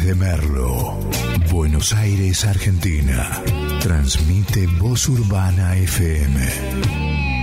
Desde 0.00 0.14
Merlo, 0.14 0.98
Buenos 1.50 1.92
Aires, 1.92 2.46
Argentina. 2.46 3.42
Transmite 3.82 4.66
Voz 4.66 5.06
Urbana 5.10 5.76
FM. 5.76 7.39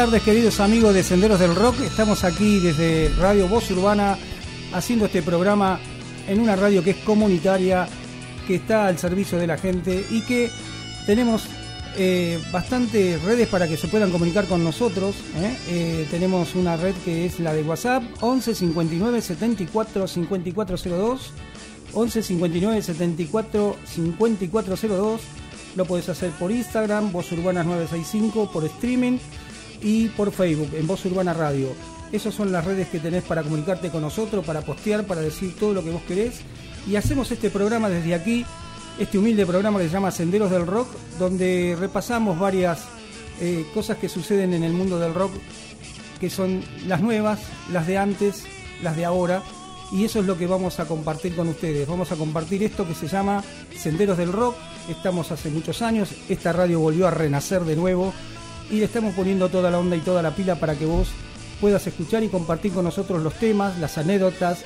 Tardes 0.00 0.22
queridos 0.22 0.60
amigos 0.60 0.94
de 0.94 1.02
Senderos 1.02 1.38
del 1.38 1.54
Rock, 1.54 1.78
estamos 1.82 2.24
aquí 2.24 2.58
desde 2.58 3.10
Radio 3.18 3.48
Voz 3.48 3.70
Urbana 3.70 4.16
haciendo 4.72 5.04
este 5.04 5.20
programa 5.20 5.78
en 6.26 6.40
una 6.40 6.56
radio 6.56 6.82
que 6.82 6.92
es 6.92 6.96
comunitaria, 6.96 7.86
que 8.46 8.54
está 8.54 8.86
al 8.86 8.96
servicio 8.96 9.36
de 9.36 9.46
la 9.46 9.58
gente 9.58 10.06
y 10.10 10.22
que 10.22 10.50
tenemos 11.04 11.44
eh, 11.98 12.42
bastantes 12.50 13.22
redes 13.24 13.46
para 13.48 13.68
que 13.68 13.76
se 13.76 13.88
puedan 13.88 14.10
comunicar 14.10 14.46
con 14.46 14.64
nosotros. 14.64 15.16
¿eh? 15.36 15.54
Eh, 15.68 16.06
tenemos 16.10 16.54
una 16.54 16.78
red 16.78 16.94
que 17.04 17.26
es 17.26 17.38
la 17.38 17.52
de 17.52 17.62
WhatsApp 17.62 18.02
11 18.22 18.54
59 18.54 19.20
74 19.20 20.08
5402 20.08 21.32
11 21.92 22.22
59 22.22 22.82
74 22.82 23.76
5402 23.84 25.20
lo 25.76 25.84
puedes 25.84 26.08
hacer 26.08 26.30
por 26.30 26.50
Instagram, 26.50 27.12
Voz 27.12 27.30
Urbanas 27.32 27.66
965, 27.66 28.50
por 28.50 28.64
streaming 28.64 29.18
y 29.82 30.08
por 30.08 30.32
Facebook, 30.32 30.70
en 30.74 30.86
Voz 30.86 31.04
Urbana 31.04 31.32
Radio. 31.32 31.68
Esas 32.12 32.34
son 32.34 32.50
las 32.50 32.64
redes 32.64 32.88
que 32.88 32.98
tenés 32.98 33.22
para 33.22 33.42
comunicarte 33.42 33.90
con 33.90 34.02
nosotros, 34.02 34.44
para 34.44 34.62
postear, 34.62 35.04
para 35.04 35.20
decir 35.20 35.54
todo 35.58 35.74
lo 35.74 35.84
que 35.84 35.90
vos 35.90 36.02
querés. 36.02 36.40
Y 36.88 36.96
hacemos 36.96 37.30
este 37.30 37.50
programa 37.50 37.88
desde 37.88 38.14
aquí, 38.14 38.44
este 38.98 39.18
humilde 39.18 39.46
programa 39.46 39.78
que 39.78 39.86
se 39.86 39.92
llama 39.92 40.10
Senderos 40.10 40.50
del 40.50 40.66
Rock, 40.66 40.88
donde 41.18 41.76
repasamos 41.78 42.38
varias 42.38 42.80
eh, 43.40 43.64
cosas 43.72 43.98
que 43.98 44.08
suceden 44.08 44.54
en 44.54 44.64
el 44.64 44.72
mundo 44.72 44.98
del 44.98 45.14
rock, 45.14 45.32
que 46.18 46.30
son 46.30 46.62
las 46.86 47.00
nuevas, 47.00 47.40
las 47.72 47.86
de 47.86 47.96
antes, 47.96 48.44
las 48.82 48.96
de 48.96 49.04
ahora. 49.04 49.42
Y 49.92 50.04
eso 50.04 50.20
es 50.20 50.26
lo 50.26 50.36
que 50.36 50.46
vamos 50.46 50.80
a 50.80 50.86
compartir 50.86 51.34
con 51.34 51.48
ustedes. 51.48 51.86
Vamos 51.86 52.12
a 52.12 52.16
compartir 52.16 52.62
esto 52.62 52.86
que 52.86 52.94
se 52.94 53.08
llama 53.08 53.42
Senderos 53.76 54.18
del 54.18 54.32
Rock. 54.32 54.56
Estamos 54.88 55.30
hace 55.30 55.50
muchos 55.50 55.82
años, 55.82 56.10
esta 56.28 56.52
radio 56.52 56.80
volvió 56.80 57.06
a 57.06 57.10
renacer 57.10 57.64
de 57.64 57.76
nuevo 57.76 58.12
y 58.70 58.76
le 58.76 58.84
estamos 58.84 59.14
poniendo 59.14 59.48
toda 59.48 59.70
la 59.70 59.78
onda 59.78 59.96
y 59.96 60.00
toda 60.00 60.22
la 60.22 60.34
pila 60.34 60.54
para 60.54 60.74
que 60.76 60.86
vos 60.86 61.08
puedas 61.60 61.86
escuchar 61.86 62.22
y 62.22 62.28
compartir 62.28 62.72
con 62.72 62.84
nosotros 62.84 63.22
los 63.22 63.34
temas, 63.34 63.78
las 63.78 63.98
anécdotas. 63.98 64.64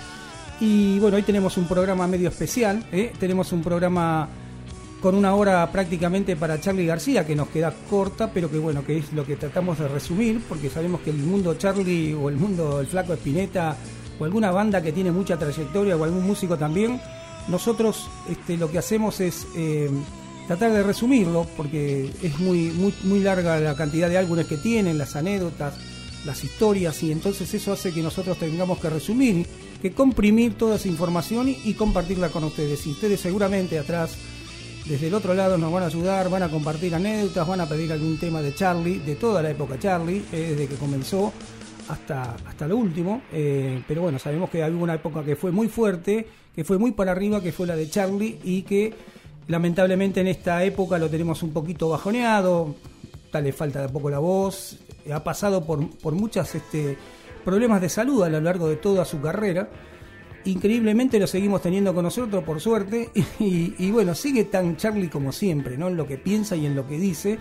Y 0.60 0.98
bueno, 1.00 1.16
hoy 1.16 1.22
tenemos 1.22 1.56
un 1.56 1.66
programa 1.66 2.06
medio 2.06 2.28
especial, 2.28 2.86
¿eh? 2.92 3.12
tenemos 3.18 3.52
un 3.52 3.62
programa 3.62 4.28
con 5.00 5.14
una 5.14 5.34
hora 5.34 5.70
prácticamente 5.70 6.36
para 6.36 6.60
Charlie 6.60 6.86
García, 6.86 7.26
que 7.26 7.34
nos 7.34 7.48
queda 7.48 7.74
corta, 7.90 8.30
pero 8.32 8.50
que 8.50 8.58
bueno, 8.58 8.84
que 8.84 8.98
es 8.98 9.12
lo 9.12 9.26
que 9.26 9.36
tratamos 9.36 9.78
de 9.78 9.88
resumir, 9.88 10.40
porque 10.48 10.70
sabemos 10.70 11.00
que 11.00 11.10
el 11.10 11.18
mundo 11.18 11.54
Charlie 11.54 12.14
o 12.14 12.28
el 12.28 12.36
mundo 12.36 12.78
del 12.78 12.86
Flaco 12.86 13.12
Espineta 13.12 13.76
o 14.18 14.24
alguna 14.24 14.50
banda 14.50 14.80
que 14.80 14.92
tiene 14.92 15.10
mucha 15.10 15.36
trayectoria 15.36 15.96
o 15.96 16.04
algún 16.04 16.26
músico 16.26 16.56
también, 16.56 17.00
nosotros 17.48 18.08
este, 18.30 18.56
lo 18.56 18.70
que 18.70 18.78
hacemos 18.78 19.20
es 19.20 19.46
eh, 19.56 19.90
tratar 20.46 20.72
de 20.72 20.82
resumirlo, 20.82 21.46
porque 21.56 22.10
es 22.22 22.38
muy, 22.38 22.70
muy, 22.70 22.94
muy 23.04 23.20
larga 23.20 23.58
la 23.60 23.74
cantidad 23.74 24.08
de 24.08 24.18
álbumes 24.18 24.46
que 24.46 24.56
tienen, 24.56 24.98
las 24.98 25.16
anécdotas, 25.16 25.74
las 26.24 26.42
historias, 26.44 27.02
y 27.02 27.12
entonces 27.12 27.52
eso 27.54 27.72
hace 27.72 27.92
que 27.92 28.02
nosotros 28.02 28.38
tengamos 28.38 28.78
que 28.78 28.90
resumir, 28.90 29.46
que 29.80 29.92
comprimir 29.92 30.54
toda 30.54 30.76
esa 30.76 30.88
información 30.88 31.48
y, 31.48 31.74
compartirla 31.74 32.28
con 32.28 32.44
ustedes. 32.44 32.86
Y 32.86 32.90
ustedes 32.90 33.20
seguramente 33.20 33.78
atrás, 33.78 34.16
desde 34.86 35.08
el 35.08 35.14
otro 35.14 35.34
lado, 35.34 35.58
nos 35.58 35.72
van 35.72 35.82
a 35.82 35.86
ayudar, 35.86 36.30
van 36.30 36.42
a 36.42 36.50
compartir 36.50 36.94
anécdotas, 36.94 37.46
van 37.46 37.60
a 37.60 37.68
pedir 37.68 37.92
algún 37.92 38.18
tema 38.18 38.42
de 38.42 38.54
Charlie, 38.54 38.98
de 38.98 39.16
toda 39.16 39.42
la 39.42 39.50
época 39.50 39.78
Charlie, 39.78 40.24
eh, 40.32 40.50
desde 40.50 40.68
que 40.68 40.76
comenzó 40.76 41.32
hasta, 41.88 42.36
hasta 42.46 42.66
lo 42.66 42.76
último. 42.76 43.22
Eh, 43.32 43.82
pero 43.86 44.02
bueno, 44.02 44.18
sabemos 44.18 44.50
que 44.50 44.62
hubo 44.70 44.82
una 44.82 44.94
época 44.94 45.22
que 45.22 45.36
fue 45.36 45.52
muy 45.52 45.68
fuerte, 45.68 46.26
que 46.54 46.64
fue 46.64 46.78
muy 46.78 46.92
para 46.92 47.12
arriba, 47.12 47.42
que 47.42 47.52
fue 47.52 47.66
la 47.66 47.76
de 47.76 47.88
Charlie, 47.88 48.38
y 48.42 48.62
que 48.62 48.94
Lamentablemente 49.48 50.20
en 50.20 50.28
esta 50.28 50.64
época 50.64 50.98
lo 50.98 51.10
tenemos 51.10 51.42
un 51.42 51.52
poquito 51.52 51.88
bajoneado, 51.90 52.74
tal 53.30 53.44
le 53.44 53.52
falta 53.52 53.82
de 53.82 53.88
poco 53.88 54.08
la 54.08 54.18
voz, 54.18 54.78
ha 55.12 55.22
pasado 55.22 55.64
por, 55.64 55.88
por 55.98 56.14
muchos 56.14 56.54
este, 56.54 56.96
problemas 57.44 57.80
de 57.80 57.88
salud 57.88 58.22
a 58.22 58.28
lo 58.28 58.40
largo 58.40 58.68
de 58.68 58.76
toda 58.76 59.04
su 59.04 59.20
carrera. 59.20 59.68
Increíblemente 60.46 61.18
lo 61.18 61.26
seguimos 61.26 61.62
teniendo 61.62 61.94
con 61.94 62.04
nosotros, 62.04 62.42
por 62.44 62.60
suerte, 62.60 63.10
y, 63.38 63.90
bueno, 63.90 64.14
sigue 64.14 64.44
tan 64.44 64.76
Charlie 64.76 65.08
como 65.08 65.32
siempre, 65.32 65.76
¿no? 65.76 65.88
En 65.88 65.96
lo 65.96 66.06
que 66.06 66.18
piensa 66.18 66.56
y 66.56 66.66
en 66.66 66.74
lo 66.74 66.86
que 66.86 66.98
dice. 66.98 67.38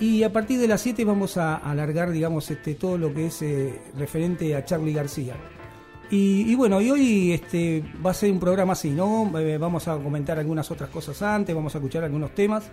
Y 0.00 0.22
a 0.22 0.32
partir 0.32 0.60
de 0.60 0.68
las 0.68 0.80
7 0.80 1.04
vamos 1.04 1.36
a 1.36 1.56
alargar, 1.56 2.10
digamos, 2.12 2.50
este, 2.50 2.74
todo 2.74 2.98
lo 2.98 3.12
que 3.12 3.26
es 3.26 3.42
eh, 3.42 3.80
referente 3.96 4.54
a 4.54 4.64
Charlie 4.64 4.92
García. 4.92 5.34
Y, 6.10 6.54
bueno, 6.54 6.80
y 6.80 6.90
hoy 6.90 7.32
este, 7.32 7.84
va 8.04 8.12
a 8.12 8.14
ser 8.14 8.30
un 8.32 8.40
programa 8.40 8.72
así, 8.72 8.90
¿no? 8.90 9.30
Eh, 9.38 9.58
vamos 9.58 9.88
a 9.88 9.98
comentar 9.98 10.38
algunas 10.38 10.70
otras 10.70 10.88
cosas 10.88 11.20
antes, 11.20 11.54
vamos 11.54 11.74
a 11.74 11.78
escuchar 11.78 12.02
algunos 12.02 12.34
temas. 12.34 12.70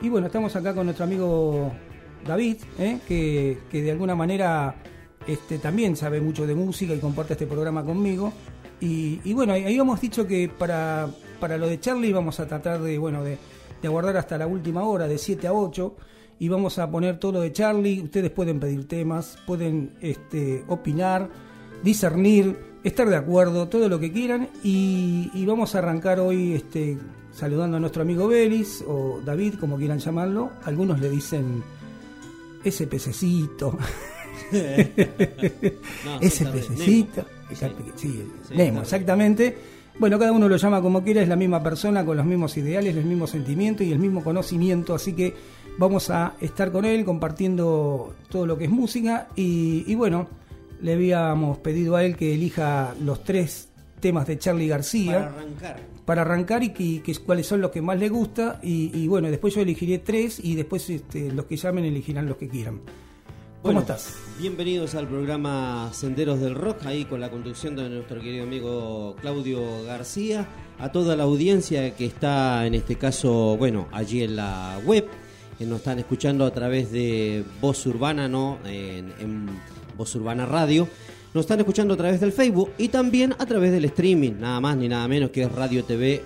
Y 0.00 0.08
bueno, 0.08 0.26
estamos 0.26 0.56
acá 0.56 0.74
con 0.74 0.86
nuestro 0.86 1.04
amigo 1.04 1.72
David, 2.26 2.56
¿eh? 2.80 2.98
que, 3.06 3.58
de 3.70 3.90
alguna 3.92 4.16
manera 4.16 4.74
este, 5.26 5.58
también 5.58 5.96
sabe 5.96 6.20
mucho 6.20 6.48
de 6.48 6.56
música 6.56 6.94
y 6.94 6.98
comparte 6.98 7.34
este 7.34 7.46
programa 7.46 7.84
conmigo. 7.84 8.32
Y, 8.80 9.32
bueno, 9.32 9.52
ahí 9.54 9.64
habíamos 9.64 10.00
dicho 10.00 10.26
que 10.26 10.50
para, 10.50 11.08
para 11.40 11.56
lo 11.56 11.68
de 11.68 11.80
Charlie 11.80 12.12
vamos 12.12 12.38
a 12.40 12.46
tratar 12.46 12.82
de, 12.82 12.98
bueno, 12.98 13.22
de, 13.22 13.38
de 13.80 13.88
aguardar 13.88 14.16
hasta 14.16 14.36
la 14.36 14.46
última 14.46 14.82
hora, 14.82 15.06
de 15.06 15.16
7 15.16 15.46
a 15.46 15.52
8 15.52 15.96
y 16.38 16.48
vamos 16.48 16.78
a 16.78 16.90
poner 16.90 17.18
todo 17.18 17.32
lo 17.32 17.40
de 17.40 17.52
Charlie. 17.52 18.02
Ustedes 18.02 18.30
pueden 18.30 18.60
pedir 18.60 18.86
temas, 18.88 19.38
pueden 19.46 19.92
este, 20.00 20.64
opinar, 20.68 21.30
discernir, 21.84 22.56
estar 22.82 23.08
de 23.08 23.16
acuerdo, 23.16 23.68
todo 23.68 23.88
lo 23.88 24.00
que 24.00 24.10
quieran. 24.10 24.48
Y, 24.62 25.44
vamos 25.46 25.74
a 25.74 25.78
arrancar 25.78 26.18
hoy 26.18 26.54
este, 26.54 26.98
saludando 27.32 27.76
a 27.76 27.80
nuestro 27.80 28.02
amigo 28.02 28.26
Belis 28.26 28.82
o 28.86 29.20
David, 29.24 29.54
como 29.60 29.76
quieran 29.76 29.98
llamarlo. 29.98 30.50
Algunos 30.64 30.98
le 31.00 31.10
dicen 31.10 31.62
ese 32.64 32.86
pececito. 32.86 33.78
ese 36.20 36.46
pececito. 36.46 37.24
Sí, 37.96 38.24
Nemo, 38.54 38.80
exactamente. 38.80 39.56
Bueno, 39.96 40.18
cada 40.18 40.32
uno 40.32 40.48
lo 40.48 40.56
llama 40.56 40.82
como 40.82 41.04
quiera, 41.04 41.22
es 41.22 41.28
la 41.28 41.36
misma 41.36 41.62
persona, 41.62 42.04
con 42.04 42.16
los 42.16 42.26
mismos 42.26 42.56
ideales, 42.56 42.96
los 42.96 43.04
mismos 43.04 43.30
sentimientos 43.30 43.86
y 43.86 43.92
el 43.92 44.00
mismo 44.00 44.24
conocimiento, 44.24 44.92
así 44.92 45.12
que 45.12 45.34
vamos 45.78 46.10
a 46.10 46.34
estar 46.40 46.72
con 46.72 46.84
él 46.84 47.04
compartiendo 47.04 48.14
todo 48.28 48.44
lo 48.44 48.58
que 48.58 48.64
es 48.64 48.70
música 48.70 49.28
y, 49.36 49.94
bueno, 49.94 50.26
le 50.84 50.92
habíamos 50.92 51.56
pedido 51.58 51.96
a 51.96 52.04
él 52.04 52.14
que 52.14 52.34
elija 52.34 52.94
los 53.00 53.24
tres 53.24 53.70
temas 54.00 54.26
de 54.26 54.38
Charlie 54.38 54.68
García. 54.68 55.14
Para 55.14 55.28
arrancar. 55.28 55.80
Para 56.04 56.20
arrancar 56.20 56.62
y 56.62 56.68
que, 57.00 57.16
cuáles 57.24 57.46
son 57.46 57.62
los 57.62 57.70
que 57.70 57.80
más 57.80 57.98
le 57.98 58.10
gusta 58.10 58.60
y, 58.62 59.08
bueno, 59.08 59.30
después 59.30 59.54
yo 59.54 59.62
elegiré 59.62 60.00
tres 60.00 60.38
y 60.44 60.54
después 60.54 60.90
este, 60.90 61.32
los 61.32 61.46
que 61.46 61.56
llamen 61.56 61.86
elegirán 61.86 62.26
los 62.26 62.36
que 62.36 62.48
quieran. 62.48 62.82
¿Cómo 63.62 63.80
estás? 63.80 64.14
Bienvenidos 64.38 64.94
al 64.94 65.08
programa 65.08 65.88
Senderos 65.94 66.38
del 66.38 66.54
Rock, 66.54 66.84
ahí 66.84 67.06
con 67.06 67.18
la 67.18 67.30
conducción 67.30 67.76
de 67.76 67.88
nuestro 67.88 68.20
querido 68.20 68.44
amigo 68.44 69.16
Claudio 69.22 69.84
García, 69.86 70.46
a 70.78 70.92
toda 70.92 71.16
la 71.16 71.22
audiencia 71.22 71.96
que 71.96 72.04
está 72.04 72.66
en 72.66 72.74
este 72.74 72.96
caso, 72.96 73.56
bueno, 73.56 73.88
allí 73.90 74.22
en 74.22 74.36
la 74.36 74.78
web, 74.84 75.06
que 75.56 75.64
nos 75.64 75.78
están 75.78 75.98
escuchando 75.98 76.44
a 76.44 76.50
través 76.50 76.92
de 76.92 77.42
Voz 77.62 77.86
Urbana, 77.86 78.28
¿no? 78.28 78.58
En, 78.66 79.48
Voz 79.96 80.14
Urbana 80.14 80.46
Radio. 80.46 80.88
Nos 81.32 81.42
están 81.42 81.58
escuchando 81.60 81.94
a 81.94 81.96
través 81.96 82.20
del 82.20 82.32
Facebook 82.32 82.70
y 82.78 82.88
también 82.88 83.34
a 83.38 83.46
través 83.46 83.72
del 83.72 83.84
streaming, 83.86 84.34
nada 84.38 84.60
más 84.60 84.76
ni 84.76 84.88
nada 84.88 85.08
menos 85.08 85.30
que 85.30 85.42
es 85.42 85.52
Radio 85.52 85.84
TV 85.84 86.22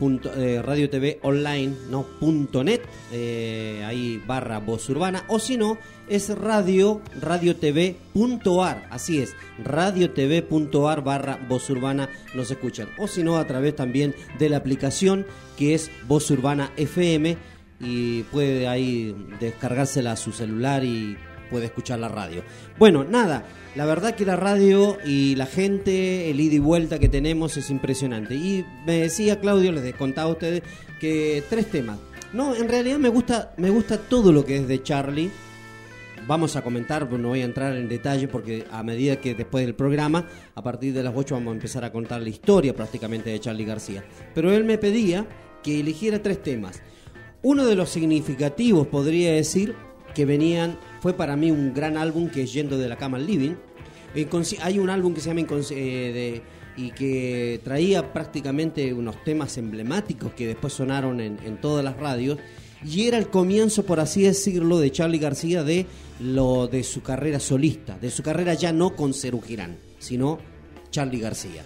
eh, 0.00 0.62
radio 0.64 0.88
TV 0.88 1.18
online, 1.22 1.74
no 1.90 2.04
punto 2.20 2.62
net, 2.62 2.82
eh, 3.10 3.82
ahí 3.84 4.22
barra 4.24 4.60
voz 4.60 4.88
urbana, 4.88 5.24
o 5.26 5.40
si 5.40 5.56
no, 5.56 5.76
es 6.08 6.28
radio, 6.38 7.02
radio 7.20 7.56
TV 7.56 7.96
punto 8.12 8.62
ar, 8.62 8.86
así 8.90 9.18
es, 9.18 9.34
radio 9.64 10.12
TV 10.12 10.42
punto 10.42 10.88
ar 10.88 11.02
barra 11.02 11.40
voz 11.48 11.68
urbana 11.68 12.08
nos 12.34 12.48
escuchan, 12.52 12.88
o 12.96 13.08
si 13.08 13.24
no, 13.24 13.38
a 13.38 13.46
través 13.48 13.74
también 13.74 14.14
de 14.38 14.48
la 14.48 14.58
aplicación 14.58 15.26
que 15.56 15.74
es 15.74 15.90
voz 16.06 16.30
urbana 16.30 16.70
FM 16.76 17.36
y 17.80 18.22
puede 18.24 18.68
ahí 18.68 19.16
descargársela 19.40 20.12
a 20.12 20.16
su 20.16 20.30
celular 20.30 20.84
y 20.84 21.16
puede 21.48 21.66
escuchar 21.66 21.98
la 21.98 22.08
radio. 22.08 22.42
Bueno, 22.78 23.04
nada, 23.04 23.44
la 23.74 23.86
verdad 23.86 24.14
que 24.14 24.24
la 24.24 24.36
radio 24.36 24.98
y 25.04 25.34
la 25.36 25.46
gente, 25.46 26.30
el 26.30 26.40
ida 26.40 26.54
y 26.54 26.58
vuelta 26.58 26.98
que 26.98 27.08
tenemos 27.08 27.56
es 27.56 27.70
impresionante. 27.70 28.34
Y 28.34 28.64
me 28.86 28.98
decía 28.98 29.40
Claudio, 29.40 29.72
les 29.72 29.94
contaba 29.94 30.30
a 30.30 30.32
ustedes, 30.32 30.62
que 31.00 31.42
tres 31.48 31.70
temas. 31.70 31.98
No, 32.32 32.54
en 32.54 32.68
realidad 32.68 32.98
me 32.98 33.08
gusta, 33.08 33.54
me 33.56 33.70
gusta 33.70 33.98
todo 33.98 34.32
lo 34.32 34.44
que 34.44 34.56
es 34.56 34.68
de 34.68 34.82
Charlie. 34.82 35.30
Vamos 36.26 36.56
a 36.56 36.62
comentar, 36.62 37.10
no 37.10 37.28
voy 37.28 37.40
a 37.40 37.44
entrar 37.44 37.74
en 37.74 37.88
detalle 37.88 38.28
porque 38.28 38.66
a 38.70 38.82
medida 38.82 39.16
que 39.16 39.34
después 39.34 39.64
del 39.64 39.74
programa, 39.74 40.26
a 40.54 40.62
partir 40.62 40.92
de 40.92 41.02
las 41.02 41.14
8 41.16 41.36
vamos 41.36 41.52
a 41.52 41.54
empezar 41.54 41.84
a 41.84 41.92
contar 41.92 42.20
la 42.20 42.28
historia 42.28 42.74
prácticamente 42.74 43.30
de 43.30 43.40
Charlie 43.40 43.64
García. 43.64 44.04
Pero 44.34 44.52
él 44.52 44.64
me 44.64 44.76
pedía 44.76 45.26
que 45.62 45.80
eligiera 45.80 46.22
tres 46.22 46.42
temas. 46.42 46.82
Uno 47.42 47.64
de 47.64 47.76
los 47.76 47.88
significativos, 47.88 48.88
podría 48.88 49.32
decir, 49.32 49.74
que 50.18 50.24
venían, 50.24 50.76
fue 51.00 51.12
para 51.12 51.36
mí 51.36 51.52
un 51.52 51.72
gran 51.72 51.96
álbum 51.96 52.28
que 52.28 52.42
es 52.42 52.52
Yendo 52.52 52.76
de 52.76 52.88
la 52.88 52.96
Cama 52.96 53.18
al 53.18 53.26
Living. 53.28 53.54
Hay 54.62 54.80
un 54.80 54.90
álbum 54.90 55.14
que 55.14 55.20
se 55.20 55.28
llama 55.32 55.46
eh, 55.70 56.42
y 56.76 56.90
que 56.90 57.60
traía 57.62 58.12
prácticamente 58.12 58.92
unos 58.92 59.22
temas 59.22 59.56
emblemáticos 59.58 60.32
que 60.32 60.48
después 60.48 60.72
sonaron 60.72 61.20
en, 61.20 61.60
todas 61.60 61.84
las 61.84 61.96
radios 61.96 62.40
y 62.84 63.06
era 63.06 63.16
el 63.16 63.28
comienzo, 63.28 63.86
por 63.86 64.00
así 64.00 64.22
decirlo, 64.22 64.80
de 64.80 64.90
Charlie 64.90 65.20
García 65.20 65.62
de 65.62 65.86
lo 66.18 66.66
de 66.66 66.82
su 66.82 67.00
carrera 67.00 67.38
solista, 67.38 67.96
de 67.96 68.10
su 68.10 68.24
carrera 68.24 68.54
ya 68.54 68.72
no 68.72 68.96
con 68.96 69.14
Cerú 69.14 69.40
Girán, 69.40 69.76
sino 70.00 70.40
Charlie 70.90 71.20
García. 71.20 71.62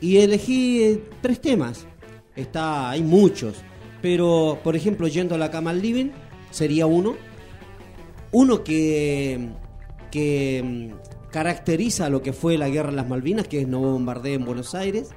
Y 0.00 0.18
elegí 0.18 0.84
eh, 0.84 1.02
tres 1.20 1.40
temas. 1.40 1.88
Está, 2.36 2.90
hay 2.90 3.02
muchos, 3.02 3.56
pero 4.00 4.60
por 4.62 4.76
ejemplo, 4.76 5.08
yendo 5.08 5.34
a 5.34 5.38
la 5.38 5.50
cama 5.50 5.70
al 5.70 5.82
living 5.82 6.10
sería 6.52 6.86
uno. 6.86 7.29
Uno 8.32 8.62
que, 8.62 9.50
que 10.10 10.62
mm, 10.64 11.30
caracteriza 11.30 12.08
lo 12.08 12.22
que 12.22 12.32
fue 12.32 12.58
la 12.58 12.68
guerra 12.68 12.90
de 12.90 12.96
las 12.96 13.08
Malvinas, 13.08 13.48
que 13.48 13.62
es 13.62 13.68
No 13.68 13.80
Bombardeo 13.80 14.34
en 14.34 14.44
Buenos 14.44 14.74
Aires, 14.74 15.10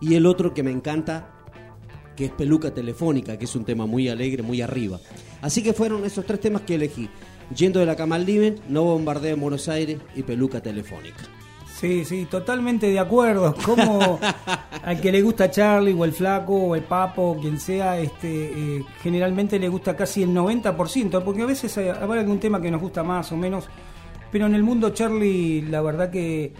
y 0.00 0.14
el 0.14 0.26
otro 0.26 0.52
que 0.52 0.62
me 0.62 0.70
encanta, 0.70 1.30
que 2.16 2.26
es 2.26 2.30
Peluca 2.32 2.74
Telefónica, 2.74 3.38
que 3.38 3.44
es 3.44 3.54
un 3.54 3.64
tema 3.64 3.86
muy 3.86 4.08
alegre, 4.08 4.42
muy 4.42 4.60
arriba. 4.60 5.00
Así 5.40 5.62
que 5.62 5.72
fueron 5.72 6.04
esos 6.04 6.26
tres 6.26 6.40
temas 6.40 6.62
que 6.62 6.74
elegí. 6.74 7.08
Yendo 7.54 7.80
de 7.80 7.86
la 7.86 7.96
cama 7.96 8.16
al 8.16 8.24
living, 8.24 8.54
No 8.68 8.84
Bombardeo 8.84 9.34
en 9.34 9.40
Buenos 9.40 9.68
Aires 9.68 9.98
y 10.14 10.22
Peluca 10.22 10.60
Telefónica. 10.60 11.24
Sí, 11.82 12.04
sí, 12.04 12.26
totalmente 12.26 12.86
de 12.86 13.00
acuerdo. 13.00 13.56
Como 13.64 14.20
al 14.84 15.00
que 15.00 15.10
le 15.10 15.20
gusta 15.20 15.50
Charlie 15.50 15.92
o 15.92 16.04
el 16.04 16.12
flaco 16.12 16.54
o 16.54 16.76
el 16.76 16.84
papo, 16.84 17.36
quien 17.40 17.58
sea, 17.58 17.98
este, 17.98 18.76
eh, 18.76 18.84
generalmente 19.02 19.58
le 19.58 19.68
gusta 19.68 19.96
casi 19.96 20.22
el 20.22 20.30
90%, 20.30 21.24
porque 21.24 21.42
a 21.42 21.46
veces 21.46 21.76
habrá 21.78 22.20
algún 22.20 22.38
tema 22.38 22.62
que 22.62 22.70
nos 22.70 22.80
gusta 22.80 23.02
más 23.02 23.32
o 23.32 23.36
menos, 23.36 23.64
pero 24.30 24.46
en 24.46 24.54
el 24.54 24.62
mundo 24.62 24.90
Charlie 24.90 25.62
la 25.62 25.82
verdad 25.82 26.08
que 26.08 26.52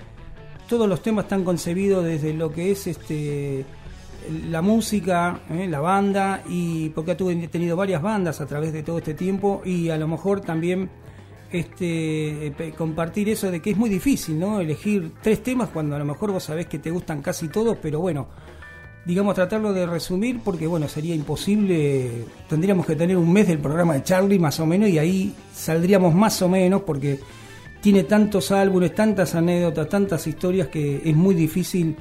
todos 0.69 0.88
los 0.88 1.00
temas 1.02 1.26
están 1.26 1.44
concebidos 1.44 2.04
desde 2.04 2.34
lo 2.34 2.50
que 2.50 2.72
es 2.72 2.88
este 2.88 3.64
la 4.50 4.60
música, 4.60 5.42
eh, 5.50 5.68
la 5.68 5.78
banda, 5.78 6.42
y 6.48 6.88
porque 6.88 7.12
ha 7.12 7.16
tenido 7.16 7.76
varias 7.76 8.02
bandas 8.02 8.40
a 8.40 8.47
través 8.47 8.73
de 8.73 8.82
todo 8.82 8.99
este 8.99 9.14
tiempo 9.14 9.62
y 9.64 9.90
a 9.90 9.97
lo 9.97 10.08
mejor 10.08 10.40
también 10.40 10.90
este, 11.52 12.73
compartir 12.76 13.28
eso 13.28 13.50
de 13.50 13.61
que 13.61 13.71
es 13.71 13.76
muy 13.76 13.90
difícil, 13.90 14.38
¿no? 14.38 14.61
Elegir 14.61 15.12
tres 15.23 15.42
temas 15.42 15.68
cuando 15.68 15.97
a 15.97 15.99
lo 15.99 16.04
mejor 16.04 16.32
vos 16.32 16.44
sabés 16.44 16.66
que 16.66 16.78
te 16.78 16.90
gustan 16.90 17.23
casi 17.23 17.49
todos, 17.49 17.76
pero 17.80 18.00
bueno, 18.00 18.28
digamos 19.04 19.35
tratarlo 19.35 19.73
de 19.73 19.87
resumir 19.87 20.40
porque 20.44 20.66
bueno, 20.66 20.88
sería 20.88 21.14
imposible, 21.14 22.25
tendríamos 22.49 22.87
que 22.87 22.97
tener 22.97 23.16
un 23.16 23.32
mes 23.32 23.49
del 23.49 23.59
programa 23.59 23.94
de 23.94 24.02
Charlie 24.02 24.38
más 24.38 24.61
o 24.61 24.66
menos 24.66 24.88
y 24.88 24.99
ahí 24.99 25.35
saldríamos 25.52 26.14
más 26.14 26.40
o 26.42 26.49
menos 26.49 26.82
porque 26.82 27.18
tiene 27.80 28.04
tantos 28.04 28.52
álbumes, 28.52 28.94
tantas 28.94 29.35
anécdotas, 29.35 29.88
tantas 29.88 30.26
historias 30.26 30.68
que 30.68 31.02
es 31.04 31.16
muy 31.16 31.35
difícil 31.35 31.97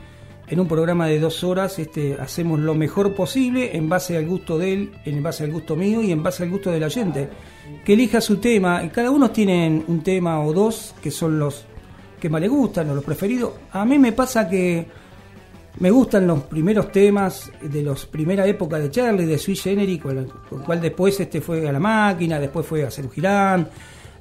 en 0.48 0.60
un 0.60 0.68
programa 0.68 1.08
de 1.08 1.20
dos 1.20 1.44
horas 1.44 1.80
este, 1.80 2.18
hacemos 2.20 2.60
lo 2.60 2.76
mejor 2.76 3.16
posible 3.16 3.76
en 3.76 3.90
base 3.90 4.18
al 4.18 4.28
gusto 4.28 4.60
de 4.60 4.74
él, 4.74 4.92
en 5.06 5.24
base 5.24 5.44
al 5.44 5.52
gusto 5.52 5.76
mío 5.76 6.04
y 6.04 6.12
en 6.12 6.22
base 6.22 6.44
al 6.44 6.50
gusto 6.50 6.72
de 6.72 6.80
la 6.80 6.90
gente 6.90 7.30
que 7.86 7.94
elija 7.94 8.22
su 8.22 8.38
tema. 8.38 8.90
Cada 8.92 9.12
uno 9.12 9.32
tiene 9.32 9.84
un 9.88 10.02
tema 10.02 10.42
o 10.42 10.54
dos 10.54 10.96
que 11.02 11.12
son 11.12 11.40
los 11.40 11.66
que 12.20 12.30
más 12.30 12.42
le 12.42 12.48
gustan 12.48 12.90
o 12.90 12.96
los 12.96 13.04
preferidos. 13.04 13.54
A 13.72 13.84
mí 13.84 13.98
me 13.98 14.12
pasa 14.12 14.48
que 14.48 14.86
me 15.80 15.90
gustan 15.90 16.28
los 16.28 16.44
primeros 16.44 16.92
temas 16.92 17.52
de 17.62 17.82
la 17.82 17.96
primera 18.10 18.46
época 18.46 18.78
de 18.78 18.92
Charlie, 18.92 19.26
de 19.26 19.38
Sweet 19.38 19.60
Genery, 19.60 19.98
con 19.98 20.18
el 20.18 20.28
cual 20.66 20.80
después 20.80 21.20
este 21.20 21.42
fue 21.42 21.68
a 21.68 21.72
la 21.72 21.80
máquina, 21.80 22.40
después 22.40 22.66
fue 22.66 22.84
a 22.84 22.92
Sergio 22.92 23.12
Girán, 23.12 23.68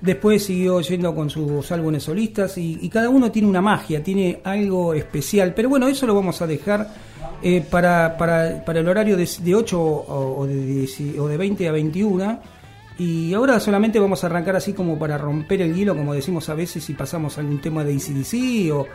después 0.00 0.44
siguió 0.44 0.80
yendo 0.80 1.14
con 1.14 1.28
sus 1.28 1.70
álbumes 1.72 2.04
solistas 2.04 2.56
y, 2.56 2.88
cada 2.88 3.10
uno 3.10 3.30
tiene 3.30 3.48
una 3.48 3.60
magia, 3.60 4.02
tiene 4.02 4.40
algo 4.44 4.94
especial. 4.94 5.52
Pero 5.54 5.68
bueno, 5.68 5.88
eso 5.88 6.06
lo 6.06 6.14
vamos 6.14 6.40
a 6.40 6.46
dejar 6.46 6.94
eh, 7.42 7.64
para, 7.68 8.16
para, 8.16 8.64
para, 8.64 8.80
el 8.80 8.88
horario 8.88 9.16
de, 9.16 9.28
de 9.42 9.54
8 9.54 9.80
o, 9.80 10.46
de, 10.46 10.88
o 11.18 11.28
de 11.28 11.36
20 11.36 11.68
a 11.68 11.72
21 11.72 12.59
y 13.00 13.32
ahora 13.32 13.58
solamente 13.60 13.98
vamos 13.98 14.22
a 14.22 14.26
arrancar 14.26 14.56
así 14.56 14.74
como 14.74 14.98
para 14.98 15.16
romper 15.16 15.62
el 15.62 15.74
hielo, 15.74 15.96
como 15.96 16.12
decimos 16.12 16.50
a 16.50 16.54
veces, 16.54 16.84
si 16.84 16.92
pasamos 16.92 17.38
algún 17.38 17.58
tema 17.58 17.82
de 17.82 17.94
ICDC 17.94 18.74
o, 18.74 18.86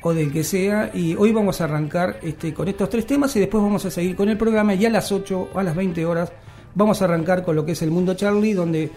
o 0.00 0.14
del 0.14 0.32
que 0.32 0.44
sea. 0.44 0.92
Y 0.94 1.16
hoy 1.16 1.32
vamos 1.32 1.60
a 1.60 1.64
arrancar 1.64 2.20
este, 2.22 2.54
con 2.54 2.68
estos 2.68 2.88
tres 2.88 3.04
temas 3.04 3.34
y 3.34 3.40
después 3.40 3.60
vamos 3.60 3.84
a 3.84 3.90
seguir 3.90 4.14
con 4.14 4.28
el 4.28 4.38
programa. 4.38 4.74
Y 4.74 4.86
a 4.86 4.90
las 4.90 5.10
8 5.10 5.48
o 5.52 5.58
a 5.58 5.64
las 5.64 5.74
20 5.74 6.06
horas 6.06 6.30
vamos 6.76 7.02
a 7.02 7.06
arrancar 7.06 7.44
con 7.44 7.56
lo 7.56 7.66
que 7.66 7.72
es 7.72 7.82
el 7.82 7.90
mundo 7.90 8.14
Charlie, 8.14 8.54
donde 8.54 8.92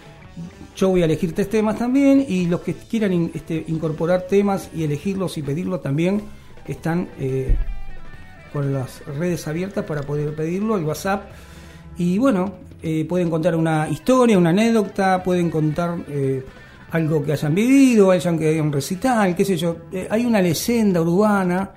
yo 0.76 0.90
voy 0.90 1.02
a 1.02 1.06
elegir 1.06 1.34
tres 1.34 1.50
temas 1.50 1.80
también. 1.80 2.24
Y 2.30 2.46
los 2.46 2.62
que 2.62 2.76
quieran 2.76 3.32
este, 3.34 3.66
incorporar 3.68 4.28
temas 4.30 4.70
y 4.76 4.84
elegirlos 4.84 5.40
y 5.40 5.42
pedirlos 5.42 5.82
también 5.82 6.22
están 6.68 7.10
eh, 7.20 7.58
con 8.54 8.72
las 8.72 9.04
redes 9.08 9.48
abiertas 9.48 9.86
para 9.86 10.04
poder 10.04 10.36
pedirlo, 10.36 10.78
el 10.78 10.84
WhatsApp 10.84 11.32
Y 11.98 12.20
bueno, 12.20 12.70
eh, 12.84 13.06
pueden 13.08 13.30
contar 13.30 13.56
una 13.56 13.88
historia, 13.90 14.38
una 14.38 14.50
anécdota, 14.50 15.22
pueden 15.24 15.52
contar 15.52 16.00
eh, 16.10 16.44
algo 16.92 17.24
que 17.24 17.34
hayan 17.34 17.54
vivido, 17.54 18.10
hayan 18.10 18.40
que 18.40 18.60
un 18.60 18.72
recital, 18.72 19.36
qué 19.36 19.46
sé 19.46 19.56
yo. 19.56 19.78
Eh, 19.92 20.08
hay 20.10 20.26
una 20.26 20.42
leyenda 20.42 21.02
urbana. 21.02 21.72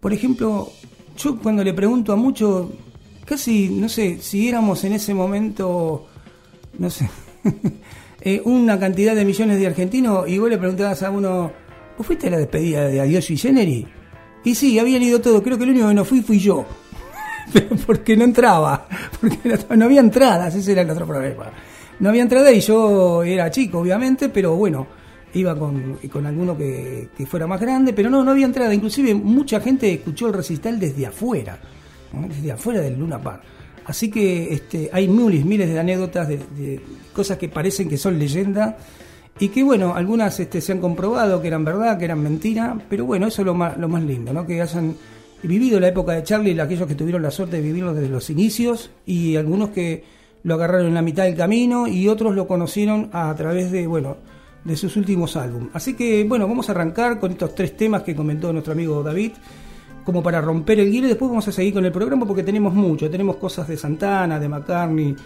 Por 0.00 0.12
ejemplo, 0.12 0.72
yo 1.16 1.38
cuando 1.38 1.62
le 1.62 1.72
pregunto 1.72 2.12
a 2.12 2.16
muchos, 2.16 2.66
casi, 3.24 3.68
no 3.68 3.88
sé, 3.88 4.18
si 4.20 4.48
éramos 4.48 4.82
en 4.84 4.94
ese 4.94 5.14
momento, 5.14 6.06
no 6.78 6.90
sé, 6.90 7.08
una 8.44 8.78
cantidad 8.78 9.14
de 9.14 9.24
millones 9.24 9.60
de 9.60 9.66
argentinos 9.68 10.28
y 10.28 10.38
vos 10.38 10.50
le 10.50 10.58
preguntabas 10.58 11.02
a 11.04 11.10
uno, 11.10 11.52
¿vos 11.96 12.06
fuiste 12.06 12.26
a 12.26 12.30
la 12.30 12.38
despedida 12.38 12.88
de 12.88 13.00
Adiós 13.00 13.30
y 13.30 13.36
Generis? 13.36 13.86
Y 14.42 14.54
sí, 14.56 14.78
habían 14.78 15.02
ido 15.02 15.20
todo, 15.20 15.42
creo 15.42 15.56
que 15.56 15.64
el 15.64 15.70
único 15.70 15.88
que 15.88 15.94
no 15.94 16.04
fui 16.04 16.20
fui 16.22 16.38
yo. 16.38 16.66
Porque 17.86 18.16
no 18.16 18.24
entraba, 18.24 18.86
porque 19.20 19.58
no 19.76 19.84
había 19.84 20.00
entradas, 20.00 20.54
ese 20.54 20.72
era 20.72 20.82
el 20.82 20.90
otro 20.90 21.06
problema. 21.06 21.50
No 22.00 22.08
había 22.08 22.22
entrada 22.22 22.50
y 22.50 22.60
yo 22.60 23.22
era 23.22 23.50
chico, 23.50 23.78
obviamente, 23.78 24.28
pero 24.28 24.56
bueno, 24.56 24.86
iba 25.34 25.56
con, 25.56 25.98
con 26.10 26.26
alguno 26.26 26.56
que, 26.56 27.08
fuera 27.26 27.46
más 27.46 27.60
grande, 27.60 27.92
pero 27.92 28.10
no, 28.10 28.24
no 28.24 28.30
había 28.30 28.46
entrada. 28.46 28.74
Inclusive 28.74 29.14
mucha 29.14 29.60
gente 29.60 29.92
escuchó 29.92 30.28
el 30.28 30.32
recital 30.32 30.80
desde 30.80 31.06
afuera, 31.06 31.58
desde 32.28 32.52
afuera 32.52 32.80
del 32.80 32.98
Luna 32.98 33.20
Park. 33.20 33.42
Así 33.86 34.10
que 34.10 34.52
este, 34.52 34.90
hay 34.92 35.06
miles, 35.06 35.44
miles 35.44 35.68
de 35.68 35.78
anécdotas, 35.78 36.26
de, 36.28 36.38
de 36.38 36.80
cosas 37.12 37.36
que 37.36 37.48
parecen 37.48 37.88
que 37.88 37.98
son 37.98 38.18
leyenda 38.18 38.78
y 39.38 39.48
que 39.48 39.62
bueno, 39.62 39.94
algunas 39.94 40.38
este, 40.38 40.60
se 40.60 40.72
han 40.72 40.80
comprobado 40.80 41.42
que 41.42 41.48
eran 41.48 41.64
verdad, 41.64 41.98
que 41.98 42.04
eran 42.04 42.22
mentira, 42.22 42.76
pero 42.88 43.04
bueno, 43.04 43.26
eso 43.26 43.42
es 43.42 43.46
lo 43.46 43.54
más, 43.54 43.76
lo 43.76 43.88
más 43.88 44.02
lindo, 44.02 44.32
¿no? 44.32 44.46
que 44.46 44.62
hayan 44.62 44.94
vivido 45.46 45.78
la 45.80 45.88
época 45.88 46.12
de 46.12 46.22
Charlie, 46.22 46.58
aquellos 46.60 46.88
que 46.88 46.94
tuvieron 46.94 47.22
la 47.22 47.30
suerte 47.30 47.56
de 47.56 47.62
vivirlo 47.62 47.94
desde 47.94 48.08
los 48.08 48.30
inicios 48.30 48.90
y 49.06 49.36
algunos 49.36 49.70
que 49.70 50.04
lo 50.42 50.54
agarraron 50.54 50.86
en 50.86 50.94
la 50.94 51.02
mitad 51.02 51.24
del 51.24 51.36
camino 51.36 51.86
y 51.86 52.08
otros 52.08 52.34
lo 52.34 52.46
conocieron 52.46 53.10
a 53.12 53.34
través 53.34 53.70
de, 53.70 53.86
bueno, 53.86 54.16
de 54.64 54.76
sus 54.76 54.96
últimos 54.96 55.36
álbumes. 55.36 55.70
Así 55.72 55.94
que 55.94 56.24
bueno, 56.24 56.46
vamos 56.48 56.68
a 56.68 56.72
arrancar 56.72 57.18
con 57.18 57.32
estos 57.32 57.54
tres 57.54 57.76
temas 57.76 58.02
que 58.02 58.14
comentó 58.14 58.52
nuestro 58.52 58.72
amigo 58.72 59.02
David, 59.02 59.32
como 60.04 60.22
para 60.22 60.40
romper 60.40 60.80
el 60.80 60.90
hielo 60.90 61.06
y 61.06 61.10
después 61.10 61.30
vamos 61.30 61.48
a 61.48 61.52
seguir 61.52 61.74
con 61.74 61.84
el 61.84 61.92
programa 61.92 62.26
porque 62.26 62.42
tenemos 62.42 62.74
mucho, 62.74 63.10
tenemos 63.10 63.36
cosas 63.36 63.66
de 63.68 63.76
Santana, 63.76 64.38
de 64.38 64.48
McCartney, 64.48 65.16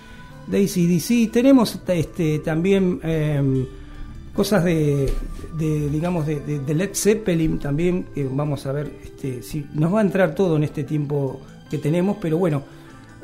de 0.47 0.59
ACDC, 0.65 1.33
tenemos 1.33 1.81
este, 1.89 2.39
también... 2.41 3.01
Eh, 3.03 3.67
cosas 4.39 4.63
de, 4.63 5.13
digamos, 5.59 6.25
de, 6.25 6.63
Led 6.73 6.91
Zeppelin 6.95 7.59
también, 7.59 8.05
que 8.15 8.23
vamos 8.23 8.67
a 8.67 8.73
ver 8.73 8.89
este, 9.03 9.43
si 9.43 9.67
nos 9.75 9.93
va 9.93 9.99
a 9.99 10.03
entrar 10.03 10.33
todo 10.33 10.55
en 10.55 10.63
este 10.63 10.85
tiempo 10.85 11.41
que 11.69 11.79
tenemos, 11.79 12.19
pero 12.21 12.39
bueno, 12.39 12.63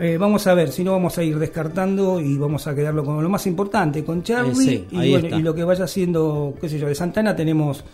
eh, 0.01 0.19
vamos 0.19 0.45
a 0.49 0.55
ver, 0.55 0.73
si 0.73 0.83
no 0.83 0.91
vamos 0.91 1.17
a 1.17 1.23
ir 1.23 1.39
descartando 1.39 2.19
y 2.19 2.37
vamos 2.37 2.67
a 2.67 2.75
quedarlo 2.75 3.05
con 3.05 3.23
lo 3.23 3.29
más 3.29 3.47
importante, 3.47 4.03
con 4.03 4.25
Charlie 4.25 4.87
y, 4.91 4.99
y, 4.99 5.41
lo 5.41 5.55
que 5.55 5.63
vaya 5.63 5.87
siendo, 5.87 6.53
qué 6.61 6.69
sé 6.69 6.81
yo, 6.81 6.89
de 6.89 6.97
Santana 6.97 7.37
tenemos 7.37 7.85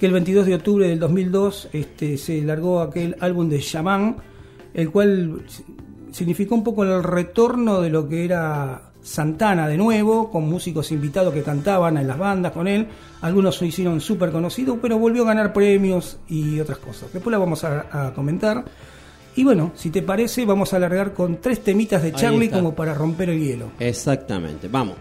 que 0.00 0.06
el 0.06 0.12
22 0.12 0.44
de 0.44 0.56
octubre 0.56 0.88
del 0.88 0.98
2002 0.98 1.68
este, 1.72 2.18
se 2.18 2.42
largó 2.42 2.80
aquel 2.80 3.14
álbum 3.20 3.48
de 3.48 3.60
Shaman, 3.60 4.16
el 4.74 4.90
cual 4.90 5.44
significó 6.10 6.56
un 6.56 6.64
poco 6.64 6.82
el 6.82 7.04
retorno 7.04 7.80
de 7.80 7.90
lo 7.90 8.08
que 8.08 8.24
era 8.24 8.93
Santana 9.04 9.68
de 9.68 9.76
nuevo, 9.76 10.30
con 10.30 10.48
músicos 10.48 10.90
invitados 10.90 11.34
que 11.34 11.42
cantaban 11.42 11.98
en 11.98 12.08
las 12.08 12.18
bandas 12.18 12.52
con 12.52 12.66
él. 12.66 12.88
Algunos 13.20 13.56
se 13.56 13.66
hicieron 13.66 14.00
súper 14.00 14.32
conocidos, 14.32 14.78
pero 14.80 14.98
volvió 14.98 15.22
a 15.22 15.26
ganar 15.26 15.52
premios 15.52 16.18
y 16.26 16.58
otras 16.58 16.78
cosas. 16.78 17.12
Después 17.12 17.30
la 17.30 17.38
vamos 17.38 17.62
a, 17.64 18.12
comentar. 18.14 18.64
Y 19.36 19.44
bueno, 19.44 19.72
si 19.74 19.90
te 19.90 20.00
parece, 20.00 20.46
vamos 20.46 20.72
a 20.72 20.76
alargar 20.76 21.12
con 21.12 21.36
tres 21.36 21.62
temitas 21.62 22.02
de 22.02 22.12
Charlie 22.12 22.48
como 22.48 22.74
para 22.74 22.94
romper 22.94 23.30
el 23.30 23.40
hielo. 23.40 23.72
Exactamente, 23.78 24.68
vamos. 24.68 24.96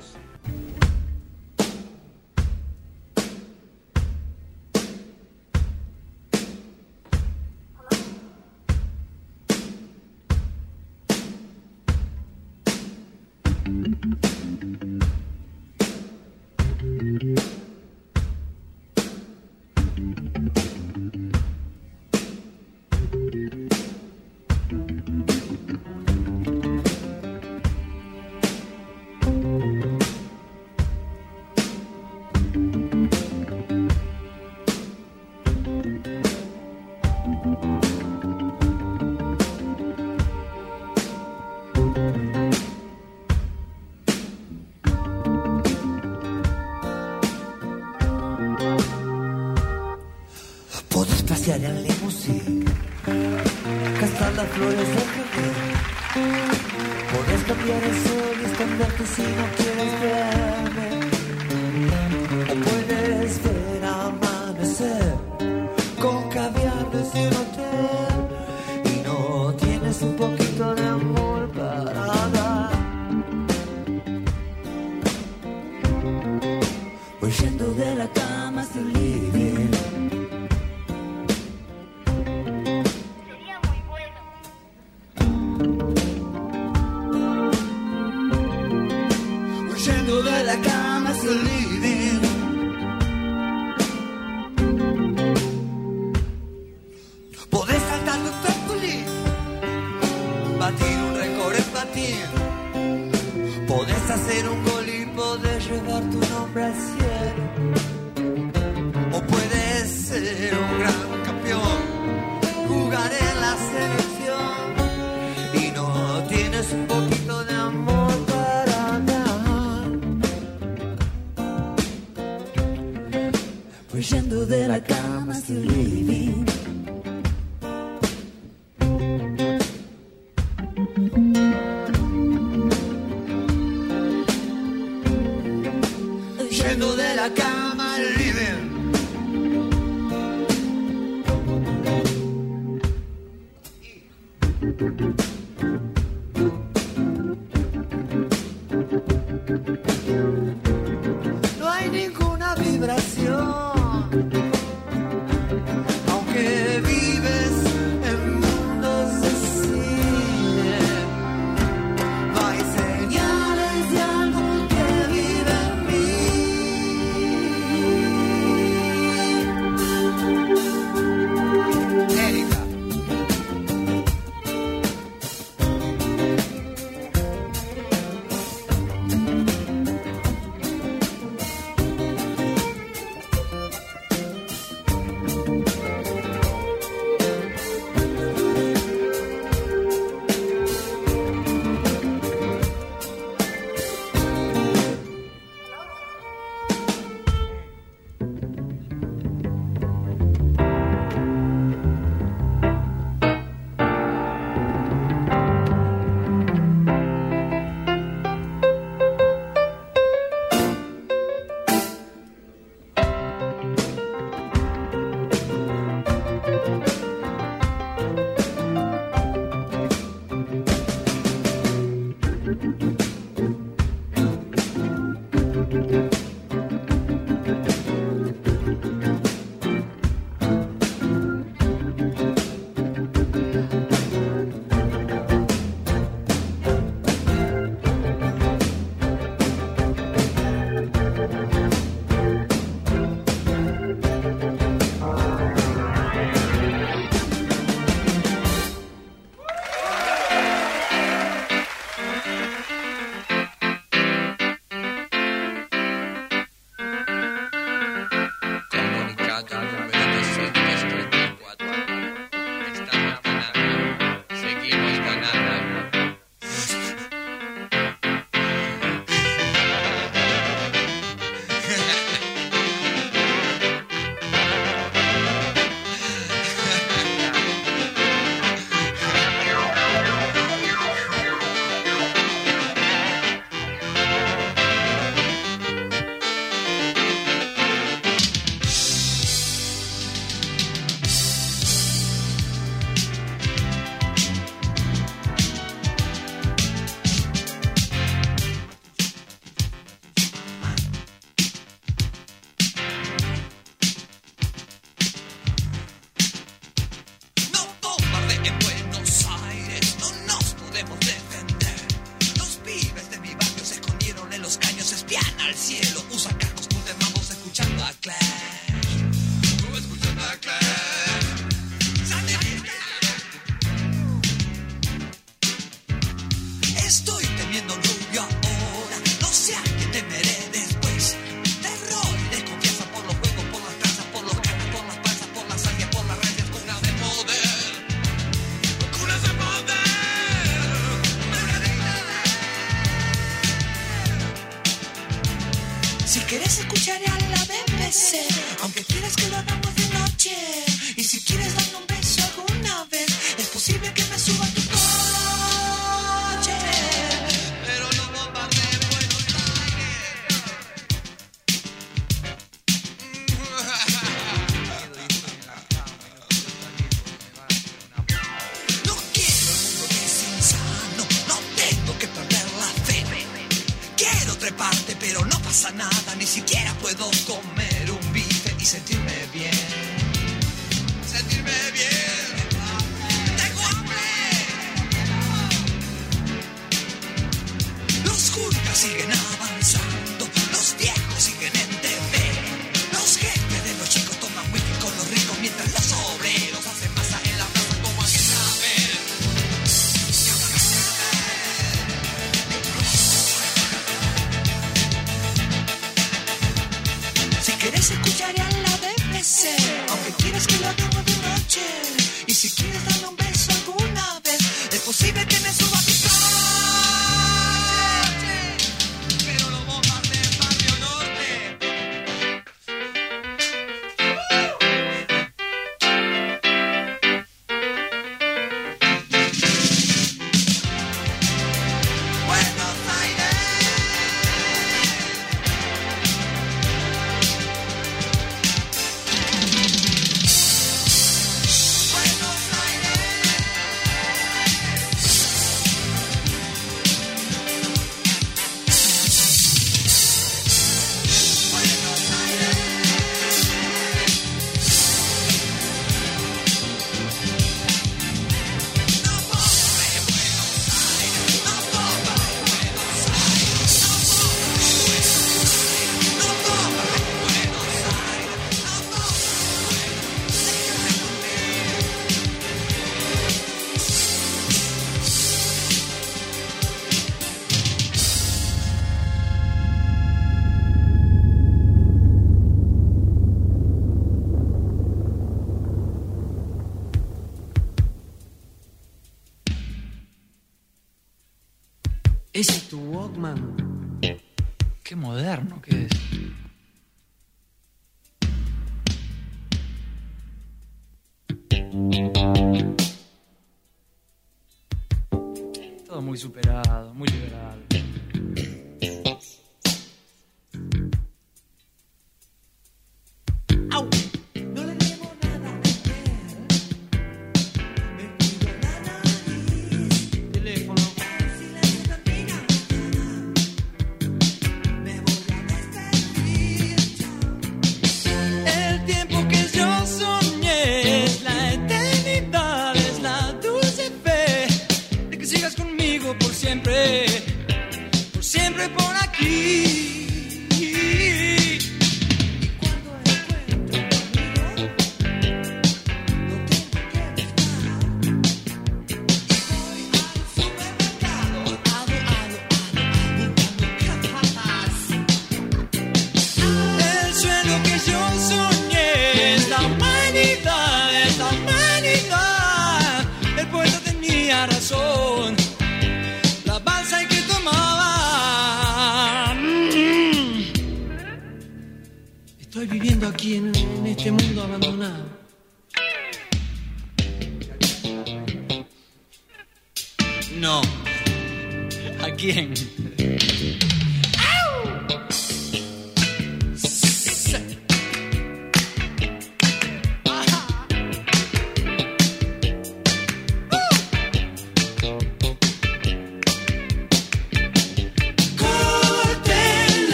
siguen 388.83 389.22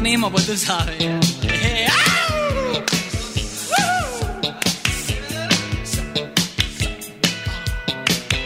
mismo, 0.00 0.30
pues 0.30 0.46
tú 0.46 0.56
sabes. 0.56 0.96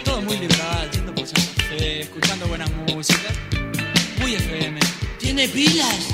Todo 0.04 0.22
muy 0.22 0.38
liberal, 0.38 0.90
yendo 0.90 1.14
por 1.14 1.26
escuchando 1.78 2.46
buena 2.46 2.66
música. 2.88 3.28
Muy 4.20 4.34
FM. 4.34 4.80
¿Tiene 5.18 5.48
pilas? 5.48 6.13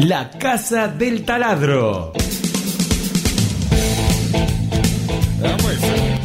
La 0.00 0.28
Casa 0.28 0.88
del 0.88 1.24
Taladro. 1.24 2.12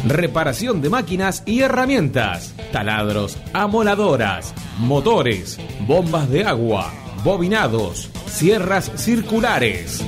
Reparación 0.04 0.82
de 0.82 0.90
máquinas 0.90 1.42
y 1.46 1.60
herramientas, 1.60 2.54
taladros, 2.70 3.38
amoladoras, 3.54 4.52
motores, 4.76 5.58
bombas 5.86 6.28
de 6.28 6.44
agua, 6.44 6.92
bobinados, 7.24 8.10
sierras 8.26 8.92
circulares. 8.96 10.04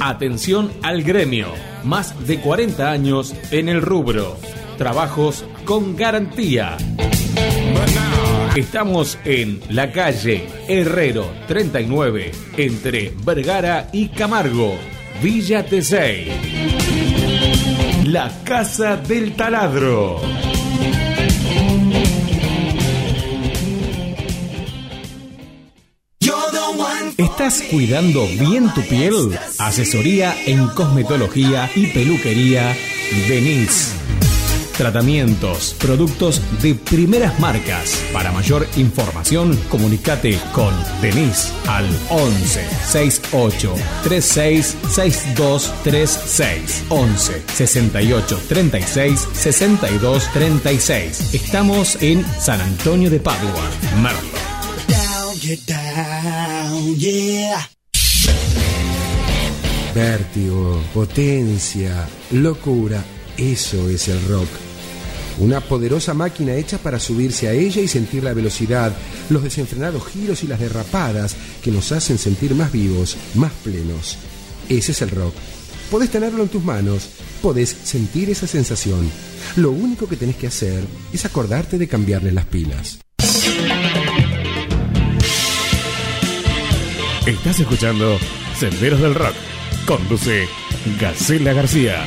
Atención 0.00 0.70
al 0.82 1.02
gremio, 1.02 1.48
más 1.84 2.26
de 2.26 2.38
40 2.38 2.90
años 2.90 3.34
en 3.50 3.70
el 3.70 3.80
rubro. 3.80 4.36
Trabajos 4.76 5.46
con 5.64 5.96
garantía. 5.96 6.76
Estamos 8.56 9.18
en 9.26 9.60
la 9.68 9.92
calle 9.92 10.48
Herrero 10.66 11.30
39, 11.46 12.32
entre 12.56 13.12
Vergara 13.22 13.90
y 13.92 14.08
Camargo, 14.08 14.78
Villa 15.22 15.62
Tesey. 15.66 16.32
La 18.06 18.32
Casa 18.44 18.96
del 18.96 19.36
Taladro. 19.36 20.22
¿Estás 27.18 27.62
cuidando 27.70 28.26
bien 28.26 28.72
tu 28.72 28.80
piel? 28.80 29.38
Asesoría 29.58 30.34
en 30.46 30.66
cosmetología 30.68 31.70
y 31.74 31.88
peluquería 31.88 32.74
Denise. 33.28 34.05
Tratamientos, 34.76 35.74
productos 35.78 36.42
de 36.60 36.74
primeras 36.74 37.40
marcas. 37.40 37.96
Para 38.12 38.30
mayor 38.30 38.68
información, 38.76 39.58
comunícate 39.70 40.38
con 40.52 40.74
Denise 41.00 41.50
al 41.66 41.86
11 42.10 42.62
68 42.84 43.74
36 44.02 44.76
62 44.90 45.72
36 45.82 46.84
11 46.90 47.42
68 47.54 48.40
36 48.48 49.28
62 49.32 50.32
36. 50.34 51.34
Estamos 51.34 51.96
en 52.02 52.22
San 52.38 52.60
Antonio 52.60 53.08
de 53.08 53.20
Padua, 53.20 53.70
Merlo. 54.02 54.46
Vértigo, 59.94 60.82
potencia, 60.92 62.06
locura, 62.32 63.02
eso 63.38 63.88
es 63.88 64.08
el 64.08 64.22
rock. 64.28 64.65
Una 65.38 65.60
poderosa 65.60 66.14
máquina 66.14 66.54
hecha 66.54 66.78
para 66.78 66.98
subirse 66.98 67.48
a 67.48 67.52
ella 67.52 67.82
y 67.82 67.88
sentir 67.88 68.24
la 68.24 68.32
velocidad, 68.32 68.96
los 69.28 69.42
desenfrenados 69.42 70.06
giros 70.06 70.42
y 70.42 70.46
las 70.46 70.60
derrapadas 70.60 71.36
que 71.62 71.70
nos 71.70 71.92
hacen 71.92 72.16
sentir 72.16 72.54
más 72.54 72.72
vivos, 72.72 73.16
más 73.34 73.52
plenos. 73.62 74.16
Ese 74.68 74.92
es 74.92 75.02
el 75.02 75.10
rock. 75.10 75.34
Podés 75.90 76.10
tenerlo 76.10 76.42
en 76.42 76.48
tus 76.48 76.64
manos, 76.64 77.10
podés 77.42 77.68
sentir 77.84 78.30
esa 78.30 78.46
sensación. 78.46 79.10
Lo 79.56 79.70
único 79.70 80.08
que 80.08 80.16
tenés 80.16 80.36
que 80.36 80.46
hacer 80.46 80.84
es 81.12 81.24
acordarte 81.24 81.78
de 81.78 81.86
cambiarle 81.86 82.32
las 82.32 82.46
pilas. 82.46 82.98
Estás 87.26 87.60
escuchando 87.60 88.18
Senderos 88.58 89.00
del 89.00 89.14
Rock. 89.14 89.34
Conduce 89.86 90.46
Gacela 91.00 91.52
García. 91.52 92.06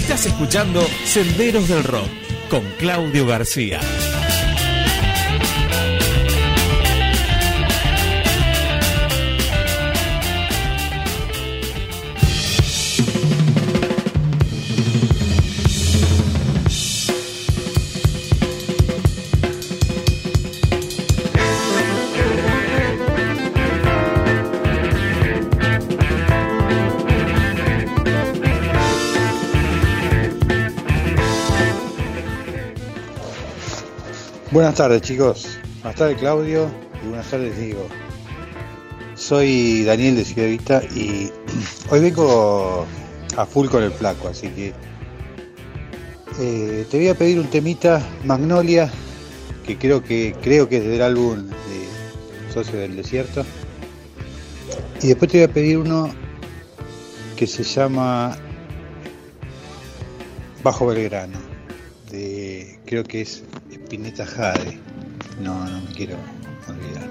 Estás 0.00 0.24
escuchando 0.24 0.80
Senderos 1.04 1.68
del 1.68 1.84
Rock 1.84 2.08
con 2.48 2.64
Claudio 2.78 3.26
García. 3.26 3.80
Buenas 34.60 34.74
tardes 34.74 35.00
chicos, 35.00 35.58
buenas 35.80 35.98
tardes 35.98 36.18
Claudio 36.18 36.68
y 37.02 37.08
buenas 37.08 37.30
tardes 37.30 37.56
Diego. 37.56 37.88
Soy 39.14 39.84
Daniel 39.84 40.16
de 40.16 40.24
Ciudad 40.26 40.48
Vista 40.48 40.82
y 40.94 41.30
hoy 41.90 42.00
vengo 42.00 42.86
a 43.38 43.46
full 43.46 43.68
con 43.68 43.82
el 43.82 43.90
flaco, 43.90 44.28
así 44.28 44.48
que 44.48 44.74
eh, 46.40 46.86
te 46.90 46.98
voy 46.98 47.08
a 47.08 47.14
pedir 47.14 47.40
un 47.40 47.46
temita 47.46 48.06
Magnolia, 48.26 48.90
que 49.64 49.78
creo 49.78 50.04
que 50.04 50.36
creo 50.42 50.68
que 50.68 50.76
es 50.76 50.84
del 50.84 51.00
álbum 51.00 51.46
de 51.46 52.52
Socio 52.52 52.78
del 52.78 52.96
Desierto. 52.96 53.46
Y 55.00 55.06
después 55.06 55.30
te 55.30 55.38
voy 55.38 55.44
a 55.44 55.54
pedir 55.54 55.78
uno 55.78 56.10
que 57.34 57.46
se 57.46 57.62
llama 57.62 58.36
Bajo 60.62 60.86
Belgrano, 60.86 61.49
creo 62.10 63.04
que 63.04 63.22
es 63.22 63.42
Pineta 63.88 64.26
Jade. 64.26 64.78
No, 65.42 65.64
no 65.64 65.80
me 65.80 65.90
quiero 65.94 66.16
olvidar. 66.68 67.08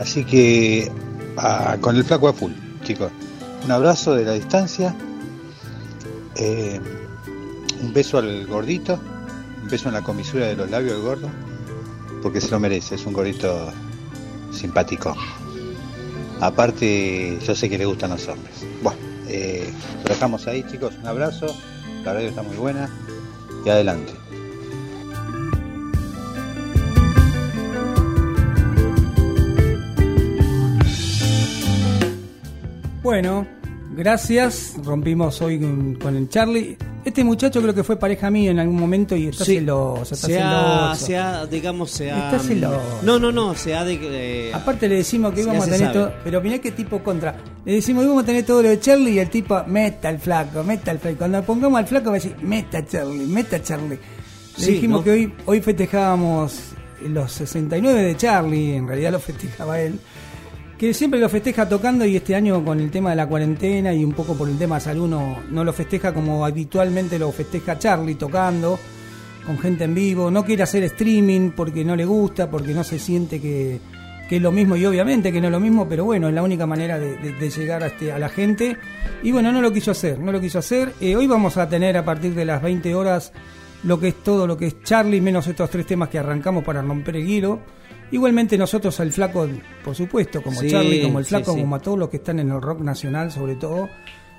Así 0.00 0.24
que 0.24 0.90
a- 1.36 1.76
con 1.80 1.96
el 1.96 2.04
flaco 2.04 2.28
a 2.28 2.32
full, 2.32 2.52
chicos. 2.84 3.10
Un 3.64 3.70
abrazo 3.70 4.14
de 4.14 4.24
la 4.24 4.32
distancia. 4.32 4.94
eh, 6.38 6.78
un 7.82 7.92
beso 7.94 8.18
al 8.18 8.46
gordito. 8.46 8.98
Un 9.62 9.68
beso 9.68 9.88
en 9.88 9.94
la 9.94 10.02
comisura 10.02 10.46
de 10.46 10.54
los 10.56 10.70
labios 10.70 10.92
del 10.92 11.02
gordo. 11.02 11.28
Porque 12.22 12.40
se 12.42 12.50
lo 12.50 12.60
merece, 12.60 12.94
es 12.96 13.06
un 13.06 13.12
gordito 13.14 13.72
simpático. 14.52 15.16
Aparte, 16.40 17.38
yo 17.44 17.54
sé 17.54 17.68
que 17.70 17.78
le 17.78 17.86
gustan 17.86 18.10
los 18.10 18.28
hombres. 18.28 18.54
Bueno, 18.82 18.98
eh, 19.28 19.72
lo 20.04 20.08
dejamos 20.10 20.46
ahí, 20.46 20.62
chicos. 20.70 20.94
Un 21.00 21.06
abrazo. 21.06 21.46
La 22.04 22.12
radio 22.12 22.28
está 22.28 22.42
muy 22.42 22.56
buena. 22.56 22.90
Y 23.64 23.68
adelante. 23.70 24.12
Bueno, 33.06 33.46
gracias. 33.94 34.74
Rompimos 34.82 35.40
hoy 35.40 35.60
con, 35.60 35.94
con 35.94 36.16
el 36.16 36.28
Charlie. 36.28 36.76
Este 37.04 37.22
muchacho 37.22 37.62
creo 37.62 37.72
que 37.72 37.84
fue 37.84 37.96
pareja 37.96 38.32
mía 38.32 38.50
en 38.50 38.58
algún 38.58 38.80
momento 38.80 39.14
y 39.14 39.28
está 39.28 39.44
Sí. 39.44 39.54
celoso, 39.58 40.02
está 40.14 40.26
se 40.26 40.40
ha, 40.42 40.48
celoso. 40.96 41.06
se 41.06 41.16
ha, 41.16 41.46
digamos, 41.46 41.90
se 41.92 42.10
ha... 42.10 42.24
Está 42.32 42.40
celoso. 42.40 42.82
No, 43.04 43.20
no, 43.20 43.30
no, 43.30 43.54
se 43.54 43.76
ha 43.76 43.84
de... 43.84 44.48
eh, 44.48 44.52
Aparte 44.52 44.88
le 44.88 44.96
decimos 44.96 45.32
que 45.34 45.42
íbamos 45.42 45.62
a 45.62 45.64
tener 45.66 45.78
sabe. 45.82 45.92
todo, 45.92 46.12
pero 46.24 46.40
mirá 46.40 46.58
qué 46.58 46.72
tipo 46.72 46.98
contra. 47.04 47.36
Le 47.64 47.74
decimos 47.74 48.02
íbamos 48.02 48.24
a 48.24 48.26
tener 48.26 48.44
todo 48.44 48.60
lo 48.64 48.70
de 48.70 48.80
Charlie 48.80 49.12
y 49.12 49.18
el 49.20 49.30
tipo, 49.30 49.62
meta 49.68 50.08
al 50.08 50.18
flaco, 50.18 50.64
meta 50.64 50.90
al 50.90 50.98
flaco. 50.98 51.18
Cuando 51.18 51.40
pongamos 51.44 51.78
al 51.78 51.86
flaco 51.86 52.06
va 52.06 52.10
a 52.10 52.14
decir, 52.14 52.34
meta 52.42 52.84
Charlie, 52.84 53.24
meta 53.26 53.62
Charlie. 53.62 54.00
Le 54.58 54.64
Sí, 54.64 54.72
dijimos 54.72 54.98
¿no? 54.98 55.04
que 55.04 55.10
hoy, 55.12 55.32
hoy 55.44 55.60
festejábamos 55.60 56.72
los 57.08 57.30
69 57.30 58.02
de 58.02 58.16
Charlie, 58.16 58.74
en 58.74 58.88
realidad 58.88 59.12
lo 59.12 59.20
festejaba 59.20 59.78
él. 59.80 60.00
Que 60.78 60.92
siempre 60.92 61.18
lo 61.18 61.28
festeja 61.28 61.68
tocando 61.68 62.04
y 62.04 62.16
este 62.16 62.34
año 62.34 62.62
con 62.64 62.80
el 62.80 62.90
tema 62.90 63.10
de 63.10 63.16
la 63.16 63.26
cuarentena 63.26 63.94
y 63.94 64.04
un 64.04 64.12
poco 64.12 64.34
por 64.34 64.48
el 64.48 64.58
tema 64.58 64.78
salud 64.78 65.08
no, 65.08 65.38
no 65.50 65.64
lo 65.64 65.72
festeja 65.72 66.12
como 66.12 66.44
habitualmente 66.44 67.18
lo 67.18 67.32
festeja 67.32 67.78
Charlie 67.78 68.16
tocando 68.16 68.78
con 69.46 69.58
gente 69.58 69.84
en 69.84 69.94
vivo, 69.94 70.30
no 70.30 70.44
quiere 70.44 70.64
hacer 70.64 70.82
streaming 70.82 71.52
porque 71.52 71.84
no 71.84 71.94
le 71.94 72.04
gusta, 72.04 72.50
porque 72.50 72.74
no 72.74 72.82
se 72.82 72.98
siente 72.98 73.40
que, 73.40 73.78
que 74.28 74.36
es 74.36 74.42
lo 74.42 74.50
mismo 74.50 74.76
y 74.76 74.84
obviamente 74.84 75.32
que 75.32 75.40
no 75.40 75.46
es 75.46 75.52
lo 75.52 75.60
mismo, 75.60 75.88
pero 75.88 76.04
bueno, 76.04 76.28
es 76.28 76.34
la 76.34 76.42
única 76.42 76.66
manera 76.66 76.98
de 76.98 77.50
llegar 77.50 77.82
a, 77.84 77.86
este, 77.86 78.10
a 78.10 78.18
la 78.18 78.28
gente 78.28 78.76
y 79.22 79.30
bueno, 79.30 79.52
no 79.52 79.62
lo 79.62 79.72
quiso 79.72 79.92
hacer, 79.92 80.18
no 80.18 80.32
lo 80.32 80.40
quiso 80.40 80.58
hacer. 80.58 80.92
Eh, 81.00 81.16
hoy 81.16 81.26
vamos 81.26 81.56
a 81.56 81.68
tener 81.68 81.96
a 81.96 82.04
partir 82.04 82.34
de 82.34 82.44
las 82.44 82.60
20 82.60 82.94
horas 82.94 83.32
lo 83.84 84.00
que 84.00 84.08
es 84.08 84.22
todo 84.22 84.46
lo 84.46 84.56
que 84.56 84.66
es 84.66 84.82
Charlie, 84.82 85.20
menos 85.20 85.46
estos 85.46 85.70
tres 85.70 85.86
temas 85.86 86.08
que 86.08 86.18
arrancamos 86.18 86.64
para 86.64 86.82
romper 86.82 87.16
el 87.16 87.28
hilo. 87.28 87.60
Igualmente 88.12 88.56
nosotros 88.56 88.98
al 89.00 89.12
flaco, 89.12 89.48
por 89.84 89.94
supuesto, 89.94 90.42
como 90.42 90.60
Sí, 90.60 90.70
Charlie, 90.70 91.02
como 91.02 91.18
el 91.18 91.24
flaco, 91.24 91.52
sí. 91.54 91.60
como 91.60 91.76
a 91.76 91.80
todos 91.80 91.98
los 91.98 92.08
que 92.08 92.18
están 92.18 92.38
en 92.38 92.50
el 92.50 92.60
rock 92.62 92.80
nacional 92.80 93.32
sobre 93.32 93.56
todo, 93.56 93.88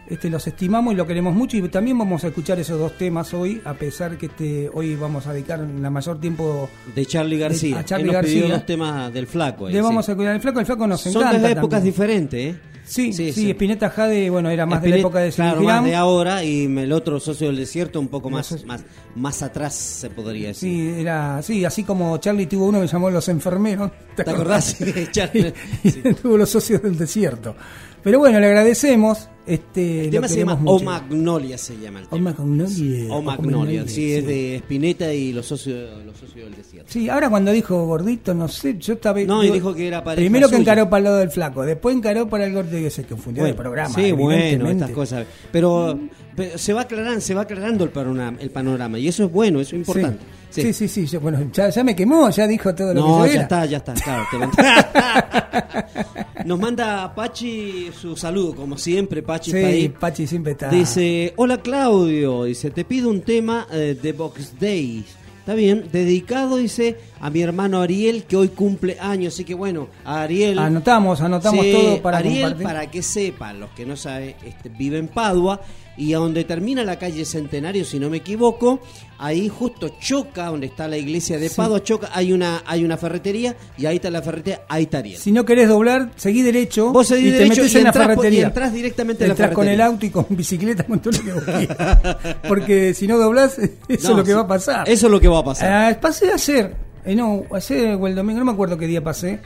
este, 0.07 0.29
los 0.29 0.47
estimamos 0.47 0.93
y 0.93 0.95
lo 0.95 1.05
queremos 1.05 1.35
mucho 1.35 1.57
y 1.57 1.67
también 1.67 1.97
vamos 1.97 2.23
a 2.23 2.27
escuchar 2.27 2.57
esos 2.59 2.79
dos 2.79 2.97
temas 2.97 3.33
hoy, 3.33 3.61
a 3.65 3.73
pesar 3.73 4.17
que 4.17 4.27
este, 4.27 4.69
hoy 4.73 4.95
vamos 4.95 5.27
a 5.27 5.33
dedicar 5.33 5.59
la 5.59 5.89
mayor 5.89 6.17
tiempo 6.21 6.69
de 6.95 7.05
Charlie 7.05 7.37
García. 7.37 7.79
a 7.79 7.83
Charlie 7.85 8.07
Él 8.07 8.13
nos 8.13 8.23
pidió 8.25 8.39
García. 8.43 8.55
dos 8.55 8.65
temas 8.65 9.13
del 9.13 9.27
flaco. 9.27 9.65
ahí, 9.67 9.73
le 9.73 9.81
vamos 9.81 10.05
sí. 10.05 10.11
a 10.13 10.15
cuidar 10.15 10.35
el 10.35 10.41
flaco, 10.41 10.59
el 10.61 10.65
flaco 10.65 10.87
nos 10.87 11.01
Son 11.01 11.21
encanta. 11.21 11.39
de 11.47 11.51
épocas 11.51 11.69
también. 11.71 11.93
diferentes, 11.93 12.55
¿eh? 12.55 12.59
Sí, 12.87 13.11
sí, 13.11 13.33
sí. 13.33 13.49
Spinetta 13.51 13.89
Jade, 13.89 14.29
bueno, 14.29 14.49
era 14.49 14.65
más 14.65 14.81
de 14.81 14.89
la 14.89 14.95
época 14.97 15.19
de 15.19 15.31
Claro, 15.31 15.61
más 15.61 15.83
de 15.83 15.95
ahora 15.95 16.43
y 16.43 16.65
el 16.65 16.91
otro 16.93 17.19
socio 17.19 17.47
del 17.47 17.57
desierto 17.57 17.99
un 17.99 18.07
poco 18.07 18.29
más, 18.29 18.63
más, 18.65 18.83
más 19.15 19.43
atrás 19.43 19.75
se 19.75 20.09
podría 20.09 20.49
decir. 20.49 20.93
Sí, 20.95 21.01
era, 21.01 21.41
sí, 21.41 21.65
así 21.65 21.83
como 21.83 22.17
Charlie 22.17 22.45
tuvo 22.47 22.65
uno 22.67 22.79
que 22.79 22.87
llamó 22.87 23.09
Los 23.09 23.27
Enfermeros. 23.27 23.91
¿Te 24.15 24.21
acordás? 24.21 24.77
Charlie, 25.11 25.53
Y 25.83 25.91
sí. 25.91 26.01
tuvo 26.21 26.37
los 26.37 26.49
socios 26.49 26.81
del 26.81 26.97
desierto. 26.97 27.55
Pero 28.03 28.19
bueno, 28.19 28.39
le 28.39 28.47
agradecemos. 28.47 29.29
Este, 29.45 30.05
El 30.05 30.11
tema 30.11 30.27
se 30.27 30.39
llama 30.39 30.59
O. 30.65 30.79
Magnolia 30.81 31.57
se 31.57 31.77
llama 31.77 31.99
el 31.99 32.05
O 32.05 32.09
tema. 32.09 32.31
Magnolia. 32.37 33.13
O 33.13 33.21
Magnolia, 33.21 33.87
sí, 33.87 34.13
es 34.13 34.27
de 34.27 34.57
Spinetta 34.57 35.13
y 35.13 35.31
los 35.31 35.45
socios, 35.45 36.03
los 36.05 36.17
socios 36.17 36.49
del 36.49 36.55
desierto. 36.55 36.91
Sí, 36.91 37.07
ahora 37.07 37.29
cuando 37.29 37.51
dijo 37.51 37.85
gordito, 37.85 38.33
no 38.33 38.49
sé, 38.49 38.77
yo 38.77 38.95
estaba... 38.95 39.21
No, 39.21 39.45
y 39.45 39.51
dijo 39.51 39.73
que 39.73 39.87
era 39.87 40.03
pareja 40.03 40.21
Primero 40.21 40.49
que 40.49 40.57
encaró 40.57 40.89
para 40.89 40.97
el 40.97 41.03
lado 41.05 41.17
del 41.17 41.31
flaco, 41.31 41.63
después 41.63 41.95
encaró 41.95 42.27
para 42.27 42.45
el 42.45 42.53
gordo 42.53 42.77
y 42.77 42.89
se 42.89 43.05
confundió 43.05 43.45
de 43.45 43.53
programa. 43.53 43.95
Sí, 43.95 44.11
bueno, 44.11 44.69
estas 44.69 44.91
cosas. 44.91 45.25
Pero 45.51 45.97
pero 46.37 46.55
se 46.55 46.71
va 46.71 46.81
aclarando, 46.81 47.19
se 47.19 47.33
va 47.33 47.41
aclarando 47.41 47.83
el 47.83 47.89
panorama, 47.89 48.37
el 48.39 48.51
panorama 48.51 48.99
y 48.99 49.07
eso 49.07 49.25
es 49.25 49.31
bueno, 49.31 49.59
eso 49.59 49.75
es 49.75 49.79
importante. 49.87 50.19
Sí, 50.23 50.36
sí, 50.49 50.73
sí, 50.73 50.87
sí, 50.87 51.05
yo- 51.05 51.19
bueno, 51.19 51.39
ya, 51.53 51.69
ya 51.69 51.83
me 51.83 51.95
quemó, 51.95 52.29
ya 52.29 52.47
dijo 52.47 52.73
todo 52.75 52.93
lo 52.93 53.01
No, 53.01 53.07
que 53.07 53.19
yo 53.19 53.25
ya 53.27 53.33
era. 53.33 53.41
está, 53.43 53.65
ya 53.65 53.77
está, 53.77 53.93
claro. 53.93 54.23
te 54.31 54.37
Nos 56.45 56.59
manda 56.59 57.13
Pachi 57.13 57.89
su 57.99 58.15
saludo, 58.15 58.55
como 58.55 58.77
siempre, 58.77 59.21
Pachi 59.21 59.51
está 59.51 59.67
Sí, 59.69 59.73
ahí. 59.75 59.89
Pachi 59.89 60.27
siempre 60.27 60.53
está. 60.53 60.69
Dice, 60.69 61.33
hola 61.37 61.57
Claudio, 61.61 62.45
dice, 62.45 62.71
te 62.71 62.85
pido 62.85 63.09
un 63.09 63.21
tema 63.21 63.67
eh, 63.71 63.97
de 64.01 64.11
Box 64.13 64.53
Days. 64.59 65.05
Está 65.39 65.53
bien, 65.55 65.85
dedicado, 65.93 66.57
dice, 66.57 66.97
a 67.21 67.29
mi 67.29 67.41
hermano 67.41 67.81
Ariel, 67.81 68.25
que 68.25 68.35
hoy 68.35 68.49
cumple 68.49 68.97
años. 68.99 69.33
Así 69.33 69.45
que 69.45 69.53
bueno, 69.53 69.87
a 70.03 70.23
Ariel... 70.23 70.59
Anotamos, 70.59 71.21
anotamos 71.21 71.65
Sí, 71.65 71.71
todo 71.71 72.01
para 72.01 72.17
Ariel, 72.17 72.41
compartir. 72.41 72.67
para 72.67 72.91
que 72.91 73.01
sepan, 73.01 73.59
los 73.61 73.69
que 73.71 73.85
no 73.85 73.95
saben, 73.95 74.35
este, 74.45 74.67
vive 74.67 74.97
en 74.97 75.07
Padua 75.07 75.61
y 75.97 76.13
a 76.13 76.17
donde 76.17 76.43
termina 76.43 76.83
la 76.83 76.99
calle 76.99 77.25
Centenario, 77.25 77.83
si 77.83 77.97
no 77.99 78.09
me 78.09 78.17
equivoco, 78.17 78.79
ahí 79.17 79.49
justo 79.49 79.89
choca, 79.99 80.45
donde 80.45 80.67
está 80.67 80.87
la 80.87 80.97
iglesia 80.97 81.39
de 81.39 81.49
Sí. 81.49 81.55
Padua, 81.57 81.81
choca, 81.83 82.09
hay 82.13 82.31
una, 82.33 82.61
hay 82.65 82.85
una 82.85 82.97
ferretería 82.97 83.55
y 83.77 83.87
ahí 83.87 83.95
está 83.95 84.11
la 84.11 84.21
ferretería, 84.21 84.61
ahí 84.69 84.83
está 84.83 84.99
Ariel. 84.99 85.17
Si 85.19 85.31
no 85.31 85.43
querés 85.43 85.67
doblar, 85.69 86.11
seguí 86.15 86.43
derecho 86.43 86.91
Vos 86.93 87.07
seguís 87.07 87.29
y 87.29 87.31
te 87.31 87.37
derecho 87.39 87.61
metés 87.61 87.73
y 87.73 87.77
en 87.79 87.83
la 87.85 87.93
ferretería. 87.93 88.39
y 88.39 88.43
entrás 88.43 88.73
directamente 88.73 89.23
a 89.23 89.27
la 89.27 89.33
Entrás 89.33 89.51
con 89.51 89.67
el 89.67 89.77
ferretería. 89.77 89.85
auto 89.93 90.05
y 90.05 90.09
con 90.11 90.25
bicicleta, 90.37 90.83
con 90.85 90.99
todo 90.99 91.17
lo 91.17 91.23
que 91.25 91.33
vos 91.33 91.43
quieras. 91.57 92.17
Porque 92.47 92.93
si 92.93 93.07
no 93.07 93.17
doblás, 93.17 93.57
eso 93.59 93.71
No, 93.87 93.95
es 93.95 94.03
lo 94.09 94.23
que 94.23 94.31
sí, 94.31 94.35
va 94.35 94.41
a 94.41 94.47
pasar. 94.47 94.87
Eso 94.89 95.05
es 95.07 95.11
lo 95.11 95.19
que 95.19 95.27
va 95.27 95.39
a 95.39 95.43
pasar. 95.43 95.93
Ah, 95.93 95.99
pasé 95.99 96.31
ayer, 96.31 96.75
eh, 97.05 97.15
no, 97.15 97.43
ayer 97.51 97.95
o 97.95 98.07
el 98.07 98.13
domingo, 98.15 98.39
no 98.39 98.45
me 98.45 98.51
acuerdo 98.51 98.77
qué 98.77 98.85
día 98.85 99.03
pasé. 99.03 99.39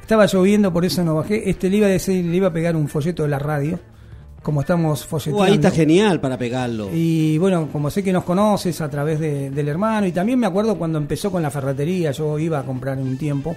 Estaba 0.00 0.24
lloviendo, 0.24 0.72
por 0.72 0.86
eso 0.86 1.04
no 1.04 1.14
bajé. 1.16 1.50
Este 1.50 1.68
le 1.68 1.76
iba 1.76 1.86
a 1.86 1.90
decir, 1.90 2.24
le 2.24 2.34
iba 2.34 2.48
a 2.48 2.52
pegar 2.52 2.74
un 2.76 2.88
folleto 2.88 3.24
de 3.24 3.28
la 3.28 3.38
radio, 3.38 3.78
como 4.42 4.60
estamos 4.60 5.04
folleteando. 5.04 5.40
Uh, 5.40 5.44
ahí 5.46 5.54
está 5.54 5.70
genial 5.70 6.20
para 6.20 6.38
pegarlo. 6.38 6.90
Y 6.92 7.38
bueno, 7.38 7.68
como 7.72 7.90
sé 7.90 8.02
que 8.02 8.12
nos 8.12 8.24
conoces 8.24 8.80
a 8.80 8.88
través 8.88 9.18
de- 9.20 9.50
del 9.50 9.68
hermano, 9.68 10.06
y 10.06 10.12
también 10.12 10.38
me 10.38 10.46
acuerdo 10.46 10.76
cuando 10.78 10.98
empezó 10.98 11.30
con 11.30 11.42
la 11.42 11.50
ferretería, 11.50 12.12
yo 12.12 12.38
iba 12.38 12.58
a 12.58 12.62
comprar 12.64 12.98
un 12.98 13.18
tiempo, 13.18 13.56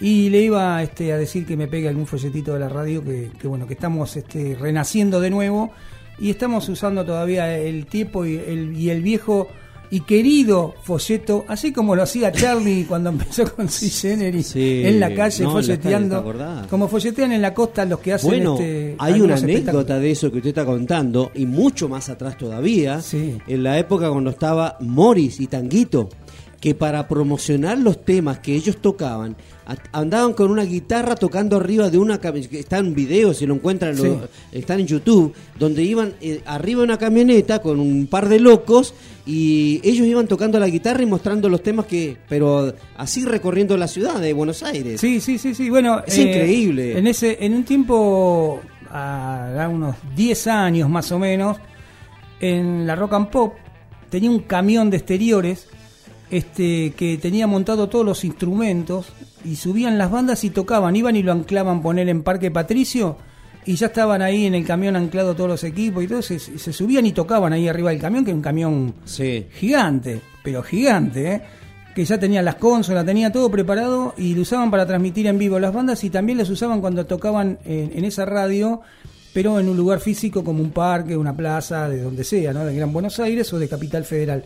y 0.00 0.28
le 0.30 0.42
iba 0.42 0.82
este, 0.82 1.12
a 1.12 1.16
decir 1.18 1.44
que 1.46 1.56
me 1.56 1.66
pegue 1.66 1.88
algún 1.88 2.06
folletito 2.06 2.54
de 2.54 2.60
la 2.60 2.68
radio, 2.68 3.02
que, 3.02 3.30
que 3.40 3.48
bueno, 3.48 3.66
que 3.66 3.74
estamos 3.74 4.16
este, 4.16 4.56
renaciendo 4.58 5.20
de 5.20 5.30
nuevo, 5.30 5.70
y 6.18 6.30
estamos 6.30 6.68
usando 6.68 7.04
todavía 7.04 7.56
el 7.58 7.86
tiempo 7.86 8.24
y 8.26 8.36
el, 8.36 8.76
y 8.76 8.90
el 8.90 9.02
viejo 9.02 9.48
y 9.90 10.00
querido 10.00 10.74
folleto, 10.82 11.44
así 11.48 11.72
como 11.72 11.96
lo 11.96 12.02
hacía 12.02 12.30
Charlie 12.32 12.84
cuando 12.88 13.10
empezó 13.10 13.54
con 13.54 13.68
Generis 13.68 14.48
Sí, 14.48 14.82
en 14.84 15.00
la 15.00 15.14
calle 15.14 15.44
no, 15.44 15.50
en 15.50 15.54
la 15.56 15.76
calle, 15.76 15.76
¿te 15.78 15.88
folleteando, 15.88 16.66
como 16.68 16.88
folletean 16.88 17.32
en 17.32 17.42
la 17.42 17.54
costa 17.54 17.84
los 17.84 17.98
que 18.00 18.12
hacen 18.12 18.28
Bueno, 18.30 18.54
este, 18.54 18.96
hay 18.98 19.20
una 19.20 19.36
anécdota 19.36 19.98
de 19.98 20.10
eso 20.10 20.30
que 20.30 20.38
usted 20.38 20.50
está 20.50 20.64
contando, 20.66 21.30
y 21.34 21.46
mucho 21.46 21.88
más 21.88 22.08
atrás 22.08 22.36
todavía, 22.36 23.00
Sí. 23.00 23.38
en 23.46 23.62
la 23.62 23.78
época 23.78 24.10
cuando 24.10 24.30
estaba 24.30 24.76
Morris 24.80 25.40
y 25.40 25.46
Tanguito, 25.46 26.08
que 26.60 26.74
para 26.74 27.06
promocionar 27.06 27.78
los 27.78 28.04
temas 28.04 28.40
que 28.40 28.54
ellos 28.54 28.78
tocaban, 28.78 29.36
andaban 29.92 30.32
con 30.32 30.50
una 30.50 30.64
guitarra 30.64 31.14
tocando 31.14 31.56
arriba 31.56 31.88
de 31.88 31.98
una 31.98 32.18
camioneta, 32.18 32.56
está 32.56 32.78
en 32.78 32.94
video, 32.94 33.32
si 33.32 33.46
lo 33.46 33.54
encuentran, 33.54 33.96
lo- 33.96 34.28
están 34.50 34.80
en 34.80 34.86
YouTube, 34.88 35.34
donde 35.58 35.84
iban 35.84 36.14
eh, 36.20 36.40
arriba 36.46 36.80
de 36.80 36.84
una 36.86 36.98
camioneta 36.98 37.60
con 37.60 37.78
un 37.78 38.08
par 38.08 38.28
de 38.28 38.40
locos 38.40 38.92
y 39.24 39.80
ellos 39.84 40.06
iban 40.06 40.26
tocando 40.26 40.58
la 40.58 40.68
guitarra 40.68 41.02
y 41.02 41.06
mostrando 41.06 41.48
los 41.48 41.62
temas 41.62 41.86
que, 41.86 42.16
pero 42.28 42.74
así 42.96 43.24
recorriendo 43.24 43.76
la 43.76 43.86
ciudad 43.86 44.18
de 44.20 44.32
Buenos 44.32 44.62
Aires. 44.64 45.00
Sí, 45.00 45.20
sí, 45.20 45.38
sí, 45.38 45.54
sí. 45.54 45.70
Bueno, 45.70 46.02
Es 46.06 46.18
increíble. 46.18 46.98
En 46.98 47.06
ese, 47.06 47.36
en 47.44 47.54
un 47.54 47.64
tiempo, 47.64 48.60
a 48.90 49.68
unos 49.70 49.94
10 50.16 50.46
años 50.48 50.88
más 50.90 51.12
o 51.12 51.18
menos, 51.20 51.56
en 52.40 52.86
la 52.86 52.96
Rock 52.96 53.12
and 53.14 53.28
Pop 53.30 53.54
tenía 54.10 54.30
un 54.30 54.40
camión 54.40 54.90
de 54.90 54.96
exteriores 54.96 55.68
este, 56.30 56.92
que 56.96 57.18
tenía 57.18 57.46
montado 57.46 57.88
todos 57.88 58.04
los 58.04 58.24
instrumentos 58.24 59.06
y 59.44 59.56
subían 59.56 59.98
las 59.98 60.10
bandas 60.10 60.44
y 60.44 60.50
tocaban, 60.50 60.94
iban 60.96 61.16
y 61.16 61.22
lo 61.22 61.32
anclaban 61.32 61.82
poner 61.82 62.08
en 62.08 62.22
Parque 62.22 62.50
Patricio 62.50 63.16
y 63.64 63.76
ya 63.76 63.86
estaban 63.88 64.22
ahí 64.22 64.46
en 64.46 64.54
el 64.54 64.64
camión 64.64 64.96
anclados 64.96 65.36
todos 65.36 65.50
los 65.50 65.64
equipos 65.64 66.02
y 66.02 66.08
todo, 66.08 66.22
se, 66.22 66.38
se 66.38 66.72
subían 66.72 67.06
y 67.06 67.12
tocaban 67.12 67.52
ahí 67.52 67.68
arriba 67.68 67.90
del 67.90 68.00
camión, 68.00 68.24
que 68.24 68.30
era 68.30 68.36
un 68.36 68.42
camión 68.42 68.94
Sí. 69.04 69.46
gigante, 69.52 70.20
pero 70.42 70.62
gigante, 70.62 71.32
¿eh? 71.34 71.42
que 71.94 72.04
ya 72.04 72.18
tenía 72.18 72.42
las 72.42 72.54
consolas, 72.54 73.04
tenía 73.04 73.32
todo 73.32 73.50
preparado 73.50 74.14
y 74.16 74.34
lo 74.34 74.42
usaban 74.42 74.70
para 74.70 74.86
transmitir 74.86 75.26
en 75.26 75.36
vivo 75.38 75.58
las 75.58 75.74
bandas 75.74 76.02
y 76.04 76.10
también 76.10 76.38
las 76.38 76.48
usaban 76.48 76.80
cuando 76.80 77.04
tocaban 77.06 77.58
en, 77.64 77.90
en 77.94 78.04
esa 78.04 78.24
radio, 78.24 78.80
pero 79.34 79.58
en 79.60 79.68
un 79.68 79.76
lugar 79.76 80.00
físico 80.00 80.42
como 80.44 80.62
un 80.62 80.70
parque, 80.70 81.16
una 81.16 81.36
plaza, 81.36 81.88
de 81.88 82.00
donde 82.00 82.24
sea, 82.24 82.52
¿no? 82.52 82.64
de 82.64 82.74
Gran 82.74 82.92
Buenos 82.92 83.18
Aires 83.20 83.52
o 83.52 83.58
de 83.58 83.68
Capital 83.68 84.04
Federal. 84.04 84.44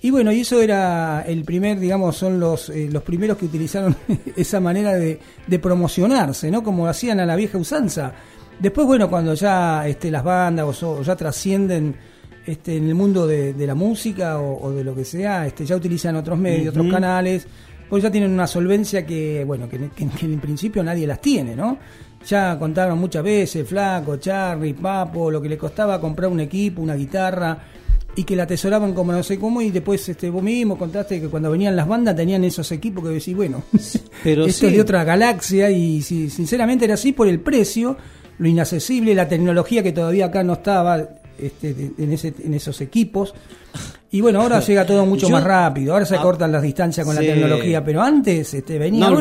Y 0.00 0.10
bueno, 0.10 0.30
y 0.30 0.40
eso 0.40 0.60
era 0.62 1.22
el 1.26 1.44
primer, 1.44 1.80
digamos, 1.80 2.16
son 2.16 2.38
los, 2.38 2.70
eh, 2.70 2.88
los 2.90 3.02
primeros 3.02 3.36
que 3.36 3.46
utilizaron 3.46 3.96
esa 4.36 4.60
manera 4.60 4.94
de, 4.94 5.18
de 5.46 5.58
promocionarse, 5.58 6.50
¿no? 6.50 6.62
Como 6.62 6.86
hacían 6.86 7.18
a 7.20 7.26
la 7.26 7.34
vieja 7.36 7.58
usanza. 7.58 8.12
Después, 8.60 8.86
bueno, 8.86 9.08
cuando 9.10 9.34
ya 9.34 9.86
este, 9.88 10.10
las 10.10 10.22
bandas 10.22 10.82
o, 10.82 11.02
ya 11.02 11.16
trascienden 11.16 11.96
este, 12.46 12.76
en 12.76 12.88
el 12.88 12.94
mundo 12.94 13.26
de, 13.26 13.52
de 13.54 13.66
la 13.66 13.74
música 13.74 14.38
o, 14.38 14.66
o 14.66 14.70
de 14.72 14.84
lo 14.84 14.94
que 14.94 15.04
sea, 15.04 15.46
este, 15.46 15.66
ya 15.66 15.76
utilizan 15.76 16.14
otros 16.16 16.38
medios, 16.38 16.68
otros 16.70 16.86
canales, 16.92 17.46
pues 17.88 18.02
ya 18.02 18.10
tienen 18.10 18.30
una 18.30 18.46
solvencia 18.46 19.04
que, 19.04 19.44
bueno, 19.44 19.68
que, 19.68 19.78
que- 19.90 20.08
que 20.08 20.26
en 20.26 20.40
principio 20.40 20.82
nadie 20.84 21.06
las 21.06 21.20
tiene, 21.20 21.56
¿no? 21.56 21.78
Ya 22.26 22.58
contaron 22.58 22.98
muchas 22.98 23.22
veces, 23.22 23.66
Flaco, 23.68 24.16
Charlie, 24.16 24.74
Papo, 24.74 25.30
lo 25.30 25.40
que 25.40 25.48
le 25.48 25.56
costaba 25.58 26.00
comprar 26.00 26.30
un 26.30 26.40
equipo, 26.40 26.82
una 26.82 26.94
guitarra, 26.96 27.58
y 28.18 28.24
que 28.24 28.34
la 28.34 28.42
atesoraban 28.42 28.94
como 28.94 29.12
no 29.12 29.22
sé 29.22 29.38
cómo, 29.38 29.62
y 29.62 29.70
después 29.70 30.08
este, 30.08 30.28
vos 30.28 30.42
mismo 30.42 30.76
contaste 30.76 31.20
que 31.20 31.28
cuando 31.28 31.52
venían 31.52 31.76
las 31.76 31.86
bandas 31.86 32.16
tenían 32.16 32.42
esos 32.42 32.72
equipos 32.72 33.04
que 33.04 33.10
decís, 33.10 33.36
bueno, 33.36 33.62
Pero 34.24 34.44
esto 34.44 34.66
es 34.66 34.72
de 34.72 34.80
otra 34.80 35.04
galaxia, 35.04 35.70
y 35.70 36.02
si, 36.02 36.28
sinceramente 36.28 36.84
era 36.84 36.94
así 36.94 37.12
por 37.12 37.28
el 37.28 37.38
precio, 37.38 37.96
lo 38.38 38.48
inaccesible, 38.48 39.14
la 39.14 39.28
tecnología 39.28 39.84
que 39.84 39.92
todavía 39.92 40.26
acá 40.26 40.42
no 40.42 40.54
estaba 40.54 41.10
este, 41.38 41.74
de- 41.74 41.92
en, 41.98 42.12
ese, 42.12 42.34
en 42.44 42.54
esos 42.54 42.80
equipos. 42.80 43.34
Y 44.10 44.22
bueno, 44.22 44.40
ahora 44.40 44.60
llega 44.60 44.86
todo 44.86 45.04
mucho 45.04 45.26
Yo- 45.26 45.32
más 45.34 45.44
rápido, 45.44 45.92
ahora 45.92 46.06
se 46.06 46.16
Ah, 46.16 46.22
cortan 46.22 46.50
las 46.50 46.62
distancias 46.62 47.04
con 47.04 47.14
sí. 47.14 47.22
la 47.26 47.34
tecnología, 47.34 47.84
pero 47.84 48.00
antes 48.00 48.54
este, 48.54 48.78
venía 48.78 49.10
No, 49.10 49.16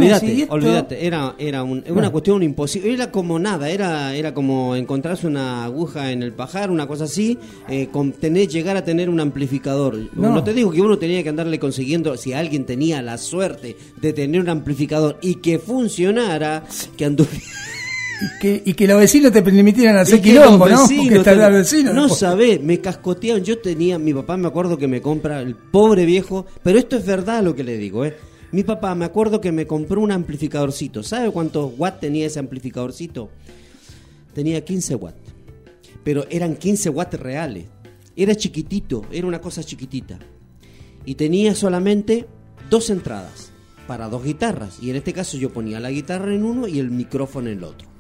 olvídate, 0.50 1.06
era, 1.06 1.36
era 1.38 1.62
un- 1.64 1.80
una 1.80 1.94
Bueno. 1.94 2.12
cuestión 2.14 2.42
imposible, 2.42 2.94
era 2.94 3.12
como 3.12 3.38
nada, 3.38 3.70
era, 3.70 4.16
era 4.16 4.34
como 4.34 4.78
encontrarse 4.78 5.28
una 5.28 5.66
aguja 5.66 6.14
en 6.14 6.24
el 6.24 6.32
pajar, 6.32 6.72
una 6.72 6.88
cosa 6.88 7.04
así, 7.04 7.38
eh, 7.68 7.90
con 7.92 8.14
tener, 8.14 8.48
llegar 8.48 8.78
a 8.78 8.86
tener 8.86 9.10
un 9.10 9.20
amplificador. 9.20 9.98
No. 10.14 10.32
No. 10.32 10.42
te 10.44 10.54
digo 10.54 10.72
que 10.72 10.82
uno 10.82 10.98
tenía 10.98 11.22
que 11.22 11.28
andarle 11.30 11.60
consiguiendo, 11.60 12.16
si 12.16 12.32
alguien 12.32 12.66
tenía 12.66 13.02
la 13.02 13.18
suerte 13.18 13.76
de 14.00 14.14
tener 14.14 14.40
un 14.40 14.48
amplificador 14.48 15.18
y 15.22 15.36
que 15.36 15.60
funcionara, 15.60 16.64
que 16.96 17.04
anduviera... 17.04 17.44
Y 18.20 18.40
que, 18.40 18.64
y 18.66 18.74
que 18.74 18.88
los 18.88 19.00
vecinos 19.00 19.32
te 19.32 19.44
permitieran 19.44 19.96
hacer 19.98 20.22
quilombo, 20.22 20.68
¿no? 20.68 20.88
Porque 20.88 21.20
te-. 21.20 21.36
No 21.36 22.04
después. 22.04 22.18
sabés, 22.18 22.62
me 22.62 22.80
cascoteaban. 22.80 23.44
Yo 23.44 23.60
tenía, 23.60 24.00
mi 24.00 24.14
papá 24.14 24.38
me 24.38 24.48
acuerdo 24.48 24.78
que 24.78 24.88
me 24.88 25.02
compra, 25.02 25.42
el 25.42 25.56
pobre 25.56 26.06
viejo, 26.06 26.46
pero 26.64 26.80
esto 26.80 26.98
es 26.98 27.06
verdad 27.06 27.44
lo 27.44 27.56
que 27.56 27.64
le 27.64 27.78
digo, 27.78 28.06
¿eh? 28.06 28.16
Mi 28.52 28.64
papá 28.64 28.96
me 28.96 29.06
acuerdo 29.06 29.42
que 29.42 29.52
me 29.52 29.68
compró 29.68 30.02
un 30.02 30.12
amplificadorcito. 30.12 31.04
¿Sabe 31.04 31.32
cuántos 31.32 31.74
watts 31.78 32.00
tenía 32.00 32.26
ese 32.26 32.40
amplificadorcito? 32.40 33.30
Tenía 34.34 34.64
15 34.64 34.96
watts. 34.96 35.20
Pero 36.04 36.26
eran 36.30 36.56
15 36.56 36.90
watts 36.90 37.20
reales. 37.20 37.66
Era 38.16 38.34
chiquitito, 38.36 39.06
era 39.12 39.28
una 39.28 39.42
cosa 39.42 39.64
chiquitita. 39.64 40.18
Y 41.06 41.16
tenía 41.16 41.54
solamente 41.54 42.26
dos 42.70 42.90
entradas 42.90 43.52
para 43.86 44.08
dos 44.08 44.24
guitarras. 44.24 44.80
Y 44.82 44.90
en 44.90 44.96
este 44.96 45.14
caso 45.14 45.38
yo 45.38 45.52
ponía 45.52 45.80
la 45.80 45.92
guitarra 45.92 46.34
en 46.34 46.44
uno 46.44 46.68
y 46.68 46.80
el 46.80 46.90
micrófono 46.90 47.50
en 47.50 47.58
el 47.58 47.64
otro. 47.64 47.97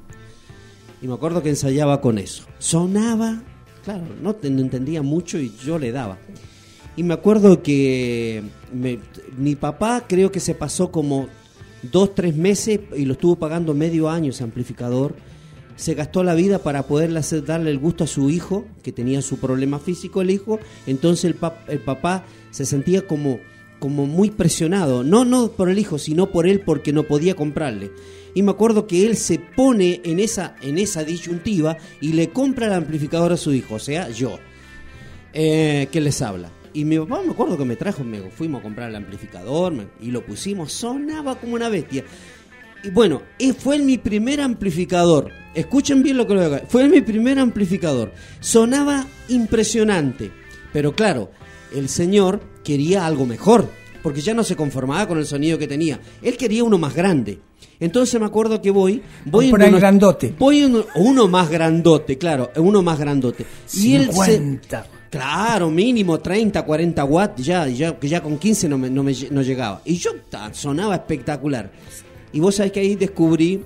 Y 1.02 1.08
me 1.08 1.14
acuerdo 1.14 1.43
que 1.43 1.50
ensayaba 1.50 2.02
con 2.02 2.18
eso. 2.18 2.43
Sonaba, 2.60 3.41
claro, 3.84 4.04
no, 4.22 4.36
no 4.41 4.62
entendía 4.62 5.02
mucho 5.02 5.38
y 5.39 5.54
yo 5.64 5.78
le 5.78 5.91
daba. 5.91 6.18
Y 6.95 7.04
me 7.04 7.14
acuerdo 7.14 7.62
que 7.62 8.41
me- 8.74 9.00
mi 9.38 9.56
papá 9.56 10.06
creo 10.08 10.32
que 10.32 10.39
se 10.39 10.56
pasó 10.56 10.91
como 10.91 11.28
dos, 11.91 12.16
tres 12.16 12.36
meses 12.36 12.80
y 12.95 13.06
lo 13.06 13.14
estuvo 13.14 13.36
pagando 13.36 13.74
medio 13.76 14.10
año 14.10 14.32
ese 14.32 14.43
amplificador. 14.43 15.16
Se 15.76 15.93
gastó 15.93 16.24
la 16.24 16.34
vida 16.34 16.58
para 16.58 16.88
poderle 16.88 17.20
hacer, 17.20 17.45
darle 17.45 17.70
el 17.70 17.78
gusto 17.78 18.04
a 18.04 18.08
su 18.08 18.32
hijo, 18.32 18.66
que 18.82 18.91
tenía 18.91 19.22
su 19.22 19.38
problema 19.38 19.78
físico 19.78 20.24
el 20.24 20.32
hijo. 20.32 20.60
Entonces 20.88 21.26
el, 21.26 21.39
pap- 21.39 21.60
el 21.68 21.78
papá 21.80 22.26
se 22.50 22.66
sentía 22.66 23.06
como, 23.06 23.38
como 23.78 24.08
muy 24.08 24.32
presionado. 24.32 25.04
No, 25.04 25.24
no 25.24 25.52
por 25.52 25.70
el 25.70 25.78
hijo, 25.78 26.00
sino 26.00 26.32
por 26.32 26.48
él 26.48 26.62
porque 26.62 26.91
no 26.93 27.04
podía 27.04 27.36
comprarle. 27.36 27.91
Y 28.38 28.44
me 28.44 28.52
acuerdo 28.52 28.86
que 28.86 29.08
él 29.08 29.18
se 29.18 29.40
pone 29.40 30.00
en 30.04 30.20
esa, 30.20 30.56
en 30.62 30.78
esa 30.78 31.04
disyuntiva 31.04 31.76
y 32.02 32.14
le 32.14 32.30
compra 32.30 32.68
el 32.68 32.74
amplificador 32.74 33.32
a 33.34 33.38
su 33.38 33.52
hijo, 33.52 33.74
o 33.74 33.80
sea, 33.80 34.10
yo 34.12 34.38
eh, 35.34 35.88
que 35.92 36.00
les 36.00 36.22
habla. 36.22 36.52
Y 36.72 36.86
mi 36.86 37.00
papá 37.00 37.24
me 37.26 37.32
acuerdo 37.32 37.58
que 37.58 37.66
me 37.66 37.76
trajo, 37.76 38.04
me 38.04 38.20
fuimos 38.30 38.60
a 38.60 38.64
comprar 38.64 38.90
el 38.90 38.96
amplificador 38.96 39.74
me- 39.74 39.88
y 40.00 40.12
lo 40.12 40.24
pusimos, 40.24 40.72
sonaba 40.72 41.40
como 41.40 41.56
una 41.56 41.68
bestia. 41.68 42.04
Y 42.84 42.92
bueno, 42.92 43.24
y 43.40 43.54
fue 43.54 43.80
mi 43.80 43.98
primer 43.98 44.40
amplificador. 44.40 45.32
Escuchen 45.56 46.04
bien 46.04 46.18
lo 46.18 46.28
que 46.28 46.36
lo 46.36 46.48
decir. 46.48 46.68
Fue 46.70 46.88
mi 46.88 47.02
primer 47.02 47.40
amplificador. 47.40 48.14
Sonaba 48.40 49.08
impresionante. 49.30 50.30
Pero 50.72 50.94
claro, 50.94 51.32
el 51.76 51.90
señor 51.90 52.40
quería 52.64 53.08
algo 53.08 53.26
mejor. 53.26 53.68
Porque 54.04 54.22
ya 54.22 54.36
no 54.36 54.44
se 54.44 54.56
conformaba 54.56 55.08
con 55.08 55.18
el 55.18 55.26
sonido 55.26 55.58
que 55.58 55.68
tenía. 55.68 56.00
Él 56.22 56.38
quería 56.38 56.64
uno 56.64 56.78
más 56.78 56.94
grande. 56.94 57.40
Entonces 57.80 58.20
me 58.20 58.26
acuerdo 58.26 58.62
que 58.62 58.72
voy. 58.72 59.02
voy 59.26 59.50
Por 59.50 59.62
en 59.62 59.76
grandote. 59.78 60.34
Voy 60.38 60.60
en 60.60 60.84
uno 60.96 61.28
más 61.28 61.50
grandote, 61.50 62.18
claro, 62.18 62.52
uno 62.58 62.82
más 62.82 63.00
grandote. 63.00 63.46
Y 63.74 63.96
él 63.96 64.10
se- 64.12 64.38
50. 64.38 64.88
Claro, 65.10 65.70
mínimo 65.72 66.20
30, 66.20 66.64
40 66.64 67.04
watts, 67.06 67.44
ya, 67.44 67.66
ya, 67.68 67.98
que 67.98 68.10
ya 68.10 68.22
con 68.22 68.38
15 68.38 68.68
no, 68.68 68.78
me, 68.78 68.90
no, 68.90 69.04
me 69.04 69.14
no 69.32 69.42
llegaba. 69.42 69.82
Y 69.86 69.96
yo 69.96 70.12
sonaba 70.52 70.96
espectacular. 70.96 71.72
Y 72.34 72.40
vos 72.42 72.56
sabés 72.56 72.74
que 72.74 72.82
ahí 72.82 72.96
descubrí 72.96 73.64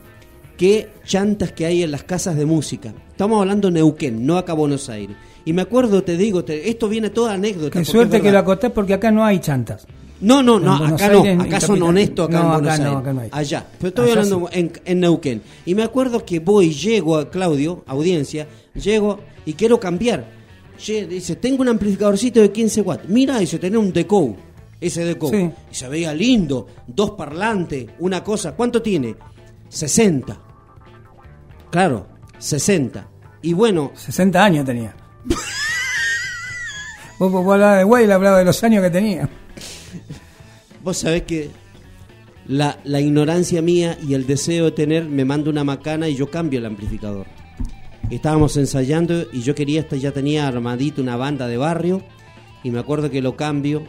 qué 0.55 0.89
chantas 1.03 1.51
que 1.51 1.65
hay 1.65 1.81
en 1.81 1.89
las 1.91 2.03
casas 2.03 2.35
de 2.35 2.45
música. 2.45 2.93
Estamos 3.09 3.41
hablando 3.41 3.69
de 3.69 3.73
Neuquén, 3.75 4.23
no 4.25 4.37
acá 4.37 4.53
Buenos 4.53 4.87
Aires. 4.89 5.15
Y 5.43 5.53
me 5.53 5.63
acuerdo, 5.63 6.03
te 6.03 6.15
digo, 6.17 6.43
te- 6.45 6.69
esto 6.69 6.87
viene 6.87 7.09
toda 7.09 7.33
anécdota. 7.33 7.79
Qué 7.79 7.85
suerte 7.85 8.17
es 8.17 8.23
que 8.23 8.31
lo 8.31 8.37
acotás 8.37 8.71
porque 8.71 8.93
acá 8.93 9.09
no 9.09 9.25
hay 9.25 9.39
chantas. 9.39 9.87
No, 10.21 10.43
no, 10.43 10.59
no, 10.59 10.75
acá 10.75 11.09
no, 11.09 11.23
Aires, 11.23 11.39
acá 11.39 11.59
son 11.59 11.69
capital. 11.69 11.81
honestos 11.83 12.29
acá 12.29 12.37
No, 12.37 12.43
en 12.43 12.51
Buenos 12.51 12.73
acá 12.73 12.83
no, 12.83 12.97
acá 12.97 13.13
no 13.13 13.21
hay. 13.21 13.29
Allá, 13.31 13.67
pero 13.79 13.87
estoy 13.89 14.05
Allá 14.11 14.13
hablando 14.13 14.49
en, 14.51 14.71
en 14.85 14.99
Neuquén. 14.99 15.41
Y 15.65 15.75
me 15.75 15.83
acuerdo 15.83 16.23
que 16.23 16.39
voy, 16.39 16.71
llego 16.73 17.17
a 17.17 17.29
Claudio, 17.29 17.83
audiencia, 17.87 18.47
llego 18.75 19.19
y 19.45 19.53
quiero 19.53 19.79
cambiar. 19.79 20.25
Dice, 20.77 21.35
tengo 21.35 21.61
un 21.61 21.69
amplificadorcito 21.69 22.39
de 22.41 22.51
15 22.51 22.81
watts. 22.81 23.09
Mira, 23.09 23.37
dice, 23.39 23.59
tenía 23.59 23.79
un 23.79 23.93
Deco, 23.93 24.35
ese 24.79 25.05
Deco. 25.05 25.29
Sí. 25.29 25.49
Y 25.71 25.75
se 25.75 25.87
veía 25.87 26.13
lindo, 26.13 26.67
dos 26.87 27.11
parlantes, 27.11 27.87
una 27.99 28.23
cosa. 28.23 28.53
¿Cuánto 28.53 28.81
tiene? 28.81 29.15
60. 29.69 30.39
Claro, 31.69 32.07
60. 32.37 33.07
Y 33.43 33.53
bueno, 33.53 33.91
60 33.95 34.43
años 34.43 34.65
tenía. 34.65 34.95
vos, 37.19 37.31
vos 37.31 37.53
hablabas 37.53 37.77
de 37.77 37.83
güey, 37.83 38.07
le 38.07 38.13
hablaba 38.13 38.39
de 38.39 38.45
los 38.45 38.63
años 38.63 38.83
que 38.83 38.89
tenía. 38.89 39.29
Vos 40.83 40.97
sabés 40.97 41.23
que 41.23 41.49
la, 42.47 42.79
la 42.83 42.99
ignorancia 43.01 43.61
mía 43.61 43.97
y 44.05 44.13
el 44.13 44.25
deseo 44.25 44.65
de 44.65 44.71
tener 44.71 45.05
me 45.05 45.25
manda 45.25 45.49
una 45.49 45.63
macana 45.63 46.09
y 46.09 46.15
yo 46.15 46.29
cambio 46.31 46.59
el 46.59 46.65
amplificador. 46.65 47.27
Estábamos 48.09 48.57
ensayando 48.57 49.25
y 49.31 49.41
yo 49.41 49.55
quería, 49.55 49.87
ya 49.87 50.11
tenía 50.11 50.47
armadito 50.47 51.01
una 51.01 51.15
banda 51.15 51.47
de 51.47 51.57
barrio 51.57 52.01
y 52.63 52.71
me 52.71 52.79
acuerdo 52.79 53.09
que 53.09 53.21
lo 53.21 53.35
cambio. 53.35 53.83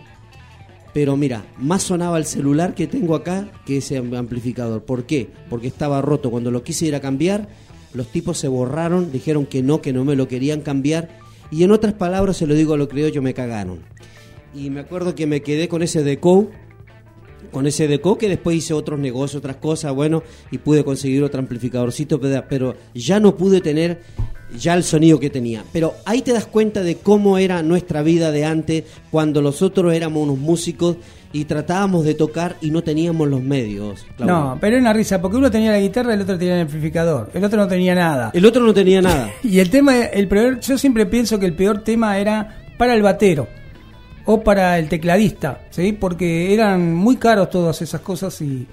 Pero 0.95 1.17
mira, 1.17 1.45
más 1.59 1.83
sonaba 1.83 2.19
el 2.19 2.27
celular 2.27 2.75
que 2.75 2.87
tengo 2.87 3.15
acá 3.15 3.51
que 3.65 3.79
ese 3.79 3.97
am- 3.97 4.13
amplificador. 4.15 4.85
¿Por 4.85 5.07
qué? 5.07 5.31
Porque 5.49 5.67
estaba 5.67 6.03
roto. 6.03 6.31
Cuando 6.31 6.51
lo 6.51 6.63
quise 6.63 6.85
ir 6.87 6.95
a 6.95 7.01
cambiar, 7.01 7.49
los 7.95 8.09
tipos 8.09 8.37
se 8.37 8.47
borraron, 8.47 9.11
dijeron 9.11 9.47
que 9.47 9.63
no, 9.63 9.81
que 9.81 9.95
no 9.95 10.05
me 10.05 10.15
lo 10.17 10.29
querían 10.29 10.61
cambiar. 10.61 11.09
Y 11.51 11.65
en 11.65 11.73
otras 11.73 11.95
palabras, 11.95 12.37
se 12.37 12.47
lo 12.47 12.55
digo 12.55 12.75
a 12.75 12.77
lo 12.77 12.89
criollo, 12.89 13.23
me 13.23 13.33
cagaron. 13.33 13.81
Y 14.55 14.71
me 14.71 14.81
acuerdo 14.81 15.15
que 15.15 15.27
me 15.27 15.43
quedé 15.43 15.69
con 15.69 15.83
ese 15.83 16.03
deco 16.03 16.49
con 17.51 17.67
ese 17.67 17.87
deco 17.87 18.17
que 18.17 18.29
después 18.29 18.57
hice 18.57 18.73
otros 18.73 18.99
negocios, 18.99 19.41
otras 19.41 19.57
cosas, 19.57 19.95
bueno, 19.95 20.23
y 20.51 20.59
pude 20.59 20.85
conseguir 20.85 21.23
otro 21.23 21.39
amplificadorcito, 21.41 22.19
pero- 22.49 22.75
ya 22.95 23.21
no 23.21 23.37
pude 23.37 23.61
tener 23.61 24.01
ya 24.59 24.75
el 24.75 24.83
sonido 24.85 25.21
que 25.21 25.29
tenía. 25.29 25.65
Pero 25.73 25.95
ahí 26.07 26.23
te 26.23 26.33
das 26.33 26.47
cuenta 26.47 26.83
de 26.83 26.97
cómo 26.97 27.39
era 27.39 27.63
nuestra 27.63 28.03
vida 28.03 28.31
de 28.33 28.45
antes, 28.45 28.85
cuando 29.11 29.43
nosotros 29.43 29.93
éramos 29.93 30.23
unos 30.23 30.39
músicos 30.39 30.97
y 31.33 31.45
tratábamos 31.45 32.05
de 32.05 32.15
tocar 32.15 32.57
y 32.61 32.71
no 32.71 32.83
teníamos 32.83 33.29
los 33.29 33.43
medios. 33.43 34.05
Claudio. 34.17 34.35
No, 34.35 34.59
pero 34.61 34.77
era 34.77 34.83
una 34.83 34.93
risa, 34.93 35.21
porque 35.21 35.37
uno 35.37 35.51
tenía 35.51 35.73
la 35.73 35.81
guitarra 35.81 36.13
y 36.13 36.15
el 36.17 36.23
otro 36.23 36.39
tenía 36.39 36.55
el 36.57 36.63
amplificador. 36.63 37.31
El 37.35 37.45
otro 37.45 37.59
no 37.59 37.69
tenía 37.69 37.95
nada. 37.95 38.31
El 38.35 38.47
otro 38.47 38.63
no 38.65 38.73
tenía 38.73 39.03
nada. 39.03 39.31
Y 39.43 39.59
el 39.59 39.69
tema, 39.69 39.99
el 40.05 40.29
peor, 40.29 40.61
yo 40.61 40.79
siempre 40.79 41.05
pienso 41.07 41.39
que 41.39 41.47
el 41.47 41.55
peor 41.55 41.83
tema 41.83 42.19
era 42.19 42.63
para 42.79 42.95
el 42.95 43.03
batero 43.03 43.47
o 44.27 44.41
para 44.43 44.79
el 44.79 44.89
tecladista, 44.89 45.63
¿sí? 45.71 45.93
Porque 45.93 46.53
eran 46.55 46.95
muy 46.95 47.17
caros 47.17 47.51
todas 47.51 47.81
esas 47.83 48.01
cosas 48.01 48.41
y, 48.41 48.67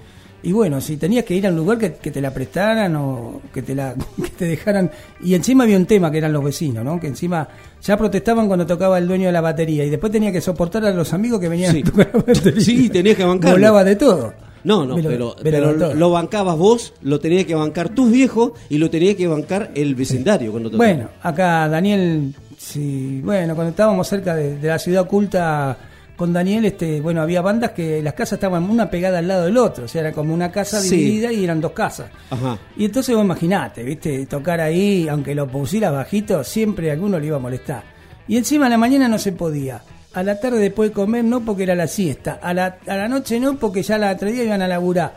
y 0.44 0.52
bueno, 0.52 0.80
si 0.80 0.98
tenías 0.98 1.26
que 1.26 1.36
ir 1.36 1.46
a 1.48 1.50
un 1.50 1.56
lugar 1.58 1.78
que, 1.78 1.94
que 1.94 2.12
te 2.12 2.22
la 2.22 2.32
prestaran 2.34 2.96
o 2.96 3.42
que 3.54 3.62
te 3.62 3.74
la 3.76 3.94
que 4.24 4.30
te 4.30 4.46
dejaran 4.46 4.90
y 5.22 5.34
encima 5.34 5.64
había 5.64 5.78
un 5.78 5.86
tema 5.86 6.12
que 6.12 6.18
eran 6.20 6.32
los 6.34 6.44
vecinos, 6.44 6.84
¿no? 6.86 7.00
Que 7.00 7.08
encima 7.08 7.48
ya 7.82 7.98
protestaban 7.98 8.48
cuando 8.48 8.66
tocaba 8.66 8.98
el 8.98 9.08
dueño 9.08 9.26
de 9.28 9.32
la 9.32 9.42
batería 9.42 9.84
y 9.86 9.90
después 9.90 10.12
tenía 10.12 10.32
que 10.32 10.42
soportar 10.42 10.86
a 10.86 10.92
los 10.92 11.14
amigos 11.14 11.40
que 11.40 11.50
venían 11.50 11.74
Sí. 11.74 11.82
a 11.82 11.90
tocar 11.90 12.10
la 12.14 12.20
batería. 12.22 12.62
Sí, 12.62 12.90
tenías 12.90 13.16
que 13.18 13.24
bancarlo. 13.24 13.58
Volaba 13.58 13.84
de 13.84 13.96
todo. 13.96 14.34
No, 14.62 14.86
no, 14.86 14.98
lo- 14.98 15.04
pero, 15.10 15.18
lo 15.18 15.36
pero 15.42 15.94
lo 15.96 16.12
bancabas 16.12 16.58
vos, 16.58 16.94
lo 17.02 17.18
tenías 17.22 17.46
que 17.46 17.56
bancar 17.56 17.90
tus 17.90 18.12
viejos 18.12 18.52
y 18.70 18.78
lo 18.78 18.90
tenía 18.90 19.16
que 19.16 19.26
bancar 19.26 19.72
el 19.74 19.96
vecindario 19.96 20.52
cuando 20.52 20.70
tocaba. 20.70 20.86
Bueno, 20.94 21.10
acá 21.24 21.70
Daniel, 21.70 22.34
sí, 22.72 23.22
bueno, 23.24 23.56
cuando 23.56 23.72
estábamos 23.72 24.08
cerca 24.08 24.36
de, 24.36 24.58
de 24.58 24.68
la 24.68 24.80
ciudad 24.80 25.04
oculta 25.04 25.78
con 26.16 26.34
Daniel, 26.34 26.66
este, 26.66 27.00
bueno, 27.00 27.22
había 27.22 27.42
bandas 27.42 27.72
que 27.72 28.02
las 28.02 28.14
casas 28.14 28.34
estaban 28.34 28.70
una 28.70 28.90
pegada 28.90 29.20
al 29.20 29.28
lado 29.28 29.46
del 29.46 29.58
otro, 29.58 29.86
o 29.86 29.88
sea, 29.88 30.02
era 30.02 30.12
como 30.12 30.34
una 30.34 30.52
casa 30.52 30.82
Sí. 30.82 30.98
dividida 30.98 31.32
y 31.32 31.44
eran 31.46 31.62
dos 31.62 31.72
casas. 31.72 32.10
Ajá. 32.30 32.58
Y 32.76 32.86
entonces 32.86 33.16
vos 33.16 33.24
imaginate, 33.24 33.84
viste, 33.84 34.26
tocar 34.26 34.60
ahí, 34.60 35.08
aunque 35.08 35.34
lo 35.34 35.48
pusieras 35.48 35.94
bajito, 35.94 36.44
siempre 36.44 36.90
a 36.90 36.94
alguno 36.94 37.20
le 37.20 37.28
iba 37.28 37.38
a 37.38 37.40
molestar. 37.40 37.84
Y 38.28 38.36
encima 38.38 38.66
a 38.66 38.70
la 38.70 38.78
mañana 38.78 39.08
no 39.08 39.18
se 39.18 39.32
podía. 39.32 39.82
A 40.14 40.24
la 40.24 40.40
tarde 40.40 40.60
después 40.60 40.90
de 40.90 40.94
comer 40.94 41.24
no 41.24 41.40
porque 41.42 41.64
era 41.64 41.74
la 41.76 41.88
siesta. 41.88 42.40
A 42.42 42.54
la, 42.54 42.78
a 42.88 42.96
la 42.98 43.08
noche 43.08 43.40
no 43.40 43.58
porque 43.58 43.82
ya 43.82 43.98
la 43.98 44.12
otro 44.12 44.30
día 44.30 44.44
iban 44.44 44.62
a 44.62 44.68
laburar. 44.68 45.14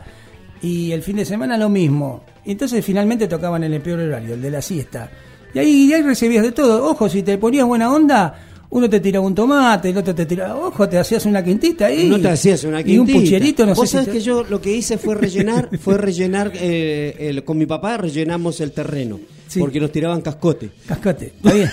Y 0.61 0.91
el 0.93 1.03
fin 1.03 1.17
de 1.17 1.25
semana 1.25 1.57
lo 1.57 1.67
mismo. 1.67 2.23
Y 2.45 2.51
entonces 2.53 2.83
finalmente 2.85 3.27
tocaban 3.27 3.63
en 3.65 3.73
el 3.73 3.81
peor 3.81 3.99
horario, 3.99 4.35
el 4.35 4.41
de 4.41 4.49
la 4.51 4.61
siesta. 4.61 5.09
Y 5.53 5.59
ahí, 5.59 5.69
y 5.89 5.93
ahí 5.93 6.01
recibías 6.01 6.43
de 6.43 6.51
todo. 6.51 6.85
Ojo, 6.89 7.07
si 7.09 7.23
te 7.23 7.37
ponías 7.37 7.65
buena 7.65 7.91
onda, 7.91 8.39
uno 8.71 8.89
te 8.89 8.99
tiraba 8.99 9.25
un 9.25 9.35
tomate, 9.35 9.89
el 9.89 9.97
otro 9.97 10.15
te 10.15 10.25
tiraba, 10.25 10.55
ojo, 10.55 10.89
te 10.89 10.97
hacías 10.97 11.25
una 11.25 11.43
quintita 11.43 11.85
ahí. 11.87 12.09
No 12.09 12.19
te 12.19 12.29
hacías 12.29 12.63
una 12.63 12.81
Y 12.81 12.97
un 12.97 13.05
quintita. 13.05 13.19
pucherito, 13.19 13.65
no 13.67 13.75
Vos 13.75 13.89
sé 13.89 13.99
si 13.99 14.05
te- 14.05 14.11
que 14.13 14.19
yo 14.21 14.43
lo 14.43 14.59
que 14.59 14.71
hice 14.75 14.97
fue 14.97 15.13
rellenar, 15.15 15.69
fue 15.79 15.97
rellenar, 15.97 16.51
eh, 16.55 17.15
el- 17.19 17.43
con 17.43 17.57
mi 17.57 17.65
papá 17.67 17.97
rellenamos 17.97 18.59
el 18.61 18.71
terreno, 18.71 19.19
Sí. 19.47 19.59
porque 19.59 19.79
nos 19.79 19.91
tiraban 19.91 20.21
cascote. 20.21 20.71
Cascote, 20.87 21.33
está 21.35 21.53
bien. 21.53 21.69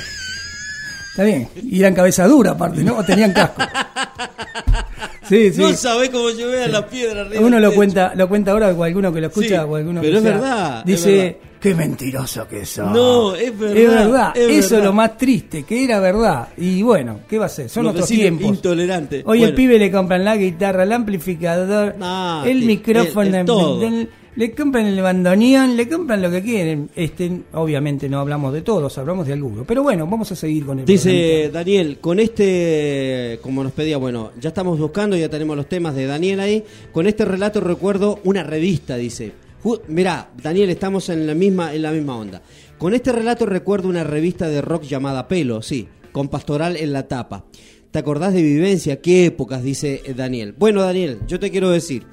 Está 1.10 1.24
bien. 1.24 1.48
Y 1.64 1.80
eran 1.80 1.94
cabeza 1.94 2.26
dura 2.28 2.52
aparte, 2.52 2.84
¿no? 2.84 2.98
O 2.98 3.02
tenían 3.04 3.32
casco. 3.32 3.62
Sí, 5.28 5.50
sí. 5.54 5.60
No 5.60 5.72
sabés 5.72 6.10
cómo 6.10 6.30
yo 6.30 6.48
veo 6.48 6.66
la 6.68 6.86
piedra 6.86 7.22
arriba. 7.22 7.40
Uno 7.44 7.58
lo 7.58 7.68
techo. 7.68 7.76
cuenta, 7.76 8.12
lo 8.14 8.28
cuenta 8.28 8.52
ahora 8.52 8.68
o 8.68 8.84
alguno 8.84 9.12
que 9.12 9.20
lo 9.20 9.26
escucha 9.28 9.64
o 9.64 9.76
alguno 9.76 10.00
pero 10.02 10.12
que 10.12 10.18
es 10.18 10.22
sea, 10.24 10.32
verdad, 10.34 10.78
es 10.80 10.84
Dice, 10.86 11.16
verdad. 11.16 11.49
Qué 11.60 11.74
mentiroso 11.74 12.48
que 12.48 12.64
sos. 12.64 12.90
No, 12.90 13.34
es 13.34 13.56
verdad, 13.58 13.76
Es 13.76 13.88
verdad. 13.90 14.32
es 14.36 14.64
Eso 14.66 14.78
es 14.78 14.84
lo 14.84 14.92
más 14.92 15.16
triste, 15.18 15.62
que 15.64 15.84
era 15.84 16.00
verdad. 16.00 16.48
Y 16.56 16.82
bueno, 16.82 17.20
¿qué 17.28 17.38
va 17.38 17.46
a 17.46 17.50
ser? 17.50 17.68
Son 17.68 17.86
otros 17.86 18.08
tiempos. 18.08 18.46
intolerantes. 18.48 19.22
Hoy 19.26 19.38
Bueno. 19.38 19.46
el 19.50 19.54
pibe 19.54 19.78
le 19.78 19.90
compran 19.92 20.24
la 20.24 20.36
guitarra, 20.36 20.82
el 20.84 20.92
amplificador, 20.92 21.96
No, 21.98 22.44
el 22.44 22.62
micrófono, 22.64 23.36
el- 23.40 23.82
el 23.82 24.08
le 24.36 24.54
compran 24.54 24.86
el 24.86 25.02
bandoneón, 25.02 25.76
le 25.76 25.88
compran 25.88 26.22
lo 26.22 26.30
que 26.30 26.40
quieren. 26.40 26.88
Este, 26.94 27.42
obviamente 27.52 28.08
no 28.08 28.20
hablamos 28.20 28.52
de 28.54 28.62
todos, 28.62 28.96
hablamos 28.96 29.26
de 29.26 29.32
algunos. 29.34 29.66
Pero 29.66 29.82
bueno, 29.82 30.06
vamos 30.06 30.30
a 30.32 30.36
seguir 30.36 30.64
con 30.64 30.78
el 30.78 30.84
Dice 30.86 31.10
programita. 31.10 31.58
Daniel, 31.58 31.98
con 32.00 32.20
este, 32.20 33.38
como 33.42 33.62
nos 33.64 33.72
pedía, 33.72 33.96
bueno, 33.96 34.30
ya 34.40 34.48
estamos 34.48 34.78
buscando, 34.78 35.16
ya 35.16 35.28
tenemos 35.28 35.56
los 35.56 35.68
temas 35.68 35.94
de 35.94 36.06
Daniel 36.06 36.40
ahí. 36.40 36.64
Con 36.92 37.06
este 37.06 37.24
relato 37.24 37.60
recuerdo 37.60 38.20
una 38.24 38.42
revista, 38.44 38.96
dice. 38.96 39.32
Mirá, 39.88 40.30
Daniel, 40.42 40.70
estamos 40.70 41.08
en 41.10 41.26
la 41.26 41.34
misma, 41.34 41.74
en 41.74 41.82
la 41.82 41.92
misma 41.92 42.16
onda. 42.16 42.42
Con 42.78 42.94
este 42.94 43.12
relato 43.12 43.44
recuerdo 43.44 43.88
una 43.88 44.04
revista 44.04 44.48
de 44.48 44.62
rock 44.62 44.84
llamada 44.84 45.28
Pelo, 45.28 45.60
sí, 45.60 45.86
con 46.12 46.28
Pastoral 46.28 46.76
en 46.76 46.92
la 46.92 47.08
tapa. 47.08 47.44
¿Te 47.90 47.98
acordás 47.98 48.32
de 48.32 48.42
vivencia? 48.42 49.02
¿Qué 49.02 49.26
épocas? 49.26 49.62
Dice 49.62 50.00
eh, 50.04 50.14
Daniel. 50.14 50.54
Bueno, 50.56 50.80
Daniel, 50.80 51.18
yo 51.26 51.38
te 51.38 51.50
quiero 51.50 51.70
decir, 51.70 52.04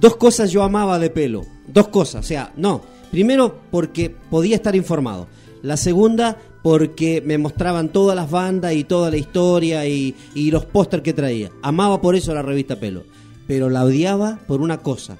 dos 0.00 0.16
cosas 0.16 0.50
yo 0.50 0.62
amaba 0.62 0.98
de 0.98 1.10
Pelo. 1.10 1.44
Dos 1.66 1.88
cosas, 1.88 2.24
o 2.24 2.28
sea, 2.28 2.52
no. 2.56 2.82
Primero, 3.10 3.60
porque 3.70 4.14
podía 4.30 4.56
estar 4.56 4.74
informado. 4.74 5.26
La 5.62 5.76
segunda, 5.76 6.38
porque 6.62 7.22
me 7.24 7.36
mostraban 7.36 7.90
todas 7.90 8.16
las 8.16 8.30
bandas 8.30 8.72
y 8.72 8.84
toda 8.84 9.10
la 9.10 9.18
historia 9.18 9.86
y, 9.86 10.14
y 10.34 10.50
los 10.50 10.64
pósters 10.64 11.02
que 11.02 11.12
traía. 11.12 11.50
Amaba 11.62 12.00
por 12.00 12.14
eso 12.14 12.32
la 12.32 12.42
revista 12.42 12.76
Pelo. 12.76 13.02
Pero 13.46 13.68
la 13.68 13.84
odiaba 13.84 14.38
por 14.46 14.62
una 14.62 14.78
cosa. 14.78 15.18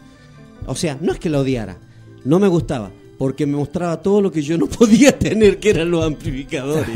O 0.67 0.75
sea, 0.75 0.97
no 1.01 1.13
es 1.13 1.19
que 1.19 1.31
la 1.31 1.41
odiara, 1.41 1.77
no 2.25 2.39
me 2.39 2.49
gustaba. 2.49 2.91
Porque 3.19 3.47
me 3.47 3.57
mostraba 3.57 4.03
todo 4.03 4.21
lo 4.21 4.33
que 4.33 4.43
yo 4.43 4.59
no 4.59 4.67
podía 4.69 5.17
tener, 5.17 5.59
que 5.61 5.71
eran 5.71 5.91
los 5.91 6.05
amplificadores. 6.05 6.89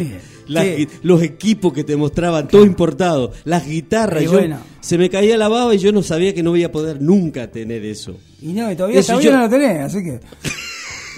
Las 0.48 0.66
los 1.02 1.22
equipos 1.22 1.72
que 1.74 1.84
te 1.84 1.94
mostraban, 1.96 2.48
todo 2.48 2.64
importado. 2.64 3.32
Las 3.44 3.66
guitarras. 3.68 4.24
Yo- 4.24 4.32
bueno. 4.32 4.58
Se 4.80 4.96
me 4.96 5.10
caía 5.10 5.36
la 5.36 5.48
baba 5.48 5.74
y 5.74 5.78
yo 5.78 5.92
no 5.92 6.02
sabía 6.02 6.34
que 6.34 6.42
no 6.42 6.56
iba 6.56 6.68
a 6.68 6.72
poder 6.72 7.02
nunca 7.02 7.50
tener 7.50 7.84
eso. 7.84 8.16
Y 8.40 8.52
no, 8.54 8.72
y 8.72 8.74
todavía, 8.76 9.00
Eso 9.00 9.12
todavía 9.12 9.30
yo- 9.30 9.36
no 9.36 9.42
lo 9.44 9.50
tenés, 9.50 9.80
así 9.80 10.02
que. 10.02 10.20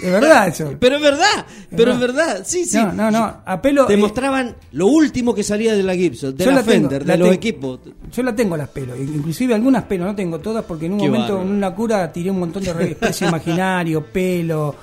Es 0.01 0.11
verdad 0.11 0.47
eso. 0.47 0.73
Pero 0.79 0.95
es 0.97 1.01
verdad, 1.01 1.45
pero 1.75 1.91
es 1.93 1.99
verdad, 1.99 2.41
sí, 2.45 2.65
sí. 2.65 2.77
No, 2.77 2.91
no, 2.93 3.11
no. 3.11 3.37
Apelo. 3.45 3.85
Te 3.85 3.93
eh, 3.93 3.97
mostraban 3.97 4.55
lo 4.73 4.87
último 4.87 5.33
que 5.35 5.43
salía 5.43 5.73
de 5.75 5.83
la 5.83 5.93
Gibson, 5.95 6.35
de 6.35 6.45
la, 6.45 6.51
la 6.53 6.63
tengo, 6.63 6.89
Fender, 6.89 7.05
la 7.07 7.13
de 7.13 7.19
los 7.19 7.27
tengo. 7.27 7.35
equipos. 7.35 7.79
Yo 8.11 8.23
la 8.23 8.35
tengo 8.35 8.57
las 8.57 8.69
pelos, 8.69 8.97
inclusive 8.99 9.53
algunas 9.55 9.83
pelos, 9.83 10.07
no 10.07 10.15
tengo 10.15 10.39
todas 10.39 10.65
porque 10.65 10.87
en 10.87 10.93
un 10.93 10.99
Qué 10.99 11.09
momento 11.09 11.41
en 11.41 11.47
una 11.49 11.73
cura 11.73 12.11
tiré 12.11 12.29
un 12.31 12.39
montón 12.39 12.63
de 12.63 12.73
re- 12.73 12.91
especie 12.91 13.27
imaginario, 13.27 14.03
pelo, 14.05 14.75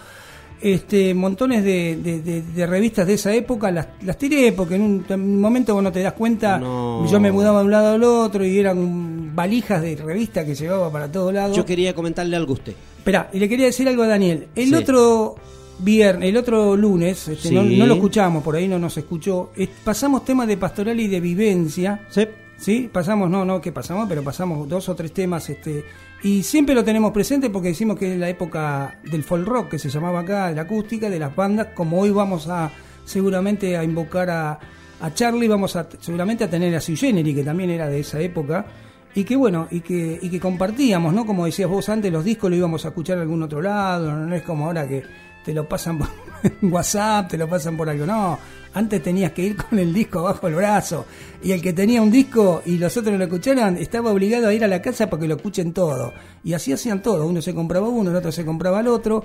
este, 0.61 1.15
montones 1.15 1.63
de, 1.65 1.97
de- 2.03 2.21
de- 2.23 2.43
de 2.43 2.67
revistas 2.67 3.07
de 3.07 3.15
esa 3.15 3.33
época, 3.35 3.71
las, 3.71 3.87
las 4.03 4.17
tiré 4.19 4.53
porque 4.53 4.75
en 4.77 4.83
un, 4.83 5.05
en 5.09 5.21
un 5.21 5.41
momento 5.41 5.75
vos 5.75 5.83
no 5.83 5.93
te 5.93 6.01
das 6.01 6.13
cuenta, 6.15 6.59
No. 6.59 7.07
yo 7.11 7.21
me 7.21 7.31
mudaba 7.33 7.61
de 7.61 7.65
un 7.67 7.71
lado 7.71 7.95
al 7.95 8.03
otro 8.05 8.45
y 8.45 8.59
eran 8.59 9.35
valijas 9.35 9.81
de 9.83 9.97
revistas 9.97 10.45
que 10.45 10.55
llevaba 10.55 10.91
para 10.91 11.11
todos 11.11 11.33
lados. 11.33 11.57
Yo 11.57 11.65
quería 11.65 11.95
comentarle 11.95 12.37
algo 12.37 12.53
a 12.53 12.55
usted. 12.55 12.75
Esperá, 12.99 13.31
y 13.33 13.39
le 13.39 13.49
quería 13.49 13.67
decir 13.67 13.89
algo 13.89 14.03
a 14.03 14.09
Daniel. 14.09 14.49
El 14.55 14.69
Sí. 14.69 14.75
otro 14.75 15.37
viernes, 15.81 16.29
el 16.31 16.37
otro 16.37 16.77
lunes, 16.77 17.29
este, 17.29 17.49
Sí. 17.51 17.55
no, 17.55 17.63
no 17.63 17.87
lo 17.87 17.95
escuchamos, 17.95 18.43
por 18.43 18.57
ahí 18.57 18.67
no 18.67 18.79
nos 18.79 18.97
escuchó, 18.97 19.51
es- 19.57 19.69
pasamos 19.85 20.25
temas 20.25 20.49
de 20.49 20.57
pastoral 20.57 20.99
y 20.99 21.07
de 21.07 21.21
vivencia. 21.21 22.01
Sí. 22.11 22.27
Sí, 22.61 22.91
pasamos, 22.93 23.31
no, 23.31 23.45
no 23.45 23.61
que 23.61 23.71
pasamos, 23.71 24.07
pero 24.09 24.25
pasamos 24.25 24.69
dos 24.69 24.89
o 24.89 24.95
tres 24.97 25.13
temas, 25.13 25.49
este, 25.49 25.85
y 26.23 26.43
siempre 26.43 26.75
lo 26.75 26.85
tenemos 26.85 27.13
presente 27.13 27.49
porque 27.51 27.69
decimos 27.69 27.99
que 27.99 28.13
es 28.13 28.19
la 28.19 28.29
época 28.29 28.99
del 29.05 29.23
folk 29.23 29.47
rock, 29.47 29.69
que 29.71 29.79
se 29.79 29.89
llamaba 29.89 30.21
acá, 30.21 30.49
de 30.49 30.57
la 30.57 30.63
acústica, 30.63 31.09
de 31.09 31.19
las 31.19 31.35
bandas, 31.35 31.69
como 31.75 32.01
hoy 32.01 32.11
vamos 32.11 32.49
a 32.49 32.71
seguramente 33.05 33.77
a 33.77 33.85
invocar 33.85 34.29
a, 34.29 34.59
a 35.01 35.15
Charlie, 35.15 35.49
vamos 35.49 35.77
a 35.77 35.89
seguramente 36.01 36.45
a 36.45 36.51
tener 36.51 36.75
a 36.75 36.81
Sui 36.81 36.97
Generis, 36.97 37.37
que 37.37 37.45
también 37.45 37.71
era 37.71 37.89
de 37.89 38.01
esa 38.01 38.21
época, 38.21 38.67
y 39.15 39.25
que 39.25 39.37
bueno, 39.37 39.69
y 39.71 39.81
que, 39.81 40.19
y 40.21 40.29
que 40.29 40.41
compartíamos, 40.41 41.15
¿no? 41.15 41.25
Como 41.25 41.47
decías 41.47 41.71
vos 41.71 41.89
antes, 41.89 42.13
los 42.13 42.25
discos 42.25 42.51
lo 42.51 42.57
íbamos 42.57 42.85
a 42.85 42.89
escuchar 42.89 43.17
en 43.17 43.23
algún 43.23 43.43
otro 43.43 43.63
lado, 43.63 44.15
no 44.15 44.35
es 44.35 44.43
como 44.43 44.67
ahora 44.67 44.87
que 44.87 45.03
te 45.45 45.53
lo 45.55 45.69
pasan 45.69 45.99
por 45.99 46.09
WhatsApp, 46.63 47.31
te 47.31 47.39
lo 47.39 47.49
pasan 47.49 47.77
por 47.77 47.89
algo, 47.89 48.07
no. 48.07 48.39
Antes 48.75 49.03
tenías 49.03 49.33
que 49.33 49.43
ir 49.43 49.57
con 49.57 49.79
el 49.79 49.93
disco 49.93 50.23
bajo 50.23 50.47
el 50.47 50.55
brazo 50.55 51.07
y 51.43 51.53
el 51.53 51.63
que 51.63 51.73
tenía 51.73 52.03
un 52.03 52.11
disco 52.11 52.63
y 52.67 52.79
los 52.79 52.97
otros 52.97 53.13
no 53.13 53.19
lo 53.19 53.25
escucharan 53.25 53.77
estaba 53.77 54.11
obligado 54.13 54.49
a 54.49 54.55
ir 54.55 54.63
a 54.63 54.69
la 54.69 54.83
casa 54.83 55.09
para 55.09 55.23
que 55.23 55.29
lo 55.29 55.37
escuchen 55.37 55.73
todo. 55.73 56.13
Y 56.45 56.53
así 56.53 56.73
hacían 56.73 57.03
todo, 57.03 57.27
uno 57.27 57.41
se 57.43 57.55
compraba 57.55 57.89
uno, 57.89 58.11
el 58.11 58.17
otro 58.17 58.31
se 58.31 58.45
compraba 58.45 58.81
el 58.81 58.89
otro. 58.89 59.25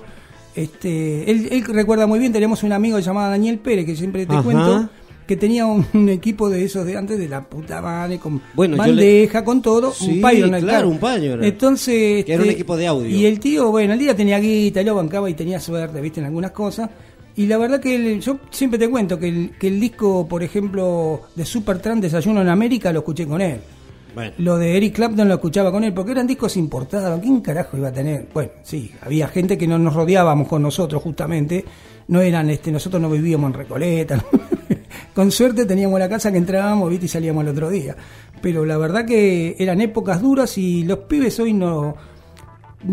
Este, 0.54 1.30
él, 1.30 1.48
él 1.50 1.64
recuerda 1.64 2.06
muy 2.06 2.18
bien, 2.18 2.32
tenemos 2.32 2.62
un 2.62 2.72
amigo 2.72 2.98
llamado 3.00 3.30
Daniel 3.30 3.58
Pérez, 3.58 3.86
que 3.86 3.96
siempre 3.96 4.24
te 4.24 4.34
Ajá. 4.34 4.42
cuento, 4.42 4.88
que 5.26 5.36
tenía 5.36 5.66
un, 5.66 5.86
un 5.94 6.08
equipo 6.08 6.48
de 6.50 6.64
esos 6.64 6.84
de 6.86 6.96
antes 6.96 7.18
de 7.18 7.28
la 7.28 7.42
puta 7.42 7.80
madre, 7.80 8.18
con 8.18 8.40
Bueno, 8.54 8.76
yo 8.76 8.82
bandeja, 8.82 9.44
con 9.44 9.62
todo, 9.62 9.92
Sí, 9.92 10.20
un 10.22 10.30
Pioneer. 10.30 10.62
claro, 10.62 10.88
un 10.88 10.98
Pioneer. 10.98 11.44
Entonces, 11.44 12.24
Que 12.24 12.32
era 12.34 12.42
un 12.42 12.48
este, 12.48 12.54
equipo 12.60 12.76
de 12.76 12.86
audio. 12.86 13.08
Y 13.08 13.26
el 13.26 13.40
tío, 13.40 13.70
bueno, 13.70 13.92
el 13.94 13.98
día 13.98 14.14
tenía 14.14 14.38
guita, 14.38 14.82
y 14.82 14.84
lo 14.84 14.94
bancaba 14.94 15.28
y 15.30 15.34
tenía 15.34 15.58
suerte, 15.60 16.00
viste, 16.00 16.20
en 16.20 16.26
algunas 16.26 16.50
cosas. 16.50 16.90
Y 17.36 17.46
la 17.46 17.58
verdad 17.58 17.80
que 17.80 17.94
el- 17.96 18.20
yo 18.20 18.38
siempre 18.50 18.78
te 18.78 18.88
cuento 18.88 19.18
que 19.18 19.28
el, 19.28 19.50
que 19.58 19.66
el 19.68 19.80
disco, 19.80 20.26
por 20.28 20.42
ejemplo, 20.42 21.22
de 21.34 21.44
Supertramp 21.44 22.00
Desayuno 22.02 22.42
en 22.42 22.48
América 22.48 22.92
lo 22.92 23.00
escuché 23.00 23.26
con 23.26 23.40
él. 23.40 23.58
Bueno. 24.14 24.32
Lo 24.38 24.56
de 24.58 24.76
Eric 24.76 24.94
Clapton 24.94 25.26
lo 25.26 25.34
escuchaba 25.34 25.72
con 25.72 25.82
él, 25.82 25.92
porque 25.92 26.12
eran 26.12 26.28
discos 26.28 26.56
importados. 26.56 27.18
¿Quién 27.20 27.40
carajo 27.40 27.76
iba 27.76 27.88
a 27.88 27.92
tener? 27.92 28.28
Bueno, 28.32 28.50
sí, 28.62 28.92
había 29.00 29.26
gente 29.26 29.58
que 29.58 29.66
no 29.66 29.76
nos 29.76 29.92
rodeábamos 29.94 30.46
con 30.46 30.62
nosotros, 30.62 31.02
justamente. 31.02 31.64
No 32.06 32.20
eran, 32.20 32.48
este, 32.50 32.70
nosotros 32.70 33.02
no 33.02 33.10
vivíamos 33.10 33.48
en 33.50 33.54
Recoleta. 33.54 34.16
¿no? 34.32 34.38
Con 35.14 35.30
suerte 35.30 35.64
teníamos 35.66 35.98
la 35.98 36.08
casa 36.08 36.30
que 36.32 36.38
entrábamos, 36.38 36.90
¿viste? 36.90 37.06
y 37.06 37.08
salíamos 37.08 37.42
al 37.42 37.48
otro 37.48 37.70
día. 37.70 37.96
Pero 38.40 38.64
la 38.64 38.76
verdad 38.78 39.04
que 39.06 39.56
eran 39.58 39.80
épocas 39.80 40.20
duras 40.20 40.56
y 40.58 40.84
los 40.84 40.98
pibes 41.00 41.38
hoy 41.40 41.52
no. 41.52 41.94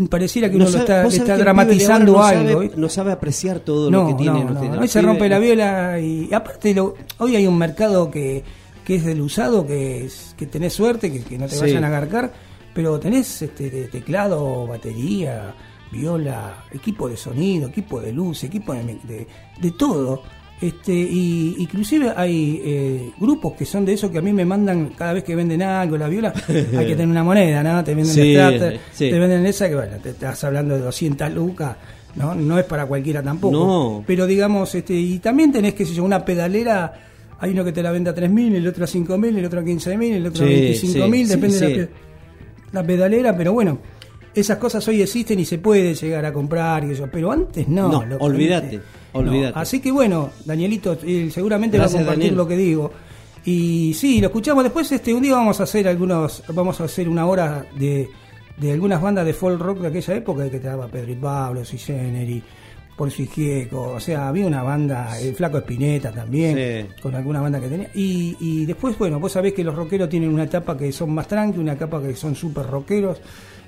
Pareciera 0.08 0.48
que 0.48 0.56
uno 0.56 0.64
No 0.64 0.70
lo 0.70 0.78
está, 0.78 1.04
le 1.06 1.36
dramatizando 1.36 2.12
no 2.12 2.22
algo. 2.22 2.62
no 2.76 2.88
sabe 2.88 3.12
apreciar 3.12 3.60
todo 3.60 3.90
no, 3.90 4.02
lo 4.02 4.08
que 4.08 4.14
tiene. 4.22 4.42
no. 4.44 4.80
Hoy 4.80 4.88
se 4.88 5.02
rompe 5.02 5.28
la 5.28 5.38
viola 5.38 6.00
y, 6.00 6.28
y 6.30 6.34
aparte 6.34 6.72
lo, 6.72 6.94
hoy 7.18 7.36
hay 7.36 7.46
un 7.46 7.58
mercado 7.58 8.10
que, 8.10 8.42
que 8.86 8.94
es 8.94 9.04
del 9.04 9.20
usado, 9.20 9.66
que 9.66 10.06
es 10.06 10.34
que 10.38 10.46
tenés 10.46 10.72
suerte, 10.72 11.12
que, 11.12 11.20
que 11.22 11.36
no 11.36 11.46
te 11.46 11.56
Sí. 11.56 11.60
vayan 11.60 11.84
a 11.84 11.88
agarcar, 11.88 12.32
pero 12.72 12.98
tenés 12.98 13.42
este 13.42 13.68
de 13.68 13.88
teclado, 13.88 14.66
batería, 14.66 15.54
viola, 15.90 16.64
equipo 16.72 17.06
de 17.06 17.18
sonido, 17.18 17.68
equipo 17.68 18.00
de 18.00 18.12
luz, 18.14 18.44
equipo 18.44 18.72
de, 18.72 18.98
de, 19.04 19.26
de 19.60 19.70
todo. 19.72 20.22
Este, 20.62 20.92
y 20.92 21.56
inclusive 21.58 22.12
hay 22.14 22.62
eh, 22.64 23.10
grupos 23.18 23.54
que 23.54 23.64
son 23.64 23.84
de 23.84 23.94
esos 23.94 24.12
que 24.12 24.18
a 24.18 24.22
mí 24.22 24.32
me 24.32 24.44
mandan 24.44 24.90
cada 24.96 25.12
vez 25.12 25.24
que 25.24 25.34
venden 25.34 25.60
algo, 25.60 25.98
la 25.98 26.06
viola, 26.08 26.32
hay 26.48 26.86
que 26.86 26.94
tener 26.94 27.08
una 27.08 27.24
moneda, 27.24 27.64
¿no? 27.64 27.82
Te 27.82 27.96
venden 27.96 28.14
Sí, 28.14 28.36
sí. 28.92 29.10
te 29.10 29.18
venden 29.18 29.44
esa 29.44 29.68
que 29.68 29.74
bueno, 29.74 29.96
te 30.00 30.10
estás 30.10 30.44
hablando 30.44 30.76
de 30.76 30.82
200 30.82 31.32
lucas, 31.32 31.76
¿no? 32.14 32.36
No 32.36 32.60
es 32.60 32.64
para 32.64 32.86
cualquiera 32.86 33.20
tampoco. 33.24 33.56
No. 33.56 34.04
Pero 34.06 34.24
digamos, 34.24 34.72
este, 34.76 34.94
y 34.94 35.18
también 35.18 35.50
tenés, 35.50 35.74
qué 35.74 35.84
sé 35.84 35.94
yo, 35.94 36.04
una 36.04 36.24
pedalera, 36.24 36.92
hay 37.40 37.50
uno 37.50 37.64
que 37.64 37.72
te 37.72 37.82
la 37.82 37.90
vende 37.90 38.10
a 38.10 38.14
3.000, 38.14 38.54
el 38.54 38.68
otro 38.68 38.84
a 38.84 38.86
5.000, 38.86 39.36
el 39.38 39.44
otro 39.44 39.58
a 39.58 39.64
15.000, 39.64 40.12
el 40.12 40.26
otro 40.28 40.44
a 40.44 40.48
Sí, 40.48 40.54
25.000, 40.54 40.76
sí, 40.76 41.24
depende 41.24 41.58
sí, 41.58 41.64
de 41.64 41.76
la, 42.70 42.80
la 42.82 42.86
pedalera, 42.86 43.36
pero 43.36 43.52
bueno, 43.52 43.80
esas 44.32 44.58
cosas 44.58 44.86
hoy 44.86 45.02
existen 45.02 45.40
y 45.40 45.44
se 45.44 45.58
puede 45.58 45.92
llegar 45.94 46.24
a 46.24 46.32
comprar, 46.32 46.84
y 46.84 46.92
eso, 46.92 47.08
pero 47.10 47.32
antes 47.32 47.66
no. 47.66 47.90
No, 48.04 48.16
olvídate. 48.20 48.80
Olvídate. 49.12 49.54
No, 49.54 49.60
Así 49.60 49.80
que 49.80 49.90
bueno, 49.90 50.30
Danielito, 50.44 50.96
él 51.04 51.30
seguramente 51.32 51.76
Gracias, 51.76 51.96
va 52.00 52.00
a 52.00 52.04
compartir 52.06 52.30
Daniel. 52.30 52.36
lo 52.36 52.48
que 52.48 52.56
digo. 52.56 52.92
Y 53.44 53.92
sí, 53.94 54.20
lo 54.20 54.28
escuchamos 54.28 54.62
después, 54.64 54.90
este, 54.92 55.12
un 55.12 55.22
día 55.22 55.34
vamos 55.34 55.58
a 55.60 55.64
hacer 55.64 55.88
algunos, 55.88 56.42
vamos 56.54 56.80
a 56.80 56.84
hacer 56.84 57.08
una 57.08 57.26
hora 57.26 57.66
de, 57.76 58.08
de 58.56 58.72
algunas 58.72 59.02
bandas 59.02 59.26
de 59.26 59.32
folk 59.34 59.60
rock 59.60 59.78
de 59.80 59.88
aquella 59.88 60.14
época 60.14 60.48
que 60.48 60.60
te 60.60 60.68
daba 60.68 60.86
Pedro 60.86 61.10
y 61.12 61.16
Pablo, 61.16 61.62
y 61.62 62.42
por 62.96 63.10
Gieco, 63.10 63.94
o 63.94 64.00
sea, 64.00 64.28
había 64.28 64.46
una 64.46 64.62
banda, 64.62 65.18
el 65.18 65.34
Flaco 65.34 65.58
Espineta 65.58 66.12
también, 66.12 66.56
Sí. 66.56 67.00
con 67.02 67.14
alguna 67.14 67.40
banda 67.40 67.58
que 67.58 67.66
tenía. 67.68 67.90
Y, 67.94 68.36
y 68.38 68.66
después, 68.66 68.96
bueno, 68.98 69.18
vos 69.18 69.32
sabés 69.32 69.54
que 69.54 69.64
los 69.64 69.74
rockeros 69.74 70.08
tienen 70.08 70.32
una 70.32 70.44
etapa 70.44 70.76
que 70.76 70.92
son 70.92 71.12
más 71.12 71.26
tranqui, 71.26 71.58
una 71.58 71.72
etapa 71.72 72.00
que 72.02 72.14
son 72.14 72.36
súper 72.36 72.66
rockeros. 72.66 73.18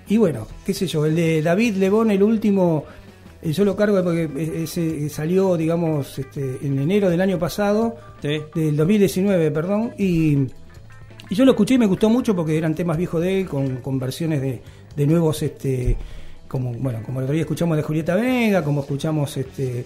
Y 0.08 0.18
bueno, 0.18 0.46
qué 0.64 0.74
sé 0.74 0.86
yo, 0.86 1.06
el 1.06 1.16
de 1.16 1.40
David 1.42 1.76
Lebón, 1.76 2.10
el 2.10 2.22
último, 2.22 2.84
eh, 2.86 3.03
yo 3.52 3.64
lo 3.64 3.76
cargo 3.76 4.02
porque 4.02 4.24
eh, 4.36 4.62
ese 4.64 5.08
salió, 5.08 5.56
digamos, 5.56 6.18
este, 6.18 6.58
en 6.62 6.78
enero 6.78 7.10
del 7.10 7.20
año 7.20 7.38
pasado, 7.38 7.96
Sí. 8.22 8.40
del 8.54 8.76
2019, 8.76 9.50
perdón, 9.50 9.92
y, 9.98 10.38
y 11.28 11.34
yo 11.34 11.44
lo 11.44 11.50
escuché 11.52 11.74
y 11.74 11.78
me 11.78 11.86
gustó 11.86 12.08
mucho 12.08 12.34
porque 12.34 12.56
eran 12.56 12.74
temas 12.74 12.96
viejos 12.96 13.20
de 13.20 13.40
él, 13.40 13.46
con, 13.48 13.76
con 13.76 13.98
versiones 13.98 14.40
de, 14.40 14.62
de 14.96 15.06
nuevos, 15.06 15.42
este, 15.42 15.96
como 16.48 16.72
bueno, 16.72 17.00
como 17.04 17.20
el 17.20 17.24
otro 17.24 17.34
día 17.34 17.42
escuchamos 17.42 17.76
de 17.76 17.82
Julieta 17.82 18.14
Vega, 18.14 18.62
como 18.64 18.80
escuchamos 18.80 19.36
este 19.36 19.84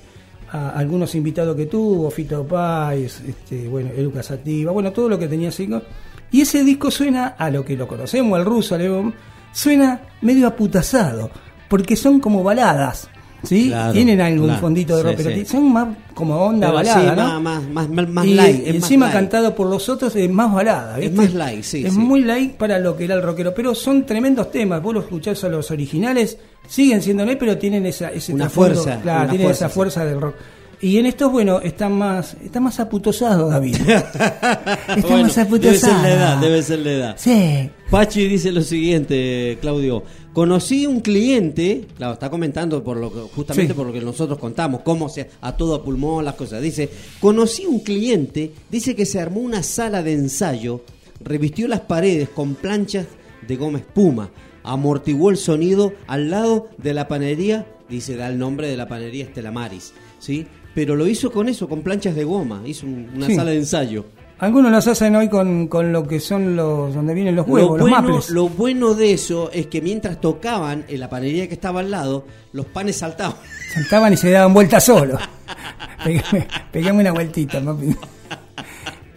a 0.51 0.71
algunos 0.71 1.15
invitados 1.15 1.55
que 1.57 1.67
tuvo, 1.67 2.11
Fito 2.11 2.47
Páez, 2.47 3.21
este, 3.21 3.69
bueno, 3.69 3.91
Eluca 3.95 4.23
Sativa, 4.23 4.73
bueno, 4.73 4.93
todo 4.93 5.09
lo 5.09 5.19
que 5.19 5.29
tenía 5.29 5.51
así. 5.51 5.67
¿no? 5.67 5.83
Y 6.31 6.41
ese 6.41 6.65
disco 6.65 6.91
suena 6.91 7.29
a 7.39 7.51
lo 7.51 7.65
que 7.65 7.77
lo 7.77 7.87
conocemos, 7.87 8.39
al 8.39 8.45
ruso, 8.47 8.75
a 8.75 8.79
León, 8.79 9.15
suena 9.53 10.01
medio 10.23 10.47
aputazado, 10.47 11.31
porque 11.69 11.97
son 11.97 12.21
como 12.21 12.43
baladas. 12.43 13.09
¿Sí? 13.45 13.69
Claro, 13.69 13.93
Tienen 13.93 14.21
algún 14.21 14.47
claro, 14.47 14.61
fondito 14.61 14.97
de 14.97 15.03
sí, 15.03 15.09
rock, 15.09 15.17
pero 15.19 15.31
sí. 15.37 15.45
son 15.47 15.73
más 15.73 15.89
como 16.13 16.35
onda 16.37 16.67
Pero 16.67 16.75
balada, 16.75 17.15
¿no? 17.35 17.41
más- 17.41 17.69
más- 17.69 17.89
más- 17.89 18.09
más- 18.09 18.27
y, 18.27 18.35
light, 18.35 18.67
y 18.67 18.69
es 18.71 18.75
encima 18.77 19.07
light. 19.07 19.17
cantado 19.17 19.55
por 19.55 19.69
los 19.69 19.89
otros 19.89 20.17
es 20.17 20.29
más 20.29 20.53
balada. 20.53 20.95
Es 20.99 21.03
¿viste? 21.03 21.17
más 21.17 21.35
light, 21.35 21.63
sí, 21.63 21.87
Es 21.87 21.93
muy 21.93 22.23
light 22.25 22.57
para 22.57 22.81
lo 22.81 22.97
que 22.97 23.05
era 23.05 23.15
el 23.15 23.23
rockero, 23.23 23.55
pero 23.55 23.77
son 23.77 24.05
tremendos 24.05 24.51
temas. 24.51 24.83
Vos 24.83 24.93
los 24.95 25.05
escuchás 25.05 25.45
a 25.45 25.49
los 25.49 25.71
originales, 25.71 26.37
siguen 26.67 27.01
siendo 27.01 27.25
light, 27.25 27.39
pero 27.39 27.57
tienen 27.57 27.87
esa, 27.87 28.11
ese 28.11 28.33
Una 28.35 28.51
fuerza, 28.51 29.01
Claro, 29.01 29.21
una 29.21 29.29
tienen 29.31 29.47
fuerza, 29.47 29.67
esa 29.67 29.75
fuerza 29.75 30.05
del 30.05 30.21
rock. 30.21 30.35
Y 30.81 30.97
en 30.99 31.07
estos, 31.07 31.31
bueno, 31.33 31.61
están 31.61 31.93
más, 31.93 32.37
están 32.45 32.63
más 32.65 32.79
aputosados, 32.81 33.51
David. 33.51 33.77
Bueno, 35.03 35.23
más 35.23 35.39
aputosados. 35.39 35.61
debe 35.61 35.79
ser 35.79 35.93
la 36.03 36.09
edad, 36.11 36.37
debe 36.39 36.63
ser 36.63 36.79
la 36.81 36.91
edad. 36.93 37.15
Sí. 37.19 37.71
Pachi 37.91 38.27
dice 38.29 38.53
lo 38.53 38.63
siguiente, 38.63 39.59
Claudio. 39.61 40.03
Conocí 40.33 40.87
un 40.87 41.01
cliente, 41.01 41.87
claro, 41.97 42.13
está 42.13 42.31
comentando 42.31 42.85
por 42.85 42.97
lo 42.97 43.13
que, 43.13 43.21
justamente 43.35 43.73
Sí. 43.73 43.77
por 43.77 43.87
lo 43.87 43.93
que 43.93 44.01
nosotros 44.01 44.39
contamos, 44.39 44.83
cómo 44.83 45.09
se 45.09 45.31
a 45.41 45.57
todo 45.57 45.83
pulmón 45.83 46.25
las 46.25 46.35
cosas. 46.35 46.63
Dice, 46.63 46.89
conocí 47.19 47.67
un 47.67 47.81
cliente, 47.81 48.53
dice 48.71 48.95
que 48.95 49.05
se 49.07 49.19
armó 49.21 49.41
una 49.41 49.63
sala 49.65 50.03
de 50.03 50.13
ensayo, 50.13 50.83
revistió 51.25 51.67
las 51.67 51.81
paredes 51.81 52.29
con 52.29 52.55
planchas 52.55 53.07
de 53.49 53.57
goma 53.57 53.79
espuma, 53.79 54.31
amortiguó 54.63 55.31
el 55.31 55.39
sonido 55.39 55.95
al 56.07 56.31
lado 56.31 56.69
de 56.77 56.95
la 56.95 57.09
panería, 57.09 57.67
dice, 57.89 58.15
da 58.15 58.29
el 58.29 58.39
nombre 58.39 58.69
de 58.69 58.77
la 58.77 58.87
panería 58.87 59.25
Estela 59.25 59.51
Maris, 59.51 59.93
¿sí? 60.21 60.47
Pero 60.75 60.95
lo 60.95 61.09
hizo 61.09 61.33
con 61.33 61.49
eso, 61.49 61.69
con 61.69 61.81
planchas 61.83 62.15
de 62.15 62.23
goma, 62.25 62.63
hizo 62.67 62.87
un- 62.87 63.11
una 63.17 63.27
Sí. 63.27 63.35
sala 63.35 63.51
de 63.51 63.57
ensayo. 63.57 64.05
Algunos 64.41 64.71
los 64.71 64.87
hacen 64.87 65.17
hoy 65.17 65.29
con, 65.29 65.67
con 65.67 65.93
lo 65.93 66.07
que 66.07 66.21
son 66.21 66.55
los, 66.55 66.95
donde 66.95 67.13
vienen 67.13 67.35
los 67.35 67.47
huevos, 67.47 67.79
lo, 67.79 67.87
los 67.87 67.91
bueno, 67.91 68.09
maples. 68.09 68.31
lo 68.31 68.49
bueno 68.49 68.95
de 68.95 69.13
eso 69.13 69.51
es 69.53 69.67
que 69.67 69.83
mientras 69.83 70.21
tocaban 70.21 70.85
en 70.87 71.01
la 71.01 71.11
panería 71.11 71.49
que 71.49 71.55
estaba 71.55 71.81
al 71.81 71.91
lado, 71.91 72.25
los 72.53 72.67
panes 72.67 72.97
saltaban. 72.97 73.37
Saltaban 73.75 74.13
y 74.13 74.17
se 74.17 74.31
daban 74.31 74.55
vueltas 74.55 74.85
solos. 74.85 75.21
Pegame, 76.05 76.47
pegame 76.71 77.01
una 77.01 77.13
vueltita, 77.13 77.61
papi. 77.61 77.97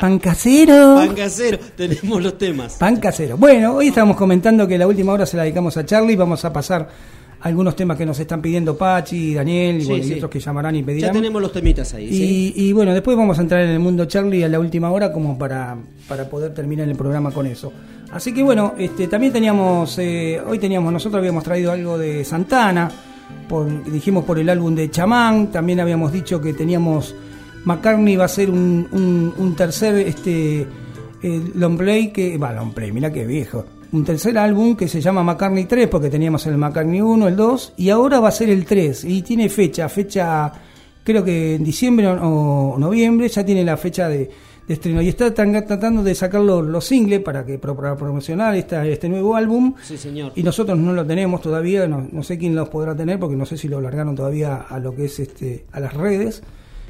Pan 0.01 0.17
casero. 0.17 0.95
Pan 0.95 1.13
casero, 1.13 1.59
tenemos 1.78 2.24
los 2.24 2.36
temas. 2.39 2.74
Pan 2.74 2.95
casero. 2.95 3.38
Bueno, 3.38 3.76
hoy 3.76 3.89
estamos 3.89 4.17
comentando 4.17 4.67
que 4.67 4.76
la 4.76 4.88
última 4.88 5.13
hora 5.13 5.28
se 5.28 5.38
la 5.38 5.43
dedicamos 5.43 5.78
a 5.78 5.86
Charlie. 5.86 6.15
Vamos 6.15 6.43
a 6.43 6.51
pasar 6.51 6.89
algunos 7.41 7.75
temas 7.75 7.97
que 7.97 8.05
nos 8.05 8.19
están 8.19 8.41
pidiendo 8.41 8.77
Pachi, 8.77 9.33
Daniel 9.33 9.77
y, 9.77 9.81
Sí, 9.81 9.87
bueno, 9.87 10.03
y 10.03 10.07
sí. 10.07 10.13
otros 10.15 10.31
que 10.31 10.39
llamarán 10.39 10.75
y 10.75 10.83
pedirán. 10.83 11.09
Ya 11.09 11.13
tenemos 11.13 11.41
los 11.41 11.51
temitas 11.51 11.93
ahí. 11.93 12.05
Y, 12.05 12.13
¿sí? 12.13 12.53
y 12.55 12.73
bueno, 12.73 12.93
después 12.93 13.17
vamos 13.17 13.37
a 13.39 13.41
entrar 13.41 13.61
en 13.61 13.69
el 13.71 13.79
mundo 13.79 14.05
Charlie 14.05 14.43
a 14.43 14.47
la 14.47 14.59
última 14.59 14.91
hora 14.91 15.11
como 15.11 15.37
para, 15.37 15.77
para 16.07 16.29
poder 16.29 16.53
terminar 16.53 16.87
el 16.87 16.95
programa 16.95 17.31
con 17.31 17.47
eso. 17.47 17.73
Así 18.11 18.33
que 18.33 18.43
bueno, 18.43 18.75
este, 18.77 19.07
también 19.07 19.33
teníamos, 19.33 19.97
eh, 19.99 20.39
hoy 20.45 20.59
teníamos, 20.59 20.91
nosotros 20.91 21.19
habíamos 21.19 21.43
traído 21.43 21.71
algo 21.71 21.97
de 21.97 22.23
Santana, 22.25 22.91
por, 23.47 23.85
dijimos 23.91 24.25
por 24.25 24.37
el 24.37 24.49
álbum 24.49 24.75
de 24.75 24.91
Chamán, 24.91 25.51
también 25.51 25.79
habíamos 25.79 26.11
dicho 26.11 26.41
que 26.41 26.53
teníamos, 26.53 27.15
McCartney 27.63 28.17
va 28.17 28.25
a 28.25 28.27
ser 28.27 28.49
un, 28.49 28.87
un, 28.91 29.33
un 29.37 29.55
tercer 29.55 29.95
este, 29.95 30.67
eh, 31.23 31.41
long 31.55 31.77
play, 31.77 32.11
que, 32.11 32.37
va, 32.37 32.51
long 32.51 32.73
play, 32.73 32.91
mira 32.91 33.11
qué 33.11 33.25
viejo. 33.25 33.65
Un 33.93 34.05
tercer 34.05 34.37
álbum 34.37 34.75
que 34.75 34.87
se 34.87 35.01
llama 35.01 35.21
McCartney 35.23 35.65
3, 35.65 35.87
porque 35.89 36.09
teníamos 36.09 36.45
el 36.47 36.57
McCartney 36.57 37.01
1, 37.01 37.27
el 37.27 37.35
2, 37.35 37.73
y 37.77 37.89
ahora 37.89 38.19
va 38.21 38.29
a 38.29 38.31
ser 38.31 38.49
el 38.49 38.65
3, 38.65 39.03
y 39.03 39.21
tiene 39.21 39.49
fecha, 39.49 39.89
fecha 39.89 40.51
creo 41.03 41.23
que 41.25 41.55
en 41.55 41.63
diciembre 41.63 42.07
o, 42.07 42.75
noviembre 42.77 43.27
ya 43.27 43.43
tiene 43.43 43.63
la 43.65 43.75
fecha 43.75 44.07
de, 44.07 44.29
de 44.67 44.73
estreno 44.73 45.01
y 45.01 45.09
está 45.09 45.33
tan- 45.33 45.51
tratando 45.65 46.03
de 46.03 46.13
sacar 46.15 46.39
los, 46.41 46.63
los 46.65 46.85
singles 46.85 47.19
para 47.21 47.43
que 47.45 47.57
para 47.57 47.97
promocionar 47.97 48.55
esta, 48.55 48.85
este 48.87 49.09
nuevo 49.09 49.35
álbum 49.35 49.73
Sí, 49.83 49.97
señor. 49.97 50.31
y 50.35 50.43
nosotros 50.43 50.77
no 50.77 50.93
lo 50.93 51.03
tenemos 51.05 51.41
todavía 51.41 51.87
no, 51.87 52.07
no 52.11 52.21
sé 52.23 52.37
quién 52.37 52.53
los 52.55 52.69
podrá 52.69 52.95
tener 52.95 53.19
porque 53.19 53.35
no 53.35 53.45
sé 53.47 53.57
si 53.57 53.67
lo 53.67 53.81
largaron 53.81 54.15
todavía 54.15 54.57
a 54.69 54.77
lo 54.79 54.95
que 54.95 55.05
es 55.05 55.19
este 55.19 55.65
a 55.71 55.79
las 55.79 55.93
redes 55.95 56.43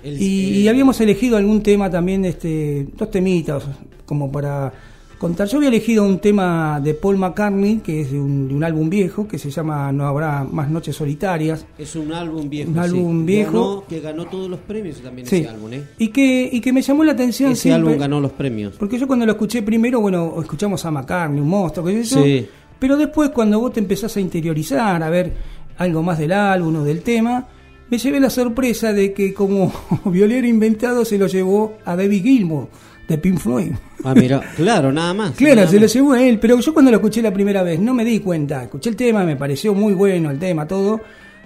El- 0.03 0.21
y, 0.21 0.49
el- 0.49 0.55
y 0.57 0.67
habíamos 0.67 0.99
elegido 0.99 1.37
algún 1.37 1.63
tema 1.63 1.89
también 1.89 2.25
este 2.25 2.85
dos 2.97 3.09
temitas 3.09 3.63
como 4.05 4.29
para 4.29 4.73
contar 5.22 5.47
yo 5.47 5.57
había 5.57 5.69
elegido 5.69 6.03
un 6.03 6.17
tema 6.19 6.82
de 6.84 6.95
Paul 6.95 7.17
McCartney 7.17 7.78
que 7.78 8.01
es 8.01 8.11
de 8.11 8.19
un, 8.19 8.47
de 8.47 8.55
un 8.55 8.63
álbum 8.63 8.89
viejo 8.89 9.28
que 9.28 9.38
se 9.38 9.51
llama 9.51 9.91
No 9.91 10.07
habrá 10.07 10.43
más 10.43 10.69
noches 10.69 10.95
solitarias 10.95 11.65
Es 11.78 11.95
un 11.95 12.11
álbum 12.11 12.49
viejo. 12.49 12.69
Un 12.72 12.76
sí. 12.76 12.80
álbum 12.82 13.26
viejo. 13.26 13.51
Ganó- 13.51 13.88
que 13.88 13.99
ganó 13.99 14.26
todos 14.26 14.49
los 14.49 14.59
premios 14.61 14.99
también 15.01 15.28
Sí. 15.28 15.38
ese 15.38 15.49
álbum, 15.49 15.72
¿eh? 15.74 15.84
y 15.99 16.07
que 16.07 16.49
y 16.51 16.59
que 16.59 16.74
me 16.74 16.82
llamó 16.82 17.03
la 17.03 17.11
atención 17.11 17.51
Ese 17.51 17.61
siempre- 17.61 17.89
álbum 17.91 17.99
ganó 17.99 18.19
los 18.19 18.32
premios. 18.32 18.74
Porque 18.80 18.97
yo 18.97 19.05
cuando 19.07 19.26
lo 19.28 19.34
escuché 19.34 19.61
primero, 19.61 20.01
bueno, 20.01 20.34
escuchamos 20.41 20.84
a 20.86 20.91
McCartney, 20.91 21.39
un 21.39 21.47
monstruo, 21.49 21.86
qué 21.86 22.03
sé 22.03 22.15
yo, 22.15 22.24
Sí. 22.24 22.47
pero 22.80 22.97
después 22.97 23.30
cuando 23.30 23.59
vos 23.59 23.72
te 23.74 23.80
empezás 23.80 24.17
a 24.17 24.19
interiorizar, 24.19 25.03
a 25.03 25.09
ver 25.11 25.34
algo 25.78 26.01
más 26.01 26.17
del 26.17 26.32
álbum 26.32 26.78
o 26.78 26.84
del 26.84 27.01
tema, 27.03 27.47
me 27.89 27.97
llevé 27.97 28.19
la 28.19 28.30
sorpresa 28.30 28.91
de 28.91 29.13
que 29.13 29.34
como 29.34 29.72
violero 30.05 30.47
inventado 30.47 31.05
se 31.05 31.17
lo 31.17 31.28
llevó 31.28 31.74
a 31.86 31.95
David 31.95 32.24
Gilmour, 32.24 32.67
de 33.12 33.18
Pink 33.18 33.38
Floyd. 33.38 33.72
Ah, 34.03 34.16
mira, 34.16 34.41
claro, 34.55 34.91
nada 34.91 35.14
más. 35.14 35.32
Claro, 35.36 35.55
nada 35.57 35.68
se 35.68 35.76
lo 35.76 35.82
más. 35.82 35.93
llevó 35.93 36.14
a 36.14 36.24
él, 36.24 36.39
pero 36.39 36.59
yo 36.59 36.74
cuando 36.74 36.91
lo 36.91 36.97
escuché 36.97 37.22
la 37.22 37.34
primera 37.34 37.62
vez 37.62 37.80
no 37.80 37.93
me 37.93 38.03
di 38.03 38.20
cuenta. 38.20 38.64
Escuché 38.64 38.89
el 38.89 38.95
tema, 38.95 39.24
me 39.24 39.36
pareció 39.36 39.74
muy 39.74 39.93
bueno 39.93 40.32
el 40.32 40.39
tema, 40.39 40.68
todo. 40.68 41.01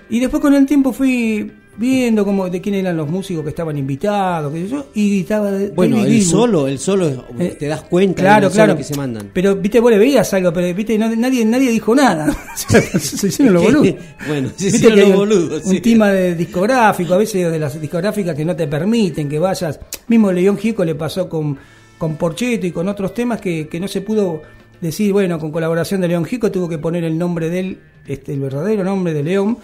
Y 0.10 0.20
después 0.20 0.42
con 0.42 0.54
el 0.54 0.66
tiempo 0.66 0.94
fui 0.94 1.52
viendo 1.78 2.24
como 2.24 2.50
de 2.50 2.62
quién 2.62 2.76
eran 2.76 2.96
los 2.96 3.10
músicos 3.10 3.44
que 3.44 3.50
estaban 3.50 3.78
invitados, 3.78 4.54
qué 4.54 4.62
sé 4.64 4.68
yo, 4.70 4.86
y 4.94 5.20
estaba 5.22 5.52
de 5.52 5.70
Bueno, 5.70 5.98
David 5.98 6.10
el 6.12 6.20
Gilmour. 6.22 6.40
solo, 6.42 6.68
el 6.68 6.80
solo, 6.80 7.26
Eh, 7.38 7.56
te 7.60 7.68
das 7.68 7.82
cuenta 7.82 8.22
claro, 8.22 8.50
solo 8.50 8.54
claro. 8.64 8.78
que 8.78 8.84
se 8.84 8.96
mandan. 8.96 9.30
Pero, 9.34 9.56
viste, 9.56 9.80
vos 9.80 9.92
le 9.92 9.98
veías 9.98 10.34
algo, 10.34 10.54
pero, 10.54 10.74
viste, 10.76 10.98
no- 10.98 11.14
nadie, 11.16 11.44
nadie 11.44 11.70
dijo 11.72 11.94
nada. 11.94 12.28
se 12.98 13.28
hicieron 13.28 13.54
los 13.56 13.64
boludos. 13.66 13.96
bueno, 14.28 14.50
se 14.56 14.68
hicieron 14.68 15.00
los 15.00 15.10
un- 15.10 15.16
boludos, 15.16 15.66
Un 15.66 15.72
sí. 15.72 15.82
tema 15.82 16.10
de 16.12 16.36
discográfico, 16.36 17.14
a 17.14 17.18
veces 17.18 17.52
de 17.52 17.60
las 17.60 17.80
discográficas 17.80 18.36
que 18.36 18.46
no 18.46 18.56
te 18.56 18.68
permiten 18.68 19.28
que 19.28 19.40
vayas. 19.40 19.80
Mismo 20.08 20.32
León 20.32 20.58
Gico 20.58 20.86
le 20.86 20.96
pasó 20.96 21.28
con, 21.28 21.58
con 21.98 22.16
Porcheto 22.16 22.66
y 22.68 22.72
con 22.72 22.88
otros 22.88 23.14
temas 23.14 23.42
que, 23.42 23.68
que 23.68 23.80
no 23.80 23.88
se 23.88 24.02
pudo 24.02 24.42
decir, 24.80 25.12
bueno, 25.12 25.40
con 25.40 25.52
colaboración 25.52 26.00
de 26.02 26.08
León 26.08 26.26
Gico 26.26 26.52
tuvo 26.52 26.70
que 26.70 26.78
poner 26.78 27.04
el 27.04 27.18
nombre 27.18 27.50
de 27.50 27.60
él, 27.60 27.80
este, 28.08 28.34
el 28.34 28.40
verdadero 28.40 28.84
nombre 28.84 29.14
de 29.14 29.24
León. 29.24 29.58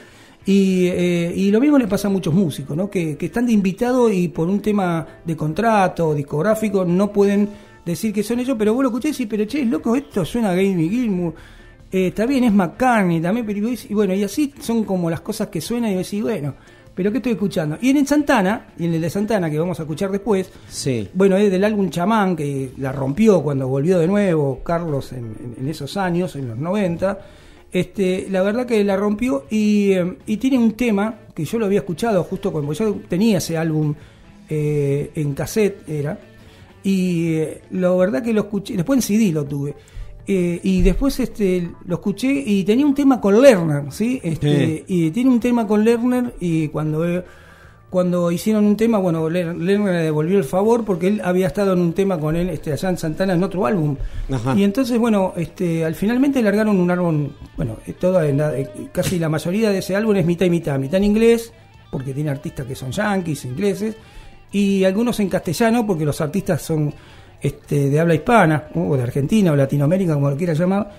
Y, 0.46 0.88
eh, 0.88 1.34
y 1.36 1.52
lo 1.52 1.60
mismo 1.62 1.78
le 1.78 1.88
pasa 1.88 2.08
a 2.08 2.12
muchos 2.12 2.34
músicos, 2.34 2.76
¿no? 2.76 2.90
Que, 2.90 3.16
que 3.16 3.28
están 3.28 3.46
de 3.46 3.52
invitado 3.52 4.10
y 4.12 4.28
por 4.28 4.48
un 4.48 4.60
tema 4.60 5.06
de 5.24 5.36
contrato 5.36 6.16
discográfico 6.16 6.84
no 6.84 7.12
pueden 7.14 7.48
decir 7.86 8.12
que 8.12 8.24
son 8.24 8.40
ellos, 8.40 8.56
pero 8.58 8.74
vos 8.74 8.84
lo 8.84 8.90
escuchás 8.90 9.12
y 9.12 9.26
decís, 9.26 9.28
pero 9.30 9.46
che, 9.46 9.66
loco, 9.66 9.96
esto 9.96 10.26
suena 10.26 10.50
a 10.52 10.56
Gamey 10.56 10.90
Gilmour. 10.90 11.34
Eh, 11.92 12.08
está 12.08 12.26
bien, 12.26 12.44
es 12.46 12.54
McCartney 12.54 13.20
también, 13.22 13.46
pero 13.46 13.60
y 13.70 13.94
bueno, 13.94 14.14
y 14.16 14.24
así 14.24 14.54
son 14.60 14.84
como 14.84 15.10
las 15.10 15.22
cosas 15.22 15.50
que 15.50 15.62
suenan 15.62 15.92
y 15.92 15.96
decís, 15.96 16.22
bueno, 16.24 16.56
pero 16.96 17.12
¿qué 17.12 17.18
estoy 17.18 17.34
escuchando? 17.34 17.78
Y 17.82 17.90
en 17.92 17.98
el 17.98 18.08
Santana, 18.08 18.68
y 18.80 18.86
en 18.86 18.94
el 18.96 19.02
de 19.02 19.10
Santana, 19.10 19.50
que 19.50 19.60
vamos 19.60 19.80
a 19.80 19.84
escuchar 19.84 20.10
después, 20.12 20.50
Sí. 20.70 21.08
bueno, 21.14 21.38
es 21.38 21.52
del 21.52 21.64
álbum 21.64 21.90
Chamán, 21.90 22.36
que 22.36 22.72
la 22.78 22.92
rompió 22.92 23.42
cuando 23.44 23.68
volvió 23.68 24.00
de 24.00 24.08
nuevo 24.08 24.62
Carlos 24.64 25.12
en, 25.14 25.20
en- 25.26 25.56
en 25.60 25.68
esos 25.70 25.98
años, 25.98 26.36
en 26.36 26.48
los 26.50 26.58
90. 26.58 27.20
Este, 27.72 28.28
la 28.30 28.42
verdad 28.42 28.66
que 28.66 28.84
la 28.84 28.98
rompió 28.98 29.46
y, 29.50 29.92
eh, 29.92 30.18
y 30.26 30.38
tiene 30.38 30.58
un 30.58 30.74
tema 30.74 31.16
que 31.34 31.46
yo 31.46 31.58
lo 31.58 31.66
había 31.66 31.80
escuchado 31.80 32.24
justo 32.24 32.52
cuando 32.52 32.74
yo 32.74 32.96
tenía 33.08 33.38
ese 33.38 33.58
álbum 33.58 33.96
eh, 34.50 35.12
en 35.16 35.34
cassette, 35.34 35.88
era. 35.88 36.20
Y 36.84 37.36
eh, 37.36 37.62
la 37.72 37.90
verdad 37.96 38.22
que 38.22 38.34
lo 38.34 38.42
escuché, 38.42 38.76
después 38.76 38.98
en 38.98 39.02
CD 39.02 39.32
lo 39.32 39.46
tuve. 39.46 39.74
Eh, 40.28 40.60
y 40.62 40.82
después 40.82 41.20
este 41.20 41.70
lo 41.86 41.96
escuché 41.96 42.32
y 42.32 42.64
tenía 42.64 42.86
un 42.86 42.94
tema 42.94 43.22
con 43.22 43.42
Lerner, 43.42 43.92
¿sí? 43.92 44.20
Este, 44.22 44.84
Y 44.88 45.10
tiene 45.12 45.30
un 45.30 45.40
tema 45.40 45.66
con 45.66 45.84
Lerner 45.84 46.36
y 46.40 46.68
cuando 46.68 47.24
cuando 47.92 48.32
hicieron 48.32 48.66
un 48.66 48.78
tema, 48.78 48.98
bueno, 49.00 49.30
Ler- 49.30 49.54
Lerner 49.56 49.94
le 49.94 50.02
devolvió 50.04 50.38
el 50.38 50.46
favor 50.46 50.84
porque 50.86 51.08
él 51.10 51.22
había 51.24 51.48
estado 51.48 51.74
en 51.74 51.80
un 51.80 51.92
tema 51.94 52.18
con 52.18 52.36
él 52.38 52.50
este, 52.50 52.72
allá 52.72 52.90
en 52.90 52.98
Santana 52.98 53.34
en 53.34 53.44
otro 53.44 53.66
álbum. 53.66 53.98
Ajá. 54.32 54.56
Y 54.58 54.64
entonces, 54.64 54.98
bueno, 54.98 55.34
este, 55.36 55.84
al 55.86 55.94
finalmente 55.94 56.42
largaron 56.42 56.80
un 56.80 56.90
álbum, 56.90 57.28
bueno, 57.58 57.78
eh, 57.86 57.92
toda, 57.94 58.24
la- 58.24 58.58
eh, 58.58 58.70
casi 58.94 59.20
la 59.20 59.28
mayoría 59.28 59.70
de 59.72 59.80
ese 59.80 59.94
álbum 59.96 60.16
es 60.16 60.26
mitad 60.26 60.46
y 60.46 60.50
mitad, 60.50 60.80
mitad 60.80 60.96
en 60.98 61.04
inglés, 61.04 61.52
porque 61.92 62.14
tiene 62.14 62.30
artistas 62.30 62.66
que 62.66 62.76
son 62.76 62.92
yankees, 62.92 63.44
ingleses, 63.44 63.96
y 64.54 64.86
algunos 64.86 65.20
en 65.20 65.28
castellano, 65.28 65.86
porque 65.86 66.06
los 66.06 66.22
artistas 66.22 66.62
son 66.62 66.94
este, 67.42 67.90
de 67.90 68.00
habla 68.00 68.16
hispana, 68.16 68.70
o 68.74 68.96
de 68.96 69.04
Argentina 69.04 69.52
o 69.52 69.56
Latinoamérica, 69.58 70.14
como 70.14 70.30
lo 70.30 70.38
quieras 70.38 70.58
llamar, 70.58 70.90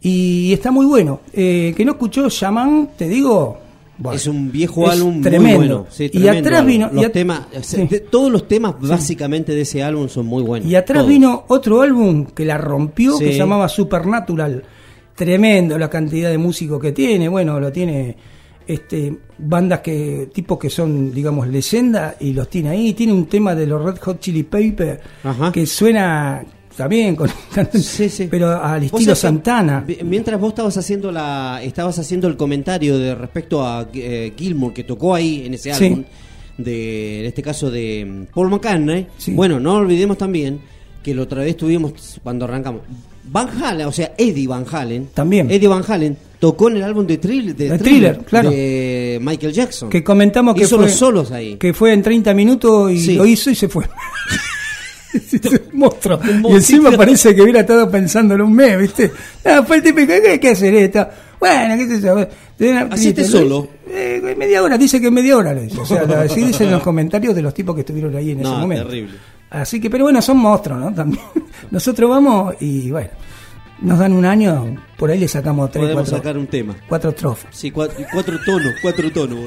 y 0.00 0.50
está 0.54 0.70
muy 0.70 0.86
bueno. 0.86 1.20
Eh, 1.32 1.74
que 1.76 1.84
no 1.84 1.92
escuchó 1.92 2.26
Shaman, 2.30 2.90
te 2.96 3.06
digo... 3.06 3.67
bueno, 3.98 4.16
es 4.16 4.26
un 4.26 4.50
viejo 4.52 4.84
es 4.86 4.92
álbum 4.98 5.20
tremendo. 5.20 5.58
muy 5.58 5.66
bueno. 5.68 5.86
Sí, 5.90 6.10
y 6.12 6.28
atrás 6.28 6.60
álbum. 6.60 6.66
vino... 6.72 6.90
Los 6.92 7.02
y 7.02 7.06
at- 7.06 7.12
temas, 7.12 7.40
sí. 7.62 7.86
de- 7.86 8.00
todos 8.00 8.30
los 8.32 8.46
temas 8.48 8.74
básicamente 8.80 9.54
de 9.54 9.60
ese 9.62 9.82
álbum 9.82 10.08
son 10.08 10.26
muy 10.26 10.42
buenos. 10.42 10.68
Y 10.70 10.74
atrás 10.76 10.98
Todos. 11.00 11.08
vino 11.10 11.44
otro 11.48 11.82
álbum 11.82 12.24
que 12.26 12.44
la 12.44 12.56
rompió, 12.58 13.18
que 13.18 13.32
se 13.32 13.38
llamaba 13.38 13.68
Supernatural. 13.68 14.62
Tremendo 15.14 15.76
la 15.78 15.90
cantidad 15.90 16.30
de 16.30 16.38
músicos 16.38 16.80
que 16.80 16.92
tiene. 16.92 17.28
Bueno, 17.28 17.58
lo 17.58 17.72
tiene 17.72 18.16
este 18.66 19.16
bandas 19.38 19.80
que 19.80 20.28
tipos 20.32 20.58
que 20.58 20.70
son, 20.70 21.12
digamos, 21.12 21.48
leyenda 21.48 22.14
y 22.20 22.32
los 22.32 22.48
tiene 22.48 22.68
ahí. 22.68 22.92
Tiene 22.92 23.12
un 23.12 23.26
tema 23.26 23.54
de 23.56 23.66
los 23.66 23.82
Red 23.82 23.98
Hot 24.02 24.20
Chili 24.20 24.44
Peppers 24.44 25.00
que 25.52 25.66
suena 25.66 26.44
también 26.78 27.14
con 27.14 27.28
Sí, 27.74 28.08
sí. 28.08 28.28
pero 28.30 28.62
al 28.62 28.82
estilo 28.84 29.14
Santana. 29.14 29.84
Mientras 30.04 30.40
vos 30.40 30.48
estabas 30.50 30.76
haciendo 30.78 31.12
la, 31.12 31.60
estabas 31.62 31.98
haciendo 31.98 32.26
el 32.28 32.36
comentario 32.38 32.96
de 32.98 33.14
respecto 33.14 33.62
a 33.66 33.86
eh, 33.92 34.32
Gilmour 34.34 34.72
que 34.72 34.84
tocó 34.84 35.14
ahí 35.14 35.42
en 35.44 35.52
ese 35.54 35.74
Sí. 35.74 35.84
álbum, 35.84 36.04
de, 36.56 37.20
en 37.20 37.26
este 37.26 37.42
caso 37.42 37.70
de 37.70 38.06
mm, 38.08 38.32
Paul 38.34 38.48
McCartney. 38.48 39.06
Bueno, 39.28 39.60
no 39.60 39.74
olvidemos 39.74 40.16
también 40.16 40.60
que 41.02 41.14
la 41.14 41.22
otra 41.22 41.42
vez 41.44 41.56
tuvimos 41.56 42.18
cuando 42.22 42.46
arrancamos. 42.46 42.80
Van 43.30 43.48
Halen, 43.62 43.86
o 43.86 43.92
sea, 43.92 44.14
Eddie 44.16 44.46
Van 44.48 44.64
Halen. 44.70 45.08
También. 45.12 45.50
Eddie 45.50 45.68
Van 45.68 45.84
Halen 45.86 46.16
tocó 46.40 46.70
en 46.70 46.78
el 46.78 46.82
álbum 46.84 47.06
de 47.06 47.18
Thriller, 47.18 47.54
de 47.54 47.68
De 47.68 47.78
Thriller, 47.78 48.12
Thriller, 48.14 48.24
claro. 48.26 48.50
de 48.50 49.18
Michael 49.20 49.52
Jackson. 49.52 49.90
Que 49.90 50.02
comentamos 50.02 50.54
que 50.54 50.62
Hizo 50.62 50.76
fue, 50.76 50.86
los 50.86 50.94
solos 50.94 51.30
ahí. 51.30 51.56
que 51.56 51.74
fue 51.74 51.92
en 51.92 52.02
30 52.02 52.32
minutos 52.32 52.90
y 52.90 52.98
Sí. 53.00 53.14
lo 53.16 53.26
hizo 53.26 53.50
y 53.50 53.54
se 53.54 53.68
fue. 53.68 53.84
Un 55.72 55.78
monstruo. 55.78 56.18
Un 56.18 56.44
Y 56.52 56.54
encima 56.56 56.90
parece 56.92 57.34
que 57.34 57.42
hubiera 57.42 57.60
estado 57.60 57.90
pensándolo 57.90 58.44
un 58.44 58.52
mes, 58.54 58.78
¿viste? 58.78 59.12
Ah, 59.44 59.62
fue 59.66 59.76
el 59.76 59.82
típico, 59.82 60.06
¿qué 60.08 60.30
hay 60.32 60.38
que 60.38 60.50
hacer 60.50 60.74
esto? 60.74 61.06
Bueno, 61.40 61.76
qué 61.76 61.86
sé 61.86 62.00
yo. 62.00 62.26
Hacete 62.90 63.24
solo. 63.24 63.68
Eh, 63.88 64.34
media 64.36 64.62
hora, 64.62 64.76
dice 64.76 65.00
que 65.00 65.10
media 65.10 65.36
hora 65.36 65.54
lo 65.54 65.62
hizo. 65.62 65.82
O 65.82 65.86
sea, 65.86 66.02
así 66.22 66.42
dicen 66.44 66.70
los 66.70 66.82
comentarios 66.82 67.34
de 67.34 67.42
los 67.42 67.54
tipos 67.54 67.74
que 67.74 67.82
estuvieron 67.82 68.14
ahí 68.16 68.32
en 68.32 68.40
ese 68.40 68.50
No, 68.50 68.58
momento. 68.58 68.84
terrible. 68.86 69.14
Así 69.50 69.80
que, 69.80 69.88
pero 69.88 70.04
bueno, 70.04 70.20
son 70.20 70.36
monstruos, 70.38 70.78
¿no? 70.80 70.92
También. 70.92 71.22
Nosotros 71.70 72.10
vamos 72.10 72.54
y 72.60 72.90
bueno, 72.90 73.10
nos 73.80 73.98
dan 73.98 74.12
un 74.12 74.24
año, 74.24 74.76
por 74.98 75.10
ahí 75.10 75.18
le 75.18 75.28
sacamos 75.28 75.70
tres, 75.70 75.84
Podemos 75.84 76.02
cuatro, 76.02 76.16
sacar 76.18 76.36
un 76.38 76.46
tema. 76.48 76.76
cuatro 76.88 77.12
trofas. 77.12 77.46
Sí, 77.56 77.70
cuatro, 77.70 78.04
cuatro 78.12 78.36
tonos, 78.44 78.72
cuatro 78.82 79.10
tonos. 79.12 79.38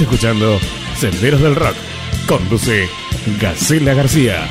Escuchando 0.00 0.58
Senderos 0.98 1.40
del 1.40 1.54
Rock. 1.56 1.74
Conduce 2.28 2.86
Gacela 3.40 3.94
García. 3.94 4.46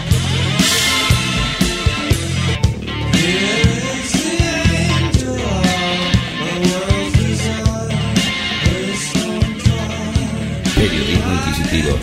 Periodismo 10.76 11.34
inquisitivo. 11.34 12.00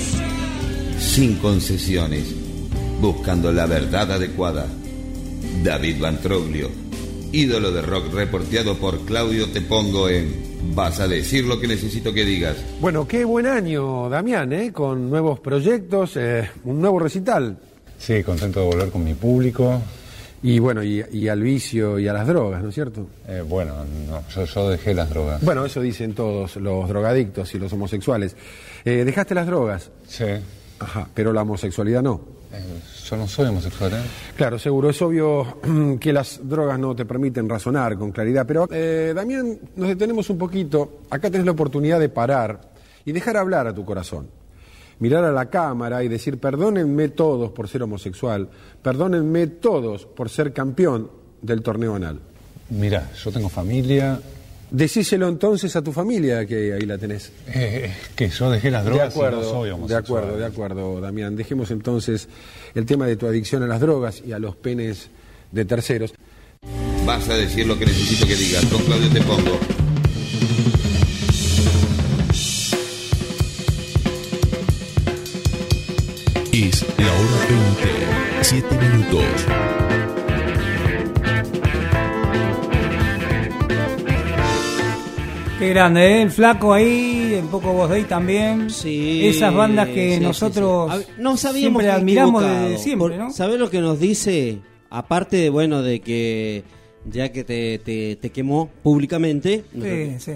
Sin 1.01 1.35
concesiones. 1.39 2.35
Buscando 3.01 3.51
la 3.51 3.67
verdad 3.67 4.13
adecuada. 4.13 4.69
David 5.65 6.01
Bantroglio. 6.01 6.71
Ídolo 7.33 7.73
de 7.73 7.83
rock 7.83 8.15
reporteado 8.15 8.79
por 8.79 9.05
Claudio 9.05 9.49
Te 9.49 9.63
Pongo 9.63 10.09
en 10.09 10.53
Vas 10.75 11.01
a 11.01 11.09
decir 11.09 11.45
lo 11.45 11.59
que 11.59 11.67
necesito 11.67 12.15
que 12.15 12.25
digas. 12.25 12.57
Bueno, 12.83 13.07
qué 13.07 13.25
buen 13.25 13.47
año, 13.47 14.09
Damián, 14.09 14.53
¿eh? 14.53 14.73
con 14.73 15.09
nuevos 15.09 15.39
proyectos, 15.39 16.17
eh, 16.17 16.51
un 16.65 16.81
nuevo 16.81 16.99
recital. 16.99 17.57
Sí, 17.97 18.25
contento 18.25 18.59
de 18.59 18.67
volver 18.67 18.91
con 18.91 19.05
mi 19.05 19.15
público. 19.15 19.81
Y 20.43 20.59
bueno, 20.59 20.83
y, 20.83 21.01
y 21.13 21.29
al 21.29 21.41
vicio 21.41 22.01
y 22.01 22.09
a 22.09 22.13
las 22.13 22.27
drogas, 22.27 22.61
¿no 22.61 22.71
es 22.71 22.75
cierto? 22.75 23.07
Eh, 23.29 23.41
bueno, 23.49 23.75
no, 24.09 24.29
yo, 24.29 24.45
yo 24.47 24.71
dejé 24.71 24.95
las 24.95 25.11
drogas. 25.11 25.41
Bueno, 25.45 25.65
eso 25.65 25.81
dicen 25.81 26.13
todos 26.13 26.57
los 26.57 26.89
drogadictos 26.89 27.55
y 27.55 27.61
los 27.61 27.73
homosexuales. 27.73 28.35
Eh, 28.85 29.05
¿Dejaste 29.05 29.37
las 29.37 29.47
drogas? 29.47 29.93
Sí. 30.09 30.25
Ajá, 30.81 31.09
pero 31.15 31.33
la 31.33 31.43
homosexualidad 31.43 32.03
no. 32.03 32.21
Eh, 32.53 32.81
yo 33.09 33.17
no 33.17 33.29
soy 33.29 33.47
homosexual, 33.47 33.93
¿eh? 33.93 34.03
Claro, 34.37 34.59
seguro, 34.59 34.91
es 34.91 35.01
obvio 35.01 35.61
que 36.01 36.13
las 36.13 36.41
drogas 36.43 36.81
no 36.81 36.97
te 36.97 37.05
permiten 37.05 37.49
razonar 37.49 37.97
con 37.97 38.11
claridad, 38.11 38.45
pero 38.45 38.69
eh, 38.73 39.13
Damián, 39.15 39.57
nos 39.77 39.89
detenemos 39.89 40.29
un 40.31 40.39
poquito. 40.39 41.03
Acá 41.11 41.31
tenés 41.31 41.47
la 41.47 41.53
oportunidad 41.53 42.01
de 42.01 42.09
parar 42.09 42.72
y 43.05 43.13
dejar 43.13 43.37
hablar 43.37 43.67
a 43.67 43.75
tu 43.75 43.85
corazón. 43.85 44.29
Mirar 44.99 45.25
a 45.25 45.33
la 45.33 45.47
cámara 45.47 46.05
y 46.05 46.09
decir, 46.09 46.39
perdónenme 46.39 47.09
todos 47.09 47.51
por 47.51 47.69
ser 47.69 47.83
homosexual, 47.83 48.49
perdónenme 48.83 49.49
todos 49.49 50.07
por 50.07 50.29
ser 50.29 50.53
campeón 50.53 51.11
del 51.41 51.63
torneo 51.63 51.97
anal. 51.97 52.21
Mira, 52.71 53.11
yo 53.13 53.33
tengo 53.33 53.49
familia. 53.49 54.21
Decíselo 54.71 55.29
entonces 55.29 55.75
a 55.77 55.83
tu 55.83 55.93
familia, 55.93 56.47
que 56.47 56.73
ahí 56.73 56.87
la 56.87 56.97
tenés. 56.97 57.31
Eh, 57.49 57.93
que 58.17 58.29
yo 58.29 58.51
dejé 58.51 58.71
las 58.71 58.85
De 58.85 58.91
drogas 58.91 59.15
acuerdo, 59.15 59.41
y 59.41 59.71
no 59.71 59.79
soy 59.79 59.89
de 59.89 59.97
acuerdo, 59.97 60.37
de 60.39 60.47
acuerdo, 60.47 61.01
Damián. 61.01 61.37
Dejemos 61.37 61.71
entonces 61.71 62.29
el 62.75 62.87
tema 62.87 63.07
de 63.07 63.17
tu 63.17 63.27
adicción 63.27 63.63
a 63.63 63.67
las 63.67 63.81
drogas 63.81 64.23
y 64.25 64.33
a 64.33 64.39
los 64.39 64.57
penes 64.57 65.11
de 65.51 65.65
terceros. 65.67 66.15
Vas 67.05 67.29
a 67.29 67.35
decir 67.35 67.67
lo 67.67 67.79
que 67.79 67.85
necesito 67.85 68.27
que 68.27 68.35
digas. 68.35 68.65
Con 68.67 68.81
Claudio 68.83 69.11
Te 69.11 69.21
Pongo. 69.21 69.72
Es 76.63 76.87
la 76.97 77.13
hora 77.13 77.41
20, 77.49 78.43
7 78.43 78.79
minutos. 78.79 79.25
Qué 85.59 85.69
grande, 85.71 86.07
¿eh? 86.07 86.23
El 86.23 86.31
flaco 86.31 86.73
ahí, 86.73 87.23
también, 87.35 87.49
Poco 87.49 87.73
Voz 87.73 87.91
Day 87.91 88.05
también. 88.05 88.71
Sí, 88.71 89.27
Esas 89.27 89.53
bandas 89.53 89.89
que 89.89 90.19
sí, 90.19 90.21
nosotros 90.21 90.93
sí. 90.99 91.13
Nos 91.19 91.45
habíamos 91.45 91.83
siempre 91.83 91.91
admiramos 91.91 92.45
desde 92.45 92.79
siempre, 92.79 93.19
¿no? 93.19 93.33
¿Sabes 93.33 93.59
lo 93.59 93.69
que 93.69 93.81
nos 93.81 93.99
dice? 93.99 94.61
Aparte 94.89 95.39
de, 95.39 95.51
bueno, 95.51 95.83
de 95.83 96.01
que 96.01 96.63
ya 97.05 97.31
que 97.33 97.45
te, 97.45 97.79
te, 97.79 98.17
te 98.17 98.31
quemó 98.31 98.71
públicamente. 98.83 99.65
Sí, 99.75 100.17
sí. 100.19 100.33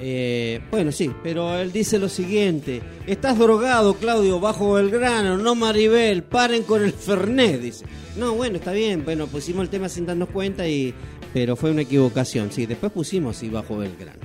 Eh, 0.00 0.60
bueno, 0.70 0.90
sí, 0.92 1.10
pero 1.22 1.56
él 1.58 1.70
dice 1.72 1.98
lo 1.98 2.08
siguiente: 2.08 2.80
Estás 3.06 3.38
drogado, 3.38 3.94
Claudio, 3.94 4.40
bajo 4.40 4.72
Belgrano, 4.74 5.36
no 5.38 5.54
Maribel, 5.54 6.22
paren 6.24 6.62
con 6.64 6.82
el 6.82 6.92
Fernet, 6.92 7.60
dice. 7.60 7.84
No, 8.16 8.34
bueno, 8.34 8.56
está 8.56 8.72
bien, 8.72 9.04
bueno, 9.04 9.26
pusimos 9.28 9.62
el 9.62 9.68
tema 9.68 9.88
sin 9.88 10.04
darnos 10.06 10.28
cuenta, 10.30 10.68
y 10.68 10.92
pero 11.32 11.54
fue 11.56 11.70
una 11.70 11.82
equivocación. 11.82 12.50
Sí, 12.50 12.66
después 12.66 12.90
pusimos 12.92 13.36
sí, 13.36 13.48
bajo 13.48 13.76
Belgrano. 13.76 14.18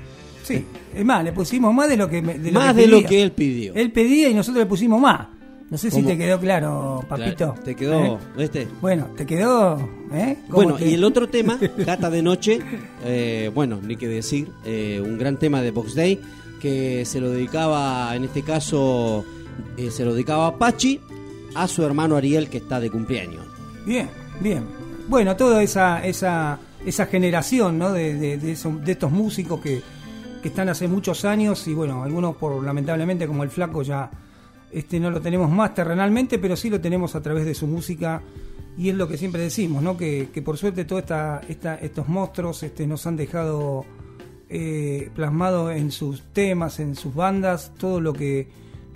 Sí, 0.43 0.65
es 0.93 1.05
más, 1.05 1.23
le 1.23 1.31
pusimos 1.31 1.73
más 1.73 1.87
de 1.87 1.95
lo 1.95 2.09
que, 2.09 2.21
me- 2.21 2.37
de 2.37 2.51
lo 2.51 2.59
Más 2.59 2.73
que 2.75 2.81
de 2.81 2.87
lo 2.87 3.03
que 3.03 3.21
él 3.21 3.31
pidió. 3.31 3.73
Él 3.75 3.91
pedía 3.91 4.29
y 4.29 4.33
nosotros 4.33 4.63
le 4.63 4.65
pusimos 4.67 4.99
más. 4.99 5.27
No 5.69 5.77
sé 5.77 5.89
si 5.89 6.03
te 6.03 6.17
quedó 6.17 6.39
claro, 6.39 7.03
papito. 7.09 7.55
Te 7.65 7.75
quedó, 7.75 8.15
¿Eh? 8.15 8.17
¿viste? 8.37 8.67
Bueno, 8.79 9.07
te 9.17 9.25
quedó. 9.25 9.77
¿eh? 10.13 10.37
¿Cómo 10.45 10.55
Bueno, 10.55 10.75
te- 10.75 10.87
y 10.89 10.93
el 10.93 11.03
otro 11.03 11.27
tema, 11.29 11.57
Gata 11.77 12.09
de 12.11 12.21
Noche, 12.21 12.59
eh, 13.03 13.49
bueno, 13.55 13.79
ni 13.81 13.95
que 13.95 14.07
decir, 14.07 14.49
eh, 14.65 15.01
un 15.03 15.17
gran 15.17 15.37
tema 15.37 15.61
de 15.61 15.71
Box 15.71 15.95
Day, 15.95 16.19
que 16.61 17.05
se 17.05 17.19
lo 17.19 17.31
dedicaba, 17.31 18.15
en 18.15 18.25
este 18.25 18.43
caso, 18.43 19.25
eh, 19.77 19.89
se 19.89 20.05
lo 20.05 20.13
dedicaba 20.13 20.47
a 20.47 20.57
Pachi, 20.57 20.99
a 21.55 21.67
su 21.67 21.83
hermano 21.83 22.15
Ariel, 22.17 22.49
que 22.49 22.57
está 22.57 22.79
de 22.79 22.91
cumpleaños. 22.91 23.43
Bien, 23.85 24.07
bien. 24.41 24.63
Bueno, 25.07 25.35
toda 25.35 25.63
esa, 25.63 26.05
esa, 26.05 26.59
esa 26.85 27.05
generación 27.07 27.79
¿no? 27.79 27.91
de, 27.91 28.13
de, 28.13 28.37
de 28.37 28.55
de 28.55 28.91
estos 28.91 29.11
músicos 29.11 29.59
que, 29.59 29.81
que 30.41 30.47
están 30.49 30.69
hace 30.69 30.87
muchos 30.87 31.25
años 31.25 31.67
y 31.67 31.73
bueno, 31.73 32.03
algunos 32.03 32.35
por 32.35 32.63
lamentablemente 32.63 33.25
como 33.27 33.43
el 33.43 33.49
flaco 33.49 33.81
ya 33.81 34.09
este, 34.73 34.99
no 34.99 35.11
lo 35.11 35.21
tenemos 35.21 35.49
más 35.49 35.73
terrenalmente, 35.73 36.39
pero 36.39 36.55
sí 36.55 36.69
lo 36.69 36.81
tenemos 36.81 37.15
a 37.15 37.21
través 37.21 37.45
de 37.45 37.53
su 37.53 37.67
música 37.67 38.21
y 38.77 38.89
es 38.89 38.95
lo 38.95 39.07
que 39.07 39.17
siempre 39.17 39.41
decimos, 39.41 39.83
¿no? 39.83 39.95
que, 39.95 40.29
que 40.33 40.41
por 40.41 40.57
suerte 40.57 40.85
todos 40.85 41.03
esta, 41.03 41.41
esta, 41.47 41.75
estos 41.75 42.07
monstruos 42.07 42.63
este, 42.63 42.87
nos 42.87 43.05
han 43.05 43.15
dejado 43.15 43.85
eh, 44.49 45.09
plasmado 45.15 45.71
en 45.71 45.91
sus 45.91 46.21
temas, 46.33 46.79
en 46.79 46.95
sus 46.95 47.13
bandas, 47.13 47.71
todo 47.77 48.01
lo 48.01 48.13
que, 48.13 48.47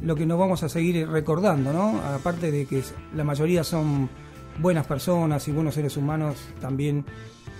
lo 0.01 0.15
que 0.15 0.25
nos 0.25 0.39
vamos 0.39 0.63
a 0.63 0.69
seguir 0.69 1.07
recordando, 1.07 1.73
¿no? 1.73 2.01
Aparte 2.01 2.51
de 2.51 2.65
que 2.65 2.81
la 3.15 3.23
mayoría 3.23 3.63
son 3.63 4.09
buenas 4.59 4.87
personas 4.87 5.47
y 5.47 5.51
buenos 5.51 5.75
seres 5.75 5.95
humanos 5.95 6.37
también 6.59 7.05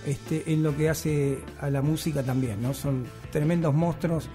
este, 0.06 0.52
en 0.52 0.64
lo 0.64 0.76
que 0.76 0.90
hace 0.90 1.40
a 1.60 1.70
la 1.70 1.82
música 1.82 2.24
también, 2.24 2.62
¿no? 2.62 2.74
Son 2.74 3.06
tremendos 3.32 3.74
monstruos 3.74 4.30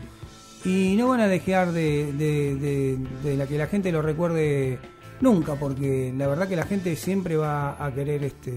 y 0.65 0.95
no 0.97 1.09
van 1.09 1.21
a 1.21 1.29
dejar 1.29 1.73
de, 1.73 2.99
la 3.37 3.47
que 3.47 3.59
la 3.59 3.67
gente 3.67 3.91
lo 3.93 4.03
recuerde 4.03 4.79
nunca, 5.21 5.55
porque 5.57 6.13
la 6.17 6.27
verdad 6.27 6.49
que 6.49 6.57
la 6.57 6.65
gente 6.67 6.95
siempre 6.97 7.37
va 7.37 7.85
a 7.85 7.93
querer 7.93 8.25
este 8.25 8.53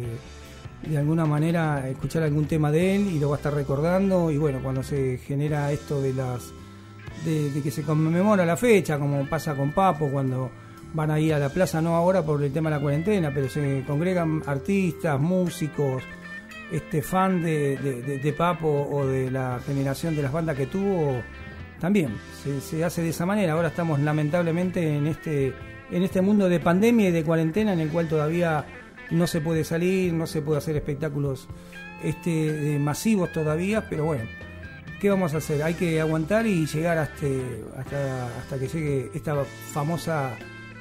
de 0.87 0.97
alguna 0.97 1.25
manera 1.25 1.87
escuchar 1.89 2.21
algún 2.23 2.45
tema 2.45 2.71
de 2.71 2.95
él 2.95 3.07
y 3.11 3.19
lo 3.19 3.29
va 3.29 3.35
a 3.35 3.37
estar 3.37 3.53
recordando. 3.53 4.29
Y 4.29 4.37
bueno, 4.37 4.59
cuando 4.61 4.83
se 4.83 5.17
genera 5.17 5.71
esto 5.71 5.99
de 6.01 6.13
las 6.13 6.51
de, 7.23 7.49
que 7.63 7.71
se 7.71 7.81
conmemora 7.81 8.45
la 8.45 8.55
fecha, 8.57 8.99
como 8.99 9.25
pasa 9.27 9.55
con 9.55 9.71
Papo, 9.71 10.09
cuando 10.11 10.51
van 10.93 11.09
a 11.09 11.19
ir 11.19 11.33
a 11.33 11.39
la 11.39 11.49
plaza, 11.49 11.81
no 11.81 11.95
ahora 11.95 12.21
por 12.21 12.43
el 12.43 12.51
tema 12.53 12.69
de 12.69 12.75
la 12.75 12.81
cuarentena, 12.81 13.31
pero 13.33 13.49
se 13.49 13.83
congregan 13.87 14.43
artistas, 14.45 15.19
músicos, 15.19 16.03
este 16.71 17.01
fan 17.01 17.41
de- 17.41 18.19
de 18.21 18.33
Papo 18.33 18.87
o 18.91 19.07
de 19.07 19.31
la 19.31 19.59
generación 19.65 20.15
de 20.15 20.21
las 20.21 20.31
bandas 20.31 20.55
que 20.55 20.67
tuvo, 20.67 21.21
también 21.79 22.15
se, 22.61 22.83
hace 22.83 23.01
de 23.01 23.09
esa 23.09 23.25
manera. 23.25 23.53
Ahora 23.53 23.69
estamos 23.69 23.99
lamentablemente 23.99 24.95
en 24.95 25.07
este, 25.07 25.53
en 25.91 26.03
este 26.03 26.21
mundo 26.21 26.49
de 26.49 26.59
pandemia 26.59 27.09
y 27.09 27.11
de 27.11 27.23
cuarentena 27.23 27.73
en 27.73 27.79
el 27.79 27.89
cual 27.89 28.07
todavía 28.07 28.65
no 29.11 29.27
se 29.27 29.41
puede 29.41 29.63
salir, 29.63 30.13
no 30.13 30.27
se 30.27 30.41
puede 30.41 30.57
hacer 30.57 30.75
espectáculos 30.75 31.47
este, 32.03 32.77
masivos 32.79 33.31
todavía, 33.31 33.87
pero 33.89 34.05
bueno, 34.05 34.23
¿qué 34.99 35.09
vamos 35.09 35.33
a 35.33 35.37
hacer? 35.37 35.61
Hay 35.63 35.75
que 35.75 36.01
aguantar 36.01 36.45
y 36.47 36.65
llegar 36.65 36.97
hasta, 36.97 37.27
hasta, 37.77 38.37
hasta 38.39 38.59
que 38.59 38.67
llegue 38.67 39.11
esta 39.13 39.43
famosa 39.43 40.35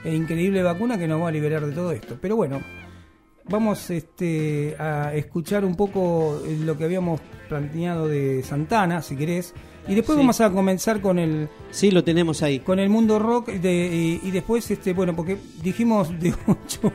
e 0.05 0.15
increíble 0.15 0.63
vacuna 0.63 0.99
que 0.99 1.09
nos 1.09 1.23
va 1.23 1.29
a 1.29 1.33
liberar 1.33 1.65
de 1.65 1.73
todo 1.73 1.93
esto. 1.93 2.19
Pero 2.21 2.37
bueno, 2.37 2.61
vamos 3.49 3.91
este, 3.91 4.77
a 4.79 5.15
escuchar 5.15 5.65
un 5.65 5.75
poco 5.75 6.43
lo 6.65 6.77
que 6.77 6.85
habíamos 6.85 7.21
planteado 7.49 8.09
de 8.09 8.43
Santana, 8.43 9.03
si 9.03 9.17
querés, 9.17 9.55
y 9.89 9.95
después 9.95 10.17
Sí. 10.17 10.21
vamos 10.21 10.41
a 10.41 10.51
comenzar 10.51 11.01
con 11.01 11.19
el 11.19 11.49
Sí, 11.71 11.91
lo 11.91 12.03
tenemos 12.05 12.43
ahí. 12.43 12.61
con 12.61 12.79
el 12.79 12.89
mundo 12.89 13.19
rock 13.19 13.49
de, 13.51 14.21
y, 14.23 14.27
y 14.29 14.31
después 14.31 14.71
este 14.71 14.93
bueno 14.93 15.15
porque 15.15 15.37
dijimos 15.63 16.09
de 16.21 16.35
8 16.47 16.93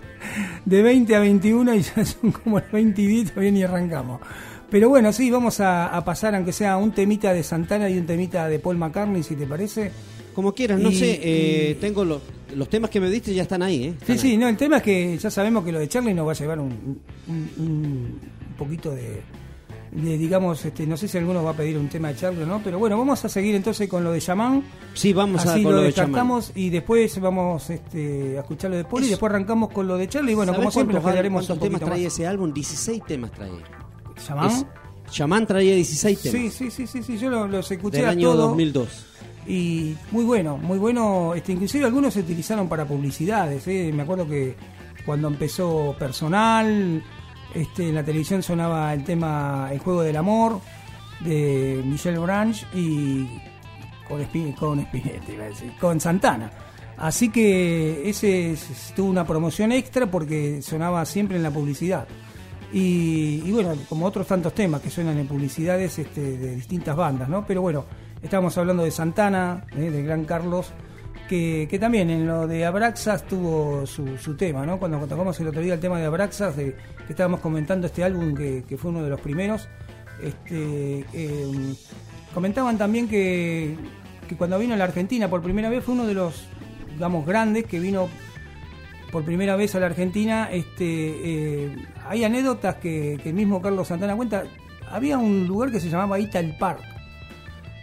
de 0.64 0.82
20 0.82 1.14
a 1.16 1.20
21 1.20 1.74
y 1.74 1.82
ya 1.82 2.04
son 2.04 2.32
como 2.32 2.58
las 2.58 2.70
20 2.72 3.00
y 3.02 3.06
10 3.06 3.30
todavía 3.30 3.50
ni 3.52 3.62
arrancamos 3.62 4.20
pero 4.70 4.88
bueno 4.88 5.12
sí 5.12 5.30
vamos 5.30 5.60
a, 5.60 5.86
a 5.86 6.04
pasar 6.04 6.34
aunque 6.34 6.52
sea 6.52 6.76
un 6.76 6.92
temita 6.92 7.32
de 7.32 7.42
Santana 7.42 7.88
y 7.88 7.98
un 7.98 8.06
temita 8.06 8.48
de 8.48 8.58
Paul 8.58 8.76
McCartney 8.78 9.22
si 9.22 9.36
te 9.36 9.46
parece 9.46 9.90
Como 10.34 10.52
quieras, 10.52 10.78
no 10.80 10.90
Y- 10.90 10.94
sé, 10.96 11.20
eh, 11.22 11.70
y- 11.70 11.74
tengo 11.80 12.04
los, 12.04 12.20
los 12.54 12.68
temas 12.68 12.90
que 12.90 13.00
me 13.00 13.08
diste 13.08 13.32
ya 13.32 13.42
están 13.44 13.62
ahí, 13.62 13.84
¿eh? 13.84 13.90
Sí, 13.92 13.96
Están 14.02 14.18
sí, 14.18 14.30
ahí. 14.32 14.36
no, 14.36 14.48
el 14.48 14.56
tema 14.58 14.76
es 14.78 14.82
que 14.82 15.16
ya 15.16 15.30
sabemos 15.30 15.64
que 15.64 15.72
lo 15.72 15.78
de 15.78 15.88
Charlie 15.88 16.12
nos 16.12 16.26
va 16.26 16.32
a 16.32 16.34
llevar 16.34 16.60
un, 16.60 17.00
un- 17.26 17.50
un 17.58 18.18
poquito 18.58 18.90
de, 18.90 19.22
de, 19.96 20.18
digamos, 20.18 20.64
este, 20.64 20.86
no 20.86 20.96
sé 20.96 21.08
si 21.08 21.16
alguno 21.18 21.42
va 21.42 21.50
a 21.50 21.54
pedir 21.56 21.78
un 21.78 21.88
tema 21.88 22.08
de 22.08 22.16
Charlie 22.16 22.42
o 22.42 22.46
no, 22.46 22.60
pero 22.62 22.78
bueno, 22.78 22.98
vamos 22.98 23.24
a 23.24 23.28
seguir 23.28 23.54
entonces 23.54 23.88
con 23.88 24.04
lo 24.04 24.12
de 24.12 24.20
Yaman. 24.20 24.62
Sí, 24.94 25.12
vamos 25.12 25.44
a 25.46 25.54
Así 25.54 25.62
con 25.62 25.72
lo 25.72 25.76
lo 25.78 25.82
de 25.82 25.86
descartamos 25.88 26.52
y 26.54 26.68
después 26.70 27.18
vamos 27.20 27.70
este, 27.70 28.36
a 28.36 28.40
escuchar 28.40 28.70
lo 28.70 28.76
de 28.76 28.84
Poli 28.84 29.06
y 29.06 29.10
después 29.10 29.30
arrancamos 29.30 29.70
con 29.70 29.86
lo 29.88 29.96
de 29.96 30.08
Charlie. 30.08 30.32
Y 30.32 30.34
bueno, 30.34 30.52
¿Sabés 30.52 30.58
como 30.64 30.70
siempre, 30.70 31.00
generaremos 31.00 31.46
cuántos 31.46 31.56
un 31.68 31.78
temas 31.78 31.88
más. 31.90 31.98
ese 32.00 32.26
álbum? 32.26 32.52
16 32.52 33.02
temas 33.06 33.32
traía. 33.32 33.62
¿Yaman? 34.28 34.50
Es- 34.50 34.66
Yaman 35.12 35.46
traía 35.46 35.74
16 35.76 36.20
temas. 36.20 36.40
Sí, 36.40 36.50
sí, 36.50 36.70
sí, 36.70 36.86
sí, 36.86 37.02
sí, 37.02 37.16
yo 37.18 37.30
lo- 37.30 37.46
los 37.48 37.70
escuché 37.70 37.98
Del 37.98 38.06
a 38.06 38.10
año 38.10 38.32
todos. 38.32 38.48
2002. 38.50 39.06
Y 39.48 39.94
muy 40.10 40.24
bueno, 40.24 40.56
muy 40.58 40.78
bueno. 40.78 41.32
Este, 41.34 41.52
inclusive 41.52 41.84
algunos 41.86 42.12
se 42.14 42.20
utilizaron 42.20 42.68
para 42.68 42.84
publicidades. 42.84 43.66
¿eh? 43.68 43.92
Me 43.94 44.02
acuerdo 44.02 44.26
que 44.28 44.56
cuando 45.06 45.28
empezó 45.28 45.94
personal, 45.98 47.02
este, 47.54 47.88
en 47.88 47.94
la 47.94 48.04
televisión 48.04 48.42
sonaba 48.42 48.92
el 48.92 49.04
tema 49.04 49.68
El 49.72 49.78
juego 49.78 50.02
del 50.02 50.16
amor 50.16 50.60
de 51.20 51.82
Michelle 51.84 52.18
Branch 52.18 52.66
y 52.74 53.26
con, 54.08 54.86
con 55.80 56.00
Santana. 56.00 56.50
Así 56.98 57.30
que 57.30 58.08
ese 58.08 58.52
es- 58.52 58.92
tuvo 58.94 59.10
una 59.10 59.26
promoción 59.26 59.72
extra 59.72 60.06
porque 60.10 60.62
sonaba 60.62 61.04
siempre 61.04 61.36
en 61.36 61.42
la 61.42 61.50
publicidad. 61.50 62.06
Y, 62.72 63.50
bueno, 63.52 63.74
como 63.88 64.06
otros 64.06 64.26
tantos 64.26 64.52
temas 64.52 64.80
que 64.80 64.90
suenan 64.90 65.16
en 65.18 65.26
publicidades 65.26 65.98
este, 65.98 66.36
de 66.36 66.56
distintas 66.56 66.96
bandas, 66.96 67.28
¿no? 67.28 67.46
Pero 67.46 67.62
bueno, 67.62 67.84
estábamos 68.20 68.56
hablando 68.58 68.82
de 68.82 68.90
Santana, 68.90 69.64
¿eh? 69.76 69.90
de 69.90 70.02
Gran 70.02 70.24
Carlos, 70.24 70.72
que, 71.28 71.66
que 71.70 71.78
también 71.78 72.10
en 72.10 72.26
lo 72.26 72.46
de 72.46 72.66
Abraxas 72.66 73.26
tuvo 73.26 73.86
su, 73.86 74.18
su 74.18 74.34
tema, 74.36 74.66
¿no? 74.66 74.78
Cuando 74.78 74.98
tocamos 75.06 75.38
el 75.40 75.48
otro 75.48 75.60
día 75.60 75.74
el 75.74 75.80
tema 75.80 75.98
de 76.00 76.06
Abraxas, 76.06 76.56
de, 76.56 76.76
que 77.06 77.12
estábamos 77.12 77.40
comentando 77.40 77.86
este 77.86 78.04
álbum 78.04 78.34
que, 78.34 78.76
fue 78.78 78.90
uno 78.90 79.02
de 79.02 79.10
los 79.10 79.20
primeros, 79.20 79.68
este, 80.22 81.04
eh, 81.12 81.74
comentaban 82.34 82.78
también 82.78 83.08
que, 83.08 83.76
que 84.28 84.36
cuando 84.36 84.58
vino 84.58 84.74
a 84.74 84.76
la 84.76 84.84
Argentina 84.84 85.28
por 85.28 85.42
primera 85.42 85.68
vez 85.68 85.84
fue 85.84 85.94
uno 85.94 86.06
de 86.06 86.14
los, 86.14 86.46
digamos, 86.92 87.26
grandes 87.26 87.64
que 87.64 87.78
vino 87.78 88.08
por 89.12 89.24
primera 89.24 89.56
vez 89.56 89.74
a 89.74 89.80
la 89.80 89.86
Argentina, 89.86 90.48
este, 90.50 90.84
eh, 90.84 91.76
hay 92.08 92.24
anécdotas 92.24 92.76
que, 92.76 93.18
que 93.22 93.30
el 93.30 93.34
mismo 93.34 93.62
Carlos 93.62 93.88
Santana 93.88 94.16
cuenta. 94.16 94.44
Había 94.90 95.18
un 95.18 95.46
lugar 95.46 95.72
que 95.72 95.80
se 95.80 95.88
llamaba 95.88 96.18
Ital 96.18 96.56
Park, 96.58 96.80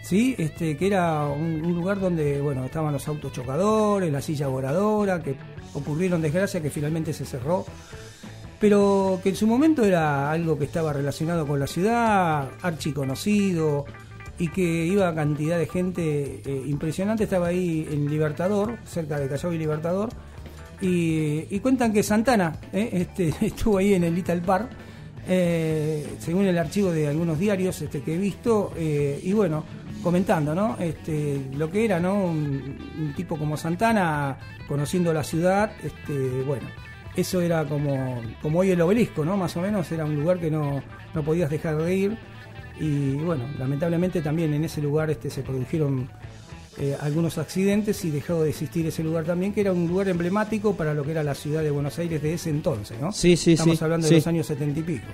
¿sí? 0.03 0.35
este, 0.37 0.77
que 0.77 0.87
era 0.87 1.25
un, 1.25 1.65
un 1.65 1.75
lugar 1.75 1.99
donde 1.99 2.39
bueno, 2.39 2.63
estaban 2.65 2.93
los 2.93 3.07
autos 3.07 3.33
chocadores, 3.33 4.11
la 4.11 4.21
silla 4.21 4.47
voladora, 4.47 5.21
que 5.21 5.35
ocurrieron 5.73 6.21
desgracias 6.21 6.61
que 6.61 6.69
finalmente 6.69 7.13
se 7.13 7.25
cerró, 7.25 7.65
pero 8.63 9.19
que 9.21 9.27
en 9.27 9.35
su 9.35 9.45
momento 9.45 9.83
era 9.83 10.31
algo 10.31 10.57
que 10.57 10.63
estaba 10.63 10.93
relacionado 10.93 11.45
con 11.45 11.59
la 11.59 11.67
ciudad, 11.67 12.47
archiconocido, 12.61 13.83
y 14.39 14.47
que 14.47 14.85
iba 14.85 15.13
cantidad 15.13 15.57
de 15.57 15.65
gente 15.65 16.41
eh, 16.45 16.63
impresionante. 16.67 17.25
Estaba 17.25 17.47
ahí 17.47 17.85
en 17.91 18.09
Libertador, 18.09 18.77
cerca 18.85 19.19
de 19.19 19.27
Callao 19.27 19.51
y 19.51 19.57
Libertador, 19.57 20.11
y, 20.79 21.59
cuentan 21.59 21.91
que 21.91 22.03
Santana 22.03 22.55
eh, 22.71 22.89
este, 22.93 23.33
estuvo 23.47 23.79
ahí 23.79 23.95
en 23.95 24.05
el 24.05 24.15
Little 24.15 24.39
Park, 24.39 24.69
eh, 25.27 26.15
según 26.19 26.45
el 26.45 26.57
archivo 26.57 26.89
de 26.93 27.09
algunos 27.09 27.37
diarios 27.37 27.81
este, 27.81 27.99
que 27.99 28.15
he 28.15 28.17
visto, 28.17 28.71
y 28.79 29.33
bueno, 29.33 29.65
comentando, 30.01 30.55
¿no? 30.55 30.77
Este, 30.79 31.49
lo 31.53 31.69
que 31.69 31.83
era, 31.83 31.99
¿no? 31.99 32.15
Un, 32.15 32.77
un 32.97 33.13
tipo 33.13 33.37
como 33.37 33.57
Santana, 33.57 34.37
conociendo 34.69 35.11
la 35.11 35.25
ciudad, 35.25 35.69
este, 35.83 36.43
bueno, 36.43 36.67
eso 37.15 37.41
era 37.41 37.65
como, 37.65 38.21
como 38.41 38.59
hoy 38.59 38.71
el 38.71 38.81
obelisco, 38.81 39.23
¿no? 39.23 39.37
Más 39.37 39.55
o 39.57 39.61
menos 39.61 39.91
era 39.91 40.05
un 40.05 40.15
lugar 40.15 40.39
que 40.39 40.49
no, 40.49 40.81
no 41.13 41.23
podías 41.23 41.49
dejar 41.49 41.77
de 41.77 41.95
ir. 41.95 42.17
Y 42.79 43.15
bueno, 43.15 43.45
lamentablemente 43.59 44.21
también 44.21 44.53
en 44.53 44.65
ese 44.65 44.81
lugar 44.81 45.11
este, 45.11 45.29
se 45.29 45.43
produjeron 45.43 46.09
eh, 46.79 46.97
algunos 46.99 47.37
accidentes 47.37 48.03
y 48.03 48.09
dejó 48.09 48.41
de 48.41 48.49
existir 48.49 48.87
ese 48.87 49.03
lugar 49.03 49.25
también, 49.25 49.53
que 49.53 49.61
era 49.61 49.71
un 49.71 49.87
lugar 49.87 50.09
emblemático 50.09 50.75
para 50.75 50.95
lo 50.95 51.03
que 51.03 51.11
era 51.11 51.23
la 51.23 51.35
ciudad 51.35 51.61
de 51.61 51.69
Buenos 51.69 51.99
Aires 51.99 52.21
de 52.21 52.33
ese 52.33 52.49
entonces, 52.49 52.99
¿no? 52.99 53.11
Sí, 53.11 53.37
sí, 53.37 53.53
Estamos 53.53 53.77
sí, 53.77 53.83
hablando 53.83 54.07
sí. 54.07 54.15
de 54.15 54.19
los 54.21 54.27
años 54.27 54.47
setenta 54.47 54.79
y 54.79 54.83
pico. 54.83 55.05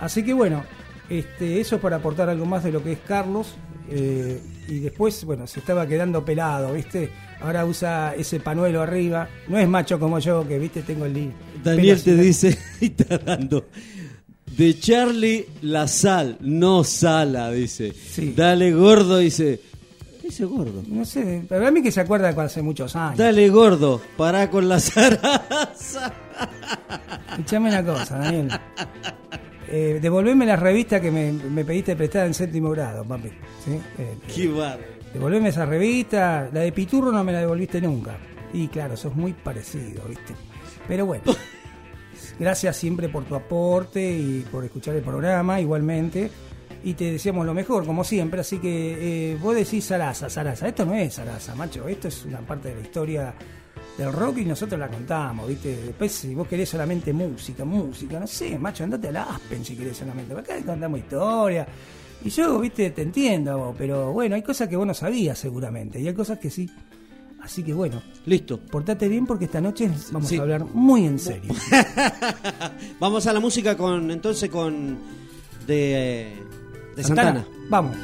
Así 0.00 0.22
que 0.22 0.34
bueno, 0.34 0.64
este, 1.08 1.60
eso 1.60 1.76
es 1.76 1.82
para 1.82 1.96
aportar 1.96 2.28
algo 2.28 2.44
más 2.44 2.62
de 2.62 2.72
lo 2.72 2.84
que 2.84 2.92
es 2.92 2.98
Carlos. 2.98 3.54
Eh, 3.90 4.40
y 4.68 4.80
después, 4.80 5.24
bueno, 5.24 5.46
se 5.46 5.60
estaba 5.60 5.86
quedando 5.86 6.24
pelado, 6.24 6.72
¿viste? 6.72 7.10
Ahora 7.40 7.64
usa 7.64 8.14
ese 8.16 8.40
panuelo 8.40 8.82
arriba. 8.82 9.28
No 9.48 9.58
es 9.58 9.68
macho 9.68 9.98
como 9.98 10.18
yo, 10.18 10.46
que, 10.46 10.58
¿viste? 10.58 10.82
Tengo 10.82 11.06
el 11.06 11.32
Daniel 11.62 12.02
te 12.02 12.14
dice, 12.16 12.56
y 12.80 12.86
está 12.86 13.18
dando. 13.18 13.66
De 14.56 14.78
Charlie 14.78 15.46
la 15.62 15.86
sal, 15.86 16.36
no 16.40 16.82
sala, 16.84 17.50
dice. 17.50 17.92
Dale 18.34 18.72
gordo, 18.72 19.18
dice. 19.18 19.60
¿Qué 20.20 20.28
dice 20.28 20.44
gordo? 20.44 20.82
No 20.86 21.04
sé, 21.04 21.44
pero 21.48 21.66
a 21.66 21.70
mí 21.70 21.82
que 21.82 21.92
se 21.92 22.00
acuerda 22.00 22.32
de 22.32 22.42
hace 22.42 22.60
muchos 22.60 22.94
años. 22.96 23.18
Dale 23.18 23.48
gordo, 23.48 24.00
pará 24.16 24.50
con 24.50 24.68
la 24.68 24.80
zaraza. 24.80 26.12
Escuchame 27.30 27.68
una 27.68 27.84
cosa, 27.84 28.18
Daniel. 28.18 28.50
Eh, 29.70 29.98
devolveme 30.00 30.46
la 30.46 30.56
revista 30.56 31.00
que 31.00 31.10
me, 31.10 31.32
me 31.32 31.64
pediste 31.64 31.94
prestada 31.94 32.26
en 32.26 32.34
séptimo 32.34 32.70
grado, 32.70 33.04
papi. 33.04 33.28
¿sí? 33.64 33.72
Eh, 33.98 34.16
Qué 34.34 34.48
barro. 34.48 34.82
devolveme 35.12 35.50
esa 35.50 35.66
revista. 35.66 36.48
La 36.52 36.60
de 36.60 36.72
Piturro 36.72 37.12
no 37.12 37.22
me 37.24 37.32
la 37.32 37.40
devolviste 37.40 37.80
nunca. 37.80 38.16
Y 38.52 38.68
claro, 38.68 38.96
sos 38.96 39.14
muy 39.14 39.32
parecido, 39.34 40.04
¿viste? 40.08 40.34
Pero 40.86 41.06
bueno. 41.06 41.24
Gracias 42.38 42.76
siempre 42.76 43.08
por 43.08 43.24
tu 43.24 43.34
aporte 43.34 44.00
y 44.10 44.46
por 44.50 44.64
escuchar 44.64 44.94
el 44.94 45.02
programa, 45.02 45.60
igualmente. 45.60 46.30
Y 46.84 46.94
te 46.94 47.10
deseamos 47.12 47.44
lo 47.44 47.52
mejor, 47.52 47.84
como 47.84 48.04
siempre. 48.04 48.40
Así 48.40 48.58
que 48.58 49.32
eh, 49.32 49.38
vos 49.42 49.54
decís 49.54 49.84
Sarasa, 49.84 50.30
Sarasa. 50.30 50.68
Esto 50.68 50.86
no 50.86 50.94
es 50.94 51.14
Sarasa, 51.14 51.54
macho. 51.56 51.88
Esto 51.88 52.08
es 52.08 52.24
una 52.24 52.38
parte 52.40 52.68
de 52.68 52.76
la 52.76 52.80
historia 52.82 53.34
del 53.98 54.12
rock 54.12 54.38
y 54.38 54.44
nosotros 54.44 54.78
la 54.80 54.88
contamos, 54.88 55.46
¿viste? 55.48 55.76
Después, 55.86 56.12
si 56.12 56.34
vos 56.34 56.46
querés 56.48 56.68
solamente 56.68 57.12
música, 57.12 57.64
música, 57.64 58.18
no 58.20 58.26
sé, 58.26 58.58
macho, 58.58 58.84
andate 58.84 59.08
a 59.08 59.12
la 59.12 59.22
Aspen 59.24 59.64
si 59.64 59.76
querés 59.76 59.96
solamente. 59.98 60.32
Acá 60.34 60.54
contamos 60.64 61.00
historia. 61.00 61.66
Y 62.24 62.30
yo, 62.30 62.58
¿viste? 62.60 62.90
Te 62.90 63.02
entiendo, 63.02 63.58
vos, 63.58 63.74
pero 63.76 64.12
bueno, 64.12 64.34
hay 64.36 64.42
cosas 64.42 64.68
que 64.68 64.76
vos 64.76 64.86
no 64.86 64.94
sabías 64.94 65.38
seguramente. 65.38 66.00
Y 66.00 66.08
hay 66.08 66.14
cosas 66.14 66.38
que 66.38 66.48
sí. 66.50 66.70
Así 67.42 67.62
que 67.62 67.72
bueno. 67.72 68.02
Listo. 68.26 68.58
Portate 68.58 69.08
bien 69.08 69.24
porque 69.26 69.44
esta 69.44 69.60
noche 69.60 69.88
vamos 70.10 70.28
Sí. 70.28 70.36
a 70.38 70.42
hablar 70.42 70.64
muy 70.64 71.04
en 71.06 71.18
serio. 71.18 71.54
Vamos 73.00 73.26
a 73.28 73.32
la 73.32 73.38
música 73.40 73.76
con 73.76 74.10
entonces 74.10 74.50
con 74.50 74.98
de, 75.66 76.36
de 76.96 77.04
Santana. 77.04 77.46
Vamos. 77.70 77.96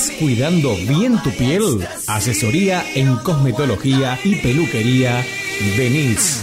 Estás 0.00 0.16
cuidando 0.18 0.74
bien 0.76 1.22
tu 1.22 1.30
piel. 1.30 1.86
Asesoría 2.06 2.82
en 2.94 3.16
cosmetología 3.16 4.18
y 4.24 4.36
peluquería. 4.36 5.22
Denise. 5.76 6.40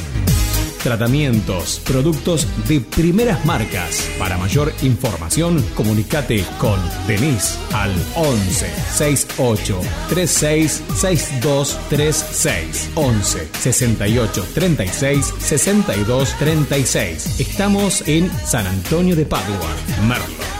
Tratamientos, 0.84 1.82
productos 1.84 2.48
de 2.68 2.82
primeras 2.82 3.44
marcas. 3.46 4.08
Para 4.20 4.38
mayor 4.38 4.72
información, 4.84 5.66
comunícate 5.74 6.46
con 6.60 6.80
Denise 7.08 7.58
al 7.74 7.92
11 8.16 8.70
68 8.94 9.82
36 10.10 10.84
62 10.96 11.80
36 11.90 12.90
11 12.94 13.48
68 13.60 14.48
36 14.54 15.34
62 15.40 16.36
36. 16.38 17.40
Estamos 17.40 18.08
en 18.08 18.32
San 18.46 18.68
Antonio 18.68 19.16
de 19.16 19.26
Padua, 19.26 19.76
Merlo 20.08 20.58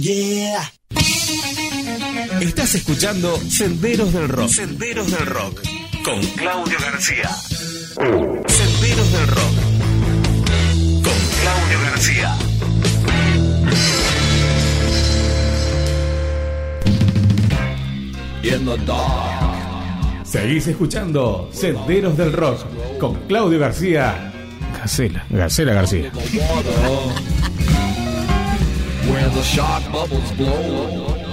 yeah. 0.00 0.72
Estás 2.40 2.74
escuchando 2.74 3.36
Senderos 3.48 4.12
del 4.12 4.28
Rock. 4.28 4.48
Senderos 4.48 5.10
del 5.10 5.26
Rock. 5.26 5.60
Con 6.04 6.20
Claudio 6.20 6.78
García. 6.80 7.30
Mm. 7.98 8.48
Senderos 8.48 9.12
del 9.12 9.26
Rock. 9.28 9.54
Con 11.02 11.18
Claudio 11.40 11.80
García. 11.84 12.36
In 18.42 18.64
the 18.66 18.76
dark. 18.86 20.26
Seguís 20.26 20.66
escuchando 20.66 21.48
Senderos 21.52 22.16
del 22.16 22.32
Rock 22.32 22.60
con 22.98 23.14
Claudio 23.26 23.58
García. 23.58 24.32
Gacela, 24.78 25.24
Gacela 25.30 25.74
García 25.74 26.12
the 29.34 29.42
shark 29.42 29.82
bubbles 29.90 30.36
blow. 30.36 31.24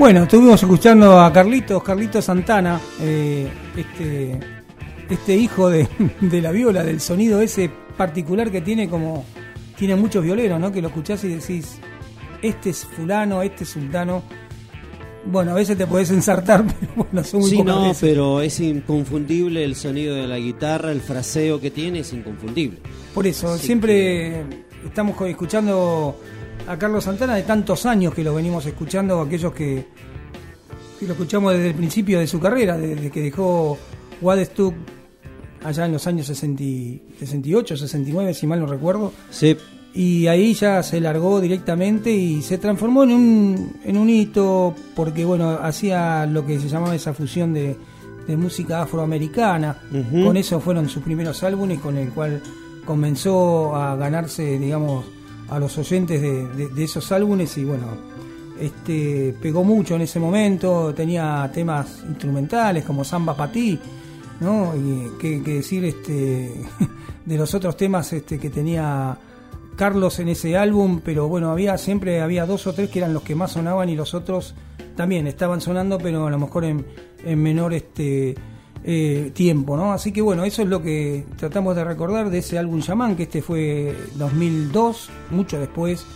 Bueno, 0.00 0.22
estuvimos 0.22 0.62
escuchando 0.62 1.20
a 1.20 1.30
Carlitos, 1.30 1.82
Carlitos 1.82 2.24
Santana, 2.24 2.80
eh, 3.00 3.46
este, 3.76 4.40
este 5.10 5.36
hijo 5.36 5.68
de, 5.68 5.86
de 6.22 6.40
la 6.40 6.52
viola, 6.52 6.82
del 6.82 7.02
sonido 7.02 7.42
ese 7.42 7.70
particular 8.00 8.50
que 8.50 8.62
tiene 8.62 8.88
como 8.88 9.26
tiene 9.76 9.94
muchos 9.94 10.24
violeros, 10.24 10.58
¿no? 10.58 10.72
Que 10.72 10.80
lo 10.80 10.88
escuchás 10.88 11.22
y 11.24 11.28
decís, 11.28 11.76
este 12.40 12.70
es 12.70 12.86
fulano, 12.86 13.42
este 13.42 13.64
es 13.64 13.70
sultano. 13.70 14.22
Bueno, 15.26 15.50
a 15.50 15.54
veces 15.54 15.76
te 15.76 15.86
podés 15.86 16.10
ensartar, 16.10 16.64
pero 16.80 16.92
bueno, 16.96 17.22
son 17.22 17.40
muy 17.40 17.50
Sí, 17.50 17.62
no, 17.62 17.82
veces. 17.82 17.98
pero 18.00 18.40
es 18.40 18.58
inconfundible 18.58 19.62
el 19.62 19.74
sonido 19.74 20.14
de 20.14 20.26
la 20.26 20.38
guitarra, 20.38 20.92
el 20.92 21.02
fraseo 21.02 21.60
que 21.60 21.70
tiene 21.70 21.98
es 21.98 22.10
inconfundible. 22.14 22.78
Por 23.12 23.26
eso, 23.26 23.52
Así 23.52 23.66
siempre 23.66 24.46
estamos 24.82 25.20
escuchando 25.28 26.18
a 26.66 26.78
Carlos 26.78 27.04
Santana 27.04 27.34
de 27.34 27.42
tantos 27.42 27.84
años 27.84 28.14
que 28.14 28.24
lo 28.24 28.34
venimos 28.34 28.64
escuchando, 28.64 29.20
aquellos 29.20 29.52
que, 29.52 29.84
que 30.98 31.04
lo 31.04 31.12
escuchamos 31.12 31.52
desde 31.52 31.68
el 31.68 31.74
principio 31.74 32.18
de 32.18 32.26
su 32.26 32.40
carrera, 32.40 32.78
desde 32.78 33.10
que 33.10 33.20
dejó 33.20 33.76
Wadestuck 34.22 34.74
allá 35.64 35.86
en 35.86 35.92
los 35.92 36.06
años 36.06 36.26
60 36.26 36.62
y- 36.62 37.00
68, 37.18 37.76
69, 37.76 38.34
si 38.34 38.46
mal 38.46 38.60
no 38.60 38.66
recuerdo. 38.66 39.12
Sí. 39.30 39.56
Y 39.92 40.26
ahí 40.28 40.54
ya 40.54 40.82
se 40.84 41.00
largó 41.00 41.40
directamente 41.40 42.12
y 42.12 42.42
se 42.42 42.58
transformó 42.58 43.02
en 43.02 43.10
un, 43.12 43.72
en 43.84 43.96
un 43.96 44.08
hito 44.08 44.74
porque, 44.94 45.24
bueno, 45.24 45.50
hacía 45.60 46.26
lo 46.26 46.46
que 46.46 46.60
se 46.60 46.68
llamaba 46.68 46.94
esa 46.94 47.12
fusión 47.12 47.52
de, 47.52 47.76
de 48.28 48.36
música 48.36 48.82
afroamericana. 48.82 49.78
Con 50.24 50.36
eso 50.36 50.60
fueron 50.60 50.88
sus 50.88 51.02
primeros 51.02 51.42
álbumes 51.42 51.80
con 51.80 51.96
el 51.96 52.10
cual 52.10 52.40
comenzó 52.84 53.74
a 53.74 53.96
ganarse, 53.96 54.58
digamos, 54.58 55.04
a 55.48 55.58
los 55.58 55.76
oyentes 55.78 56.22
de, 56.22 56.46
de- 56.48 56.68
de 56.68 56.84
esos 56.84 57.10
álbumes 57.10 57.58
y, 57.58 57.64
bueno, 57.64 57.86
este 58.60 59.34
pegó 59.40 59.64
mucho 59.64 59.96
en 59.96 60.02
ese 60.02 60.20
momento, 60.20 60.92
tenía 60.94 61.50
temas 61.52 62.04
instrumentales 62.08 62.84
como 62.84 63.04
Samba 63.04 63.34
Patí, 63.36 63.78
¿no? 64.40 64.74
Y 64.76 65.12
qué, 65.18 65.42
qué 65.42 65.54
decir 65.54 65.84
este 65.84 66.52
de 67.24 67.36
los 67.36 67.54
otros 67.54 67.76
temas 67.76 68.12
este 68.12 68.38
que 68.38 68.50
tenía 68.50 69.16
Carlos 69.76 70.18
en 70.18 70.28
ese 70.28 70.56
álbum, 70.56 71.00
pero 71.04 71.28
bueno, 71.28 71.50
había 71.50 71.78
siempre 71.78 72.20
había 72.20 72.46
dos 72.46 72.66
o 72.66 72.72
tres 72.72 72.90
que 72.90 72.98
eran 72.98 73.14
los 73.14 73.22
que 73.22 73.34
más 73.34 73.52
sonaban 73.52 73.88
y 73.88 73.96
los 73.96 74.14
otros 74.14 74.54
también 74.96 75.26
estaban 75.26 75.60
sonando, 75.60 75.98
pero 75.98 76.26
a 76.26 76.30
lo 76.30 76.38
mejor 76.38 76.64
en, 76.64 76.84
en 77.24 77.42
menor 77.42 77.72
este 77.72 78.34
eh, 78.82 79.30
tiempo, 79.34 79.76
¿no? 79.76 79.92
Así 79.92 80.12
que 80.12 80.22
bueno, 80.22 80.44
eso 80.44 80.62
es 80.62 80.68
lo 80.68 80.82
que 80.82 81.26
tratamos 81.36 81.76
de 81.76 81.84
recordar 81.84 82.30
de 82.30 82.38
ese 82.38 82.58
álbum 82.58 82.80
Shaman, 82.80 83.16
que 83.16 83.24
este 83.24 83.42
fue 83.42 83.94
2002, 84.16 85.10
mucho 85.30 85.58
después 85.58 86.06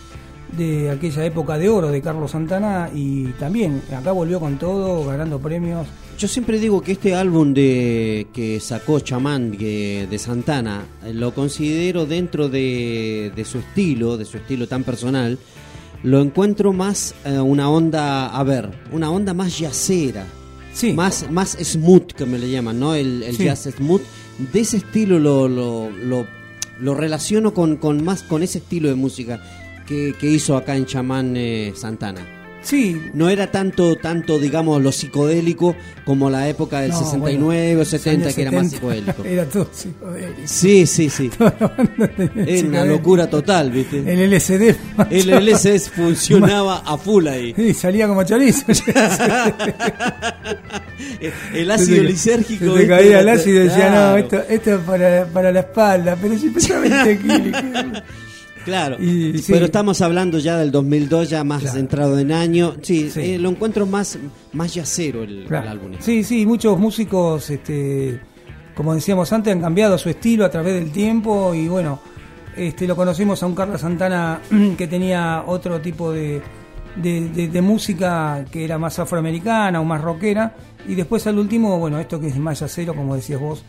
de 0.57 0.89
aquella 0.89 1.25
época 1.25 1.57
de 1.57 1.69
oro 1.69 1.89
de 1.91 2.01
Carlos 2.01 2.31
Santana 2.31 2.89
y 2.93 3.25
también 3.33 3.81
acá 3.95 4.11
volvió 4.11 4.39
con 4.39 4.57
todo, 4.57 5.05
ganando 5.05 5.39
premios. 5.39 5.87
Yo 6.17 6.27
siempre 6.29 6.59
digo 6.59 6.81
que 6.81 6.93
este 6.93 7.13
álbum 7.13 7.53
de 7.53 8.27
que 8.33 8.59
sacó 8.61 8.99
Chamán 9.01 9.51
que- 9.51 10.07
de 10.09 10.17
Santana 10.17 10.85
eh, 11.03 11.13
lo 11.13 11.33
considero 11.33 12.05
dentro 12.05 12.47
de, 12.47 13.33
de 13.35 13.43
su 13.45 13.57
estilo, 13.59 14.15
de 14.15 14.23
su 14.23 14.37
estilo 14.37 14.65
tan 14.67 14.83
personal, 14.83 15.37
lo 16.03 16.21
encuentro 16.21 16.71
más 16.71 17.13
eh, 17.25 17.37
una 17.39 17.69
onda, 17.69 18.27
a 18.27 18.43
ver, 18.43 18.69
una 18.93 19.11
onda 19.11 19.33
más 19.33 19.59
yacera. 19.59 20.25
Más, 20.93 21.31
más 21.31 21.57
smooth, 21.61 22.07
que 22.11 22.25
me 22.25 22.37
le 22.37 22.49
llaman, 22.51 22.77
¿no? 22.79 22.95
El, 22.95 23.23
el 23.23 23.37
Sí. 23.37 23.45
jazz 23.45 23.69
smooth. 23.77 24.01
De 24.51 24.59
ese 24.59 24.75
estilo 24.77 25.19
lo, 25.19 25.47
lo, 25.47 25.89
lo, 25.89 26.27
lo 26.81 26.93
relaciono 26.93 27.53
con, 27.53 27.77
con 27.77 28.03
más 28.03 28.23
con 28.23 28.43
ese 28.43 28.57
estilo 28.57 28.89
de 28.89 28.95
música 28.95 29.41
que, 29.87 30.13
que 30.19 30.29
hizo 30.29 30.57
acá 30.57 30.75
en 30.75 30.85
Chamán 30.85 31.35
eh, 31.37 31.71
Santana. 31.77 32.44
Sí. 32.65 32.99
No 33.13 33.29
era 33.29 33.51
tanto, 33.51 33.95
tanto, 33.95 34.39
digamos, 34.39 34.81
lo 34.81 34.91
psicodélico 34.91 35.75
como 36.03 36.31
la 36.31 36.49
época 36.49 36.81
del 36.81 36.91
No, 36.91 36.97
69 36.97 37.39
bueno, 37.39 37.75
o 37.75 37.79
los 37.79 37.87
70, 37.87 38.23
años 38.23 38.35
que 38.35 38.41
era 38.41 38.51
más 38.51 38.71
70 38.71 38.75
psicodélico. 38.75 39.25
Era 39.25 39.45
todo 39.45 39.69
psicodélico. 39.71 40.41
Sí, 40.45 40.85
sí, 40.87 41.09
sí. 41.09 41.29
Era 42.35 42.67
una 42.67 42.85
locura 42.85 43.29
total, 43.29 43.71
¿viste? 43.71 43.99
El 43.99 44.31
LSD. 44.31 44.75
El 45.11 45.45
LSD 45.45 45.79
funcionaba 45.91 46.79
a 46.79 46.97
full 46.97 47.27
ahí. 47.27 47.53
Sí, 47.55 47.73
salía 47.75 48.07
como 48.07 48.23
chorizo. 48.23 48.65
El 51.53 51.71
ácido 51.71 52.03
lisérgico. 52.03 52.77
Se 52.77 52.87
caía 52.87 53.19
el 53.19 53.29
ácido 53.29 53.61
y 53.61 53.67
decía, 53.67 53.91
no, 53.91 54.17
esto, 54.17 54.41
esto 54.49 54.75
es 54.75 54.81
para, 54.81 55.25
para 55.27 55.51
la 55.51 55.59
espalda, 55.59 56.17
pero 56.19 56.37
si 56.37 56.49
pesaba 56.49 56.79
20 56.81 57.17
kilos. 57.19 58.03
Claro, 58.65 58.97
Y- 58.99 59.37
sí. 59.37 59.51
pero 59.53 59.65
estamos 59.65 60.01
hablando 60.01 60.39
ya 60.39 60.57
del 60.57 60.71
2002, 60.71 61.29
ya 61.29 61.43
más 61.43 61.63
centrado 61.71 62.17
en 62.19 62.31
año. 62.31 62.73
Sí, 62.81 63.09
Sí. 63.11 63.21
eh, 63.21 63.39
lo 63.39 63.49
encuentro 63.49 63.85
más, 63.85 64.17
más 64.53 64.73
yacero 64.73 65.23
el, 65.23 65.43
el 65.43 65.45
Claro. 65.47 65.69
álbum. 65.69 65.91
Sí, 65.99 66.23
sí, 66.23 66.45
muchos 66.45 66.77
músicos, 66.79 67.49
este, 67.49 68.19
como 68.75 68.93
decíamos 68.95 69.31
antes, 69.31 69.53
han 69.53 69.61
cambiado 69.61 69.97
su 69.97 70.09
estilo 70.09 70.43
a 70.45 70.49
través 70.49 70.73
del 70.73 70.91
tiempo 70.91 71.53
y 71.53 71.67
bueno, 71.67 71.99
este, 72.57 72.87
lo 72.87 72.95
conocimos 72.95 73.41
a 73.43 73.45
un 73.45 73.53
Carlos 73.55 73.81
Santana 73.81 74.41
que 74.77 74.87
tenía 74.87 75.43
otro 75.45 75.79
tipo 75.79 76.11
de, 76.11 76.41
de, 76.95 77.29
de- 77.29 77.47
de 77.49 77.61
música 77.61 78.43
que 78.51 78.65
era 78.65 78.77
más 78.77 78.97
afroamericana 78.99 79.79
o 79.79 79.83
más 79.85 80.01
rockera 80.01 80.55
y 80.87 80.95
después 80.95 81.25
al 81.27 81.37
último, 81.37 81.77
bueno, 81.77 81.99
esto 81.99 82.19
que 82.19 82.27
es 82.27 82.37
más 82.37 82.59
yacero, 82.61 82.95
como 82.95 83.15
decías 83.15 83.39
vos. 83.39 83.63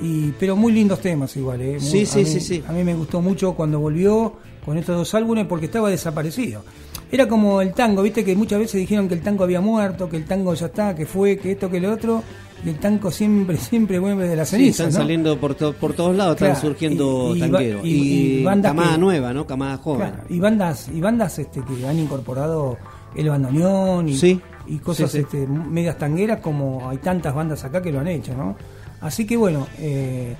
Y, 0.00 0.30
pero 0.38 0.56
muy 0.56 0.72
lindos 0.72 1.00
temas 1.00 1.34
igual, 1.36 1.60
¿eh? 1.62 1.72
Muy- 1.72 1.80
Sí, 1.80 2.02
a 2.02 2.06
sí, 2.06 2.18
mí- 2.18 2.24
sí, 2.26 2.40
sí. 2.40 2.64
A 2.68 2.72
mí 2.72 2.84
me 2.84 2.94
gustó 2.94 3.20
mucho 3.22 3.54
cuando 3.54 3.80
volvió 3.80 4.34
con 4.64 4.76
estos 4.76 4.96
dos 4.96 5.14
álbumes 5.14 5.46
porque 5.46 5.66
estaba 5.66 5.88
desaparecido. 5.90 6.62
Era 7.10 7.28
como 7.28 7.62
el 7.62 7.72
tango, 7.72 8.02
viste 8.02 8.24
que 8.24 8.34
muchas 8.34 8.58
veces 8.58 8.80
dijeron 8.80 9.06
que 9.08 9.14
el 9.14 9.20
tango 9.22 9.44
había 9.44 9.60
muerto, 9.60 10.08
que 10.08 10.16
el 10.16 10.24
tango 10.24 10.52
ya 10.54 10.66
está, 10.66 10.94
que 10.94 11.06
fue, 11.06 11.38
que 11.38 11.52
esto, 11.52 11.70
que 11.70 11.78
lo 11.80 11.92
otro, 11.92 12.22
y 12.64 12.68
el 12.70 12.78
tango 12.80 13.10
siempre, 13.12 13.56
siempre 13.58 13.98
vuelve 14.00 14.26
de 14.28 14.34
la 14.36 14.44
Sí, 14.44 14.56
ceniza. 14.56 14.82
están 14.84 14.92
¿no? 14.92 14.98
saliendo 14.98 15.38
por, 15.40 15.54
to- 15.54 15.72
por 15.72 15.92
todos 15.94 16.16
lados, 16.16 16.34
están 16.34 16.60
surgiendo 16.60 17.34
y- 17.36 17.40
tangueros. 17.40 17.82
y- 17.84 18.40
Y, 18.40 18.44
camada 18.44 18.92
que- 18.92 18.98
nueva, 18.98 19.32
¿no? 19.32 19.46
Camada 19.46 19.76
joven. 19.78 20.10
Claro, 20.10 20.24
y 20.28 20.40
bandas, 20.40 20.88
y 20.92 21.00
bandas 21.00 21.38
este, 21.38 21.60
que 21.62 21.86
han 21.86 21.98
incorporado 21.98 22.76
el 23.14 23.28
bandoneón 23.30 24.08
y, 24.08 24.16
Sí, 24.16 24.40
y 24.66 24.78
cosas 24.78 25.10
sí, 25.12 25.18
sí. 25.18 25.22
Este, 25.38 25.46
medias 25.46 25.96
tangueras 25.96 26.40
como 26.40 26.90
hay 26.90 26.98
tantas 26.98 27.32
bandas 27.34 27.62
acá 27.64 27.80
que 27.80 27.92
lo 27.92 28.00
han 28.00 28.08
hecho, 28.08 28.34
¿no? 28.34 28.56
Así 29.00 29.26
que 29.26 29.36
bueno, 29.36 29.66
eh, 29.78 30.34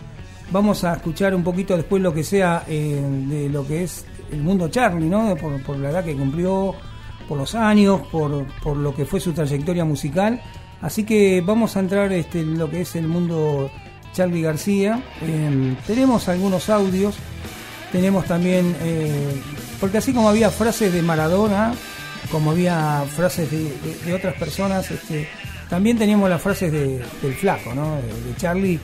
vamos 0.51 0.85
a 0.85 0.95
escuchar 0.95 1.35
un 1.35 1.45
poquito 1.45 1.77
después 1.77 2.03
lo 2.03 2.13
que 2.15 2.25
sea 2.25 2.65
eh, 2.69 3.01
de 3.29 3.49
lo 3.49 3.67
que 3.67 3.85
es 3.85 4.05
el 4.33 4.43
mundo 4.43 4.69
Charlie, 4.69 5.09
¿no? 5.09 5.37
Por, 5.37 5.77
la 5.79 5.91
edad 5.91 6.05
que 6.05 6.15
cumplió, 6.17 6.75
por 7.29 7.39
los 7.39 7.55
años, 7.55 8.01
por, 8.11 8.45
por 8.63 8.77
lo 8.77 8.95
que 8.95 9.05
fue 9.05 9.21
su 9.21 9.33
trayectoria 9.33 9.85
musical. 9.85 10.41
Así 10.81 11.05
que 11.05 11.43
vamos 11.45 11.77
a 11.77 11.81
entrar 11.81 12.13
este, 12.13 12.41
en 12.41 12.59
lo 12.59 12.69
que 12.71 12.83
es 12.83 12.97
el 12.97 13.07
mundo 13.09 13.71
Charlie 14.13 14.43
García. 14.43 15.03
Eh, 15.23 15.77
tenemos 15.87 16.29
algunos 16.29 16.69
audios 16.71 17.15
tenemos 17.93 18.27
también, 18.27 18.75
porque 19.81 19.99
así 19.99 20.13
como 20.13 20.29
había 20.29 20.51
frases 20.51 20.93
de 20.93 21.01
Maradona, 21.03 21.73
como 22.33 22.51
había 22.51 23.05
frases 23.15 23.49
de, 23.51 23.59
de- 23.63 23.99
de 24.05 24.13
otras 24.13 24.35
personas, 24.35 24.91
este, 24.91 25.29
también 25.69 25.99
teníamos 25.99 26.29
las 26.31 26.41
frases 26.41 26.71
de- 26.73 27.01
del 27.23 27.35
flaco, 27.35 27.75
¿no? 27.75 27.97
de, 27.97 28.37
Charlie, 28.37 28.79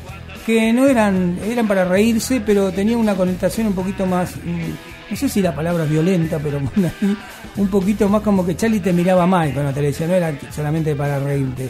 que 0.47 0.73
no 0.73 0.87
eran, 0.89 1.39
eran 1.45 1.69
para 1.69 1.85
reírse, 1.85 2.41
pero 2.45 2.73
tenían 2.73 2.99
una 2.99 3.15
connotación 3.15 3.69
un 3.69 3.75
poquito 3.75 4.05
más, 4.07 4.35
mm, 4.37 5.11
no 5.11 5.17
sé 5.17 5.29
si 5.29 5.41
la 5.43 5.55
palabra 5.55 5.85
es 5.85 5.91
violenta, 5.91 6.39
pero 6.43 6.59
un 7.57 7.69
poquito 7.69 8.09
más 8.09 8.23
como 8.23 8.45
que 8.45 8.57
Charlie 8.57 8.81
te 8.81 8.93
miraba 8.93 9.27
mal 9.27 9.53
cuando 9.53 9.73
te 9.73 9.83
decía, 9.83 10.07
no 10.07 10.15
era 10.15 10.33
solamente 10.51 10.95
para 10.97 11.19
reírte. 11.21 11.69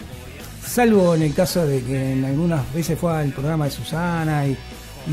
Salvo 0.64 1.14
en 1.14 1.22
el 1.22 1.34
caso 1.34 1.66
de 1.66 1.82
que 1.82 2.12
en 2.12 2.24
algunas 2.24 2.72
veces 2.72 2.98
fue 2.98 3.12
al 3.14 3.30
programa 3.30 3.64
de 3.66 3.70
Susana 3.72 4.46
y, 4.46 4.56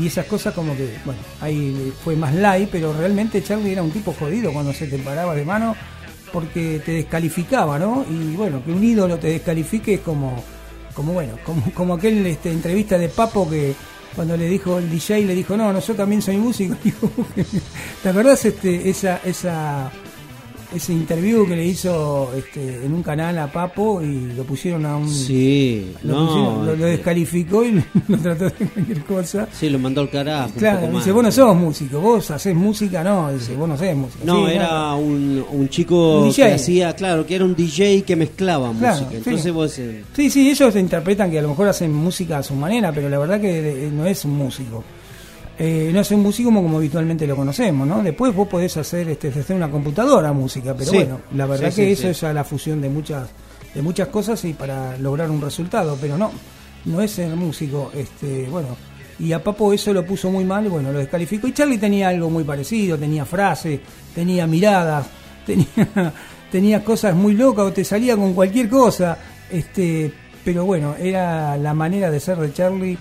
y 0.00 0.06
esas 0.06 0.24
cosas 0.26 0.54
como 0.54 0.74
que, 0.76 0.94
bueno, 1.04 1.20
ahí 1.40 1.92
fue 2.02 2.14
más 2.16 2.32
light, 2.34 2.68
pero 2.70 2.92
realmente 2.94 3.42
Charlie 3.42 3.72
era 3.72 3.82
un 3.82 3.90
tipo 3.90 4.12
jodido 4.18 4.52
cuando 4.52 4.72
se 4.72 4.86
te 4.86 4.96
paraba 4.98 5.34
de 5.34 5.44
mano 5.44 5.74
porque 6.32 6.80
te 6.84 6.92
descalificaba, 6.92 7.78
¿no? 7.78 8.04
Y 8.08 8.36
bueno, 8.36 8.62
que 8.64 8.72
un 8.72 8.82
ídolo 8.82 9.18
te 9.18 9.28
descalifique 9.28 9.94
es 9.94 10.00
como, 10.00 10.42
como 10.94 11.12
bueno, 11.12 11.34
como, 11.74 11.94
aquel 11.94 12.26
este, 12.26 12.50
entrevista 12.50 12.98
de 12.98 13.08
Papo 13.08 13.48
que 13.48 13.74
cuando 14.14 14.36
le 14.36 14.46
dijo 14.48 14.78
el 14.78 14.90
DJ 14.90 15.24
le 15.24 15.34
dijo, 15.34 15.56
no, 15.56 15.72
no, 15.72 15.80
yo 15.80 15.94
también 15.94 16.22
soy 16.22 16.36
músico. 16.36 16.76
¿Te 18.02 18.08
acordás 18.08 18.44
este, 18.44 18.88
esa, 18.88 19.20
esa, 19.24 19.90
ese 20.74 20.92
interview 20.92 21.46
que 21.48 21.56
le 21.56 21.64
hizo 21.66 22.30
este, 22.36 22.84
en 22.84 22.92
un 22.94 23.02
canal 23.02 23.38
a 23.38 23.50
Papo 23.50 24.00
y 24.02 24.32
lo 24.36 24.44
pusieron 24.44 24.86
a 24.86 24.96
un. 24.96 25.08
Sí, 25.08 25.92
lo, 26.04 26.14
no, 26.14 26.26
pusieron- 26.26 26.54
lo- 26.58 26.64
lo 26.64 26.72
este- 26.72 26.86
descalificó 26.86 27.64
y 27.64 27.72
lo 28.08 28.18
trató 28.18 28.44
de 28.44 28.50
cualquier 28.52 29.04
cosa. 29.04 29.48
Sí, 29.52 29.68
lo 29.68 29.78
mandó 29.78 30.00
al 30.02 30.10
carajo. 30.10 30.50
Claro, 30.56 30.80
dice, 30.88 30.92
más. 30.92 31.12
vos 31.12 31.22
no 31.24 31.32
sos 31.32 31.56
músico, 31.56 32.00
vos 32.00 32.30
hacés 32.30 32.54
música, 32.54 33.02
no, 33.02 33.32
dice, 33.32 33.54
vos 33.56 33.68
no 33.68 33.74
hacés 33.74 33.96
música. 33.96 34.24
No, 34.24 34.46
Sí, 34.46 34.52
era 34.54 34.94
un, 34.94 35.44
un 35.50 35.68
chico 35.68 36.20
Un 36.20 36.32
que 36.32 36.44
hacía, 36.44 36.94
claro, 36.94 37.26
que 37.26 37.34
era 37.34 37.44
un 37.44 37.54
DJ 37.54 38.02
que 38.02 38.16
mezclaba 38.16 38.72
Claro, 38.78 38.94
música. 38.94 39.10
sí. 39.10 39.16
Entonces 39.16 39.52
vos... 39.52 39.78
eh, 39.78 40.04
Sí, 40.14 40.30
sí, 40.30 40.50
ellos 40.50 40.76
interpretan 40.76 41.30
que 41.30 41.38
a 41.38 41.42
lo 41.42 41.48
mejor 41.48 41.68
hacen 41.68 41.92
música 41.92 42.38
a 42.38 42.42
su 42.42 42.54
manera, 42.54 42.92
pero 42.92 43.08
la 43.08 43.18
verdad 43.18 43.40
que 43.40 43.88
no 43.92 44.06
es 44.06 44.24
un 44.24 44.36
músico. 44.36 44.84
Eh, 45.62 45.90
no 45.92 46.00
es 46.00 46.10
un 46.10 46.22
músico 46.22 46.48
como, 46.48 46.62
como 46.62 46.78
habitualmente 46.78 47.26
lo 47.26 47.36
conocemos, 47.36 47.86
¿no? 47.86 48.02
Después 48.02 48.34
vos 48.34 48.48
podés 48.48 48.74
hacer 48.78 49.10
este, 49.10 49.30
desde 49.30 49.52
una 49.54 49.70
computadora 49.70 50.32
música, 50.32 50.72
pero 50.74 50.90
Sí. 50.90 50.96
bueno, 50.96 51.20
la 51.34 51.44
verdad 51.44 51.68
Sí, 51.70 51.82
que 51.82 51.86
sí, 51.88 51.92
eso 52.00 52.08
es 52.08 52.20
ya 52.22 52.32
la 52.32 52.44
fusión 52.44 52.80
de 52.80 52.88
muchas 52.88 53.28
de 53.74 53.82
muchas 53.82 54.08
cosas 54.08 54.42
y 54.46 54.54
para 54.54 54.96
lograr 54.96 55.30
un 55.30 55.40
resultado, 55.40 55.98
pero 56.00 56.16
no, 56.16 56.30
no 56.86 57.00
es 57.02 57.10
ser 57.10 57.36
músico, 57.36 57.90
este, 57.94 58.48
bueno, 58.50 58.68
y 59.18 59.32
a 59.32 59.44
Papo 59.44 59.72
eso 59.74 59.92
lo 59.92 60.04
puso 60.06 60.30
muy 60.30 60.44
mal, 60.46 60.66
bueno, 60.70 60.90
lo 60.90 60.98
descalificó. 60.98 61.46
Y 61.46 61.52
Charlie 61.52 61.76
tenía 61.78 62.08
algo 62.08 62.30
muy 62.30 62.42
parecido, 62.42 62.96
tenía 62.96 63.26
frases, 63.26 63.80
tenía 64.14 64.46
miradas, 64.46 65.06
tenía, 65.46 65.66
tenía 66.50 66.82
cosas 66.82 67.14
muy 67.14 67.34
locas 67.34 67.66
o 67.66 67.72
te 67.72 67.84
salía 67.84 68.16
con 68.16 68.32
cualquier 68.32 68.68
cosa, 68.70 69.18
este, 69.50 70.10
pero 70.42 70.64
bueno, 70.64 70.94
era 70.98 71.56
la 71.58 71.74
manera 71.74 72.10
de 72.10 72.18
ser 72.18 72.38
de 72.38 72.50
Charlie 72.52 72.96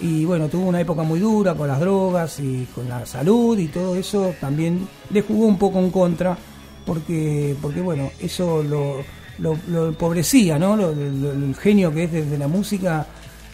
y 0.00 0.24
bueno, 0.24 0.48
tuvo 0.48 0.66
una 0.66 0.80
época 0.80 1.02
muy 1.02 1.20
dura 1.20 1.54
con 1.54 1.68
las 1.68 1.80
drogas 1.80 2.38
y 2.40 2.66
con 2.74 2.88
la 2.88 3.06
salud 3.06 3.58
y 3.58 3.68
todo 3.68 3.96
eso 3.96 4.34
también 4.40 4.86
le 5.10 5.22
jugó 5.22 5.46
un 5.46 5.58
poco 5.58 5.78
en 5.78 5.90
contra 5.90 6.36
porque 6.84 7.56
porque 7.60 7.80
bueno, 7.80 8.10
eso 8.20 8.62
lo, 8.62 8.96
lo, 9.38 9.56
lo 9.68 9.88
empobrecía, 9.88 10.58
¿no? 10.58 10.74
El 10.74 11.54
genio 11.58 11.92
que 11.92 12.04
es 12.04 12.12
desde 12.12 12.38
la 12.38 12.46
música, 12.48 13.06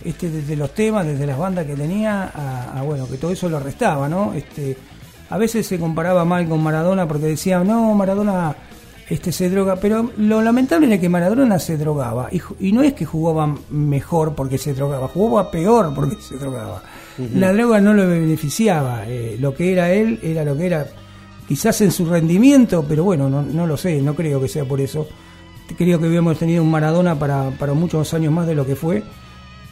este 0.04 0.30
desde 0.30 0.56
los 0.56 0.74
temas, 0.74 1.06
desde 1.06 1.26
las 1.26 1.38
bandas 1.38 1.64
que 1.66 1.74
tenía, 1.74 2.24
a, 2.34 2.78
a, 2.78 2.82
bueno, 2.82 3.08
que 3.08 3.16
todo 3.16 3.32
eso 3.32 3.48
lo 3.48 3.58
restaba, 3.60 4.08
¿no? 4.08 4.34
Este 4.34 4.76
a 5.30 5.38
veces 5.38 5.66
se 5.66 5.78
comparaba 5.78 6.24
mal 6.24 6.46
con 6.48 6.62
Maradona 6.62 7.08
porque 7.08 7.26
decía, 7.26 7.64
"No, 7.64 7.94
Maradona 7.94 8.54
este 9.12 9.30
se 9.30 9.50
droga, 9.50 9.76
pero 9.76 10.10
lo 10.16 10.40
lamentable 10.40 10.86
era 10.86 10.98
que 10.98 11.08
Maradona 11.08 11.58
se 11.58 11.76
drogaba 11.76 12.30
y, 12.58 12.72
no 12.72 12.82
es 12.82 12.94
que 12.94 13.04
jugaba 13.04 13.54
mejor 13.70 14.34
porque 14.34 14.56
se 14.56 14.72
drogaba, 14.72 15.06
jugaba 15.08 15.50
peor 15.50 15.92
porque 15.94 16.16
se 16.20 16.36
drogaba. 16.36 16.82
La 17.34 17.52
droga 17.52 17.78
no 17.78 17.92
lo 17.92 18.08
beneficiaba, 18.08 19.06
eh, 19.06 19.36
lo 19.38 19.54
que 19.54 19.72
era 19.72 19.92
él 19.92 20.18
era 20.22 20.44
lo 20.44 20.56
que 20.56 20.64
era, 20.64 20.86
quizás 21.46 21.82
en 21.82 21.92
su 21.92 22.06
rendimiento, 22.06 22.86
pero 22.88 23.04
bueno, 23.04 23.28
no, 23.28 23.42
no 23.42 23.66
lo 23.66 23.76
sé, 23.76 24.00
no 24.00 24.14
creo 24.14 24.40
que 24.40 24.48
sea 24.48 24.64
por 24.64 24.80
eso. 24.80 25.06
Creo 25.76 25.98
que 25.98 26.06
hubiéramos 26.06 26.38
tenido 26.38 26.62
un 26.62 26.70
Maradona 26.70 27.18
para, 27.18 27.50
para 27.50 27.74
muchos 27.74 28.14
años 28.14 28.32
más 28.32 28.46
de 28.46 28.54
lo 28.54 28.64
que 28.64 28.76
fue. 28.76 29.02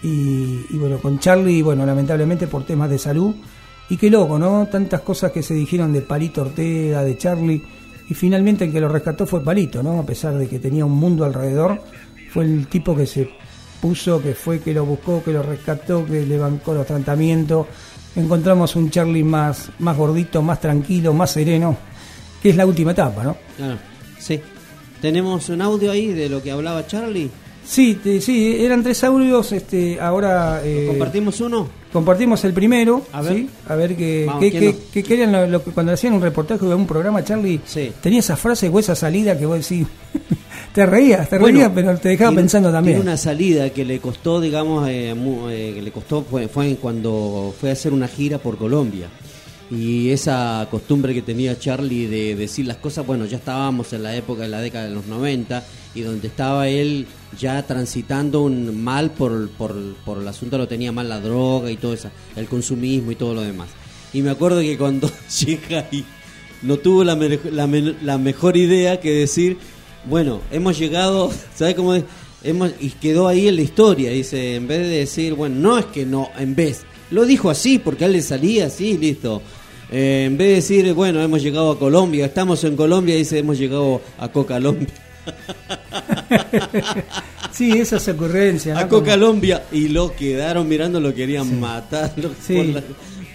Y, 0.03 0.67
y 0.69 0.77
bueno, 0.79 0.99
con 0.99 1.19
Charlie, 1.19 1.63
bueno, 1.63 1.87
lamentablemente 1.87 2.47
por 2.47 2.65
temas 2.65 2.91
de 2.91 2.99
salud. 2.99 3.35
Y 3.89 3.97
qué 3.97 4.11
loco, 4.11 4.39
¿no? 4.39 4.69
Tantas 4.71 5.01
cosas 5.01 5.33
que 5.33 5.43
se 5.43 5.55
dijeron 5.55 5.93
de 5.93 6.03
Palito 6.03 6.43
Ortega, 6.43 7.03
de 7.03 7.17
Charlie. 7.17 7.63
Y 8.11 8.15
finalmente 8.15 8.65
el 8.65 8.73
que 8.73 8.81
lo 8.81 8.89
rescató 8.89 9.25
fue 9.25 9.43
Palito, 9.43 9.85
¿no? 9.85 10.01
A 10.01 10.05
pesar 10.05 10.37
de 10.37 10.49
que 10.49 10.59
tenía 10.59 10.85
un 10.85 10.97
mundo 10.99 11.25
alrededor, 11.25 11.81
fue 12.33 12.45
el 12.45 12.67
tipo 12.67 12.97
que 12.97 13.07
se 13.07 13.31
puso, 13.81 14.21
que 14.21 14.35
fue, 14.35 14.59
que 14.59 14.75
lo 14.75 14.85
buscó, 14.85 15.23
que 15.23 15.33
lo 15.33 15.45
rescató, 15.45 16.05
que 16.05 16.27
le 16.27 16.37
bancó 16.37 16.75
los 16.75 16.85
tratamientos. 16.85 17.69
Encontramos 18.17 18.75
un 18.75 18.91
Charlie 18.91 19.23
más, 19.23 19.71
más 19.79 19.97
gordito, 19.97 20.43
más 20.43 20.61
tranquilo, 20.61 21.15
más 21.15 21.31
sereno, 21.31 21.77
que 22.43 22.51
es 22.51 22.57
la 22.57 22.67
última 22.67 22.91
etapa, 22.91 23.23
¿no? 23.23 23.37
Claro, 23.57 23.79
sí. 24.19 24.41
¿Tenemos 25.01 25.49
un 25.49 25.63
audio 25.63 25.93
ahí 25.93 26.09
de 26.09 26.29
lo 26.29 26.43
que 26.43 26.51
hablaba 26.51 26.87
Charlie? 26.89 27.31
Sí, 27.71 27.97
sí, 28.21 28.57
eran 28.65 28.83
tres 28.83 29.05
audios, 29.05 29.53
este, 29.53 30.01
ahora... 30.01 30.61
eh, 30.65 30.87
¿Compartimos 30.89 31.41
uno? 31.41 31.69
Compartimos 31.93 32.45
el 32.45 32.53
primero, 32.53 33.07
A 33.13 33.23
ver. 33.23 33.33
¿sí? 33.37 33.49
A 33.69 33.77
ver 33.77 33.95
qué, 33.97 34.25
Vamos, 34.27 34.43
qué, 34.43 34.51
¿quién 34.51 34.63
qué- 34.63 34.73
no? 34.73 34.79
qué- 34.93 35.03
qué 35.05 35.15
eran 35.15 35.31
lo, 35.33 35.47
lo 35.47 35.63
que 35.63 35.71
cuando 35.71 35.93
hacían 35.93 36.15
un 36.15 36.21
reportaje 36.21 36.67
de 36.67 36.75
un 36.75 36.85
programa, 36.85 37.23
Charlie, 37.23 37.61
tenía 38.03 38.19
esa 38.19 38.37
frase 38.37 38.69
o 38.69 38.77
esa 38.81 38.97
salida 38.97 39.39
que 39.39 39.47
vos 39.47 39.57
decís, 39.69 39.87
te 40.75 40.85
reías, 40.85 41.29
te 41.29 41.39
Bueno, 41.39 41.59
reías, 41.59 41.71
pero 41.73 41.97
te 41.97 42.09
dejaba 42.09 42.31
tiene- 42.31 42.43
pensando 42.43 42.73
también. 42.73 42.97
Tiene 42.97 43.09
una 43.11 43.17
salida 43.17 43.71
que 43.71 43.85
le 43.85 44.01
costó, 44.01 44.41
digamos, 44.41 44.89
eh, 44.89 45.15
mu- 45.15 45.49
eh, 45.49 45.71
que 45.77 45.83
le 45.83 45.93
costó 45.93 46.25
fue, 46.29 46.49
fue 46.49 46.75
cuando 46.75 47.55
fue 47.61 47.71
a 47.71 47.75
hacer 47.75 47.93
una 47.93 48.09
gira 48.09 48.39
por 48.39 48.57
Colombia. 48.59 49.07
Y 49.71 50.11
esa 50.11 50.67
costumbre 50.69 51.15
que 51.15 51.23
tenía 51.23 51.57
Charlie 51.57 52.07
de 52.09 52.35
decir 52.35 52.67
las 52.67 52.79
cosas, 52.79 53.07
bueno, 53.07 53.27
ya 53.27 53.37
estábamos 53.37 53.93
en 53.93 54.03
la 54.03 54.17
época 54.17 54.43
de 54.43 54.49
la 54.49 54.61
década 54.61 54.87
de 54.89 54.91
los 54.95 55.07
90 55.07 55.63
y 55.95 56.03
donde 56.03 56.29
estaba 56.29 56.69
él 56.69 57.07
ya 57.39 57.65
transitando 57.67 58.43
un 58.43 58.83
mal 58.83 59.11
por, 59.11 59.49
por, 59.51 59.75
por 60.05 60.19
el 60.23 60.29
asunto, 60.29 60.59
lo 60.59 60.69
tenía 60.69 60.93
mal 60.93 61.09
la 61.09 61.21
droga 61.21 61.71
y 61.71 61.77
todo 61.77 61.95
eso, 61.95 62.11
el 62.37 62.47
consumismo 62.47 63.11
y 63.13 63.17
todo 63.17 63.35
lo 63.35 63.43
demás. 63.43 63.69
Y 64.13 64.23
me 64.23 64.31
acuerdo 64.31 64.61
que 64.61 64.77
cuando 64.79 65.11
llega 65.47 65.87
ahí, 65.91 66.05
no 66.63 66.77
tuvo 66.77 67.05
la, 67.05 67.17
me- 67.17 67.39
la, 67.51 67.67
la 68.03 68.19
mejor 68.19 68.57
idea 68.57 69.01
que 69.01 69.11
decir, 69.13 69.57
bueno, 70.09 70.41
hemos 70.51 70.79
llegado, 70.79 71.31
¿sabes 71.55 71.75
cómo 71.75 71.95
es? 71.95 72.05
Hemos, 72.43 72.71
y 72.81 72.89
quedó 72.91 73.29
ahí 73.29 73.49
en 73.49 73.57
la 73.57 73.63
historia, 73.63 74.11
dice, 74.11 74.55
en 74.57 74.67
vez 74.67 74.79
de 74.81 74.89
decir, 74.89 75.35
bueno, 75.35 75.57
no 75.57 75.79
es 75.79 75.85
que 75.87 76.07
no, 76.07 76.31
en 76.39 76.55
vez, 76.55 76.83
lo 77.11 77.27
dijo 77.27 77.51
así 77.51 77.79
porque 77.79 78.05
a 78.05 78.07
él 78.07 78.15
le 78.15 78.23
salía 78.23 78.67
así, 78.67 78.97
listo. 78.97 79.43
Eh, 79.93 80.25
en 80.27 80.39
vez 80.39 80.49
de 80.49 80.55
decir, 80.55 80.95
bueno, 80.95 81.21
hemos 81.21 81.43
llegado 81.43 81.73
a 81.73 81.79
Colombia, 81.79 82.25
estamos 82.27 82.63
en 82.65 82.77
Colombia, 82.77 83.15
dice, 83.17 83.39
hemos 83.39 83.59
llegado 83.59 84.01
a 84.19 84.29
Cocalombia. 84.29 84.89
sí, 87.53 87.73
esas 87.79 88.07
ocurrencias. 88.09 88.77
a 88.79 88.83
¿no? 88.83 88.89
Como- 88.89 89.01
Cocalombia. 89.03 89.65
Y 89.73 89.89
lo 89.89 90.15
quedaron 90.15 90.69
mirando, 90.69 91.01
lo 91.01 91.15
querían 91.15 91.59
matar. 91.61 92.13
lo- 92.17 92.31
Sí. 92.41 92.57
por 92.57 92.67
la- 92.67 92.83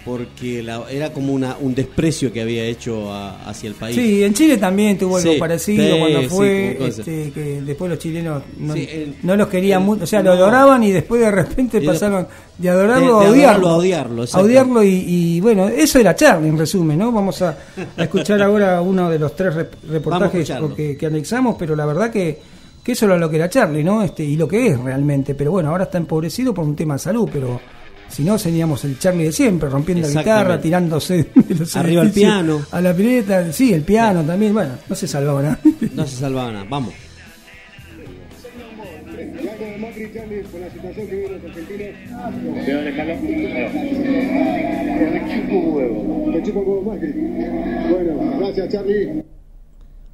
porque 0.05 0.61
la- 0.61 0.83
era 0.91 1.11
como 1.11 1.33
una, 1.33 1.57
un 1.59 1.73
desprecio 1.73 2.31
que 2.31 2.39
había 2.41 2.63
hecho 2.63 3.11
a- 3.11 3.49
hacia 3.49 3.67
el 3.69 3.73
país. 3.73 3.95
Sí, 3.95 4.23
en 4.23 4.33
Chile 4.35 4.57
también 4.57 4.97
tuvo 4.97 5.17
algo 5.17 5.33
Sí, 5.33 5.39
parecido 5.39 5.83
sí, 5.95 5.99
cuando 5.99 6.29
fue, 6.29 6.77
este, 6.87 7.31
que 7.31 7.61
después 7.61 7.89
los 7.89 7.99
chilenos 7.99 8.43
no, 8.59 8.73
Sí, 8.75 8.87
el- 8.91 9.15
no 9.23 9.35
los 9.35 9.47
querían 9.47 9.83
mucho, 9.83 10.03
o 10.03 10.07
sea, 10.07 10.19
no. 10.21 10.25
lo 10.35 10.43
adoraban 10.43 10.83
y 10.83 10.91
después 10.91 11.19
de 11.21 11.31
repente 11.31 11.81
pasaron 11.81 12.27
de 12.57 12.69
adorarlo 12.69 13.19
de- 13.21 13.25
a 13.25 13.29
odiarlo. 13.31 13.67
a 13.69 13.77
odiarlo, 13.77 14.25
A 14.31 14.39
odiarlo 14.41 14.83
y, 14.83 14.89
y, 15.07 15.41
bueno, 15.41 15.67
eso 15.67 15.97
era 15.99 16.15
Charlie 16.15 16.49
en 16.49 16.57
resumen, 16.57 16.99
¿no? 16.99 17.11
Vamos 17.11 17.41
a, 17.41 17.57
a 17.97 18.03
escuchar 18.03 18.41
ahora 18.43 18.81
uno 18.81 19.09
de 19.09 19.17
los 19.17 19.35
tres 19.35 19.55
rep- 19.55 19.89
reportajes 19.89 20.51
que, 20.77 20.95
que 20.95 21.05
anexamos, 21.07 21.55
pero 21.57 21.75
la 21.75 21.85
verdad 21.87 22.11
que, 22.11 22.39
que 22.83 22.91
eso 22.91 23.05
era 23.07 23.17
lo 23.17 23.27
que 23.27 23.37
era 23.37 23.49
Charlie, 23.49 23.83
¿no? 23.83 24.03
Este, 24.03 24.23
y 24.23 24.35
lo 24.37 24.47
que 24.47 24.67
es 24.67 24.79
realmente, 24.79 25.33
pero 25.33 25.49
bueno, 25.51 25.69
ahora 25.71 25.85
está 25.85 25.97
empobrecido 25.97 26.53
por 26.53 26.63
un 26.63 26.75
tema 26.75 26.93
de 26.93 26.99
salud, 26.99 27.27
pero 27.33 27.59
si 28.07 28.23
no 28.23 28.37
seríamos 28.37 28.83
el 28.85 28.97
Charlie 28.99 29.25
de 29.25 29.31
siempre, 29.31 29.69
rompiendo 29.69 30.07
la 30.07 30.21
guitarra, 30.21 30.59
tirándose 30.59 31.29
de 31.35 31.55
los 31.55 31.75
Arriba 31.75 32.01
el 32.01 32.07
edificios 32.07 32.31
piano. 32.33 32.61
A 32.71 32.81
la 32.81 32.93
pileta, 32.93 33.51
sí, 33.51 33.73
el 33.73 33.83
piano 33.83 34.23
también, 34.23 34.53
bueno, 34.53 34.73
no 34.87 34.95
se 34.95 35.07
salvaba 35.07 35.41
nada. 35.41 35.59
No 35.93 36.05
se 36.05 36.15
salvaba 36.15 36.51
nada. 36.51 36.65
Vamos. 36.69 36.93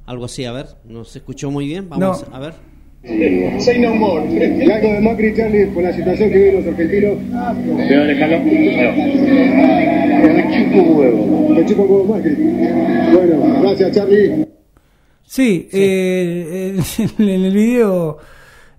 Algo 0.06 0.24
así, 0.24 0.44
a 0.44 0.52
ver. 0.52 0.66
No 0.84 1.04
se 1.04 1.18
escuchó 1.18 1.50
muy 1.50 1.66
bien. 1.66 1.88
Vamos 1.88 2.24
a 2.32 2.38
ver. 2.38 2.71
Say 3.04 3.80
no 3.80 3.94
more. 3.94 4.22
Ya 4.64 4.80
con 4.80 5.02
Macri, 5.02 5.34
Charlie, 5.34 5.66
con 5.74 5.82
la 5.82 5.92
situación 5.92 6.30
que 6.30 6.36
viven 6.38 6.54
los 6.54 6.66
argentinos. 6.66 7.18
¿De 7.88 7.96
dónde, 7.96 8.18
Carlos? 8.18 8.44
Me 10.22 10.46
chupo 10.54 10.82
huevo. 10.92 11.48
Me 11.48 11.66
chupo 11.66 11.82
huevo 11.82 12.04
Macri. 12.04 12.34
Bueno, 13.12 13.60
gracias, 13.60 13.92
Charlie. 13.92 14.46
Sí, 15.24 15.68
eh, 15.72 16.76
eh, 16.78 17.06
en 17.18 17.28
el 17.28 17.54
video, 17.54 18.18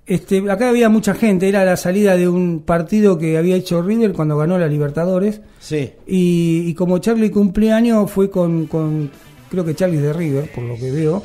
este, 0.06 0.50
acá 0.50 0.70
había 0.70 0.88
mucha 0.88 1.16
gente, 1.16 1.50
era 1.50 1.66
la 1.66 1.76
salida 1.78 2.16
de 2.16 2.30
un 2.30 2.62
partido 2.62 3.18
que 3.18 3.38
había 3.38 3.56
hecho 3.56 3.82
River 3.82 4.14
cuando 4.14 4.38
ganó 4.38 4.58
la 4.58 4.68
Libertadores. 4.68 5.41
Sí. 5.60 5.91
Y, 6.08 6.64
y 6.68 6.74
como 6.76 7.00
Charlie 7.00 7.32
cumpleaños 7.32 8.10
fue 8.10 8.30
con, 8.30 8.68
con, 8.68 9.12
creo 9.50 9.66
que 9.66 9.76
Charlie 9.76 9.98
de 9.98 10.14
River, 10.14 10.50
por 10.54 10.64
lo 10.64 10.76
que 10.76 10.91
veo, 10.91 11.24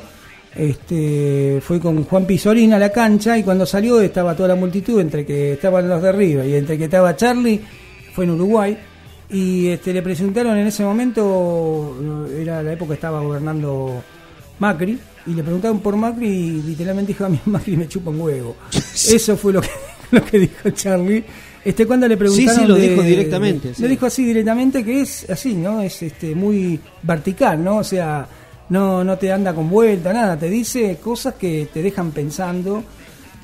este, 0.55 1.59
fue 1.61 1.79
con 1.79 2.03
Juan 2.03 2.25
Pizorín 2.25 2.73
a 2.73 2.79
la 2.79 2.91
cancha 2.91 3.37
y 3.37 3.43
cuando 3.43 3.65
salió 3.65 4.01
estaba 4.01 4.35
toda 4.35 4.49
la 4.49 4.55
multitud, 4.55 4.99
entre 4.99 5.25
que 5.25 5.53
estaban 5.53 5.87
los 5.87 6.01
de 6.01 6.11
River 6.11 6.45
y 6.47 6.55
entre 6.55 6.77
que 6.77 6.85
estaba 6.85 7.15
Charlie, 7.15 7.61
fue 8.13 8.25
en 8.25 8.31
Uruguay. 8.31 8.77
Y 9.31 9.67
este, 9.67 9.93
le 9.93 10.01
presentaron 10.01 10.57
en 10.57 10.67
ese 10.67 10.83
momento, 10.83 11.95
era 12.35 12.63
la 12.63 12.73
época 12.73 12.89
que 12.89 12.93
estaba 12.95 13.21
gobernando 13.21 14.01
Macri, 14.57 14.97
y 15.27 15.33
le 15.33 15.43
preguntaron 15.43 15.79
por 15.81 15.95
Macri 15.95 16.27
y 16.27 16.61
literalmente 16.63 17.09
dijo 17.13 17.25
a 17.25 17.29
mí 17.29 17.39
Macri 17.45 17.77
me 17.77 17.87
chupa 17.87 18.09
un 18.09 18.19
huevo. 18.21 18.55
Eso 18.93 19.37
fue 19.37 19.53
lo 19.53 19.61
que, 19.61 19.69
lo 20.11 20.25
que 20.25 20.39
dijo 20.39 20.69
Charlie. 20.71 21.23
Este, 21.63 21.85
cuando 21.85 22.07
le 22.07 22.17
preguntaron 22.17 22.55
Sí, 22.55 22.61
sí, 22.61 22.67
lo 22.67 22.75
de- 22.75 22.89
dijo 22.89 23.03
directamente, 23.03 23.67
de- 23.69 23.75
sí. 23.75 23.81
Lo 23.83 23.87
dijo 23.89 24.05
así 24.07 24.25
directamente 24.25 24.83
que 24.83 25.01
es 25.01 25.29
así, 25.29 25.53
¿no? 25.53 25.81
Es 25.81 26.01
este 26.01 26.33
muy 26.33 26.79
vertical, 27.03 27.63
¿no? 27.63 27.77
O 27.77 27.83
sea, 27.83 28.27
no, 28.69 29.03
no 29.03 29.17
te 29.17 29.31
anda 29.31 29.53
con 29.53 29.69
vuelta, 29.69 30.13
nada, 30.13 30.37
te 30.37 30.49
dice 30.49 30.97
cosas 31.01 31.35
que 31.35 31.69
te 31.73 31.81
dejan 31.81 32.11
pensando 32.11 32.83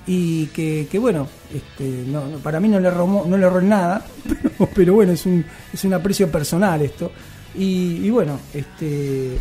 y 0.08 0.48
que, 0.48 0.88
que 0.90 1.00
bueno, 1.00 1.28
este, 1.54 2.04
no, 2.08 2.24
para 2.44 2.60
mí 2.60 2.68
no 2.68 2.80
le 2.80 2.88
erró, 2.88 3.26
no 3.28 3.38
le 3.38 3.46
erró 3.46 3.62
nada, 3.62 4.06
pero, 4.58 4.70
pero 4.74 4.94
bueno, 4.94 5.14
es 5.14 5.26
un, 5.26 5.44
es 5.74 5.84
un 5.84 5.94
aprecio 5.94 6.32
personal 6.32 6.82
esto. 6.82 7.12
Y, 7.56 8.02
y 8.04 8.10
bueno, 8.10 8.40
este 8.54 9.38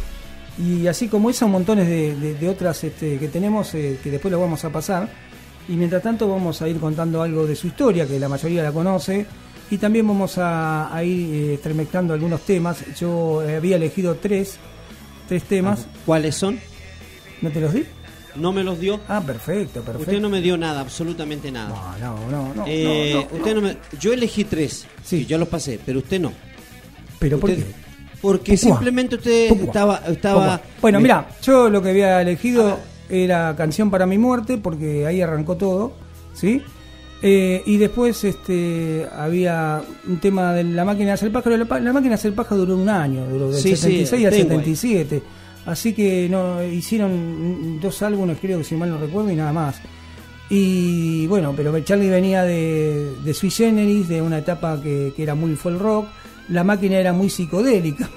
y 0.56 0.86
así 0.86 1.09
como 1.09 1.31
esas 1.31 1.48
montones 1.48 1.89
de, 1.89 2.48
otras 2.48 2.85
este, 2.85 3.19
que 3.19 3.28
tenemos 3.28 3.74
eh, 3.74 3.98
que 4.02 4.11
después 4.11 4.31
lo 4.31 4.40
vamos 4.40 4.65
a 4.65 4.70
pasar. 4.70 5.09
Y 5.69 5.73
mientras 5.73 6.02
tanto 6.02 6.28
vamos 6.28 6.61
a 6.62 6.69
ir 6.69 6.78
contando 6.78 7.23
algo 7.23 7.47
de 7.47 7.56
su 7.56 7.66
historia 7.66 8.06
que 8.06 8.20
la 8.20 8.28
mayoría 8.28 8.62
la 8.62 8.73
conoce. 8.73 9.27
Y 9.70 9.78
también 9.78 10.06
vamos 10.06 10.35
a, 10.39 10.90
ir 11.02 11.59
eh, 11.65 11.89
algunos 11.93 12.43
temas. 12.43 12.85
Yo 12.94 13.40
había 13.40 13.77
elegido 13.77 14.15
tres 14.16 14.59
tres 15.28 15.42
temas 15.44 15.86
¿Cuáles 16.06 16.34
son? 16.34 16.59
¿no 17.42 17.51
te 17.51 17.60
los 17.60 17.72
di? 17.74 17.84
No 18.36 18.52
me 18.52 18.64
los 18.64 18.80
dio. 18.80 18.98
ah 19.09 19.20
perfecto 19.24 19.82
perfecto 19.82 20.10
Usted 20.10 20.20
no 20.20 20.28
me 20.28 20.40
dio 20.40 20.56
nada, 20.56 20.80
absolutamente 20.80 21.51
nada. 21.52 21.96
no 22.01 22.16
no 22.30 22.55
no, 22.55 22.64
Eh, 22.66 23.12
no, 23.14 23.20
no, 23.20 23.36
usted 23.38 23.55
no 23.55 23.60
me- 23.60 23.76
yo 24.01 24.12
elegí 24.12 24.44
tres, 24.44 24.86
sí. 25.05 25.24
yo 25.26 25.38
los 25.38 25.48
pasé, 25.48 25.78
pero 25.84 25.98
usted 26.01 26.20
no. 26.20 26.32
pero 27.18 27.38
¿por 27.38 27.51
Usted- 27.51 27.64
qué? 27.64 27.84
Porque 28.20 28.56
simplemente 28.56 29.16
usted 29.16 29.52
estaba, 29.52 30.01
estaba. 30.09 30.59
Bueno, 30.80 30.98
mira, 30.98 31.28
yo 31.42 31.68
lo 31.68 31.82
que 31.82 31.90
había 31.90 32.22
elegido 32.22 32.78
era 33.10 33.55
Canción 33.55 33.90
para 33.90 34.06
mi 34.06 34.16
muerte, 34.16 34.56
porque 34.56 35.06
ahí 35.06 35.20
arrancó 35.20 35.56
todo, 35.59 35.92
¿sí? 36.32 36.62
Eh, 37.26 37.62
y 37.64 37.78
después 37.78 38.22
este 38.22 39.06
había 39.16 39.80
un 40.06 40.18
tema 40.18 40.52
de 40.52 40.62
la 40.62 40.84
máquina 40.84 41.06
de 41.06 41.12
hacer 41.12 41.32
paja. 41.32 41.48
La, 41.48 41.56
la 41.56 41.92
máquina 41.92 42.10
de 42.10 42.14
hacer 42.16 42.34
paja 42.34 42.55
duró 42.55 42.76
un 42.76 42.86
año, 42.86 43.26
duró 43.26 43.51
del 43.51 43.62
Sí, 43.62 43.70
sí, 43.70 44.05
76 44.05 44.26
al 44.26 44.30
tengo 44.30 44.52
ahí. 44.59 44.76
77. 44.76 45.22
Así 45.64 45.94
que 45.94 46.28
no 46.28 46.62
hicieron 46.62 47.80
dos 47.80 48.02
álbumes, 48.02 48.36
creo 48.38 48.59
que 48.59 48.64
si 48.64 48.74
mal 48.74 48.90
no 48.90 48.98
recuerdo, 48.98 49.30
y 49.30 49.36
nada 49.36 49.55
más. 49.55 49.80
Y 50.51 51.26
bueno, 51.26 51.55
pero 51.56 51.80
Charlie 51.80 52.10
venía 52.10 52.42
de, 52.42 53.14
de 53.24 53.32
Sui 53.32 53.51
Generis, 53.51 54.06
de 54.06 54.20
una 54.20 54.40
etapa 54.40 54.78
que, 54.82 55.14
que 55.16 55.22
era 55.22 55.34
muy 55.34 55.56
folk 55.56 55.80
rock. 55.80 56.09
La 56.51 56.62
máquina 56.62 56.98
era 56.98 57.14
muy 57.14 57.30
psicodélica. 57.30 58.10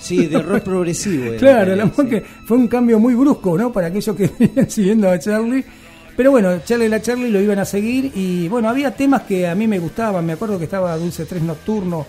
Sí, 0.00 0.26
de 0.26 0.42
rock 0.42 0.62
progresivo. 0.64 1.36
Claro, 1.38 1.76
la 1.76 1.84
sí. 1.84 1.92
máquina 1.96 2.22
fue 2.44 2.56
un 2.56 2.66
cambio 2.66 2.98
muy 2.98 3.14
brusco, 3.14 3.56
¿no? 3.56 3.70
Para 3.70 3.86
aquellos 3.86 4.16
que 4.16 4.28
venían 4.38 4.68
siguiendo 4.68 5.08
a 5.08 5.16
Charlie. 5.16 5.64
Pero 6.18 6.32
bueno, 6.32 6.58
Charlie 6.64 6.88
la 6.88 7.00
Charlie 7.00 7.30
lo 7.30 7.40
iban 7.40 7.60
a 7.60 7.64
seguir 7.64 8.10
y 8.12 8.48
bueno, 8.48 8.68
había 8.68 8.90
temas 8.90 9.22
que 9.22 9.46
a 9.46 9.54
mí 9.54 9.68
me 9.68 9.78
gustaban. 9.78 10.26
Me 10.26 10.32
acuerdo 10.32 10.58
que 10.58 10.64
estaba 10.64 10.96
Dulce 10.96 11.26
3 11.26 11.44
Nocturno, 11.44 12.04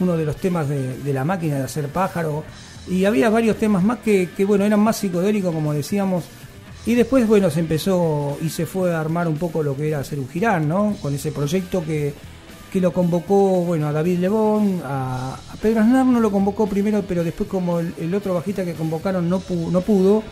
uno 0.00 0.16
de 0.16 0.24
los 0.24 0.34
temas 0.34 0.68
de, 0.68 1.12
la 1.12 1.24
máquina 1.24 1.58
de 1.58 1.62
hacer 1.62 1.86
pájaro. 1.86 2.42
Y 2.90 3.04
había 3.04 3.30
varios 3.30 3.56
temas 3.58 3.84
más 3.84 4.00
que, 4.00 4.28
bueno, 4.44 4.64
eran 4.64 4.80
más 4.80 4.96
psicodélicos, 4.96 5.54
como 5.54 5.72
decíamos. 5.72 6.24
Y 6.86 6.96
después, 6.96 7.24
bueno, 7.28 7.50
se 7.50 7.60
empezó 7.60 8.36
y 8.42 8.48
se 8.48 8.66
fue 8.66 8.92
a 8.92 8.98
armar 8.98 9.28
un 9.28 9.36
poco 9.36 9.62
lo 9.62 9.76
que 9.76 9.86
era 9.86 10.00
hacer 10.00 10.18
un 10.18 10.28
girán, 10.28 10.66
¿no? 10.66 10.96
Con 11.00 11.14
ese 11.14 11.30
proyecto 11.30 11.84
que, 11.84 12.12
que 12.72 12.80
lo 12.80 12.92
convocó, 12.92 13.62
bueno, 13.62 13.86
a 13.86 13.92
David 13.92 14.18
Lebón, 14.18 14.82
a, 14.84 15.34
a 15.34 15.56
Pedro 15.62 15.82
Aznar 15.82 16.04
no 16.04 16.18
lo 16.18 16.32
convocó 16.32 16.66
primero, 16.66 17.04
pero 17.06 17.22
después 17.22 17.48
como 17.48 17.78
el, 17.78 18.12
otro 18.12 18.34
bajista 18.34 18.64
que 18.64 18.74
convocaron 18.74 19.28
no, 19.28 19.40
no 19.70 19.80
pudo, 19.82 20.24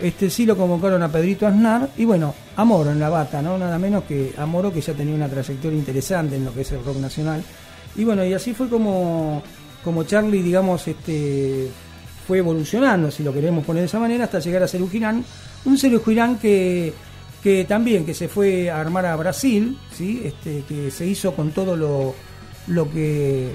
este 0.00 0.28
sí 0.30 0.44
lo 0.44 0.56
convocaron 0.56 1.02
a 1.02 1.10
Pedrito 1.10 1.46
Aznar 1.46 1.90
y 1.96 2.04
bueno, 2.04 2.34
a 2.56 2.62
en 2.62 3.00
la 3.00 3.08
bata, 3.08 3.40
¿no? 3.40 3.56
Nada 3.56 3.78
menos 3.78 4.04
que 4.04 4.32
a 4.36 4.72
que 4.72 4.80
ya 4.80 4.92
tenía 4.92 5.14
una 5.14 5.28
trayectoria 5.28 5.78
interesante 5.78 6.36
en 6.36 6.44
lo 6.44 6.52
que 6.52 6.62
es 6.62 6.72
el 6.72 6.84
rock 6.84 6.96
nacional. 6.98 7.42
Y 7.96 8.04
bueno, 8.04 8.24
y 8.24 8.34
así 8.34 8.52
fue 8.52 8.68
como, 8.68 9.42
como 9.82 10.04
Charlie, 10.04 10.42
digamos, 10.42 10.86
este 10.86 11.70
fue 12.26 12.38
evolucionando, 12.38 13.10
si 13.10 13.22
lo 13.22 13.32
queremos 13.32 13.64
poner 13.64 13.82
de 13.82 13.86
esa 13.86 14.00
manera, 14.00 14.24
hasta 14.24 14.40
llegar 14.40 14.62
a 14.62 14.68
Serú 14.68 14.88
Girán. 14.88 15.24
Un 15.64 15.78
Serú 15.78 16.02
Girán 16.04 16.38
que, 16.38 16.92
que 17.42 17.64
también 17.64 18.04
que 18.04 18.12
se 18.12 18.28
fue 18.28 18.68
a 18.68 18.80
armar 18.80 19.06
a 19.06 19.16
Brasil, 19.16 19.78
¿sí? 19.94 20.22
este, 20.24 20.64
que 20.68 20.90
se 20.90 21.06
hizo 21.06 21.32
con 21.34 21.52
todo 21.52 21.76
lo, 21.76 22.14
lo 22.66 22.90
que 22.90 23.54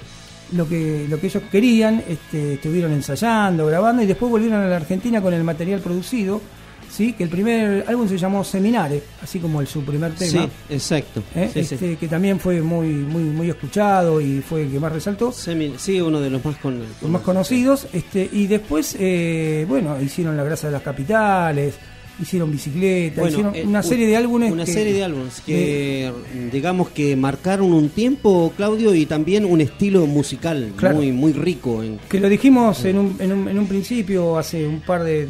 lo 0.54 0.68
que 0.68 1.06
lo 1.10 1.20
que 1.20 1.28
ellos 1.28 1.44
querían, 1.52 2.04
este, 2.08 2.54
estuvieron 2.56 2.92
ensayando, 2.92 3.66
grabando 3.68 4.02
y 4.04 4.06
después 4.06 4.30
volvieron 4.32 4.62
a 4.62 4.68
la 4.68 4.76
Argentina 4.78 5.22
con 5.22 5.34
el 5.34 5.44
material 5.44 5.80
producido, 5.80 6.42
sí, 6.90 7.14
que 7.14 7.24
el 7.24 7.30
primer 7.30 7.86
álbum 7.88 8.08
se 8.10 8.18
llamó 8.18 8.44
Seminare, 8.44 9.02
así 9.24 9.40
como 9.40 9.62
el 9.62 9.68
su 9.68 9.84
primer 9.86 10.12
tema. 10.14 10.44
Sí, 10.44 10.50
exacto. 10.74 11.24
¿eh? 11.36 11.50
Sí, 11.54 11.64
sí. 11.64 11.76
este, 11.76 11.96
que 11.96 12.08
también 12.08 12.40
fue 12.40 12.62
muy 12.62 12.88
muy 12.90 13.24
muy 13.24 13.50
escuchado 13.50 14.20
y 14.20 14.42
fue 14.42 14.64
el 14.64 14.72
que 14.72 14.80
más 14.80 14.92
resaltó 14.92 15.32
Semi- 15.32 15.78
sí, 15.78 16.02
uno 16.02 16.20
de 16.20 16.30
los 16.30 16.44
más, 16.44 16.58
con, 16.58 16.80
los 17.02 17.10
más 17.10 17.22
conocidos 17.22 17.88
este 17.94 18.30
y 18.32 18.48
después 18.48 18.96
eh, 19.00 19.66
bueno 19.70 20.02
hicieron 20.02 20.36
la 20.36 20.44
grasa 20.44 20.68
de 20.68 20.74
las 20.74 20.82
capitales 20.82 21.76
hicieron 22.20 22.52
bicicleta 22.52 23.22
Bueno, 23.22 23.32
hicieron 23.38 23.56
eh, 23.56 23.64
una 23.66 23.80
un- 23.80 23.84
serie 23.86 24.08
de 24.08 24.16
álbumes 24.18 24.52
Una 24.52 24.66
que- 24.66 24.74
serie 24.74 24.94
de 24.94 25.04
álbumes 25.04 25.42
que, 25.46 26.12
digamos 26.52 26.90
que 26.90 27.16
marcaron 27.16 27.74
un 27.74 27.90
tiempo, 27.90 28.54
Claudio, 28.56 28.94
y 28.94 29.06
también 29.06 29.46
un 29.46 29.62
estilo 29.62 30.06
musical 30.06 30.74
Claro. 30.76 30.98
muy 30.98 31.12
muy 31.12 31.34
rico. 31.34 31.82
En, 31.84 31.98
que 32.10 32.20
lo 32.20 32.30
dijimos 32.30 32.84
en 32.86 32.98
un, 32.98 33.16
en 33.20 33.32
un, 33.32 33.48
en 33.48 33.58
un 33.58 33.68
principio 33.68 34.38
hace 34.38 34.68
un 34.68 34.82
par 34.82 35.04
de, 35.04 35.28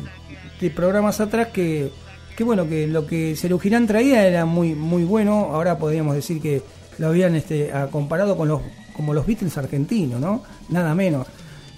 de 0.60 0.70
programas 0.70 1.20
atrás 1.22 1.48
que, 1.54 1.90
que 2.36 2.44
bueno 2.44 2.68
que 2.68 2.88
lo 2.88 3.06
que 3.08 3.36
Girán 3.62 3.88
traía 3.88 4.28
era 4.28 4.46
muy 4.46 4.76
muy 4.76 5.04
bueno 5.04 5.34
ahora 5.52 5.78
podríamos 5.78 6.16
decir 6.16 6.42
que 6.42 6.62
lo 6.98 7.08
habían 7.08 7.36
este 7.36 7.72
comparado 7.92 8.36
con 8.38 8.48
los 8.48 8.62
como 8.94 9.14
los 9.14 9.26
Beatles 9.26 9.58
argentinos 9.58 10.20
no 10.20 10.44
nada 10.70 10.94
menos 10.94 11.26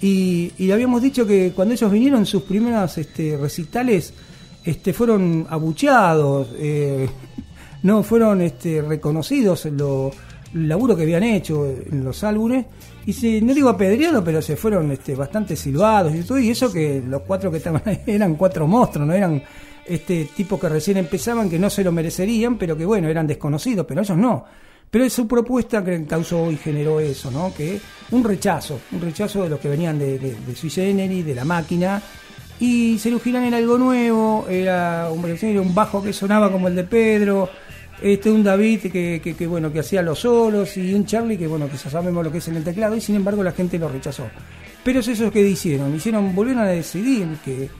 y, 0.02 0.52
y 0.58 0.70
habíamos 0.70 1.00
dicho 1.02 1.26
que 1.26 1.52
cuando 1.54 1.72
ellos 1.74 1.90
vinieron 1.90 2.26
sus 2.26 2.42
primeros 2.42 2.98
este, 2.98 3.36
recitales 3.36 4.12
este 4.64 4.92
fueron 4.92 5.46
abucheados 5.48 6.48
eh, 6.56 7.08
no 7.82 8.02
fueron 8.02 8.40
este, 8.40 8.80
reconocidos 8.82 9.66
lo, 9.66 10.10
el 10.54 10.68
laburo 10.68 10.96
que 10.96 11.02
habían 11.02 11.24
hecho 11.24 11.66
en 11.66 12.04
los 12.04 12.24
álbumes. 12.24 12.66
Y 13.06 13.12
se, 13.12 13.42
no 13.42 13.52
digo 13.52 13.68
apedreados 13.68 14.24
pero 14.24 14.40
se 14.40 14.56
fueron 14.56 14.90
este, 14.90 15.14
bastante 15.14 15.56
silbados 15.56 16.14
y 16.14 16.22
todo 16.22 16.38
y 16.38 16.48
eso 16.48 16.72
que 16.72 17.02
los 17.06 17.22
cuatro 17.22 17.50
que 17.50 17.58
estaban 17.58 17.82
ahí 17.84 18.00
eran 18.06 18.34
cuatro 18.36 18.66
monstruos 18.66 19.06
no 19.06 19.12
eran 19.12 19.42
este 19.84 20.30
tipos 20.34 20.58
que 20.58 20.70
recién 20.70 20.96
empezaban 20.96 21.50
que 21.50 21.58
no 21.58 21.68
se 21.68 21.84
lo 21.84 21.92
merecerían 21.92 22.56
pero 22.56 22.74
que 22.74 22.86
bueno 22.86 23.08
eran 23.08 23.26
desconocidos 23.26 23.84
pero 23.86 24.00
ellos 24.00 24.16
no. 24.16 24.44
Pero 24.90 25.04
es 25.04 25.12
su 25.12 25.26
propuesta 25.26 25.84
que 25.84 26.06
causó 26.06 26.50
y 26.50 26.56
generó 26.56 26.98
eso 26.98 27.30
no 27.30 27.52
que 27.54 27.78
un 28.12 28.24
rechazo 28.24 28.80
un 28.92 29.02
rechazo 29.02 29.42
de 29.42 29.50
los 29.50 29.60
que 29.60 29.68
venían 29.68 29.98
de, 29.98 30.18
de, 30.18 30.34
de 30.34 30.56
Sui 30.56 30.70
de 30.70 31.34
la 31.34 31.44
máquina 31.44 32.02
y 32.60 32.98
Cerú 32.98 33.18
Girán 33.20 33.44
era 33.44 33.56
algo 33.58 33.78
nuevo, 33.78 34.46
era 34.48 35.08
un, 35.10 35.24
era 35.28 35.60
un 35.60 35.74
bajo 35.74 36.02
que 36.02 36.12
sonaba 36.12 36.50
como 36.52 36.68
el 36.68 36.76
de 36.76 36.84
Pedro, 36.84 37.48
este 38.02 38.30
un 38.30 38.42
David 38.44 38.80
que, 38.92 39.20
que, 39.22 39.34
que, 39.34 39.46
bueno 39.46 39.72
que 39.72 39.80
hacía 39.80 40.02
los 40.02 40.20
solos 40.20 40.76
y 40.76 40.94
un 40.94 41.04
Charlie 41.06 41.36
que 41.38 41.46
bueno 41.46 41.68
que 41.68 41.76
sabemos 41.76 42.24
lo 42.24 42.30
que 42.32 42.38
es 42.38 42.48
en 42.48 42.56
el 42.56 42.64
teclado 42.64 42.96
y 42.96 43.00
sin 43.00 43.16
embargo 43.16 43.42
la 43.42 43.52
gente 43.52 43.78
lo 43.78 43.88
rechazó. 43.88 44.24
Pero 44.84 45.00
es 45.00 45.08
eso 45.08 45.30
que 45.30 45.40
hicieron, 45.40 45.94
hicieron, 45.94 46.34
volvieron 46.34 46.62
a 46.64 46.68
decidir 46.68 47.26
que, 47.44 47.70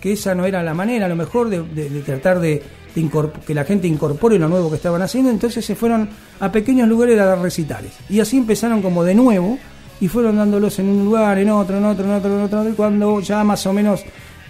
que 0.00 0.12
esa 0.12 0.34
no 0.34 0.46
era 0.46 0.62
la 0.62 0.74
manera 0.74 1.06
a 1.06 1.08
lo 1.08 1.16
mejor 1.16 1.48
de, 1.50 1.62
de- 1.62 1.90
de 1.90 2.00
tratar 2.00 2.40
de, 2.40 2.62
de 2.94 3.10
que 3.46 3.54
la 3.54 3.64
gente 3.64 3.86
incorpore 3.86 4.38
lo 4.38 4.48
nuevo 4.48 4.70
que 4.70 4.76
estaban 4.76 5.02
haciendo, 5.02 5.30
entonces 5.30 5.64
se 5.64 5.74
fueron 5.74 6.08
a 6.40 6.50
pequeños 6.52 6.88
lugares 6.88 7.18
a 7.20 7.24
dar 7.26 7.38
recitales. 7.40 7.92
Y 8.08 8.20
así 8.20 8.38
empezaron 8.38 8.80
como 8.82 9.04
de 9.04 9.14
nuevo 9.14 9.58
y 10.04 10.08
fueron 10.08 10.36
dándolos 10.36 10.78
en 10.80 10.88
un 10.88 11.04
lugar, 11.06 11.38
en 11.38 11.48
otro, 11.48 11.78
en 11.78 11.84
otro, 11.86 12.04
en 12.04 12.10
otro, 12.12 12.34
en 12.36 12.42
otro, 12.42 12.68
y 12.68 12.72
cuando 12.72 13.20
ya 13.20 13.42
más 13.42 13.64
o 13.66 13.72
menos 13.72 14.02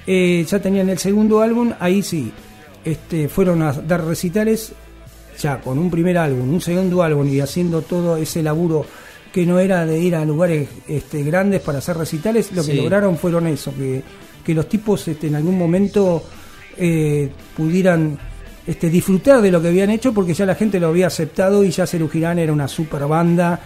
eh, 0.05 0.44
ya 0.48 0.59
tenían 0.59 0.89
el 0.90 0.98
segundo 0.98 1.40
álbum, 1.40 1.72
ahí 1.78 2.02
sí, 2.02 2.32
este, 2.85 3.28
fueron 3.28 3.62
a 3.62 3.72
dar 3.72 4.05
recitales 4.05 4.72
ya 5.39 5.60
con 5.60 5.78
un 5.78 5.90
primer 5.90 6.18
álbum, 6.18 6.52
un 6.52 6.60
segundo 6.60 7.02
álbum 7.05 7.28
y 7.28 7.39
haciendo 7.40 7.82
todo 7.82 8.16
ese 8.16 8.43
laburo 8.43 8.85
que 9.32 9.47
no 9.47 9.59
era 9.60 9.86
de 9.86 9.98
ir 9.98 10.14
a 10.16 10.24
lugares 10.24 10.68
este, 10.89 11.22
grandes 11.22 11.60
para 11.60 11.78
hacer 11.78 11.97
recitales, 11.97 12.51
lo 12.52 12.62
que 12.64 12.72
Sí. 12.72 12.76
lograron 12.76 13.16
fueron 13.16 13.47
eso, 13.47 13.72
que, 13.76 14.02
que 14.44 14.55
los 14.55 14.68
tipos 14.68 15.06
este, 15.06 15.28
en 15.28 15.36
algún 15.36 15.56
momento 15.59 16.22
eh, 16.76 17.31
pudieran 17.56 18.18
este, 18.66 18.90
disfrutar 18.90 19.40
de 19.40 19.51
lo 19.52 19.60
que 19.62 19.68
habían 19.68 19.90
hecho 19.90 20.12
porque 20.12 20.35
ya 20.35 20.47
la 20.47 20.55
gente 20.56 20.81
lo 20.81 20.89
había 20.89 21.06
aceptado 21.06 21.62
y 21.64 21.70
ya 21.70 21.86
Cerú 21.86 22.09
Girán 22.09 22.39
era 22.40 22.52
una 22.52 22.66
super 22.68 23.06
banda. 23.06 23.60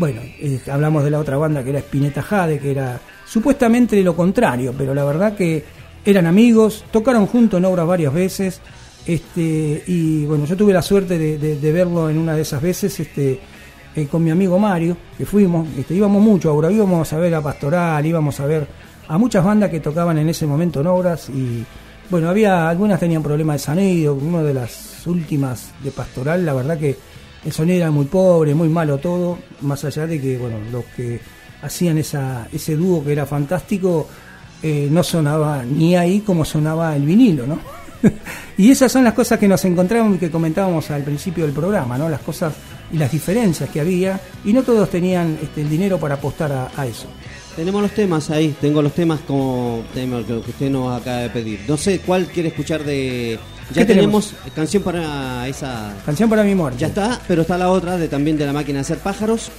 Bueno, 0.00 0.22
eh, 0.24 0.58
hablamos 0.72 1.04
de 1.04 1.10
la 1.10 1.18
otra 1.18 1.36
banda 1.36 1.62
que 1.62 1.68
era 1.68 1.80
Spinetta 1.80 2.22
Jade, 2.22 2.58
que 2.58 2.70
era 2.70 2.98
supuestamente 3.26 4.02
lo 4.02 4.16
contrario, 4.16 4.72
pero 4.76 4.94
la 4.94 5.04
verdad 5.04 5.36
que 5.36 5.62
eran 6.02 6.24
amigos, 6.24 6.86
tocaron 6.90 7.26
juntos 7.26 7.58
en 7.58 7.66
obras 7.66 7.86
varias 7.86 8.14
veces. 8.14 8.62
Este, 9.04 9.84
y 9.86 10.24
bueno, 10.24 10.46
yo 10.46 10.56
tuve 10.56 10.72
la 10.72 10.80
suerte 10.80 11.18
de, 11.18 11.72
verlo 11.72 12.08
en 12.08 12.16
una 12.16 12.34
de 12.34 12.40
esas 12.40 12.62
veces 12.62 12.98
este, 12.98 13.40
eh, 13.94 14.06
con 14.06 14.24
mi 14.24 14.30
amigo 14.30 14.58
Mario, 14.58 14.96
que 15.18 15.26
fuimos, 15.26 15.68
este, 15.76 15.92
íbamos 15.92 16.22
mucho, 16.22 16.48
ahora 16.48 16.72
íbamos 16.72 17.12
a 17.12 17.18
ver 17.18 17.34
a 17.34 17.42
Pastoral, 17.42 18.06
íbamos 18.06 18.40
a 18.40 18.46
ver 18.46 18.66
a 19.06 19.18
muchas 19.18 19.44
bandas 19.44 19.68
que 19.68 19.80
tocaban 19.80 20.16
en 20.16 20.30
ese 20.30 20.46
momento 20.46 20.80
en 20.80 20.86
obras 20.86 21.28
y 21.28 21.62
bueno, 22.08 22.30
había 22.30 22.70
algunas 22.70 22.98
tenían 22.98 23.22
problemas 23.22 23.56
de 23.56 23.66
sonido, 23.66 24.14
una 24.14 24.42
de 24.42 24.54
las 24.54 25.06
últimas 25.06 25.74
de 25.84 25.90
Pastoral, 25.90 26.46
la 26.46 26.54
verdad 26.54 26.78
que 26.78 26.96
el 27.44 27.52
sonido 27.52 27.78
era 27.78 27.90
muy 27.90 28.06
pobre, 28.06 28.54
muy 28.54 28.68
malo 28.68 28.98
todo, 28.98 29.38
más 29.62 29.84
allá 29.84 30.06
de 30.06 30.20
que 30.20 30.36
bueno, 30.36 30.56
los 30.70 30.84
que 30.96 31.20
hacían 31.62 31.98
ese 31.98 32.76
dúo 32.76 33.04
que 33.04 33.12
era 33.12 33.26
fantástico, 33.26 34.08
eh, 34.62 34.88
no 34.90 35.02
sonaba 35.02 35.62
ni 35.64 35.96
ahí 35.96 36.20
como 36.20 36.44
sonaba 36.44 36.94
el 36.96 37.04
vinilo, 37.04 37.46
¿no? 37.46 37.58
y 38.58 38.70
esas 38.70 38.90
son 38.92 39.04
las 39.04 39.14
cosas 39.14 39.38
que 39.38 39.48
nos 39.48 39.64
encontramos 39.64 40.16
y 40.16 40.18
que 40.18 40.30
comentábamos 40.30 40.90
al 40.90 41.02
principio 41.02 41.44
del 41.44 41.54
programa, 41.54 41.96
¿no? 41.96 42.08
Las 42.08 42.20
cosas 42.20 42.52
y 42.92 42.98
las 42.98 43.12
diferencias 43.12 43.70
que 43.70 43.80
había 43.80 44.20
y 44.44 44.52
no 44.52 44.62
todos 44.62 44.90
tenían 44.90 45.38
este, 45.42 45.62
el 45.62 45.70
dinero 45.70 45.98
para 45.98 46.16
apostar 46.16 46.70
a, 46.76 46.86
eso. 46.86 47.06
Tenemos 47.56 47.82
los 47.82 47.90
temas 47.92 48.30
ahí, 48.30 48.54
tengo 48.60 48.80
los 48.80 48.94
temas 48.94 49.20
como 49.26 49.82
tema 49.92 50.22
que 50.24 50.34
usted 50.34 50.70
nos 50.70 51.00
acaba 51.00 51.18
de 51.18 51.30
pedir. 51.30 51.60
No 51.68 51.76
sé 51.76 52.00
cuál 52.00 52.26
quiere 52.26 52.48
escuchar 52.48 52.84
de. 52.84 53.38
Ya 53.74 53.82
¿Qué 53.82 53.94
tenemos? 53.94 54.28
tenemos 54.30 54.54
canción 54.54 54.82
para 54.82 55.46
esa. 55.48 55.94
Canción 56.04 56.28
para 56.28 56.42
mi 56.42 56.54
muerte. 56.54 56.78
Ya 56.80 56.88
está, 56.88 57.20
pero 57.28 57.42
está 57.42 57.56
la 57.56 57.70
otra 57.70 57.96
de 57.96 58.08
también 58.08 58.36
de 58.36 58.46
la 58.46 58.52
máquina 58.52 58.78
de 58.78 58.82
hacer 58.82 58.98
pájaros. 58.98 59.50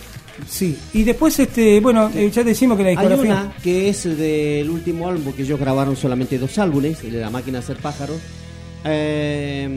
Sí, 0.49 0.77
y 0.93 1.03
después, 1.03 1.37
este, 1.39 1.79
bueno, 1.81 2.09
eh, 2.15 2.31
ya 2.33 2.43
decimos 2.43 2.77
que 2.77 2.83
la 2.83 2.89
Hay 2.89 2.95
discografía. 2.97 3.31
una 3.43 3.53
que 3.61 3.89
es 3.89 4.03
del 4.17 4.69
último 4.69 5.07
álbum, 5.07 5.25
porque 5.25 5.43
ellos 5.43 5.59
grabaron 5.59 5.95
solamente 5.95 6.37
dos 6.39 6.57
álbumes, 6.57 7.03
el 7.03 7.11
de 7.11 7.19
la 7.21 7.29
máquina 7.29 7.59
de 7.59 7.63
hacer 7.63 7.77
pájaros. 7.77 8.17
Eh, 8.83 9.69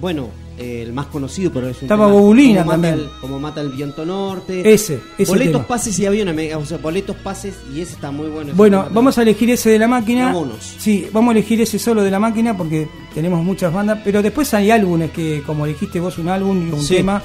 bueno, 0.00 0.28
eh, 0.58 0.82
el 0.82 0.92
más 0.92 1.06
conocido, 1.06 1.50
pero 1.52 1.68
es 1.68 1.78
un 1.78 1.84
Estaba 1.84 2.06
tema, 2.06 2.16
Bobulina 2.18 2.62
como 2.64 2.76
mata 2.76 2.82
también. 2.88 2.94
el- 3.12 3.20
como 3.20 3.40
mata 3.40 3.60
el 3.60 3.68
viento 3.70 4.04
norte. 4.06 4.72
Ese, 4.72 5.00
ese 5.18 5.30
Boletos, 5.32 5.52
tema. 5.52 5.66
pases 5.66 5.98
y 5.98 6.06
aviones, 6.06 6.54
o 6.54 6.64
sea, 6.64 6.78
boletos, 6.78 7.16
pases 7.16 7.54
y 7.74 7.80
ese 7.80 7.94
está 7.94 8.10
muy 8.10 8.28
bueno. 8.28 8.52
Bueno, 8.54 8.86
vamos 8.92 9.18
a 9.18 9.22
elegir 9.22 9.50
ese 9.50 9.70
de 9.70 9.78
la 9.78 9.88
máquina. 9.88 10.26
Vámonos. 10.26 10.76
Sí, 10.78 11.06
vamos 11.12 11.34
a 11.34 11.38
elegir 11.38 11.60
ese 11.60 11.78
solo 11.78 12.02
de 12.04 12.10
la 12.10 12.20
máquina 12.20 12.56
porque 12.56 12.88
tenemos 13.12 13.42
muchas 13.44 13.72
bandas, 13.72 13.98
pero 14.04 14.22
después 14.22 14.52
hay 14.54 14.70
álbumes 14.70 15.10
que, 15.10 15.42
como 15.44 15.64
elegiste 15.66 15.98
vos 15.98 16.18
un 16.18 16.28
álbum 16.28 16.68
y 16.68 16.72
un 16.72 16.80
Sí. 16.82 16.96
tema, 16.96 17.20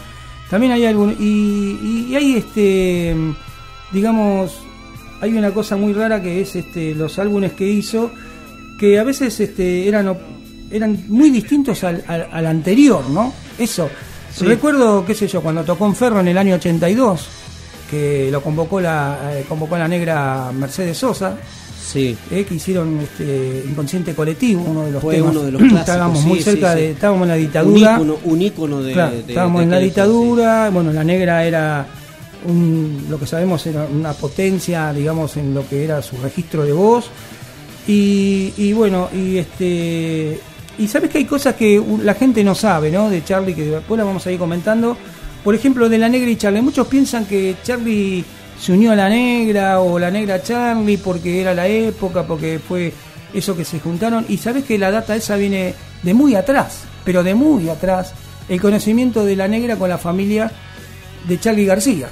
también 0.49 0.71
hay 0.73 0.85
álbumes. 0.85 1.17
Y, 1.19 1.23
y- 1.83 2.07
y 2.09 2.15
hay 2.15 2.33
este, 2.35 3.15
digamos, 3.91 4.57
hay 5.21 5.33
una 5.37 5.51
cosa 5.51 5.75
muy 5.75 5.93
rara 5.93 6.21
que 6.21 6.41
es 6.41 6.55
este 6.55 6.95
los 6.95 7.19
álbumes 7.19 7.53
que 7.53 7.67
hizo, 7.67 8.11
que 8.79 8.97
a 8.99 9.03
veces 9.03 9.39
este 9.39 9.87
eran 9.87 10.07
eran 10.71 10.97
muy 11.07 11.29
distintos 11.29 11.83
al, 11.83 12.03
al- 12.07 12.27
al 12.31 12.45
anterior, 12.47 13.03
¿no? 13.09 13.33
Eso. 13.57 13.89
Sí. 14.33 14.45
Recuerdo, 14.45 15.05
qué 15.05 15.13
sé 15.15 15.27
yo, 15.27 15.41
cuando 15.41 15.63
tocó 15.63 15.85
en 15.85 15.95
Ferro 15.95 16.19
en 16.19 16.27
el 16.27 16.37
año 16.37 16.55
82, 16.55 17.27
que 17.89 18.29
lo 18.31 18.41
convocó 18.41 18.79
la, 18.79 19.17
eh, 19.33 19.45
convocó 19.49 19.77
la 19.77 19.87
negra 19.87 20.51
Mercedes 20.53 20.97
Sosa, 20.97 21.35
Sí. 21.91 22.15
eh, 22.29 22.45
que 22.47 22.53
hicieron 22.55 22.99
este, 22.99 23.63
Inconsciente 23.67 24.13
Colectivo, 24.13 24.63
uno 24.67 24.85
de 24.85 24.91
los 24.91 25.01
Fue 25.01 25.15
temas. 25.15 25.31
uno 25.31 25.43
de 25.45 25.51
los 25.53 25.59
clásicos, 25.61 25.79
estábamos 25.81 26.23
muy 26.23 26.37
sí, 26.37 26.43
cerca 26.43 26.73
sí. 26.73 26.79
de, 26.81 26.91
estábamos 26.91 27.23
en 27.23 27.27
la 27.29 27.35
dictadura. 27.35 27.89
Un 27.89 27.95
ícono, 27.95 28.17
un 28.25 28.41
ícono 28.43 28.81
de, 28.83 28.93
Claro, 28.93 29.11
de- 29.15 29.19
estábamos 29.21 29.59
de 29.59 29.63
en 29.63 29.71
la 29.71 29.79
dictadura, 29.79 30.69
bueno, 30.69 30.93
la 30.93 31.03
negra 31.03 31.43
era 31.45 31.87
un, 32.47 33.07
lo 33.09 33.19
que 33.19 33.25
sabemos 33.25 33.65
era 33.65 33.85
una 33.91 34.13
potencia, 34.13 34.93
digamos, 34.93 35.35
en 35.37 35.55
lo 35.55 35.67
que 35.67 35.83
era 35.83 36.01
su 36.03 36.15
registro 36.17 36.63
de 36.63 36.73
voz. 36.73 37.09
Y, 37.87 38.53
y 38.57 38.71
bueno, 38.73 39.09
y 39.11 39.37
este 39.37 40.39
y 40.79 40.87
sabes 40.87 41.09
que 41.09 41.17
hay 41.17 41.25
cosas 41.25 41.55
que 41.55 41.83
la 42.01 42.13
gente 42.13 42.41
no 42.43 42.55
sabe, 42.55 42.89
¿no? 42.89 43.09
De 43.09 43.23
Charlie, 43.23 43.53
que 43.53 43.65
después 43.65 43.97
la 43.97 44.05
vamos 44.05 44.25
a 44.25 44.31
ir 44.31 44.39
comentando. 44.39 44.97
Por 45.43 45.53
ejemplo, 45.53 45.89
de 45.89 45.97
la 45.97 46.07
negra 46.07 46.29
y 46.29 46.37
Charlie. 46.37 46.61
Muchos 46.61 46.87
piensan 46.87 47.25
que 47.25 47.57
Charlie 47.63 48.23
se 48.59 48.71
unió 48.71 48.93
a 48.93 48.95
la 48.95 49.09
negra 49.09 49.81
o 49.81 49.99
la 49.99 50.09
negra 50.09 50.41
Charlie 50.41 50.97
porque 50.97 51.41
era 51.41 51.53
la 51.53 51.67
época, 51.67 52.25
porque 52.25 52.59
fue 52.65 52.93
eso 53.33 53.57
que 53.57 53.65
se 53.65 53.79
juntaron. 53.79 54.25
Y 54.29 54.37
sabes 54.37 54.63
que 54.63 54.77
la 54.77 54.89
data 54.89 55.17
esa 55.17 55.35
viene 55.35 55.73
de 56.01 56.13
muy 56.13 56.35
atrás, 56.35 56.83
pero 57.03 57.23
de 57.23 57.35
muy 57.35 57.67
atrás, 57.67 58.13
el 58.47 58.61
conocimiento 58.61 59.25
de 59.25 59.35
la 59.35 59.49
negra 59.49 59.75
con 59.75 59.89
la 59.89 59.97
familia 59.97 60.49
de 61.27 61.39
Charlie 61.39 61.65
García, 61.65 62.07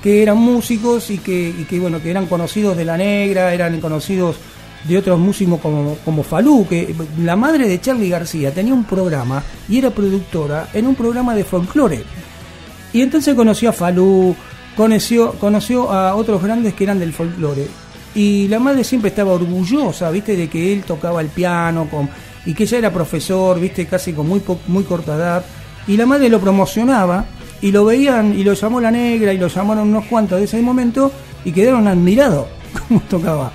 que 0.00 0.22
eran 0.22 0.38
músicos 0.38 1.10
y 1.10 1.18
que 1.18 1.78
bueno, 1.80 2.00
que 2.00 2.10
eran 2.10 2.26
conocidos 2.26 2.76
de 2.76 2.84
la 2.84 2.96
negra, 2.96 3.52
eran 3.52 3.80
conocidos 3.80 4.36
de 4.86 4.98
otros 4.98 5.18
músicos 5.18 5.60
como, 5.60 5.96
como 6.04 6.22
Falú, 6.22 6.66
que 6.68 6.94
la 7.22 7.36
madre 7.36 7.68
de 7.68 7.80
Charlie 7.80 8.08
García 8.08 8.52
tenía 8.52 8.74
un 8.74 8.84
programa 8.84 9.42
y 9.68 9.78
era 9.78 9.90
productora 9.90 10.68
en 10.72 10.86
un 10.86 10.94
programa 10.94 11.34
de 11.34 11.44
folclore. 11.44 12.04
Y 12.92 13.02
entonces 13.02 13.34
conoció 13.34 13.70
a 13.70 13.72
Falú, 13.72 14.34
conoció, 14.76 15.32
conoció 15.32 15.90
a 15.90 16.14
otros 16.14 16.42
grandes 16.42 16.74
que 16.74 16.84
eran 16.84 16.98
del 16.98 17.12
folclore. 17.12 17.66
Y 18.14 18.48
la 18.48 18.58
madre 18.58 18.84
siempre 18.84 19.10
estaba 19.10 19.32
orgullosa, 19.32 20.10
viste, 20.10 20.36
de 20.36 20.48
que 20.48 20.72
él 20.72 20.84
tocaba 20.84 21.20
el 21.20 21.28
piano 21.28 21.88
con, 21.90 22.08
y 22.46 22.54
que 22.54 22.62
ella 22.62 22.78
era 22.78 22.92
profesor, 22.92 23.60
viste, 23.60 23.86
casi 23.86 24.12
con 24.12 24.28
muy, 24.28 24.40
muy 24.68 24.84
corta 24.84 25.16
edad. 25.16 25.44
Y 25.86 25.96
la 25.96 26.06
madre 26.06 26.28
lo 26.28 26.40
promocionaba 26.40 27.26
y 27.60 27.72
lo 27.72 27.84
veían 27.84 28.38
y 28.38 28.44
lo 28.44 28.54
llamó 28.54 28.80
la 28.80 28.90
negra 28.90 29.32
y 29.32 29.38
lo 29.38 29.48
llamaron 29.48 29.88
unos 29.88 30.06
cuantos 30.06 30.38
de 30.38 30.44
ese 30.44 30.60
momento 30.62 31.12
y 31.44 31.52
quedaron 31.52 31.86
admirados 31.88 32.46
cómo 32.88 33.00
tocaba. 33.08 33.52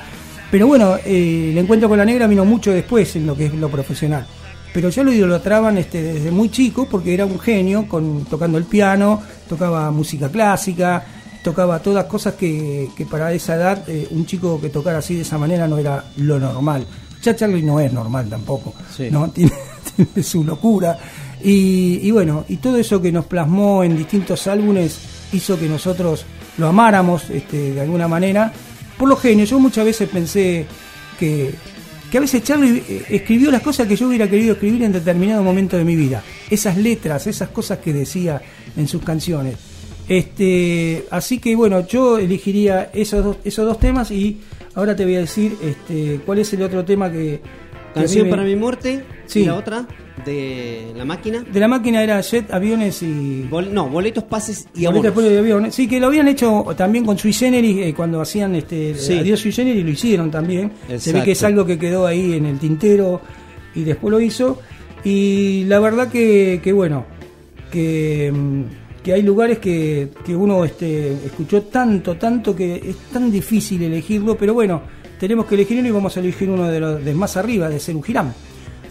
Pero 0.51 0.67
bueno, 0.67 0.97
eh, 1.05 1.49
el 1.51 1.57
encuentro 1.57 1.87
con 1.87 1.97
la 1.97 2.05
negra 2.05 2.27
vino 2.27 2.43
mucho 2.43 2.71
después 2.71 3.15
en 3.15 3.25
lo 3.25 3.35
que 3.37 3.45
es 3.45 3.53
lo 3.53 3.69
profesional. 3.69 4.27
Pero 4.73 4.89
ya 4.89 5.03
lo 5.03 5.11
idolatraban 5.11 5.77
este, 5.77 6.01
desde 6.01 6.29
muy 6.29 6.49
chico 6.49 6.87
porque 6.89 7.13
era 7.13 7.25
un 7.25 7.39
genio 7.39 7.87
con, 7.87 8.25
tocando 8.25 8.57
el 8.57 8.65
piano, 8.65 9.21
tocaba 9.47 9.89
música 9.91 10.29
clásica, 10.29 11.03
tocaba 11.41 11.79
todas 11.79 12.05
cosas 12.05 12.35
que, 12.35 12.89
que 12.95 13.05
para 13.05 13.33
esa 13.33 13.55
edad 13.55 13.89
eh, 13.89 14.07
un 14.11 14.25
chico 14.25 14.59
que 14.61 14.69
tocara 14.69 14.99
así 14.99 15.15
de 15.15 15.21
esa 15.21 15.37
manera 15.37 15.67
no 15.67 15.77
era 15.77 16.03
lo 16.17 16.37
normal. 16.37 16.85
Ya 17.21 17.35
Charlie 17.35 17.63
no 17.63 17.79
es 17.79 17.91
normal 17.93 18.29
tampoco, 18.29 18.73
¿no? 19.09 19.29
Tiene, 19.33 19.53
tiene 19.95 20.23
su 20.23 20.43
locura. 20.43 20.97
Y, 21.43 21.99
y 22.03 22.11
bueno, 22.11 22.45
y 22.47 22.57
todo 22.57 22.77
eso 22.77 23.01
que 23.01 23.11
nos 23.11 23.25
plasmó 23.25 23.83
en 23.83 23.97
distintos 23.97 24.47
álbumes 24.47 24.99
hizo 25.33 25.57
que 25.57 25.67
nosotros 25.67 26.25
lo 26.57 26.67
amáramos 26.67 27.29
este, 27.29 27.73
de 27.73 27.81
alguna 27.81 28.07
manera. 28.07 28.51
Por 29.01 29.09
los 29.09 29.19
genios, 29.19 29.49
yo 29.49 29.57
muchas 29.59 29.83
veces 29.83 30.07
pensé 30.07 30.67
que, 31.19 31.49
que 32.11 32.17
a 32.19 32.21
veces 32.21 32.43
Charlie 32.43 32.83
eh, 32.87 33.05
escribió 33.09 33.49
las 33.49 33.63
cosas 33.63 33.87
que 33.87 33.95
yo 33.95 34.07
hubiera 34.07 34.29
querido 34.29 34.53
escribir 34.53 34.83
en 34.83 34.91
determinado 34.91 35.41
momento 35.41 35.75
de 35.75 35.83
mi 35.83 35.95
vida. 35.95 36.21
Esas 36.51 36.77
letras, 36.77 37.25
esas 37.25 37.49
cosas 37.49 37.79
que 37.79 37.93
decía 37.93 38.39
en 38.77 38.87
sus 38.87 39.01
canciones. 39.01 39.55
Este, 40.07 41.05
así 41.09 41.39
que 41.39 41.55
bueno, 41.55 41.87
yo 41.87 42.19
elegiría 42.19 42.91
esos 42.93 43.25
dos, 43.25 43.37
esos 43.43 43.65
dos 43.65 43.79
temas 43.79 44.11
y 44.11 44.39
ahora 44.75 44.95
te 44.95 45.03
voy 45.03 45.15
a 45.15 45.21
decir 45.21 45.57
este, 45.63 46.19
cuál 46.23 46.37
es 46.37 46.53
el 46.53 46.61
otro 46.61 46.85
tema 46.85 47.11
que... 47.11 47.41
Canción 47.95 48.25
me- 48.25 48.29
para 48.29 48.43
mi 48.43 48.55
muerte. 48.55 49.03
Sí. 49.25 49.39
Y 49.39 49.45
la 49.45 49.55
otra 49.55 49.87
de 50.25 50.91
la 50.95 51.05
máquina. 51.05 51.41
De 51.41 51.59
la 51.59 51.67
máquina 51.67 52.03
era 52.03 52.21
jet, 52.21 52.51
aviones 52.53 53.01
y... 53.01 53.43
Bol- 53.49 53.71
no, 53.71 53.87
boletos, 53.89 54.23
pases 54.25 54.67
y 54.75 54.85
Boletos 54.85 55.11
abonos. 55.11 55.31
de 55.31 55.39
avión. 55.39 55.71
Sí, 55.71 55.87
que 55.87 55.99
lo 55.99 56.07
habían 56.07 56.27
hecho 56.27 56.65
también 56.77 57.05
con 57.05 57.17
Sui 57.17 57.33
Generis 57.33 57.77
eh, 57.87 57.93
cuando 57.95 58.21
hacían 58.21 58.55
este 58.55 58.93
Sí. 58.95 59.17
Adiós 59.17 59.39
Sui 59.39 59.51
Generis, 59.51 59.83
lo 59.83 59.89
hicieron 59.91 60.29
también. 60.29 60.71
Se 60.97 61.11
ve 61.13 61.23
que 61.23 61.31
es 61.31 61.43
algo 61.43 61.65
que 61.65 61.79
quedó 61.79 62.05
ahí 62.05 62.33
en 62.33 62.45
el 62.45 62.59
tintero 62.59 63.21
y 63.73 63.83
después 63.83 64.11
lo 64.11 64.19
hizo. 64.19 64.59
Y 65.03 65.63
la 65.65 65.79
verdad 65.79 66.09
que, 66.09 66.59
que 66.63 66.71
bueno, 66.73 67.05
que, 67.71 68.31
mm, 68.31 68.61
que 69.03 69.13
hay 69.13 69.23
lugares 69.23 69.57
que, 69.59 70.09
que 70.23 70.35
uno 70.35 70.63
este, 70.65 71.13
escuchó 71.25 71.63
tanto, 71.63 72.15
tanto 72.17 72.55
que 72.55 72.75
es 72.75 72.95
tan 73.11 73.31
difícil 73.31 73.81
elegirlo, 73.81 74.37
pero 74.37 74.53
bueno, 74.53 74.81
tenemos 75.19 75.45
que 75.47 75.55
elegir 75.55 75.79
uno 75.79 75.87
y 75.87 75.91
vamos 75.91 76.15
a 76.17 76.19
elegir 76.19 76.49
uno 76.49 76.67
de 76.69 76.79
los 76.79 77.03
de 77.03 77.13
más 77.15 77.35
arriba, 77.37 77.69
de 77.69 77.79
Ceru 77.79 78.01
Girán. 78.03 78.33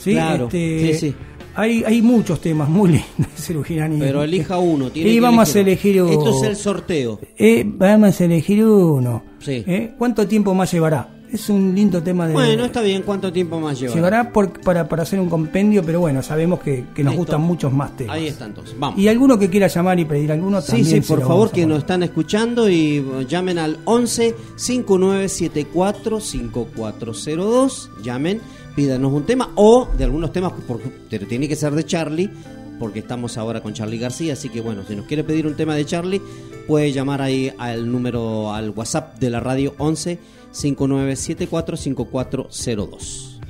¿Sí? 0.01 0.13
Claro, 0.13 0.45
Este, 0.47 0.93
sí, 0.95 0.99
sí. 1.11 1.15
Hay, 1.55 1.83
hay 1.85 2.01
muchos 2.01 2.41
temas 2.41 2.69
muy 2.69 2.91
lindos 2.91 3.49
de 3.49 3.97
Pero 3.99 4.23
elija 4.23 4.59
uno. 4.59 4.91
Tiene 4.91 5.11
y 5.11 5.15
que 5.15 5.21
vamos 5.21 5.55
a 5.55 5.61
elegir 5.61 6.01
uno. 6.03 6.13
Esto 6.13 6.31
es 6.31 6.43
el 6.49 6.57
sorteo. 6.57 7.19
Eh, 7.37 7.65
vamos 7.67 8.21
a 8.21 8.25
elegir 8.25 8.65
uno. 8.65 9.23
Sí. 9.41 9.65
¿Eh? 9.67 9.93
¿Cuánto 9.99 10.27
tiempo 10.29 10.55
más 10.55 10.71
llevará? 10.73 11.17
Es 11.33 11.49
un 11.49 11.73
lindo 11.77 12.03
tema 12.03 12.27
de... 12.27 12.33
Bueno, 12.33 12.65
está 12.65 12.83
bien. 12.83 13.03
¿Cuánto 13.03 13.33
tiempo 13.33 13.61
más 13.61 13.79
lleva? 13.79 13.95
Llevará 13.95 14.33
por- 14.33 14.61
para, 14.63 14.89
para 14.89 15.03
hacer 15.05 15.21
un 15.21 15.29
compendio, 15.29 15.83
pero 15.85 16.01
bueno, 16.01 16.23
sabemos 16.25 16.59
que, 16.61 16.85
que 16.93 17.05
nos 17.05 17.13
Listo. 17.13 17.19
gustan 17.19 17.41
muchos 17.43 17.73
más 17.73 17.97
temas. 17.97 18.17
Ahí 18.17 18.27
está 18.27 18.47
entonces. 18.47 18.75
Vamos. 18.79 18.99
Y 18.99 19.07
alguno 19.07 19.39
que 19.39 19.49
quiera 19.49 19.69
llamar 19.69 19.99
y 20.01 20.05
pedir 20.07 20.33
alguno 20.33 20.61
Sí, 20.61 20.73
también. 20.73 21.03
sí, 21.05 21.09
por 21.09 21.21
favor, 21.23 21.51
que 21.53 21.67
nos 21.67 21.79
están 21.79 22.03
escuchando 22.03 22.69
y 22.69 23.05
llamen 23.29 23.59
al 23.59 23.79
11 23.85 24.35
5974 24.57 26.21
5402. 26.21 27.91
Llamen, 28.03 28.41
pídanos 28.81 29.13
un 29.13 29.27
tema 29.27 29.53
o 29.57 29.87
de 29.99 30.05
algunos 30.05 30.33
temas, 30.33 30.55
porque, 30.67 30.91
pero 31.11 31.27
tiene 31.27 31.47
que 31.47 31.55
ser 31.55 31.75
de 31.75 31.85
Charlie, 31.85 32.31
porque 32.79 33.01
estamos 33.01 33.37
ahora 33.37 33.63
con 33.63 33.75
Charlie 33.75 33.99
García. 33.99 34.33
Así 34.33 34.49
que 34.49 34.63
bueno, 34.63 34.85
si 34.89 34.97
nos 34.97 35.05
quiere 35.05 35.23
pedir 35.23 35.47
un 35.47 35.55
tema 35.55 35.75
de 35.75 35.85
Charlie, 35.85 36.23
puede 36.67 36.91
llamar 36.91 37.21
ahí 37.21 37.53
al 37.59 37.93
número, 37.93 38.55
al 38.55 38.71
WhatsApp 38.71 39.19
de 39.19 39.29
la 39.29 39.39
radio 39.39 39.75
11 39.77 40.19
5974 40.51 41.77
5402. 41.77 43.41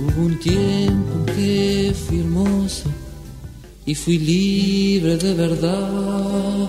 Hubo 0.00 0.20
un 0.20 0.40
tiempo 0.40 1.26
que 1.26 1.94
fui 1.94 2.18
hermoso 2.18 2.90
y 3.84 3.94
fui 3.94 4.18
libre 4.18 5.16
de 5.16 5.32
verdad. 5.32 6.68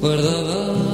Guardaba 0.00 0.93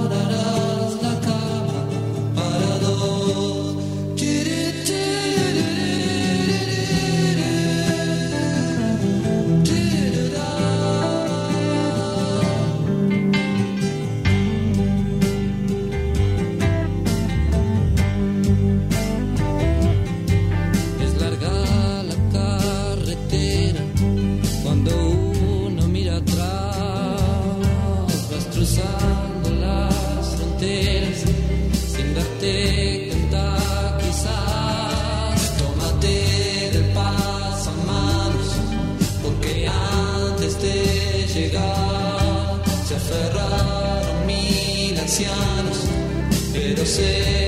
say. 46.91 47.40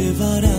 Llevaré 0.00 0.49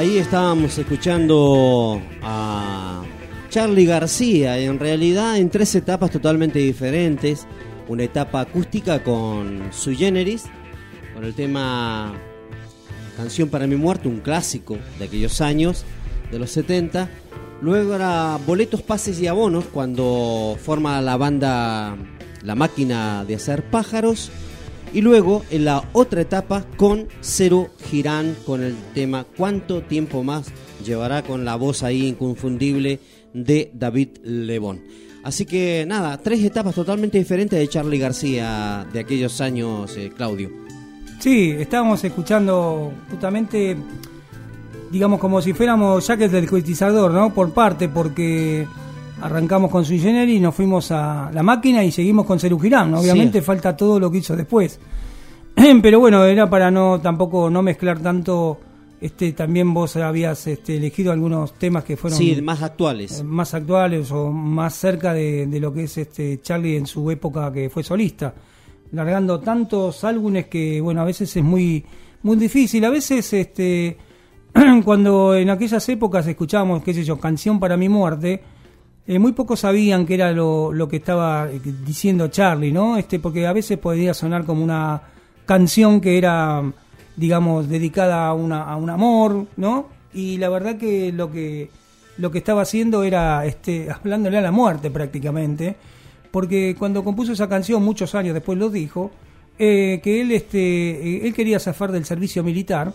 ahí 0.00 0.16
estábamos 0.16 0.78
escuchando 0.78 2.00
a 2.22 3.02
Charlie 3.50 3.84
García, 3.84 4.56
en 4.56 4.78
realidad 4.78 5.36
en 5.36 5.50
tres 5.50 5.74
etapas 5.74 6.10
totalmente 6.10 6.58
diferentes. 6.58 7.46
Una 7.86 8.04
etapa 8.04 8.40
acústica 8.40 9.02
con 9.02 9.70
Sui 9.72 9.96
Generis, 9.96 10.44
con 11.12 11.22
el 11.24 11.34
tema 11.34 12.14
Canción 13.14 13.50
para 13.50 13.66
mi 13.66 13.76
muerte, 13.76 14.08
un 14.08 14.20
clásico 14.20 14.78
de 14.98 15.04
aquellos 15.04 15.42
años, 15.42 15.84
de 16.30 16.38
los 16.38 16.50
70. 16.52 17.10
Luego 17.60 17.94
era 17.94 18.38
Boletos, 18.46 18.80
Pases 18.80 19.20
y 19.20 19.26
Abonos, 19.26 19.66
cuando 19.66 20.56
forma 20.62 21.02
la 21.02 21.18
banda 21.18 21.98
La 22.42 22.54
Máquina 22.54 23.26
de 23.26 23.34
Hacer 23.34 23.68
Pájaros. 23.68 24.30
Y 24.94 25.02
luego 25.02 25.44
en 25.50 25.66
la 25.66 25.84
otra 25.92 26.22
etapa 26.22 26.64
con 26.78 27.06
Cero 27.20 27.68
Girán 27.90 28.36
con 28.46 28.62
el 28.62 28.74
tema 28.94 29.24
¿Cuánto 29.36 29.82
tiempo 29.82 30.22
más 30.22 30.46
llevará 30.84 31.22
con 31.22 31.44
la 31.44 31.56
voz 31.56 31.82
ahí 31.82 32.06
inconfundible 32.06 33.00
de 33.34 33.70
David 33.74 34.08
Lebón? 34.22 34.80
Así 35.22 35.44
que 35.44 35.84
nada, 35.86 36.16
tres 36.18 36.42
etapas 36.42 36.74
totalmente 36.74 37.18
diferentes 37.18 37.58
de 37.58 37.68
Charlie 37.68 37.98
García 37.98 38.86
de 38.90 39.00
aquellos 39.00 39.40
años, 39.40 39.94
eh, 39.96 40.10
Claudio. 40.16 40.50
Sí, 41.18 41.50
estábamos 41.58 42.02
escuchando 42.02 42.92
justamente, 43.10 43.76
digamos, 44.90 45.20
como 45.20 45.42
si 45.42 45.52
fuéramos 45.52 46.06
Jacques 46.06 46.32
del 46.32 46.48
Coetizador, 46.48 47.10
¿no? 47.10 47.34
Por 47.34 47.52
parte, 47.52 47.90
porque 47.90 48.66
arrancamos 49.20 49.70
con 49.70 49.84
Generis 49.84 50.38
y 50.38 50.40
nos 50.40 50.54
fuimos 50.54 50.90
a 50.90 51.30
la 51.34 51.42
máquina 51.42 51.84
y 51.84 51.92
seguimos 51.92 52.24
con 52.24 52.40
Ceru 52.40 52.58
Girán. 52.58 52.90
¿no? 52.90 53.00
Obviamente 53.00 53.40
Sí. 53.40 53.44
falta 53.44 53.76
todo 53.76 54.00
lo 54.00 54.10
que 54.10 54.18
hizo 54.18 54.34
después. 54.34 54.80
Pero 55.82 56.00
bueno, 56.00 56.24
era 56.24 56.48
para 56.48 56.70
no 56.70 57.00
tampoco 57.00 57.50
no 57.50 57.62
mezclar 57.62 58.00
tanto. 58.00 58.60
Este, 59.00 59.32
también 59.32 59.72
vos 59.72 59.96
habías 59.96 60.46
este, 60.46 60.76
elegido 60.76 61.10
algunos 61.10 61.54
temas 61.54 61.84
que 61.84 61.96
fueron 61.96 62.18
Sí, 62.18 62.42
más 62.42 62.60
actuales. 62.62 63.20
eh, 63.20 63.24
más 63.24 63.54
actuales 63.54 64.10
o 64.12 64.30
más 64.30 64.74
cerca 64.74 65.14
de, 65.14 65.46
de 65.46 65.58
lo 65.58 65.72
que 65.72 65.84
es 65.84 65.96
este 65.96 66.38
Charlie 66.42 66.76
en 66.76 66.84
su 66.86 67.10
época 67.10 67.50
que 67.50 67.70
fue 67.70 67.82
solista, 67.82 68.34
largando 68.92 69.40
tantos 69.40 70.04
álbumes 70.04 70.48
que 70.48 70.82
bueno 70.82 71.00
a 71.00 71.04
veces 71.06 71.34
es 71.34 71.42
muy 71.42 71.82
muy 72.22 72.36
difícil, 72.36 72.84
a 72.84 72.90
veces 72.90 73.32
este 73.32 73.96
cuando 74.84 75.34
en 75.34 75.48
aquellas 75.48 75.88
épocas 75.88 76.26
escuchábamos 76.26 76.82
qué 76.82 76.92
sé 76.92 77.02
yo 77.02 77.18
canción 77.18 77.58
para 77.58 77.78
mi 77.78 77.88
muerte 77.88 78.42
eh, 79.06 79.18
muy 79.18 79.32
pocos 79.32 79.60
sabían 79.60 80.04
que 80.04 80.12
era 80.12 80.30
lo, 80.32 80.74
lo 80.74 80.86
que 80.88 80.96
estaba 80.96 81.48
eh, 81.50 81.58
diciendo 81.86 82.28
Charlie, 82.28 82.70
¿no? 82.70 82.98
Este, 82.98 83.18
porque 83.18 83.46
a 83.46 83.54
veces 83.54 83.78
podía 83.78 84.12
sonar 84.12 84.44
como 84.44 84.62
una 84.62 85.00
canción 85.50 86.00
que 86.00 86.16
era, 86.16 86.62
digamos, 87.16 87.68
dedicada 87.68 88.28
a, 88.28 88.34
una, 88.34 88.62
a 88.62 88.76
un 88.76 88.88
amor, 88.88 89.48
¿no? 89.56 89.88
Y 90.14 90.36
la 90.36 90.48
verdad 90.48 90.76
que 90.76 91.10
lo 91.10 91.32
que 91.32 91.70
lo 92.18 92.30
que 92.30 92.38
estaba 92.38 92.62
haciendo 92.62 93.02
era 93.02 93.44
este, 93.44 93.90
hablándole 93.94 94.38
a 94.38 94.42
la 94.42 94.52
muerte 94.52 94.92
prácticamente, 94.92 95.74
porque 96.30 96.76
cuando 96.78 97.02
compuso 97.02 97.32
esa 97.32 97.48
canción, 97.48 97.82
muchos 97.82 98.14
años 98.14 98.32
después 98.32 98.60
lo 98.60 98.70
dijo, 98.70 99.10
eh, 99.58 100.00
que 100.04 100.20
él, 100.20 100.30
este, 100.30 100.60
eh, 100.60 101.26
él 101.26 101.34
quería 101.34 101.58
zafar 101.58 101.90
del 101.90 102.04
servicio 102.04 102.44
militar, 102.44 102.94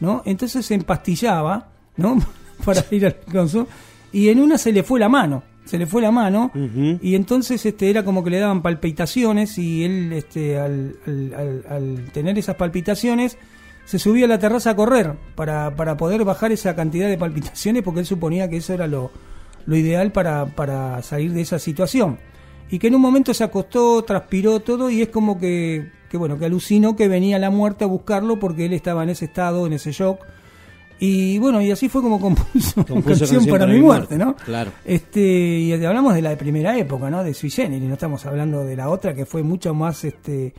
¿no? 0.00 0.22
Entonces 0.24 0.66
se 0.66 0.74
empastillaba, 0.74 1.68
¿no? 1.98 2.18
Para 2.64 2.84
ir 2.90 3.06
al 3.06 3.14
consumo, 3.30 3.68
y 4.12 4.28
en 4.28 4.40
una 4.40 4.58
se 4.58 4.72
le 4.72 4.82
fue 4.82 4.98
la 4.98 5.08
mano, 5.08 5.44
se 5.64 5.78
le 5.78 5.86
fue 5.86 6.02
la 6.02 6.10
mano 6.10 6.50
y 7.00 7.14
entonces 7.14 7.64
este 7.66 7.88
era 7.88 8.04
como 8.04 8.22
que 8.24 8.30
le 8.30 8.38
daban 8.40 8.62
palpitaciones 8.62 9.56
y 9.58 9.84
él 9.84 10.12
este 10.12 10.58
al, 10.58 10.96
al- 11.06 11.34
al- 11.34 11.64
al 11.68 12.04
tener 12.12 12.38
esas 12.38 12.56
palpitaciones 12.56 13.38
se 13.84 13.98
subía 13.98 14.24
a 14.26 14.28
la 14.28 14.38
terraza 14.38 14.70
a 14.70 14.76
correr 14.76 15.14
para, 15.34 15.74
para 15.76 15.96
poder 15.96 16.24
bajar 16.24 16.52
esa 16.52 16.74
cantidad 16.74 17.08
de 17.08 17.18
palpitaciones 17.18 17.82
porque 17.82 18.00
él 18.00 18.06
suponía 18.06 18.48
que 18.48 18.56
eso 18.58 18.74
era 18.74 18.86
lo, 18.86 19.10
lo 19.66 19.76
ideal 19.76 20.12
para, 20.12 20.46
para 20.46 21.00
salir 21.02 21.32
de 21.32 21.40
esa 21.42 21.58
situación 21.58 22.18
y 22.70 22.78
que 22.78 22.86
en 22.88 22.94
un 22.94 23.00
momento 23.02 23.34
se 23.34 23.44
acostó, 23.44 24.02
transpiró 24.02 24.60
todo 24.60 24.88
y 24.90 25.02
es 25.02 25.08
como 25.08 25.38
que, 25.38 25.90
que 26.10 26.16
bueno, 26.16 26.38
que 26.38 26.46
alucinó 26.46 26.96
que 26.96 27.06
venía 27.08 27.38
la 27.38 27.50
muerte 27.50 27.84
a 27.84 27.86
buscarlo 27.86 28.38
porque 28.38 28.64
él 28.66 28.72
estaba 28.72 29.02
en 29.02 29.10
ese 29.10 29.26
estado, 29.26 29.66
en 29.66 29.74
ese 29.74 29.92
shock. 29.92 30.20
Y 31.04 31.36
bueno, 31.38 31.60
y 31.60 31.68
así 31.68 31.88
fue 31.88 32.00
como 32.00 32.20
compuso, 32.20 32.86
Compuso 32.86 33.26
canción, 33.26 33.46
para, 33.46 33.66
mi 33.66 33.80
muerte, 33.80 34.16
¿no? 34.16 34.36
Claro. 34.36 34.70
Este, 34.84 35.20
y 35.20 35.72
hablamos 35.72 36.14
de 36.14 36.22
la 36.22 36.38
primera 36.38 36.78
época, 36.78 37.10
¿no? 37.10 37.24
De 37.24 37.34
Sui 37.34 37.50
Generis, 37.50 37.88
no 37.88 37.94
estamos 37.94 38.24
hablando 38.24 38.64
de 38.64 38.76
la 38.76 38.88
otra 38.88 39.12
que 39.12 39.26
fue 39.26 39.42
mucho 39.42 39.74
más 39.74 40.04
este 40.04 40.54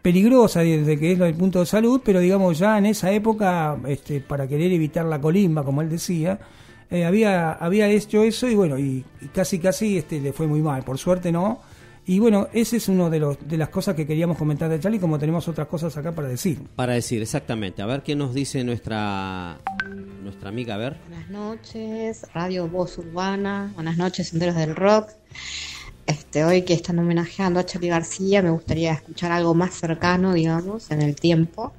peligrosa 0.00 0.60
desde 0.60 0.96
que 0.96 1.10
es 1.10 1.18
lo 1.18 1.24
del 1.24 1.34
punto 1.34 1.58
de 1.58 1.66
salud, 1.66 2.00
pero 2.04 2.20
digamos 2.20 2.60
ya 2.60 2.78
en 2.78 2.86
esa 2.86 3.10
época, 3.10 3.76
este, 3.88 4.20
para 4.20 4.46
querer 4.46 4.70
evitar 4.70 5.04
la 5.04 5.20
colimba, 5.20 5.64
como 5.64 5.82
él 5.82 5.90
decía, 5.90 6.38
eh, 6.88 7.04
había, 7.04 7.50
había 7.50 7.88
hecho 7.88 8.22
eso 8.22 8.46
y 8.46 8.54
bueno, 8.54 8.78
y, 8.78 9.04
y 9.20 9.26
casi 9.34 9.58
casi 9.58 9.98
este, 9.98 10.20
le 10.20 10.32
fue 10.32 10.46
muy 10.46 10.62
mal, 10.62 10.84
por 10.84 10.96
suerte 10.96 11.32
no. 11.32 11.60
Y 12.04 12.18
bueno, 12.18 12.48
ese 12.52 12.78
es 12.78 12.88
uno 12.88 13.10
de, 13.10 13.20
los, 13.20 13.38
de 13.48 13.56
las 13.56 13.68
cosas 13.68 13.94
que 13.94 14.06
queríamos 14.06 14.36
comentar 14.36 14.68
de 14.68 14.80
Charlie, 14.80 14.98
como 14.98 15.18
tenemos 15.18 15.46
otras 15.46 15.68
cosas 15.68 15.96
acá 15.96 16.12
para 16.12 16.28
decir. 16.28 16.60
Para 16.74 16.94
decir, 16.94 17.22
exactamente. 17.22 17.80
A 17.80 17.86
ver 17.86 18.02
qué 18.02 18.16
nos 18.16 18.34
dice 18.34 18.64
nuestra 18.64 19.58
nuestra 20.22 20.48
amiga, 20.48 20.74
a 20.74 20.78
ver. 20.78 20.96
Buenas 21.08 21.30
noches, 21.30 22.26
Radio 22.34 22.68
Voz 22.68 22.98
Urbana, 22.98 23.70
buenas 23.74 23.96
noches, 23.96 24.28
Senderos 24.28 24.56
del 24.56 24.74
Rock. 24.74 25.10
Este, 26.06 26.44
hoy 26.44 26.62
que 26.62 26.74
están 26.74 26.98
homenajeando 26.98 27.60
a 27.60 27.66
Charlie 27.66 27.88
García, 27.88 28.42
me 28.42 28.50
gustaría 28.50 28.92
escuchar 28.92 29.30
algo 29.30 29.54
más 29.54 29.74
cercano, 29.74 30.32
digamos, 30.32 30.90
en 30.90 31.02
el 31.02 31.14
tiempo, 31.14 31.72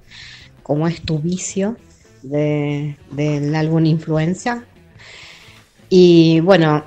como 0.62 0.88
es 0.88 1.02
tu 1.02 1.20
vicio 1.20 1.76
de, 2.22 2.98
del 3.12 3.54
álbum 3.56 3.86
Influencia. 3.86 4.66
Y 5.90 6.40
bueno, 6.40 6.84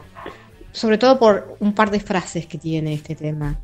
sobre 0.77 0.99
todo 0.99 1.19
por 1.19 1.57
un 1.59 1.75
par 1.75 1.91
de 1.91 2.01
frases 2.01 2.47
que 2.47 2.59
tiene 2.59 2.93
este 2.93 3.15
tema. 3.15 3.59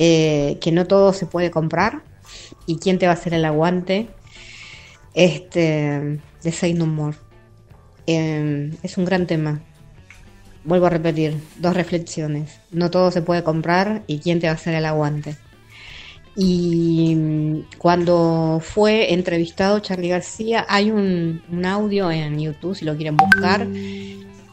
Eh, 0.00 0.58
que 0.60 0.72
no 0.72 0.84
todo 0.84 1.12
se 1.12 1.26
puede 1.26 1.52
comprar 1.52 2.02
y 2.66 2.78
quién 2.78 2.98
te 2.98 3.06
va 3.06 3.12
a 3.12 3.14
hacer 3.14 3.34
el 3.34 3.44
aguante. 3.44 4.08
Este, 5.14 6.18
de 6.42 6.52
Say 6.52 6.74
No 6.74 6.86
More. 6.86 7.16
Eh, 8.08 8.72
es 8.82 8.98
un 8.98 9.04
gran 9.04 9.28
tema. 9.28 9.60
Vuelvo 10.64 10.86
a 10.86 10.90
repetir, 10.90 11.40
dos 11.58 11.74
reflexiones. 11.74 12.58
No 12.72 12.90
todo 12.90 13.12
se 13.12 13.22
puede 13.22 13.44
comprar 13.44 14.02
y 14.08 14.18
quién 14.18 14.40
te 14.40 14.48
va 14.48 14.54
a 14.54 14.56
hacer 14.56 14.74
el 14.74 14.86
aguante. 14.86 15.36
Y 16.34 17.14
mm, 17.14 17.78
cuando 17.78 18.60
fue 18.60 19.14
entrevistado 19.14 19.78
Charlie 19.78 20.08
García, 20.08 20.66
hay 20.68 20.90
un 20.90 21.62
audio 21.64 22.10
en 22.10 22.40
YouTube, 22.40 22.74
si 22.74 22.84
lo 22.84 22.96
quieren 22.96 23.16
buscar. 23.16 23.68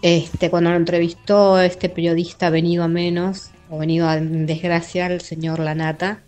Este, 0.01 0.49
cuando 0.49 0.69
lo 0.69 0.77
entrevistó 0.77 1.59
este 1.59 1.89
periodista 1.89 2.49
venido 2.49 2.83
a 2.83 2.87
menos, 2.87 3.51
o 3.69 3.77
venido 3.77 4.07
a 4.07 4.17
desgracia, 4.17 5.07
el 5.07 5.21
señor 5.21 5.59
Lanata. 5.59 6.21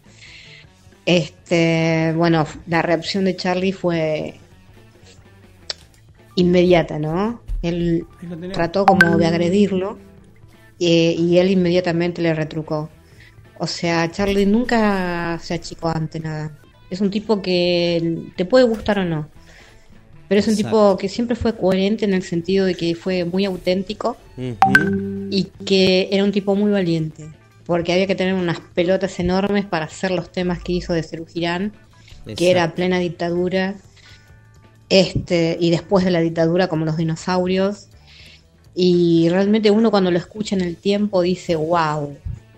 Este, 1.05 2.13
bueno, 2.15 2.45
la 2.67 2.81
reacción 2.81 3.25
de 3.25 3.35
Charlie 3.35 3.71
fue 3.71 4.35
inmediata, 6.35 6.99
¿no? 6.99 7.41
Él 7.61 8.05
trató 8.53 8.85
como 8.85 9.17
de 9.17 9.25
agredirlo 9.25 9.97
eh, 10.79 11.15
y 11.17 11.37
él 11.37 11.51
inmediatamente 11.51 12.21
le 12.21 12.33
retrucó. 12.33 12.89
O 13.57 13.67
sea, 13.67 14.09
Charlie 14.11 14.45
nunca 14.45 15.37
se 15.39 15.53
achicó 15.53 15.89
ante 15.89 16.19
nada. 16.19 16.57
Es 16.89 17.01
un 17.01 17.11
tipo 17.11 17.41
que 17.41 18.31
te 18.35 18.45
puede 18.45 18.65
gustar 18.65 18.99
o 18.99 19.05
no, 19.05 19.29
pero 20.31 20.39
es 20.39 20.47
un 20.47 20.53
Exacto. 20.53 20.69
tipo 20.69 20.97
que 20.97 21.09
siempre 21.09 21.35
fue 21.35 21.57
coherente 21.57 22.05
en 22.05 22.13
el 22.13 22.23
sentido 22.23 22.65
de 22.65 22.75
que 22.75 22.95
fue 22.95 23.25
muy 23.25 23.43
auténtico 23.43 24.15
y 25.29 25.43
que 25.65 26.07
era 26.09 26.23
un 26.23 26.31
tipo 26.31 26.55
muy 26.55 26.71
valiente, 26.71 27.27
porque 27.65 27.91
había 27.91 28.07
que 28.07 28.15
tener 28.15 28.33
unas 28.35 28.61
pelotas 28.61 29.19
enormes 29.19 29.65
para 29.65 29.87
hacer 29.87 30.11
los 30.11 30.31
temas 30.31 30.63
que 30.63 30.71
hizo 30.71 30.93
de 30.93 31.03
Cerú 31.03 31.25
Girán, 31.25 31.73
que 32.37 32.49
era 32.49 32.73
plena 32.73 32.99
dictadura, 32.99 33.75
este, 34.87 35.57
y 35.59 35.69
después 35.69 36.05
de 36.05 36.11
la 36.11 36.21
dictadura 36.21 36.69
como 36.69 36.85
los 36.85 36.95
dinosaurios. 36.95 37.89
Y 38.73 39.27
realmente 39.27 39.69
uno 39.69 39.91
cuando 39.91 40.11
lo 40.11 40.17
escucha 40.17 40.55
en 40.55 40.61
el 40.61 40.77
tiempo 40.77 41.23
dice, 41.23 41.57
wow, 41.57 42.15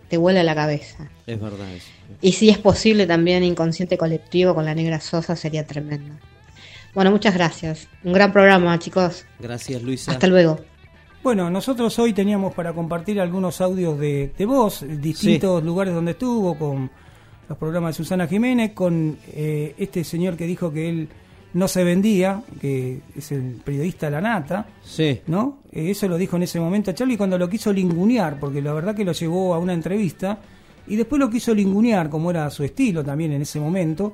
te 0.09 0.17
vuela 0.17 0.43
la 0.43 0.53
cabeza. 0.53 1.09
Es 1.25 1.41
verdad 1.41 1.73
eso. 1.73 1.87
Y 2.21 2.33
si 2.33 2.49
es 2.49 2.59
posible 2.59 3.07
también 3.07 3.43
inconsciente 3.43 3.97
colectivo 3.97 4.53
con 4.53 4.63
la 4.63 4.75
negra 4.75 4.99
Sosa 4.99 5.35
sería 5.35 5.65
tremendo. 5.65 6.13
Bueno, 6.93 7.11
muchas 7.11 7.33
gracias. 7.33 7.87
Un 8.03 8.13
gran 8.13 8.31
programa, 8.31 8.77
chicos. 8.79 9.25
Gracias, 9.39 9.81
Luisa. 9.81 10.11
Hasta 10.11 10.27
luego. 10.27 10.59
Bueno, 11.23 11.49
nosotros 11.49 11.97
hoy 11.99 12.13
teníamos 12.13 12.53
para 12.53 12.73
compartir 12.73 13.19
algunos 13.19 13.61
audios 13.61 13.97
de, 13.97 14.31
de 14.37 14.45
voz, 14.45 14.85
distintos 14.99 15.63
lugares 15.63 15.93
donde 15.93 16.11
estuvo, 16.11 16.57
con 16.57 16.91
los 17.47 17.57
programas 17.57 17.95
de 17.97 18.03
Susana 18.03 18.27
Jiménez, 18.27 18.73
con 18.73 19.17
eh, 19.31 19.73
este 19.77 20.03
señor 20.03 20.35
que 20.35 20.45
dijo 20.45 20.71
que 20.71 20.89
él 20.89 21.09
no 21.53 21.67
se 21.67 21.83
vendía, 21.83 22.41
que 22.59 22.99
es 23.15 23.31
el 23.31 23.61
periodista 23.63 24.09
La 24.09 24.19
Nata, 24.21 24.67
Sí. 24.83 25.21
¿no? 25.27 25.59
Eh, 25.71 25.91
eso 25.91 26.07
lo 26.07 26.17
dijo 26.17 26.35
en 26.35 26.43
ese 26.43 26.59
momento 26.59 26.91
a 26.91 26.93
Charlie 26.93 27.15
cuando 27.17 27.37
lo 27.37 27.49
quiso 27.49 27.71
lingunear, 27.71 28.37
porque 28.39 28.61
la 28.61 28.73
verdad 28.73 28.93
que 28.95 29.05
lo 29.05 29.13
llevó 29.13 29.53
a 29.53 29.59
una 29.59 29.73
entrevista 29.73 30.39
y 30.87 30.95
después 30.97 31.19
lo 31.19 31.29
quiso 31.29 31.53
lingunear, 31.53 32.09
como 32.09 32.31
era 32.31 32.49
su 32.49 32.63
estilo 32.63 33.03
también 33.03 33.31
en 33.31 33.43
ese 33.43 33.59
momento, 33.59 34.11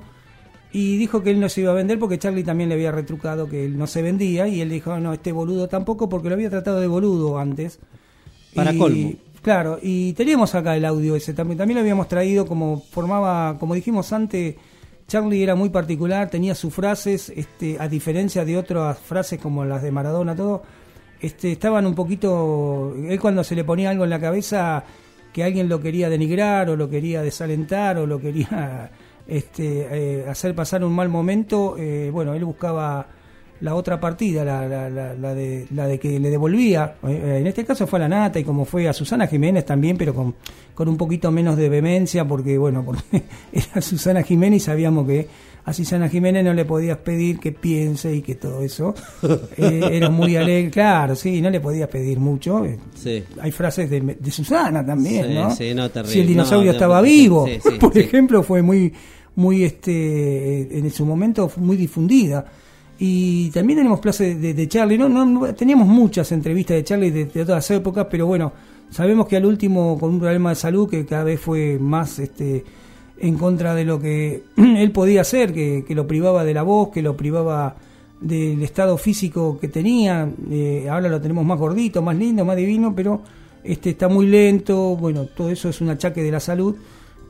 y 0.72 0.96
dijo 0.98 1.22
que 1.22 1.30
él 1.30 1.40
no 1.40 1.48
se 1.48 1.62
iba 1.62 1.72
a 1.72 1.74
vender 1.74 1.98
porque 1.98 2.18
Charlie 2.18 2.44
también 2.44 2.68
le 2.68 2.76
había 2.76 2.92
retrucado 2.92 3.48
que 3.48 3.64
él 3.64 3.76
no 3.76 3.86
se 3.86 4.02
vendía 4.02 4.46
y 4.46 4.60
él 4.60 4.70
dijo, 4.70 4.98
no, 4.98 5.12
este 5.12 5.32
boludo 5.32 5.68
tampoco 5.68 6.08
porque 6.08 6.28
lo 6.28 6.34
había 6.34 6.50
tratado 6.50 6.80
de 6.80 6.86
boludo 6.86 7.38
antes. 7.38 7.78
Para 8.54 8.72
Y- 8.72 8.78
colmo. 8.78 9.12
Claro, 9.42 9.78
y 9.80 10.12
teníamos 10.12 10.54
acá 10.54 10.76
el 10.76 10.84
audio 10.84 11.16
ese 11.16 11.32
también, 11.32 11.56
también 11.56 11.76
lo 11.76 11.80
habíamos 11.80 12.08
traído 12.08 12.44
como 12.46 12.82
formaba, 12.82 13.56
como 13.58 13.74
dijimos 13.74 14.12
antes, 14.12 14.54
Charlie 15.08 15.42
era 15.42 15.54
muy 15.54 15.70
particular, 15.70 16.28
tenía 16.28 16.54
sus 16.54 16.74
frases, 16.74 17.32
este, 17.34 17.78
a 17.80 17.88
diferencia 17.88 18.44
de 18.44 18.58
otras 18.58 18.98
frases 18.98 19.40
como 19.40 19.64
las 19.64 19.82
de 19.82 19.90
Maradona, 19.90 20.36
todo, 20.36 20.62
este, 21.22 21.52
estaban 21.52 21.86
un 21.86 21.94
poquito, 21.94 22.94
él 23.08 23.18
cuando 23.18 23.42
se 23.42 23.54
le 23.54 23.64
ponía 23.64 23.88
algo 23.88 24.04
en 24.04 24.10
la 24.10 24.20
cabeza 24.20 24.84
que 25.32 25.42
alguien 25.42 25.70
lo 25.70 25.80
quería 25.80 26.10
denigrar 26.10 26.68
o 26.68 26.76
lo 26.76 26.90
quería 26.90 27.22
desalentar 27.22 27.96
o 27.96 28.06
lo 28.06 28.20
quería 28.20 28.90
este, 29.30 29.86
eh, 29.90 30.24
hacer 30.28 30.54
pasar 30.54 30.84
un 30.84 30.92
mal 30.92 31.08
momento, 31.08 31.76
eh, 31.78 32.10
bueno, 32.12 32.34
él 32.34 32.44
buscaba 32.44 33.06
la 33.60 33.74
otra 33.74 34.00
partida, 34.00 34.44
la, 34.44 34.66
la, 34.66 34.88
la, 34.88 35.14
la 35.14 35.34
de, 35.34 35.66
la 35.74 35.86
de 35.86 35.98
que 35.98 36.18
le 36.18 36.30
devolvía, 36.30 36.94
eh, 37.06 37.38
en 37.40 37.46
este 37.46 37.64
caso 37.64 37.86
fue 37.86 37.98
a 37.98 38.02
la 38.02 38.08
Nata 38.08 38.38
y 38.38 38.44
como 38.44 38.64
fue 38.64 38.88
a 38.88 38.92
Susana 38.92 39.26
Jiménez 39.26 39.64
también, 39.66 39.96
pero 39.98 40.14
con, 40.14 40.34
con 40.74 40.88
un 40.88 40.96
poquito 40.96 41.30
menos 41.30 41.56
de 41.56 41.68
vehemencia, 41.68 42.26
porque 42.26 42.56
bueno, 42.58 42.82
porque 42.84 43.02
era 43.52 43.80
Susana 43.80 44.22
Jiménez 44.22 44.62
y 44.62 44.64
sabíamos 44.64 45.06
que 45.06 45.26
a 45.62 45.74
Susana 45.74 46.08
Jiménez 46.08 46.42
no 46.42 46.54
le 46.54 46.64
podías 46.64 46.96
pedir 46.98 47.38
que 47.38 47.52
piense 47.52 48.14
y 48.14 48.22
que 48.22 48.34
todo 48.36 48.62
eso. 48.62 48.94
Eh, 49.58 49.90
era 49.92 50.08
muy 50.08 50.36
alegre, 50.36 50.70
claro, 50.70 51.14
sí, 51.14 51.42
no 51.42 51.50
le 51.50 51.60
podías 51.60 51.88
pedir 51.88 52.18
mucho. 52.18 52.64
Sí. 52.94 53.22
Hay 53.42 53.52
frases 53.52 53.90
de, 53.90 54.00
de 54.00 54.30
Susana 54.30 54.84
también, 54.84 55.26
Sí, 55.26 55.34
¿no? 55.34 55.50
sí, 55.54 55.74
no, 55.74 55.88
si 56.06 56.20
el 56.20 56.28
dinosaurio 56.28 56.70
No, 56.70 56.72
estaba 56.72 57.02
vivo, 57.02 57.46
por 57.80 57.96
ejemplo, 57.98 58.42
fue 58.42 58.62
muy, 58.62 58.90
muy, 59.36 59.64
este, 59.64 60.78
en 60.78 60.90
su 60.90 61.04
momento 61.06 61.50
muy 61.56 61.76
difundida. 61.76 62.44
Y 62.98 63.50
también 63.50 63.78
tenemos 63.78 64.00
clases 64.00 64.40
de, 64.40 64.52
de 64.52 64.68
Charlie, 64.68 64.98
¿no? 64.98 65.08
No, 65.08 65.24
no- 65.24 65.54
teníamos 65.54 65.88
muchas 65.88 66.30
entrevistas 66.32 66.76
de 66.76 66.84
Charlie 66.84 67.10
de, 67.10 67.24
de 67.26 67.44
todas 67.46 67.70
épocas, 67.70 68.06
pero 68.10 68.26
bueno, 68.26 68.52
sabemos 68.90 69.26
que 69.26 69.36
al 69.36 69.46
último 69.46 69.98
con 69.98 70.10
un 70.10 70.20
problema 70.20 70.50
de 70.50 70.56
salud 70.56 70.88
que 70.88 71.06
cada 71.06 71.24
vez 71.24 71.40
fue 71.40 71.78
más 71.78 72.18
este 72.18 72.64
en 73.22 73.36
contra 73.36 73.74
de 73.74 73.84
lo 73.84 74.00
que 74.00 74.42
él 74.56 74.90
podía 74.92 75.22
hacer, 75.22 75.52
que, 75.52 75.84
que 75.86 75.94
lo 75.94 76.06
privaba 76.06 76.44
de 76.44 76.54
la 76.54 76.62
voz, 76.62 76.90
que 76.90 77.00
lo 77.02 77.16
privaba 77.16 77.76
del 78.20 78.62
estado 78.62 78.98
físico 78.98 79.58
que 79.58 79.68
tenía, 79.68 80.28
eh, 80.50 80.86
ahora 80.90 81.08
lo 81.08 81.20
tenemos 81.22 81.44
más 81.44 81.58
gordito, 81.58 82.02
más 82.02 82.16
lindo, 82.16 82.44
más 82.44 82.56
divino, 82.56 82.94
pero 82.94 83.22
este 83.64 83.90
está 83.90 84.08
muy 84.08 84.26
lento, 84.26 84.94
bueno, 84.96 85.24
todo 85.24 85.48
eso 85.50 85.70
es 85.70 85.80
un 85.80 85.88
achaque 85.88 86.22
de 86.22 86.30
la 86.30 86.40
salud, 86.40 86.76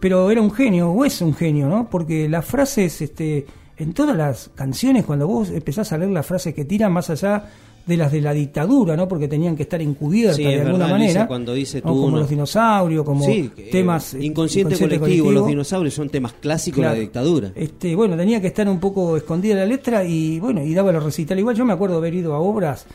pero 0.01 0.31
era 0.31 0.41
un 0.41 0.51
genio, 0.51 0.91
o 0.91 1.05
es 1.05 1.21
un 1.21 1.35
genio, 1.35 1.69
¿no? 1.69 1.89
Porque 1.89 2.29
las 2.29 2.45
frases, 2.45 3.01
este, 3.03 3.47
en 3.77 3.93
todas 3.93 4.17
las 4.17 4.51
canciones, 4.55 5.05
cuando 5.05 5.27
vos 5.27 5.51
empezás 5.51 5.93
a 5.93 5.99
leer 5.99 6.11
las 6.11 6.27
frases 6.27 6.55
que 6.55 6.65
tiran 6.65 6.93
más 6.93 7.11
allá 7.11 7.45
de 7.87 7.97
las 7.97 8.13
de 8.13 8.21
la 8.21 8.33
dictadura, 8.33 8.95
¿no? 8.95 9.09
Porque 9.09 9.27
tenían 9.27 9.57
que 9.57 9.63
estar 9.65 9.81
encubiertas 9.81 10.37
Sí, 10.37 10.45
de 10.45 10.55
es 10.55 10.61
alguna 10.61 10.85
verdad, 10.85 10.99
manera. 10.99 11.27
cuando 11.27 11.55
dice 11.55 11.81
como 11.83 12.19
los 12.19 12.29
dinosaurios, 12.29 13.05
como 13.05 13.25
Sí, 13.25 13.51
temas 13.73 14.15
eh, 14.15 14.23
inconsciente, 14.25 14.77
colectivo, 14.79 15.33
los 15.33 15.47
dinosaurios 15.47 15.95
son 15.95 16.09
temas 16.11 16.35
clásicos 16.35 16.83
de 16.83 16.87
la 16.89 16.95
dictadura. 16.95 17.53
Este, 17.55 17.97
bueno, 17.97 18.17
tenía 18.17 18.41
que 18.41 18.49
estar 18.49 18.69
un 18.69 18.79
poco 18.81 19.17
escondida 19.17 19.55
la 19.57 19.67
letra 19.67 20.05
y 20.05 20.39
bueno, 20.39 20.63
y 20.63 20.73
daba 20.75 20.93
los 20.93 21.03
recitales. 21.03 21.41
Igual 21.41 21.57
yo 21.57 21.65
me 21.65 21.73
acuerdo 21.73 21.97
haber 21.97 22.15
ido 22.15 22.35
a 22.35 22.39
obras 22.39 22.87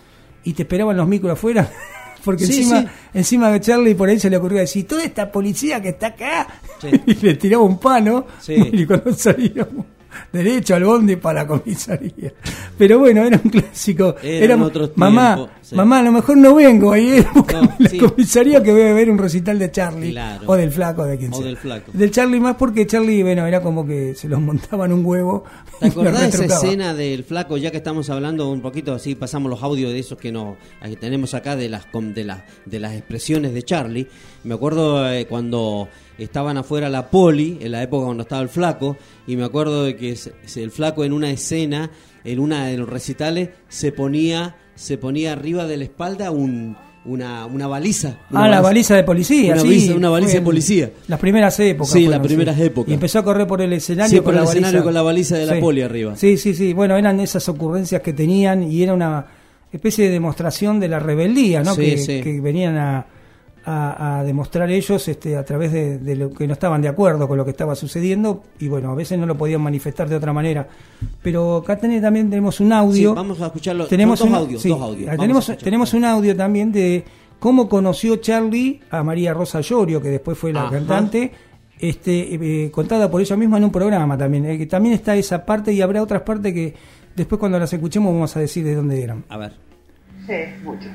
y 0.43 0.53
te 0.53 0.61
esperaban 0.63 0.95
los 0.95 1.07
micros 1.07 1.33
afuera 1.33 1.69
porque 2.25 2.45
Sí, 2.45 2.57
encima, 2.63 2.81
sí. 2.81 2.87
encima 3.13 3.51
de 3.51 3.61
Charlie 3.61 3.95
por 3.95 4.09
ahí 4.09 4.19
se 4.19 4.29
le 4.29 4.37
ocurrió 4.37 4.59
decir, 4.59 4.85
toda 4.87 5.03
esta 5.03 5.31
policía 5.31 5.81
que 5.81 5.89
está 5.89 6.07
acá, 6.07 6.47
y 7.05 7.13
le 7.13 7.35
tiraba 7.35 7.63
un 7.63 7.79
palo, 7.79 8.27
Sí. 8.41 8.55
y 8.73 8.85
cuando 8.85 9.13
salíamos 9.13 9.85
derecho 10.31 10.75
al 10.75 10.83
bondi 10.85 11.17
para 11.17 11.41
la 11.43 11.47
comisaría. 11.47 12.31
Pero 12.77 12.99
bueno, 12.99 13.21
era 13.23 13.39
un 13.43 13.49
clásico. 13.49 14.15
Eran 14.23 14.59
Era, 14.59 14.65
otros 14.65 14.91
mamá, 14.95 15.35
tiempos, 15.35 15.55
sí. 15.69 15.75
mamá, 15.75 15.99
a 15.99 16.03
lo 16.03 16.11
mejor 16.11 16.37
no 16.37 16.55
vengo 16.55 16.91
ahí, 16.93 17.25
buscame 17.35 17.69
la 17.79 17.89
sí. 17.89 17.97
comisaría 17.97 18.61
que 18.63 18.71
voy 18.71 18.81
a 18.83 18.93
ver 18.93 19.09
un 19.09 19.17
recital 19.17 19.57
de 19.59 19.71
Charlie, 19.71 20.11
Claro. 20.11 20.43
o 20.47 20.55
del 20.55 20.71
flaco, 20.71 21.05
de 21.05 21.17
quien 21.17 21.33
O 21.33 21.37
sea. 21.37 21.45
del 21.45 21.57
flaco. 21.57 21.91
Del 21.93 22.11
Charlie 22.11 22.39
más 22.39 22.55
porque 22.55 22.85
Charlie, 22.87 23.23
bueno, 23.23 23.45
era 23.45 23.61
como 23.61 23.85
que 23.85 24.15
se 24.15 24.27
los 24.27 24.39
montaban 24.41 24.91
un 24.93 25.05
huevo. 25.05 25.43
¿Te 25.79 25.87
acordás 25.87 26.21
de 26.21 26.27
esa 26.27 26.45
escena 26.45 26.93
del 26.93 27.23
flaco? 27.23 27.57
Ya 27.57 27.71
que 27.71 27.77
estamos 27.77 28.09
hablando 28.09 28.49
un 28.49 28.61
poquito 28.61 28.93
así, 28.93 29.15
pasamos 29.15 29.49
los 29.49 29.61
audios 29.63 29.91
de 29.91 29.99
esos 29.99 30.17
que 30.17 30.31
no 30.31 30.55
que 30.81 30.95
tenemos 30.95 31.33
acá 31.33 31.55
de 31.55 31.67
las 31.69 31.85
de 31.93 32.23
las 32.23 32.43
de 32.65 32.79
las 32.79 32.93
expresiones 32.93 33.53
de 33.53 33.63
Charlie. 33.63 34.07
Me 34.43 34.53
acuerdo 34.53 35.11
eh, 35.11 35.25
cuando 35.27 35.89
estaban 36.17 36.55
afuera 36.57 36.87
la 36.89 37.09
poli, 37.09 37.57
en 37.59 37.71
la 37.71 37.83
época 37.83 38.05
cuando 38.05 38.23
estaba 38.23 38.41
el 38.41 38.49
flaco, 38.49 38.95
y 39.27 39.35
me 39.35 39.43
acuerdo 39.43 39.83
de 39.83 39.95
que 39.97 40.15
el 40.55 40.71
flaco 40.71 41.03
en 41.03 41.11
una 41.13 41.29
escena, 41.31 41.89
en 42.23 42.39
una 42.39 42.67
de 42.67 42.77
los 42.77 42.87
recitales, 42.87 43.49
se 43.67 43.91
ponía 43.91 44.55
se 44.75 44.97
ponía 44.97 45.33
arriba 45.33 45.65
de 45.65 45.77
la 45.77 45.83
espalda 45.85 46.31
un 46.31 46.75
una, 47.07 47.45
una 47.45 47.67
baliza. 47.67 48.17
Una 48.31 48.45
Ah, 48.45 48.47
la 48.47 48.61
baliza 48.61 48.95
de 48.95 49.03
policía, 49.03 49.53
Una 49.53 49.61
sí. 49.61 49.67
baliza, 49.67 49.93
una 49.93 50.09
baliza 50.09 50.33
de 50.33 50.41
policía. 50.41 50.89
Las 51.07 51.19
primeras 51.19 51.59
épocas. 51.59 51.91
Sí, 51.93 52.07
las 52.07 52.19
primeras 52.19 52.59
épocas. 52.59 52.89
Y 52.89 52.93
empezó 52.95 53.19
a 53.19 53.23
correr 53.23 53.45
por 53.45 53.61
el 53.61 53.71
escenario 53.73 54.09
Sí, 54.09 54.15
con 54.17 54.23
por 54.25 54.33
la 54.33 54.39
el 54.39 54.45
baliza. 54.47 54.65
escenario 54.65 54.83
con 54.83 54.93
la 54.95 55.01
baliza 55.03 55.37
de 55.37 55.45
la 55.45 55.53
Sí. 55.53 55.61
poli 55.61 55.81
arriba. 55.83 56.15
Sí, 56.15 56.35
sí, 56.37 56.55
sí. 56.55 56.73
Bueno, 56.73 56.97
eran 56.97 57.19
esas 57.19 57.47
ocurrencias 57.47 58.01
que 58.01 58.11
tenían 58.11 58.63
y 58.63 58.81
era 58.81 58.95
una 58.95 59.23
especie 59.71 60.05
de 60.05 60.11
demostración 60.11 60.79
de 60.79 60.87
la 60.87 60.97
rebeldía, 60.99 61.61
¿no? 61.61 61.75
Que, 61.75 62.21
que 62.23 62.41
venían 62.41 62.75
a, 62.75 63.05
a- 63.65 64.19
a 64.19 64.23
demostrar 64.23 64.69
ellos 64.69 65.07
este, 65.07 65.35
a 65.37 65.43
través 65.43 65.71
de, 65.71 65.97
de 65.97 66.15
lo 66.15 66.29
que 66.31 66.45
no 66.47 66.53
estaban 66.53 66.81
de 66.81 66.87
acuerdo 66.87 67.27
con 67.27 67.37
lo 67.37 67.43
que 67.45 67.51
estaba 67.51 67.73
sucediendo 67.75 68.43
y 68.59 68.67
bueno, 68.67 68.91
a 68.91 68.95
veces 68.95 69.17
no 69.17 69.25
lo 69.25 69.35
podían 69.35 69.61
manifestar 69.61 70.07
de 70.07 70.15
otra 70.15 70.31
manera. 70.33 70.67
Pero 71.21 71.57
acá 71.57 71.79
tenés- 71.79 72.01
también 72.01 72.29
tenemos 72.29 72.59
un 72.59 72.71
audio. 72.73 73.09
Sí, 73.11 73.15
vamos 73.15 73.41
a 73.41 73.47
escucharlo. 73.47 73.87
Tenemos 73.87 74.19
dos 74.19 74.27
un, 74.29 74.35
audios, 74.35 74.61
sí, 74.61 74.69
dos 74.69 74.81
audios. 74.81 75.05
Vamos 75.07 75.19
tenemos, 75.21 75.57
tenemos 75.63 75.93
un 75.93 76.05
audio 76.05 76.35
también 76.35 76.71
de 76.71 77.03
cómo 77.39 77.67
conoció 77.67 78.17
Charlie 78.17 78.81
a 78.89 79.03
María 79.03 79.33
Rosa 79.33 79.61
Llorio, 79.61 80.01
que 80.01 80.09
después 80.09 80.37
fue 80.37 80.53
la 80.53 80.63
Ajá. 80.63 80.71
cantante, 80.71 81.31
este, 81.79 82.35
eh, 82.65 82.71
contada 82.71 83.09
por 83.11 83.19
ella 83.21 83.35
misma 83.35 83.57
en 83.57 83.65
un 83.65 83.71
programa 83.71 84.17
también. 84.17 84.45
eh, 84.45 84.57
que 84.57 84.65
también 84.67 84.95
está 84.95 85.15
esa 85.15 85.45
parte 85.45 85.73
y 85.73 85.81
habrá 85.81 86.01
otras 86.01 86.21
partes 86.21 86.53
que 86.53 86.73
después 87.15 87.39
cuando 87.39 87.59
las 87.59 87.71
escuchemos 87.73 88.13
vamos 88.13 88.35
a 88.37 88.39
decir 88.39 88.63
de 88.63 88.75
dónde 88.75 89.01
eran. 89.03 89.23
A 89.29 89.37
ver. 89.37 89.53
Sí, 90.25 90.33
mucho. 90.63 90.87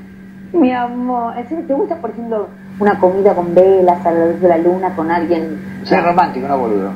Mi 0.53 0.73
amor, 0.73 1.39
¿en 1.39 1.49
serio 1.49 1.65
¿te 1.67 1.75
gusta, 1.75 2.01
por 2.01 2.11
ejemplo, 2.11 2.49
una 2.81 2.99
comida 2.99 3.35
con 3.35 3.55
velas 3.55 4.05
a 4.05 4.11
la 4.11 4.27
luz 4.27 4.41
de 4.41 4.49
la 4.49 4.59
luna 4.59 4.95
con 4.97 5.11
alguien? 5.11 5.59
Soy 5.85 5.99
romántico, 5.99 6.49
no 6.49 6.59
boludo. 6.59 6.93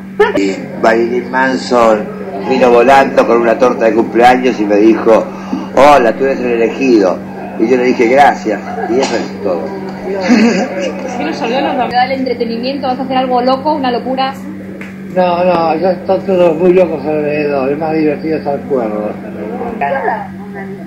Marilyn 0.83 1.31
Manson 1.31 2.07
vino 2.49 2.71
volando 2.71 3.27
con 3.27 3.43
una 3.43 3.59
torta 3.59 3.85
de 3.85 3.95
cumpleaños 3.95 4.59
y 4.59 4.65
me 4.65 4.77
dijo, 4.77 5.25
hola, 5.77 6.13
tú 6.13 6.25
eres 6.25 6.41
el 6.41 6.53
elegido. 6.53 7.19
Y 7.59 7.69
yo 7.69 7.77
le 7.77 7.85
dije 7.85 8.09
gracias. 8.09 8.61
Y 8.91 8.99
eso 8.99 9.17
es 9.17 9.43
todo. 9.43 9.63
¿Te 11.89 11.97
da 11.97 12.05
el 12.05 12.13
entretenimiento? 12.13 12.87
¿Vas 12.87 12.99
a 12.99 13.03
hacer 13.03 13.17
algo 13.17 13.41
loco, 13.43 13.75
una 13.75 13.91
locura? 13.91 14.35
No, 15.15 15.45
no, 15.45 15.77
ya 15.77 15.93
están 15.93 16.21
todos 16.23 16.57
muy 16.57 16.73
locos 16.73 17.05
alrededor. 17.05 17.71
El 17.71 17.79
más 17.79 17.93
divertido 17.93 18.39
es 18.39 18.47
el 18.47 18.61
cuervo. 18.61 19.11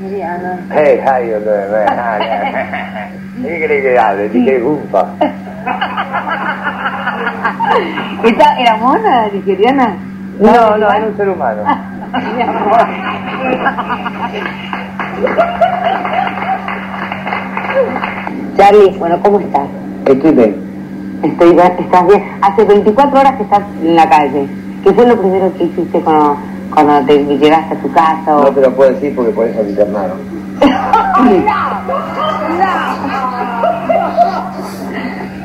Hey, 0.10 1.02
how 1.04 1.18
you 1.20 1.36
doing, 1.44 1.68
man? 1.68 1.92
¿Qué 3.44 3.60
querés 3.60 3.84
que 3.84 4.00
hable? 4.00 4.30
Ni 4.30 4.46
que 4.46 4.60
gumpa. 4.60 5.06
¿Esta 8.24 8.58
era 8.58 8.78
mona, 8.78 9.28
nigeriana? 9.34 9.98
No, 10.40 10.78
no, 10.78 10.90
era 10.90 11.08
un 11.08 11.18
ser 11.18 11.28
humano. 11.28 11.62
Charlie, 18.56 18.98
bueno, 18.98 19.20
¿cómo 19.22 19.42
estás? 19.42 19.68
Estoy 20.06 20.32
bien. 20.32 20.56
Estoy 21.22 21.54
bien, 21.54 21.74
estás 21.80 22.08
bien. 22.08 22.24
Hace 22.42 22.64
24 22.64 23.20
horas 23.20 23.34
que 23.34 23.44
estás 23.44 23.64
en 23.84 23.96
la 23.96 24.10
calle. 24.10 24.48
¿Qué 24.86 24.94
fue 24.94 25.06
lo 25.06 25.20
primero 25.20 25.54
que 25.58 25.66
hiciste 25.66 26.00
cuando, 26.00 26.38
cuando 26.74 27.06
te 27.06 27.24
llegaste 27.38 27.76
a 27.76 27.80
tu 27.82 27.92
casa? 27.92 28.36
o- 28.38 28.44
No 28.44 28.52
te 28.52 28.62
lo 28.62 28.76
puedo 28.76 28.92
decir 28.92 29.16
porque 29.16 29.32
por 29.32 29.48
eso 29.48 29.64
me 29.64 29.70
internaron. 29.70 30.18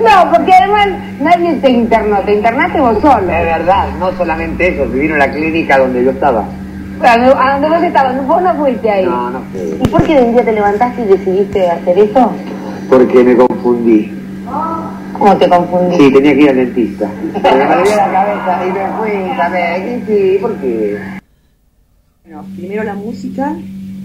No, 0.01 0.31
porque 0.33 0.53
además 0.53 0.89
nadie 1.21 1.55
te 1.55 1.71
internó, 1.71 2.19
te 2.21 2.35
internaste 2.35 2.81
vos 2.81 2.99
solo. 3.01 3.21
Es 3.31 3.45
verdad, 3.45 3.87
no 4.01 4.11
solamente 4.13 4.69
eso, 4.75 4.91
vivieron 4.91 5.19
la 5.19 5.31
clínica 5.31 5.79
donde 5.79 6.05
yo 6.05 6.11
estaba. 6.11 6.45
A 7.03 7.53
donde 7.53 7.69
vos 7.69 7.83
estabas, 7.83 8.27
vos 8.27 8.43
no 8.43 8.55
fuiste 8.55 8.91
ahí. 8.91 9.05
No, 9.05 9.31
no 9.31 9.41
fui. 9.53 9.79
¿Y 9.81 9.89
por 9.89 10.03
qué 10.03 10.17
de 10.17 10.23
un 10.25 10.33
día 10.33 10.45
te 10.45 10.53
levantaste 10.53 11.03
y 11.03 11.07
decidiste 11.07 11.71
hacer 11.71 11.99
eso? 11.99 12.33
Porque 12.89 13.23
me 13.25 13.37
confundí. 13.37 14.13
¿Cómo 15.23 15.37
te 15.37 15.49
confundí? 15.49 15.97
Sí, 15.97 16.13
tenía 16.13 16.35
que 16.35 16.41
ir 16.43 16.49
al 16.51 16.57
dentista. 16.57 17.11
Pero 17.43 17.57
me 17.57 17.65
dolía 17.77 17.97
la 17.97 18.13
cabeza 18.13 18.67
y 18.67 18.73
me 18.73 18.99
fui, 18.99 19.37
¿sabes? 19.37 20.03
Sí, 20.07 20.39
¿por 20.41 20.57
qué? 20.57 20.97
Bueno, 22.25 22.45
primero 22.57 22.83
la 22.85 22.95
música 22.95 23.57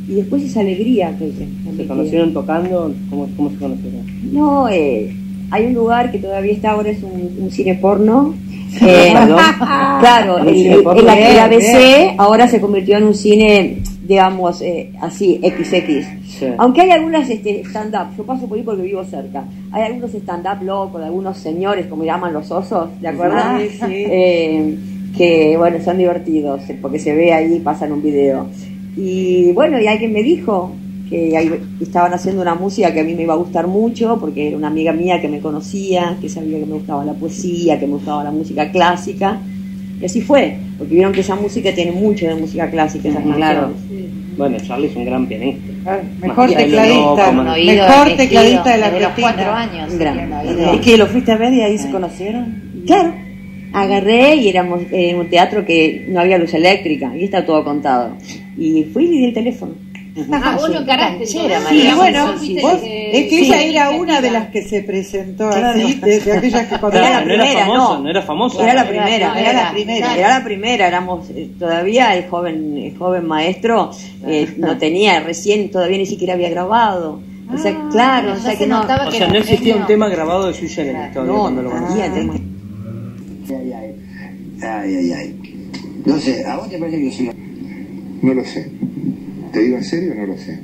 y 0.07 0.13
después 0.13 0.43
esa 0.43 0.59
alegría 0.61 1.15
que 1.17 1.31
¿Se 1.75 1.87
conocieron 1.87 2.33
tocando? 2.33 2.93
¿Cómo, 3.09 3.27
cómo 3.35 3.49
se 3.49 3.57
conocieron? 3.57 4.05
No, 4.31 4.69
eh, 4.69 5.13
hay 5.51 5.65
un 5.65 5.73
lugar 5.73 6.11
que 6.11 6.19
todavía 6.19 6.53
está 6.53 6.71
ahora, 6.71 6.89
es 6.89 7.01
un, 7.03 7.35
un 7.41 7.51
cine 7.51 7.75
porno. 7.75 8.33
Eh, 8.81 9.13
claro, 10.01 10.35
¿Un 10.41 10.49
el, 10.49 10.55
el- 10.57 10.85
el- 10.85 11.07
el 11.09 11.39
ABC 11.39 12.15
ahora 12.17 12.47
se 12.49 12.59
convirtió 12.59 12.97
en 12.97 13.05
un 13.05 13.15
cine, 13.15 13.77
digamos, 14.07 14.61
eh, 14.61 14.91
así, 15.01 15.39
XX. 15.43 16.55
Aunque 16.57 16.81
hay 16.81 16.91
algunas 16.91 17.29
este, 17.29 17.61
stand-up, 17.61 18.15
yo 18.17 18.23
paso 18.25 18.47
por 18.47 18.57
ahí 18.57 18.63
porque 18.63 18.83
vivo 18.83 19.03
cerca. 19.03 19.43
Hay 19.71 19.83
algunos 19.83 20.13
stand-up 20.13 20.63
locos, 20.63 21.01
de 21.01 21.07
algunos 21.07 21.37
señores, 21.37 21.87
como 21.87 22.05
llaman 22.05 22.33
los 22.33 22.49
osos, 22.49 22.89
¿de 23.01 23.07
acuerdo? 23.07 23.37
Ah, 23.37 23.59
sí. 23.59 24.05
Eh, 24.19 24.77
que, 25.17 25.57
bueno, 25.57 25.77
son 25.83 25.97
divertidos, 25.97 26.61
porque 26.81 26.99
se 26.99 27.13
ve 27.13 27.33
ahí, 27.33 27.59
pasan 27.59 27.91
un 27.91 28.01
video. 28.01 28.47
Y 28.95 29.51
bueno, 29.51 29.79
y 29.79 29.87
alguien 29.87 30.13
me 30.13 30.21
dijo 30.21 30.71
que 31.09 31.35
ahí 31.35 31.51
estaban 31.79 32.13
haciendo 32.13 32.41
una 32.41 32.55
música 32.55 32.93
que 32.93 32.99
a 32.99 33.03
mí 33.03 33.15
me 33.15 33.23
iba 33.23 33.33
a 33.33 33.37
gustar 33.37 33.67
mucho, 33.67 34.17
porque 34.19 34.49
era 34.49 34.57
una 34.57 34.67
amiga 34.67 34.93
mía 34.93 35.19
que 35.19 35.27
me 35.27 35.39
conocía, 35.39 36.17
que 36.21 36.29
sabía 36.29 36.59
que 36.59 36.65
me 36.65 36.73
gustaba 36.73 37.03
la 37.03 37.13
poesía, 37.13 37.79
que 37.79 37.87
me 37.87 37.93
gustaba 37.93 38.23
la 38.23 38.31
música 38.31 38.71
clásica. 38.71 39.39
Y 39.99 40.05
así 40.05 40.21
fue, 40.21 40.57
porque 40.77 40.93
vieron 40.93 41.11
que 41.11 41.21
esa 41.21 41.35
música 41.35 41.73
tiene 41.73 41.91
mucho 41.91 42.27
de 42.27 42.35
música 42.35 42.69
clásica, 42.69 43.09
esas 43.09 43.23
Claro. 43.23 43.71
canciones. 43.73 44.07
Bueno, 44.37 44.57
Charlie 44.59 44.87
es 44.87 44.95
un 44.95 45.05
gran 45.05 45.25
pianista. 45.25 45.99
mejor 46.21 46.53
tecladista, 46.53 47.31
Mejor 47.31 48.17
tecladista 48.17 48.71
de 48.71 48.77
la 48.77 48.91
desde 48.91 49.03
los 49.07 49.11
cuatro 49.19 49.51
años. 49.51 49.93
¿Y 50.75 50.77
que 50.79 50.97
lo 50.97 51.07
fuiste 51.07 51.31
a 51.31 51.37
ver 51.37 51.53
y 51.53 51.61
ahí 51.61 51.77
se 51.77 51.89
conocieron? 51.89 52.83
Claro. 52.85 53.13
Agarré 53.73 54.35
y 54.35 54.47
éramos 54.47 54.81
en 54.91 55.17
un 55.17 55.29
teatro 55.29 55.65
que 55.65 56.05
no 56.09 56.19
había 56.19 56.37
luz 56.37 56.53
eléctrica 56.53 57.11
y 57.17 57.23
está 57.23 57.45
todo 57.45 57.63
contado. 57.63 58.15
Y 58.57 58.83
fui 58.93 59.05
y 59.05 59.07
le 59.07 59.17
di 59.17 59.25
el 59.25 59.33
teléfono. 59.33 59.73
Ah, 60.31 60.55
vos 60.59 60.69
lo 60.69 60.79
encaraste. 60.79 61.25
Sí, 61.25 61.39
bueno, 61.95 62.27
vos- 62.61 62.81
es 62.83 63.29
que 63.29 63.29
sí, 63.29 63.45
ella 63.53 63.61
era 63.63 63.89
una 63.91 64.19
de 64.21 64.31
las 64.31 64.47
que 64.49 64.61
se 64.63 64.81
presentó 64.83 65.49
Claro. 65.49 65.79
así, 65.79 65.93
de, 65.95 66.19
de 66.19 66.31
aquellas 66.33 66.67
que 66.67 66.75
Claro, 66.77 66.97
Era 66.97 67.09
la 67.09 67.25
no 67.25 67.33
era 67.33 67.43
primera, 67.43 67.65
famoso, 67.65 67.93
no. 67.97 68.03
no 68.03 68.09
era 68.09 68.21
famoso. 68.21 68.61
Era 68.63 68.73
la 68.73 68.81
Era- 68.81 68.89
primera, 68.89 69.27
no, 69.33 69.35
era 69.39 69.53
la 69.53 69.59
era- 69.61 69.71
primera, 69.71 70.05
claro. 70.07 70.19
era 70.19 70.39
la 70.39 70.43
primera, 70.43 70.87
éramos 70.87 71.29
eh, 71.29 71.49
todavía 71.59 72.15
el 72.15 72.27
joven, 72.29 72.77
el 72.77 72.97
joven 72.97 73.25
maestro 73.27 73.91
eh, 74.25 74.53
no 74.57 74.77
tenía 74.77 75.19
recién, 75.19 75.69
todavía 75.71 75.97
ni 75.97 76.05
siquiera 76.05 76.33
había 76.33 76.49
grabado. 76.49 77.21
O 77.53 77.57
sea, 77.57 77.73
claro, 77.91 78.33
o 78.33 78.37
sea 78.37 78.57
que 78.57 78.67
no. 78.67 78.81
O 78.81 79.11
sea, 79.11 79.27
no 79.29 79.37
existía 79.37 79.75
un 79.77 79.85
tema 79.85 80.09
grabado 80.09 80.47
de 80.47 80.53
Generis 80.53 81.13
todavía 81.13 81.33
No, 81.33 81.39
cuando 81.41 81.61
lo 81.61 81.69
no 81.69 81.75
conocí. 81.75 82.01
había 82.01 82.13
tema. 82.13 82.33
Ay, 83.49 83.73
ay, 83.73 83.95
ay, 84.61 84.95
ay, 84.95 85.11
ay. 85.13 85.35
No 86.05 86.17
sé, 86.19 86.45
¿a 86.45 86.57
vos 86.57 86.69
te 86.69 86.77
parece 86.77 86.97
que 86.97 87.05
yo 87.09 87.11
soy 87.15 87.31
No 88.21 88.33
lo 88.33 88.43
sé. 88.43 88.69
¿Te 89.57 89.63
digo 89.63 89.77
en 89.77 89.83
serio? 89.83 90.13
No 90.13 90.27
lo 90.27 90.37
sé. 90.37 90.59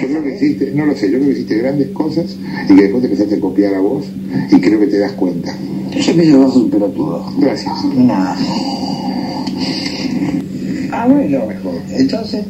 Yo 0.00 0.06
creo 0.08 0.24
que 0.24 0.34
hiciste, 0.34 0.72
no 0.74 0.86
lo 0.86 0.96
sé, 0.96 1.10
yo 1.10 1.18
creo 1.18 1.26
que 1.26 1.32
hiciste 1.32 1.58
grandes 1.58 1.88
cosas 1.88 2.24
y 2.70 2.74
que 2.74 2.82
después 2.84 3.02
te 3.02 3.08
empezaste 3.08 3.34
a 3.34 3.40
copiar 3.40 3.74
a 3.74 3.80
vos 3.80 4.06
y 4.50 4.58
creo 4.58 4.80
que 4.80 4.86
te 4.86 4.98
das 4.98 5.12
cuenta. 5.12 5.54
Yo 5.92 6.38
vos 6.38 6.54
sos 6.54 6.62
un 6.62 6.70
pelotudo. 6.70 7.34
Gracias. 7.36 7.84
Nada. 7.94 8.34
Ah, 10.90 11.06
bueno, 11.06 11.44
mejor. 11.46 11.74
Entonces, 11.90 12.46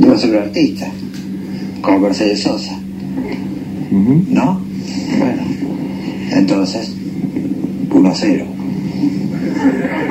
yo 0.00 0.12
a 0.12 0.18
ser 0.18 0.30
un 0.32 0.36
artista. 0.36 0.86
Como 1.80 2.00
Mercedes 2.00 2.42
Sosa. 2.42 2.78
¿No? 3.90 4.60
Bueno. 5.18 5.42
Entonces, 6.30 6.92
1 7.90 8.06
a 8.06 8.14
0. 8.14 8.46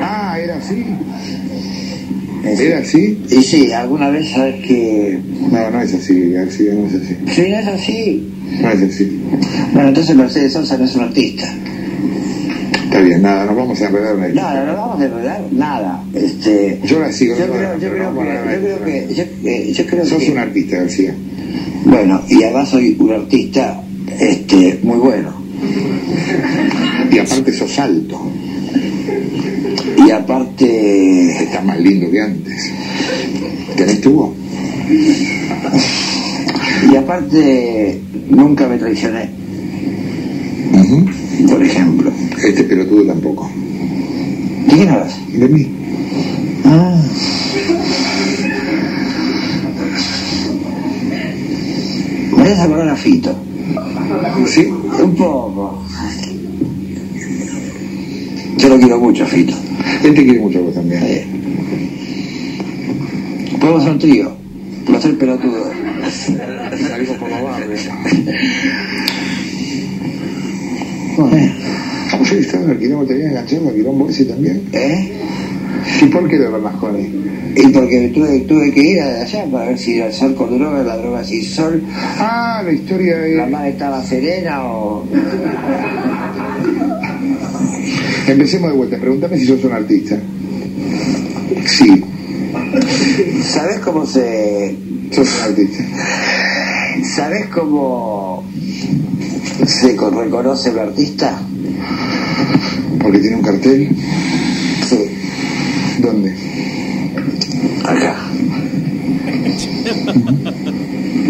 Ah, 0.00 0.36
era 0.42 0.56
así. 0.56 0.84
¿Era 2.58 2.78
así? 2.78 3.18
Y 3.30 3.42
sí, 3.42 3.72
alguna 3.72 4.10
vez 4.10 4.30
sabes 4.30 4.64
que. 4.66 5.18
No, 5.50 5.70
no 5.70 5.80
es 5.82 5.94
así, 5.94 6.30
García, 6.30 6.72
no 6.74 6.86
es 6.86 6.94
así. 6.94 7.16
Sí, 7.34 7.42
es 7.42 7.66
así. 7.66 8.32
No 8.60 8.70
es 8.70 8.82
así. 8.82 9.20
Bueno, 9.72 9.88
entonces 9.88 10.16
Mercedes 10.16 10.52
Sosa 10.52 10.76
no 10.78 10.84
es 10.84 10.94
un 10.94 11.02
artista. 11.02 11.52
Está 12.84 13.00
bien, 13.00 13.20
nada, 13.20 13.44
nos 13.46 13.56
vamos 13.56 13.80
a 13.82 13.86
enredar 13.88 14.16
en 14.16 14.24
esto. 14.24 14.40
Nada, 14.40 14.64
no 14.64 14.72
vamos 14.76 15.00
a 15.00 15.04
enredar 15.06 15.40
nada. 15.52 16.04
Este, 16.14 16.80
Yo 16.84 17.00
la 17.00 17.12
sigo. 17.12 17.36
yo 17.36 17.46
no, 17.48 17.52
creo, 17.54 17.78
yo 17.78 17.90
creo 17.90 18.12
no 18.12 18.20
que, 18.20 18.26
yo 18.26 18.32
en 18.32 18.60
creo 18.60 18.84
que, 18.84 19.14
yo, 19.14 19.24
eh, 19.50 19.72
yo 19.72 19.86
creo 19.86 20.06
Sos 20.06 20.22
que, 20.22 20.30
un 20.30 20.38
artista, 20.38 20.76
García. 20.76 21.14
bueno, 21.84 22.22
y 22.28 22.42
además 22.44 22.68
soy 22.68 22.96
un 22.98 23.10
artista, 23.12 23.82
este, 24.20 24.78
muy 24.82 24.98
bueno. 24.98 25.34
Y 27.10 27.18
aparte 27.18 27.52
sos 27.52 27.78
alto. 27.78 28.20
Y 29.96 30.10
aparte, 30.10 31.42
Estás 31.42 31.64
más 31.64 31.80
lindo 31.80 32.10
que 32.10 32.20
antes. 32.20 32.72
¿Tenés 33.76 34.00
tubo? 34.00 34.34
y 36.90 36.94
aparte, 36.96 38.00
nunca 38.30 38.68
me 38.68 38.78
traicioné, 38.78 39.28
por 41.48 41.62
ejemplo. 41.64 42.12
Este 42.44 42.64
pelotudo 42.64 43.06
tampoco. 43.06 43.50
¿De 44.68 44.74
quién 44.74 44.88
hablas? 44.90 45.16
De 45.32 45.48
mí. 45.48 45.66
Ah. 46.64 47.02
Me 52.36 52.42
haces 52.42 52.58
acordar 52.60 52.88
a 52.88 52.96
Fito. 52.96 53.34
¿Sí? 54.46 54.66
Un 54.66 55.14
poco. 55.16 55.82
Yo 58.58 58.68
lo 58.68 58.78
quiero 58.78 59.00
mucho, 59.00 59.26
Fito. 59.26 59.54
Él 60.04 60.14
te 60.14 60.24
quiere 60.24 60.40
mucho 60.40 60.60
también. 60.60 61.02
Podemos 63.60 63.82
ser 63.82 63.92
un 63.92 63.98
trío. 63.98 64.36
Los 64.88 65.00
tres 65.00 65.14
pelotudos. 65.16 65.68
Salimos 66.88 67.16
por 67.16 67.30
los 67.30 67.42
barrios. 67.42 67.88
Bueno, 71.16 71.52
¿Usted 72.20 72.38
estaba 72.38 72.64
en 72.64 72.70
el 72.70 72.78
quilombo, 72.78 73.04
te 73.06 73.26
enganchado 73.26 73.68
al 73.68 73.74
quilombo 73.74 74.08
ese 74.08 74.24
también? 74.26 74.62
¿Eh? 74.72 75.12
¿Y 76.02 76.04
por 76.06 76.28
qué 76.28 76.38
de 76.38 76.48
Bernasconi? 76.48 77.10
Y 77.56 77.68
porque 77.68 78.08
tuve, 78.14 78.40
tuve 78.40 78.72
que 78.72 78.82
ir 78.82 79.00
allá 79.00 79.44
para 79.50 79.66
ver 79.68 79.78
si 79.78 79.98
el 79.98 80.12
sol 80.12 80.34
con 80.34 80.58
droga, 80.58 80.82
la 80.82 80.96
droga 80.96 81.24
sin 81.24 81.42
sol, 81.44 81.82
Ah, 82.18 82.62
la 82.64 82.72
historia 82.72 83.18
de... 83.18 83.34
la 83.36 83.46
mar 83.46 83.66
estaba 83.66 84.02
serena 84.04 84.64
o... 84.64 85.04
Empecemos 88.32 88.70
de 88.70 88.76
vuelta. 88.76 88.96
Pregúntame 88.98 89.38
si 89.38 89.46
sos 89.46 89.62
un 89.64 89.72
artista. 89.72 90.18
Sí, 91.66 92.02
¿Sabes 93.42 93.78
cómo 93.80 94.06
se... 94.06 94.76
sos 95.12 95.28
un 95.38 95.42
artista. 95.50 95.84
¿Sabes 97.14 97.46
cómo 97.46 98.44
se 99.66 99.94
co- 99.96 100.10
reconoce 100.10 100.70
el 100.70 100.78
artista? 100.78 101.38
Porque 103.00 103.18
tiene 103.18 103.36
un 103.36 103.42
cartel. 103.42 103.88
Sí, 104.88 104.98
¿Dónde? 106.00 106.34
acá. 107.84 108.16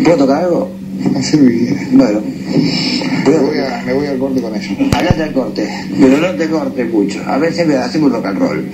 ¿Puedo 0.04 0.16
tocar 0.18 0.44
algo? 0.44 0.70
Vida. 1.40 1.76
Bueno, 1.92 2.20
Me 3.26 3.38
voy, 3.38 3.58
a, 3.58 3.82
me 3.84 3.92
voy 3.92 4.06
al 4.06 4.18
corte 4.18 4.40
con 4.40 4.54
eso. 4.54 4.72
hablate 4.92 5.22
al 5.22 5.32
corte, 5.32 5.68
pero 6.00 6.18
no 6.18 6.34
te 6.36 6.48
cortes 6.48 6.92
mucho. 6.92 7.22
A 7.26 7.38
veces 7.38 7.66
me 7.66 7.74
hacemos 7.76 8.12
rock 8.12 8.26
and 8.26 8.38
roll. 8.38 8.70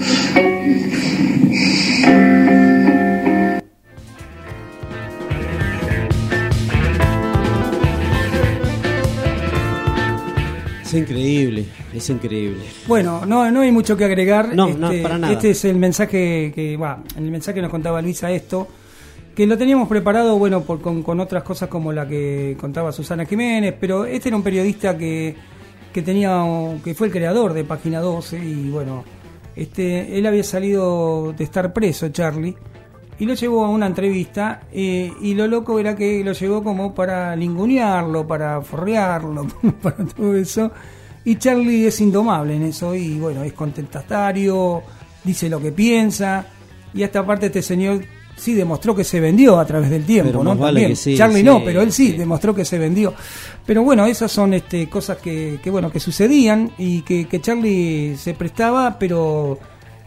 Es 10.82 10.98
increíble, 10.98 11.64
es 11.94 12.10
increíble. 12.10 12.64
Bueno, 12.86 13.24
no, 13.24 13.50
no 13.50 13.62
hay 13.62 13.72
mucho 13.72 13.96
que 13.96 14.04
agregar. 14.04 14.54
No, 14.54 14.68
no, 14.68 14.92
para 15.02 15.16
nada. 15.16 15.32
Este 15.32 15.50
es 15.50 15.64
el 15.64 15.76
mensaje 15.76 16.52
que, 16.54 16.76
va, 16.76 17.02
el 17.16 17.30
mensaje 17.30 17.54
que 17.54 17.62
nos 17.62 17.70
contaba 17.70 18.02
Luisa 18.02 18.30
esto, 18.30 18.68
que 19.34 19.46
lo 19.46 19.56
teníamos 19.56 19.88
preparado, 19.88 20.38
bueno, 20.38 20.62
por, 20.62 20.80
con, 20.80 21.20
otras 21.20 21.42
cosas 21.42 21.68
como 21.68 21.92
la 21.92 22.06
que 22.06 22.56
contaba 22.60 22.92
Susana 22.92 23.24
Jiménez, 23.24 23.74
pero 23.80 24.04
este 24.04 24.28
era 24.28 24.36
un 24.36 24.42
periodista 24.42 24.96
que, 24.96 25.34
que 25.92 26.02
tenía, 26.02 26.44
que 26.84 26.94
fue 26.94 27.06
el 27.06 27.12
creador 27.12 27.54
de 27.54 27.64
Página 27.64 28.00
12 28.00 28.38
y 28.38 28.70
bueno, 28.70 29.04
este, 29.56 30.18
él 30.18 30.26
había 30.26 30.44
salido 30.44 31.32
de 31.32 31.44
estar 31.44 31.72
preso, 31.72 32.08
Charlie, 32.10 32.54
y 33.18 33.26
lo 33.26 33.34
llevó 33.34 33.64
a 33.64 33.70
una 33.70 33.86
entrevista 33.86 34.62
eh, 34.72 35.12
y 35.20 35.34
lo 35.34 35.46
loco 35.46 35.78
era 35.78 35.94
que 35.94 36.24
lo 36.24 36.32
llevó 36.32 36.62
como 36.62 36.94
para 36.94 37.34
ningunearlo, 37.36 38.26
para 38.26 38.60
forrearlo, 38.62 39.46
para 39.82 40.04
todo 40.04 40.36
eso. 40.36 40.72
Y 41.24 41.36
Charlie 41.36 41.86
es 41.86 42.00
indomable 42.00 42.56
en 42.56 42.64
eso 42.64 42.94
y 42.94 43.18
bueno, 43.18 43.44
es 43.44 43.52
contestatario, 43.52 44.82
dice 45.22 45.48
lo 45.48 45.60
que 45.60 45.70
piensa 45.70 46.44
y 46.92 47.04
hasta 47.04 47.20
aparte 47.20 47.46
este 47.46 47.62
señor 47.62 48.02
sí 48.36 48.54
demostró 48.54 48.94
que 48.94 49.04
se 49.04 49.20
vendió 49.20 49.58
a 49.58 49.64
través 49.64 49.90
del 49.90 50.04
tiempo, 50.04 50.30
Pero 50.30 50.44
¿no? 50.44 50.56
vale 50.56 50.80
También. 50.80 50.96
sí, 50.96 51.16
Charlie 51.16 51.38
sí, 51.40 51.44
no, 51.44 51.62
pero 51.64 51.82
él 51.82 51.92
sí, 51.92 52.12
sí. 52.12 52.16
demostró 52.16 52.54
que 52.54 52.64
se 52.64 52.78
vendió. 52.78 53.14
Pero 53.64 53.82
bueno, 53.82 54.06
esas 54.06 54.32
son 54.32 54.54
este, 54.54 54.88
cosas 54.88 55.18
que, 55.18 55.60
que, 55.62 55.70
bueno 55.70 55.90
que 55.90 56.00
sucedían 56.00 56.72
y 56.78 57.02
que, 57.02 57.26
que 57.26 57.40
Charlie 57.40 58.16
se 58.16 58.34
prestaba, 58.34 58.98
pero 58.98 59.58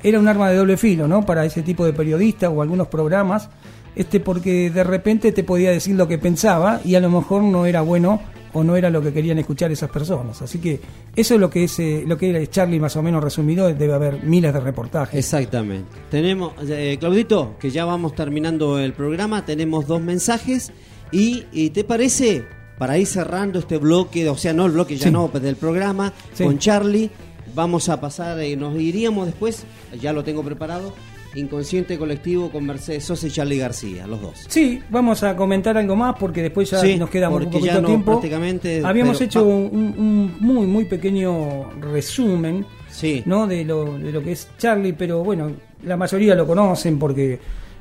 era 0.04 0.20
un 0.20 0.28
arma 0.28 0.50
de 0.50 0.58
doble 0.58 0.78
filo, 0.78 1.08
¿no? 1.08 1.26
Para 1.26 1.46
ese 1.46 1.62
tipo 1.62 1.86
de 1.86 1.94
periodistas 1.94 2.52
o 2.54 2.62
algunos 2.62 2.88
programas, 2.88 3.50
este 3.96 4.20
porque 4.20 4.70
de 4.70 4.84
repente 4.84 5.32
te 5.32 5.44
podía 5.44 5.72
decir 5.72 5.96
lo 5.96 6.08
que 6.08 6.18
pensaba 6.18 6.82
y 6.84 6.96
a 6.96 7.00
lo 7.00 7.10
mejor 7.10 7.44
no 7.44 7.66
era 7.66 7.82
bueno 7.82 8.22
o 8.56 8.64
no 8.64 8.76
era 8.76 8.90
lo 8.90 9.02
que 9.02 9.12
querían 9.14 9.38
escuchar 9.38 9.72
esas 9.72 9.90
personas. 9.92 10.42
Así 10.42 10.60
que 10.60 10.80
eso 11.16 11.34
es 11.36 11.40
lo 11.40 11.50
que 11.50 11.66
es 11.66 11.78
eh, 11.80 12.04
lo 12.08 12.18
que 12.18 12.30
era 12.30 12.46
Charlie 12.48 12.80
más 12.80 12.96
o 12.96 13.04
menos 13.04 13.24
resumido, 13.24 13.68
debe 13.74 13.94
haber 13.94 14.24
miles 14.24 14.54
de 14.54 14.60
reportajes. 14.62 15.20
Exactamente. 15.20 15.90
Tenemos, 16.10 16.54
eh, 16.68 16.96
Claudito, 17.00 17.56
que 17.60 17.70
ya 17.70 17.86
vamos 17.86 18.16
terminando 18.16 18.80
el 18.80 18.94
programa, 18.94 19.46
tenemos 19.46 19.86
dos 19.88 20.02
mensajes 20.02 20.72
y, 21.12 21.44
y 21.52 21.70
¿te 21.72 21.84
parece? 21.84 22.46
Para 22.80 22.98
ir 22.98 23.08
cerrando 23.08 23.60
este 23.60 23.78
bloque, 23.78 24.28
o 24.30 24.38
sea, 24.38 24.54
no 24.54 24.66
el 24.66 24.72
bloque 24.72 24.98
ya 24.98 25.06
Sí. 25.08 25.12
no, 25.12 25.28
pues, 25.28 25.44
del 25.44 25.56
programa, 25.58 26.14
Sí. 26.34 26.44
con 26.46 26.58
Charlie, 26.58 27.10
vamos 27.54 27.90
a 27.90 28.00
pasar, 28.02 28.40
eh, 28.40 28.56
nos 28.58 28.80
iríamos 28.80 29.26
después, 29.28 29.64
ya 30.02 30.12
lo 30.14 30.24
tengo 30.24 30.44
preparado, 30.44 30.94
Inconsciente 31.36 31.98
Colectivo 31.98 32.50
con 32.50 32.66
Mercedes 32.66 33.04
Sosa 33.06 33.28
y 33.28 33.32
Charlie 33.32 33.58
García, 33.58 34.08
los 34.08 34.22
dos. 34.22 34.46
Sí, 34.48 34.82
vamos 34.90 35.22
a 35.24 35.36
comentar 35.36 35.78
algo 35.78 35.96
más 35.96 36.16
porque 36.20 36.42
después 36.42 36.70
ya 36.72 36.80
Sí, 36.80 36.98
nos 36.98 37.10
queda 37.10 37.30
un 37.30 37.44
poquito 37.44 37.66
ya 37.66 37.80
no, 37.82 37.88
tiempo. 37.88 38.12
prácticamente, 38.14 38.82
Habíamos 38.86 39.18
pero 39.18 39.26
hecho 39.28 39.46
un, 39.46 39.94
un 39.98 40.36
muy 40.40 40.66
muy 40.68 40.86
pequeño 40.86 41.72
resumen, 41.82 42.66
Sí. 42.90 43.22
¿no? 43.26 43.46
De 43.48 43.66
lo, 43.66 43.98
de 43.98 44.12
lo 44.12 44.24
que 44.24 44.32
es 44.32 44.48
Charlie, 44.58 44.94
pero 44.94 45.24
bueno, 45.24 45.52
la 45.84 45.98
mayoría 45.98 46.34
lo 46.36 46.48
conocen 46.48 46.98
porque 46.98 47.38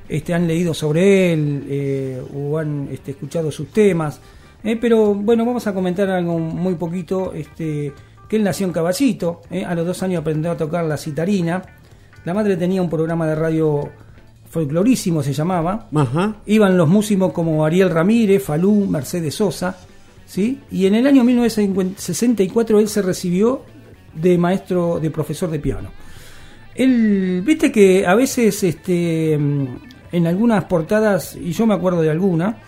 este, 0.08 0.34
han 0.34 0.46
leído 0.48 0.74
sobre 0.74 1.32
él 1.32 1.64
eh, 1.68 2.22
o 2.34 2.58
han 2.58 2.88
este, 2.90 3.12
escuchado 3.12 3.50
sus 3.52 3.68
temas. 3.68 4.20
eh, 4.64 4.76
pero 4.80 5.14
bueno, 5.14 5.44
vamos 5.46 5.66
a 5.68 5.72
comentar 5.72 6.10
algo 6.10 6.38
muy 6.38 6.74
poquito. 6.74 7.32
Este, 7.32 7.92
que 8.28 8.36
él 8.36 8.42
nació 8.42 8.66
en 8.66 8.72
Caballito, 8.72 9.42
eh, 9.50 9.64
a 9.64 9.74
los 9.74 9.86
dos 9.86 10.02
años 10.02 10.20
aprendió 10.22 10.50
a 10.50 10.56
tocar 10.56 10.84
la 10.84 10.96
citarina. 10.96 11.62
La 12.24 12.34
madre 12.34 12.56
tenía 12.56 12.80
un 12.82 12.88
programa 12.90 13.26
de 13.26 13.34
radio 13.34 13.88
folclorísimo, 14.50 15.22
se 15.22 15.32
llamaba. 15.32 15.88
Ajá. 15.94 16.36
Iban 16.46 16.76
los 16.76 16.88
músicos 16.88 17.32
como 17.32 17.64
Ariel 17.64 17.90
Ramírez, 17.90 18.42
Falú, 18.42 18.86
Mercedes 18.86 19.34
Sosa, 19.34 19.76
¿sí? 20.26 20.60
Y 20.70 20.86
en 20.86 20.94
el 20.94 21.06
año 21.06 21.24
1964 21.24 22.78
él 22.80 22.88
se 22.88 23.02
recibió 23.02 23.62
de 24.14 24.38
maestro, 24.38 25.00
de 25.00 25.10
profesor 25.10 25.50
de 25.50 25.58
piano. 25.58 25.90
Él, 26.74 27.42
viste 27.44 27.70
que 27.70 28.06
a 28.06 28.14
veces 28.14 28.62
este, 28.62 29.36
mm, 29.38 29.66
en 30.12 30.26
algunas 30.26 30.64
portadas, 30.64 31.36
y 31.36 31.52
yo 31.52 31.66
me 31.66 31.74
acuerdo 31.74 32.00
de 32.02 32.10
alguna, 32.10 32.58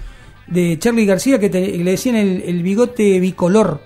de 0.46 0.78
Charlie 0.78 1.06
García 1.06 1.38
que 1.40 1.48
te- 1.50 1.76
le 1.78 1.90
decían 1.92 2.16
el, 2.16 2.42
el 2.42 2.62
bigote 2.62 3.18
bicolor. 3.20 3.80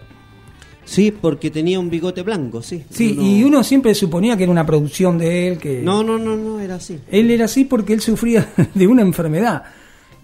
Sí, 0.91 1.13
porque 1.13 1.53
tenía 1.53 1.79
un 1.79 1.89
bigote 1.89 2.23
blanco, 2.23 2.63
sí. 2.63 2.83
Sí, 2.91 3.13
Uno- 3.17 3.23
y 3.29 3.45
uno 3.45 3.63
siempre 3.63 3.95
suponía 3.95 4.37
que 4.37 4.43
era 4.43 4.51
una 4.51 4.67
producción 4.67 5.19
de 5.19 5.47
él, 5.47 5.59
que... 5.59 5.83
No, 5.83 6.03
no, 6.03 6.19
no, 6.19 6.35
no, 6.37 6.59
era 6.59 6.75
así. 6.75 6.99
Él 7.13 7.31
era 7.31 7.45
así 7.45 7.65
porque 7.65 7.93
él 7.93 8.01
sufría 8.01 8.49
de 8.75 8.87
una 8.89 9.03
enfermedad, 9.03 9.63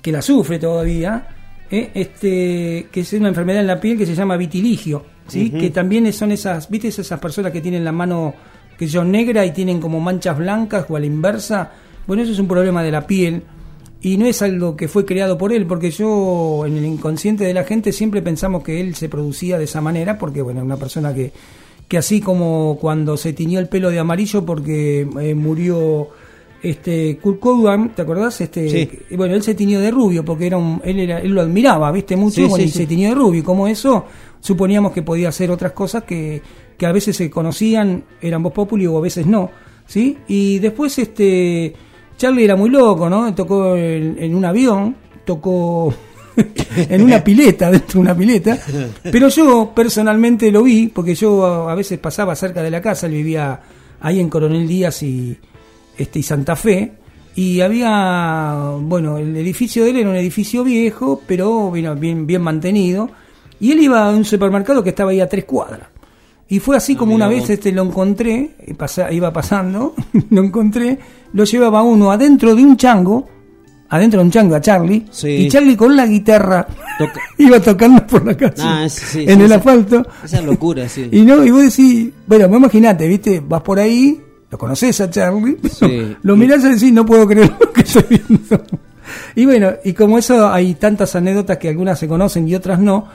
que 0.03 0.11
la 0.11 0.21
sufre 0.23 0.59
todavía, 0.59 1.29
¿eh? 1.71 1.93
este, 1.95 2.89
que 2.91 3.01
es 3.01 3.13
una 3.13 3.29
enfermedad 3.29 3.61
en 3.61 3.69
la 3.69 3.79
piel 3.81 3.97
que 3.97 4.07
se 4.07 4.17
llama 4.17 4.37
vitiligio, 4.37 5.05
¿sí? 5.29 5.51
Que 5.51 5.71
también 5.71 6.13
son 6.13 6.33
esas, 6.33 6.69
¿viste 6.69 6.89
esas 6.89 7.21
personas 7.21 7.53
que 7.53 7.61
tienen 7.61 7.85
la 7.85 7.93
mano 7.93 8.35
que 8.77 8.89
son 8.89 9.13
negra 9.13 9.47
y 9.47 9.53
tienen 9.53 9.81
como 9.81 10.01
manchas 10.01 10.37
blancas 10.37 10.87
o 10.89 10.97
a 10.97 10.99
la 11.01 11.07
inversa? 11.07 11.71
Bueno, 12.09 12.25
eso 12.25 12.33
es 12.33 12.41
un 12.41 12.49
problema 12.49 12.83
de 12.83 12.91
la 12.91 13.07
piel 13.07 13.41
y 14.03 14.17
no 14.19 14.27
es 14.27 14.43
algo 14.43 14.77
que 14.77 14.89
fue 14.89 15.05
creado 15.05 15.37
por 15.39 15.53
él, 15.53 15.67
porque 15.67 15.91
yo 15.91 16.65
en 16.67 16.77
el 16.77 16.85
inconsciente 16.85 17.45
de 17.45 17.55
la 17.55 17.65
gente 17.65 17.93
siempre 17.93 18.23
pensamos 18.23 18.63
que 18.63 18.81
él 18.81 18.95
se 18.95 19.09
producía 19.09 19.59
de 19.59 19.65
esa 19.65 19.81
manera, 19.81 20.19
porque 20.19 20.43
bueno, 20.43 20.63
una 20.63 20.77
persona 20.77 21.15
que, 21.15 21.33
que 21.89 21.99
así 21.99 22.21
como 22.21 22.79
cuando 22.81 23.17
se 23.17 23.33
tiñó 23.33 23.59
el 23.59 23.69
pelo 23.69 23.91
de 23.91 23.99
amarillo 23.99 24.45
porque 24.45 25.09
eh, 25.21 25.35
murió 25.35 26.09
este 26.63 27.19
Kurt 27.19 27.39
Cobain, 27.39 27.91
¿te 27.91 28.03
acordás? 28.03 28.41
Este, 28.41 28.69
Sí. 28.69 29.17
bueno, 29.17 29.35
él 29.35 29.43
se 29.43 29.55
tiñó 29.55 29.81
de 29.81 29.91
rubio 29.91 30.25
porque 30.25 30.47
era 30.47 30.57
un, 30.57 30.81
él 30.85 30.99
era, 31.01 31.19
él 31.21 31.31
lo 31.33 31.41
admiraba, 31.41 31.91
¿viste? 31.93 32.17
Mucho, 32.17 32.37
Sí, 32.37 32.43
bueno, 32.43 32.57
sí, 32.57 32.63
y 32.65 32.73
se 32.73 32.87
tiñó 32.87 33.09
de 33.11 33.15
rubio. 33.15 33.41
Y 33.41 33.43
como 33.45 33.69
eso, 33.69 34.05
suponíamos 34.41 34.93
que 34.93 35.03
podía 35.03 35.29
hacer 35.29 35.51
otras 35.51 35.73
cosas 35.73 36.05
que, 36.05 36.43
que 36.77 36.87
a 36.87 36.93
veces 36.93 37.17
se 37.17 37.31
conocían, 37.31 38.05
eran 38.21 38.43
voz 38.43 38.53
populi 38.53 38.87
o 38.87 38.99
a 38.99 39.01
veces 39.01 39.27
no, 39.27 39.51
¿sí? 39.87 40.19
Y 40.29 40.59
después, 40.59 40.99
este, 40.99 41.75
Charlie 42.17 42.45
era 42.45 42.57
muy 42.57 42.71
loco, 42.71 43.09
¿no? 43.11 43.35
Tocó 43.35 43.77
en, 43.77 44.35
un 44.35 44.45
avión, 44.45 44.97
tocó 45.25 45.93
en 46.77 47.03
una 47.03 47.23
pileta, 47.23 47.71
dentro 47.71 47.95
de 47.95 47.99
una 47.99 48.17
pileta. 48.17 48.59
Pero 49.03 49.29
yo 49.29 49.73
personalmente 49.75 50.51
lo 50.51 50.63
vi, 50.63 50.89
porque 50.89 51.15
yo 51.15 51.69
a, 51.69 51.75
veces 51.75 51.99
pasaba 51.99 52.35
cerca 52.35 52.63
de 52.63 52.71
la 52.71 52.81
casa, 52.81 53.07
él 53.07 53.13
vivía 53.13 53.61
ahí 54.01 54.21
en 54.21 54.31
Coronel 54.31 54.67
Díaz 54.67 55.03
y, 55.03 55.37
este, 55.97 56.19
y 56.21 56.23
Santa 56.23 56.57
Fe. 56.57 56.93
Y 57.35 57.61
había, 57.61 58.77
bueno, 58.81 59.19
el 59.19 59.37
edificio 59.37 59.85
de 59.85 59.91
él 59.91 59.97
era 59.99 60.09
un 60.09 60.17
edificio 60.17 60.65
viejo, 60.65 61.21
pero 61.27 61.69
bueno, 61.69 61.95
bien, 61.95 62.27
bien 62.27 62.41
mantenido. 62.41 63.11
Y 63.61 63.73
él 63.73 63.81
iba 63.81 64.07
a 64.07 64.11
un 64.11 64.25
supermercado 64.25 64.83
que 64.83 64.91
estaba 64.91 65.11
ahí 65.11 65.21
a 65.21 65.29
tres 65.29 65.45
cuadras. 65.45 65.89
Y 66.49 66.61
fue 66.61 66.77
así 66.77 66.95
como 66.95 67.15
una 67.15 67.27
vez 67.27 67.41
vos. 67.41 67.51
este 67.51 67.73
lo 67.73 67.83
encontré, 67.83 68.55
pasa- 68.77 69.11
iba 69.13 69.33
pasando, 69.33 69.95
lo 70.31 70.43
encontré, 70.43 70.99
lo 71.33 71.45
llevaba 71.45 71.83
uno 71.83 72.13
adentro 72.13 72.55
de 72.55 72.63
un 72.65 72.77
chango, 72.77 73.29
adentro 73.89 74.21
de 74.21 74.27
un 74.27 74.31
chango 74.31 74.55
a 74.55 74.61
Charlie, 74.61 75.07
Sí. 75.11 75.29
y 75.29 75.49
Charlie 75.49 75.77
con 75.77 75.97
la 75.97 76.07
guitarra 76.07 76.67
Toca- 76.99 77.21
iba 77.39 77.59
tocando 77.61 78.07
por 78.07 78.25
la 78.25 78.37
calle, 78.37 78.55
Ah, 78.63 78.87
sí, 78.89 79.25
en 79.27 79.39
sí, 79.39 79.45
el 79.45 79.53
asfalto. 79.53 80.07
Esa 80.25 80.41
locura, 80.41 80.89
sí. 80.89 81.09
Y 81.13 81.23
no, 81.23 81.45
y 81.45 81.51
vos 81.51 81.63
decís, 81.65 82.11
bueno, 82.27 82.47
imaginate, 82.57 83.09
viste, 83.09 83.43
vas 83.47 83.63
por 83.63 83.81
ahí, 83.81 84.21
lo 84.49 84.57
conoces 84.57 85.01
a 85.01 85.11
Charlie, 85.11 85.57
lo 86.23 86.37
mirás 86.37 86.65
y 86.65 86.69
decís, 86.69 86.93
no 86.93 87.05
puedo 87.05 87.27
creer 87.27 87.53
lo 87.59 87.73
que 87.73 87.81
estoy 87.81 88.05
viendo. 88.09 88.63
Y 89.35 89.45
bueno, 89.47 89.71
y 89.85 89.93
como 89.93 90.19
eso 90.19 90.49
hay 90.49 90.75
tantas 90.75 91.15
anécdotas 91.17 91.59
que 91.59 91.69
algunas 91.69 91.99
se 91.99 92.07
conocen 92.09 92.47
y 92.49 92.55
otras 92.55 92.79
no, 92.79 93.07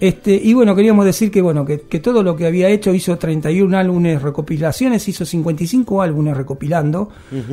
este, 0.00 0.32
y 0.32 0.54
bueno, 0.54 0.74
queríamos 0.74 1.04
decir 1.04 1.30
que 1.30 1.42
bueno, 1.42 1.66
que, 1.66 1.82
que 1.82 2.00
todo 2.00 2.22
lo 2.22 2.34
que 2.34 2.46
había 2.46 2.70
hecho 2.70 2.94
hizo 2.94 3.18
31 3.18 3.76
álbumes 3.76 4.22
recopilaciones, 4.22 5.06
hizo 5.06 5.26
55 5.26 6.00
álbumes 6.00 6.34
recopilando, 6.38 7.10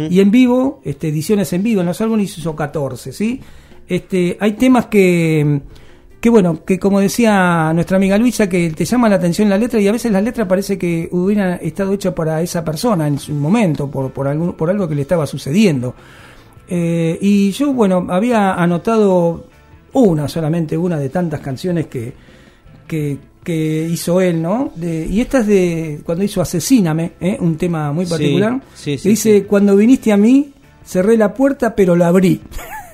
y 0.09 0.22
en 0.22 0.32
vivo, 0.32 0.80
este, 0.85 1.09
ediciones 1.09 1.51
en 1.51 1.61
vivo, 1.61 1.82
en 1.82 1.88
los 1.88 2.00
álbumes 2.00 2.38
hizo 2.38 2.56
14, 2.56 3.11
¿sí? 3.11 3.42
Este, 3.85 4.38
hay 4.40 4.53
temas 4.53 4.85
que, 4.85 5.59
que 6.22 6.30
bueno, 6.30 6.64
que 6.64 6.80
como 6.80 7.01
decía 7.01 7.74
nuestra 7.74 7.98
amiga 7.98 8.17
Luisa, 8.17 8.48
que 8.48 8.69
te 8.72 8.85
llama 8.85 9.09
la 9.09 9.17
atención 9.17 9.50
la 9.50 9.58
letra 9.58 9.82
y 9.82 9.88
a 9.90 9.92
veces 9.92 10.09
la 10.14 10.22
letra 10.22 10.48
parece 10.48 10.77
que 10.77 11.09
hubiera 11.11 11.58
estado 11.58 11.92
hecha 11.92 12.16
para 12.16 12.42
esa 12.42 12.64
persona 12.64 13.08
en 13.08 13.19
su 13.19 13.34
momento, 13.34 13.92
por, 13.92 14.11
por, 14.11 14.26
algún, 14.26 14.53
por 14.53 14.69
algo 14.69 14.88
que 14.88 14.95
le 14.95 15.01
estaba 15.01 15.27
sucediendo. 15.27 15.95
Eh, 16.69 17.17
y 17.19 17.51
yo, 17.51 17.74
bueno, 17.74 18.08
había 18.09 18.53
anotado 18.53 19.48
una 19.92 20.30
solamente, 20.30 20.77
una 20.77 20.98
de 20.98 21.09
tantas 21.09 21.42
canciones 21.42 21.88
que, 21.88 22.14
que, 22.88 23.17
que 23.43 23.88
hizo 23.91 24.19
él, 24.22 24.41
¿no? 24.41 24.72
De- 24.75 25.06
y 25.06 25.22
esta 25.22 25.40
es 25.40 25.48
de 25.48 25.99
cuando 26.06 26.24
hizo 26.24 26.41
Asesíname, 26.41 27.11
¿eh? 27.19 27.38
un 27.40 27.57
tema 27.57 27.91
muy 27.91 28.06
particular. 28.06 28.61
sí, 28.75 28.93
que 28.93 28.98
sí, 28.98 29.09
dice, 29.09 29.43
cuando 29.45 29.75
viniste 29.75 30.11
a 30.11 30.17
mí, 30.17 30.53
cerré 30.85 31.17
la 31.17 31.33
puerta, 31.33 31.75
pero 31.75 31.95
la 31.95 32.07
abrí. 32.07 32.41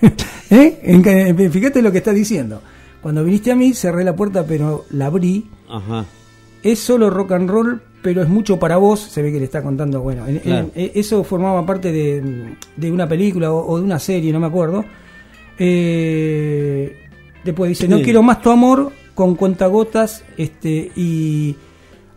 ¿Eh? 0.50 1.50
Fíjate 1.52 1.82
lo 1.82 1.92
que 1.92 2.00
está 2.00 2.12
diciendo. 2.14 2.62
Cuando 3.02 3.24
viniste 3.24 3.52
a 3.52 3.56
mí, 3.56 3.74
cerré 3.74 4.04
la 4.04 4.16
puerta, 4.16 4.46
pero 4.46 4.86
la 4.92 5.08
abrí. 5.08 5.46
Ajá. 5.70 6.06
Es 6.62 6.80
solo 6.80 7.10
rock 7.10 7.34
and 7.34 7.50
roll, 7.50 7.82
pero 8.02 8.22
es 8.22 8.30
mucho 8.30 8.58
para 8.60 8.78
vos. 8.78 9.00
Se 9.02 9.22
ve 9.22 9.32
que 9.32 9.40
le 9.40 9.46
está 9.46 9.62
contando, 9.62 10.02
bueno, 10.02 10.24
Claro. 10.44 10.70
en- 10.76 10.92
eso 10.94 11.24
formaba 11.24 11.66
parte 11.66 11.92
de, 11.92 12.54
de 12.78 12.92
una 12.92 13.08
película 13.08 13.52
o, 13.52 13.66
o 13.74 13.78
de 13.78 13.84
una 13.84 14.00
serie, 14.00 14.32
no 14.32 14.40
me 14.40 14.48
acuerdo. 14.48 14.86
Eh, 15.60 16.96
después 17.44 17.70
dice, 17.70 17.88
no 17.88 18.02
quiero 18.02 18.22
más 18.24 18.42
tu 18.42 18.50
amor 18.52 18.92
con 19.14 19.36
cuentagotas, 19.36 20.24
este, 20.38 20.92
y 20.96 21.56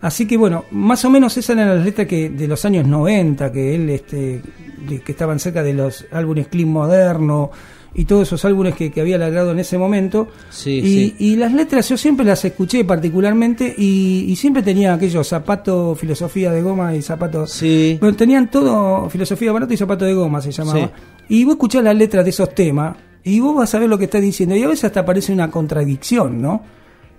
así 0.01 0.27
que 0.27 0.37
bueno, 0.37 0.65
más 0.71 1.05
o 1.05 1.11
menos 1.11 1.37
esas 1.37 1.57
eran 1.57 1.77
las 1.77 1.85
letras 1.85 2.07
que 2.07 2.31
de 2.31 2.49
los 2.49 2.65
años 2.65 2.87
90, 2.87 3.53
que 3.53 3.75
él, 3.75 3.91
este, 3.91 4.41
de- 4.89 5.01
que 5.01 5.13
estaban 5.13 5.39
cerca 5.39 5.63
de 5.63 5.75
los 5.75 6.07
álbumes 6.13 6.49
Clean 6.49 6.69
Moderno 6.69 7.51
y 7.95 8.05
todos 8.05 8.29
esos 8.29 8.45
álbumes 8.45 8.75
que, 8.75 8.91
que 8.93 9.01
había 9.01 9.17
logrado 9.17 9.53
en 9.53 9.59
ese 9.59 9.79
momento. 9.79 10.29
Sí, 10.51 10.79
y, 10.79 10.83
sí. 10.83 11.15
y 11.19 11.37
las 11.37 11.53
letras 11.55 11.89
yo 11.89 11.97
siempre 11.97 12.27
las 12.27 12.45
escuché 12.45 12.85
particularmente 12.85 13.75
y, 13.77 14.27
y 14.29 14.37
siempre 14.37 14.63
tenía 14.63 14.93
aquellos 14.93 15.27
zapato, 15.27 15.95
filosofía 15.95 16.53
de 16.53 16.61
goma 16.61 16.95
y 16.95 17.01
zapatos. 17.01 17.53
Sí. 17.53 17.97
Bueno, 17.99 18.15
tenían 18.15 18.51
todo, 18.51 19.09
filosofía 19.09 19.51
barato 19.51 19.73
y 19.73 19.77
zapato 19.79 20.05
de 20.05 20.13
goma 20.13 20.43
se 20.43 20.53
llamaba. 20.53 20.79
Sí. 21.29 21.35
Y 21.41 21.45
vos 21.45 21.55
escuchás 21.55 21.83
las 21.83 21.97
letras 21.97 22.23
de 22.25 22.31
esos 22.31 22.55
temas 22.55 22.97
y 23.25 23.41
vos 23.41 23.57
vas 23.57 23.75
a 23.75 23.79
ver 23.79 23.89
lo 23.89 23.97
que 23.97 24.05
está 24.05 24.21
diciendo. 24.21 24.55
Y 24.55 24.63
a 24.63 24.69
veces 24.69 24.85
hasta 24.85 25.05
parece 25.05 25.33
una 25.33 25.51
contradicción, 25.51 26.41
¿no? 26.43 26.63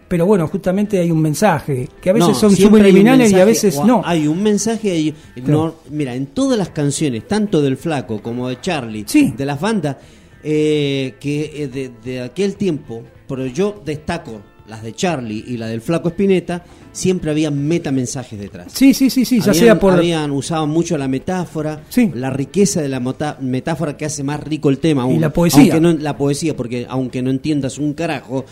Pero 0.08 0.26
bueno, 0.26 0.48
justamente 0.48 1.00
hay 1.00 1.12
un 1.12 1.22
mensaje, 1.22 1.90
que 2.02 2.10
a 2.10 2.14
veces 2.14 2.30
No, 2.30 2.36
son 2.36 2.56
subliminales 2.56 3.32
y 3.32 3.36
a 3.36 3.46
veces 3.46 3.78
no. 3.84 4.02
Hay 4.06 4.26
un 4.28 4.42
mensaje 4.42 4.92
ahí. 4.92 5.14
No, 5.44 5.76
mira, 5.90 6.16
en 6.16 6.28
todas 6.28 6.58
las 6.58 6.70
canciones, 6.70 7.28
tanto 7.28 7.62
del 7.62 7.76
Flaco 7.78 8.22
como 8.22 8.48
de 8.48 8.62
Charlie, 8.62 9.04
de 9.36 9.46
las 9.46 9.60
bandas, 9.60 9.98
eh, 10.44 11.16
que 11.20 11.64
eh, 11.64 11.68
de, 11.68 11.92
de 12.04 12.22
aquel 12.22 12.56
tiempo, 12.56 13.04
pero 13.28 13.46
yo 13.48 13.82
destaco 13.86 14.42
las 14.70 14.84
de 14.84 14.94
Charlie 14.94 15.44
y 15.48 15.56
la 15.58 15.68
del 15.68 15.80
Flaco 15.82 16.10
Espineta, 16.10 16.64
siempre 16.92 17.32
había 17.32 17.50
metamensajes 17.52 18.38
detrás. 18.38 18.72
Sí, 18.74 18.94
sí, 18.94 19.10
sí, 19.10 19.24
sí, 19.24 19.38
ya 19.40 19.52
habían, 19.52 19.56
sea 19.66 19.80
por... 19.80 19.94
habían 19.94 20.32
usado 20.32 20.68
mucho 20.68 20.98
la 20.98 21.08
metáfora, 21.08 21.84
la 22.14 22.30
riqueza 22.32 22.82
de 22.82 22.90
la 22.90 23.00
metáfora 23.40 23.96
que 23.96 24.04
hace 24.06 24.24
más 24.24 24.42
rico 24.42 24.70
el 24.70 24.80
tema. 24.80 25.04
Y 25.04 25.06
aún- 25.06 25.22
la 25.22 25.32
poesía. 25.32 25.62
Aunque 25.74 25.80
no, 25.80 25.94
la 25.94 26.18
poesía, 26.18 26.56
porque 26.56 26.86
aunque 26.90 27.22
no 27.22 27.30
entiendas 27.30 27.78
un 27.78 27.94
carajo, 27.94 28.44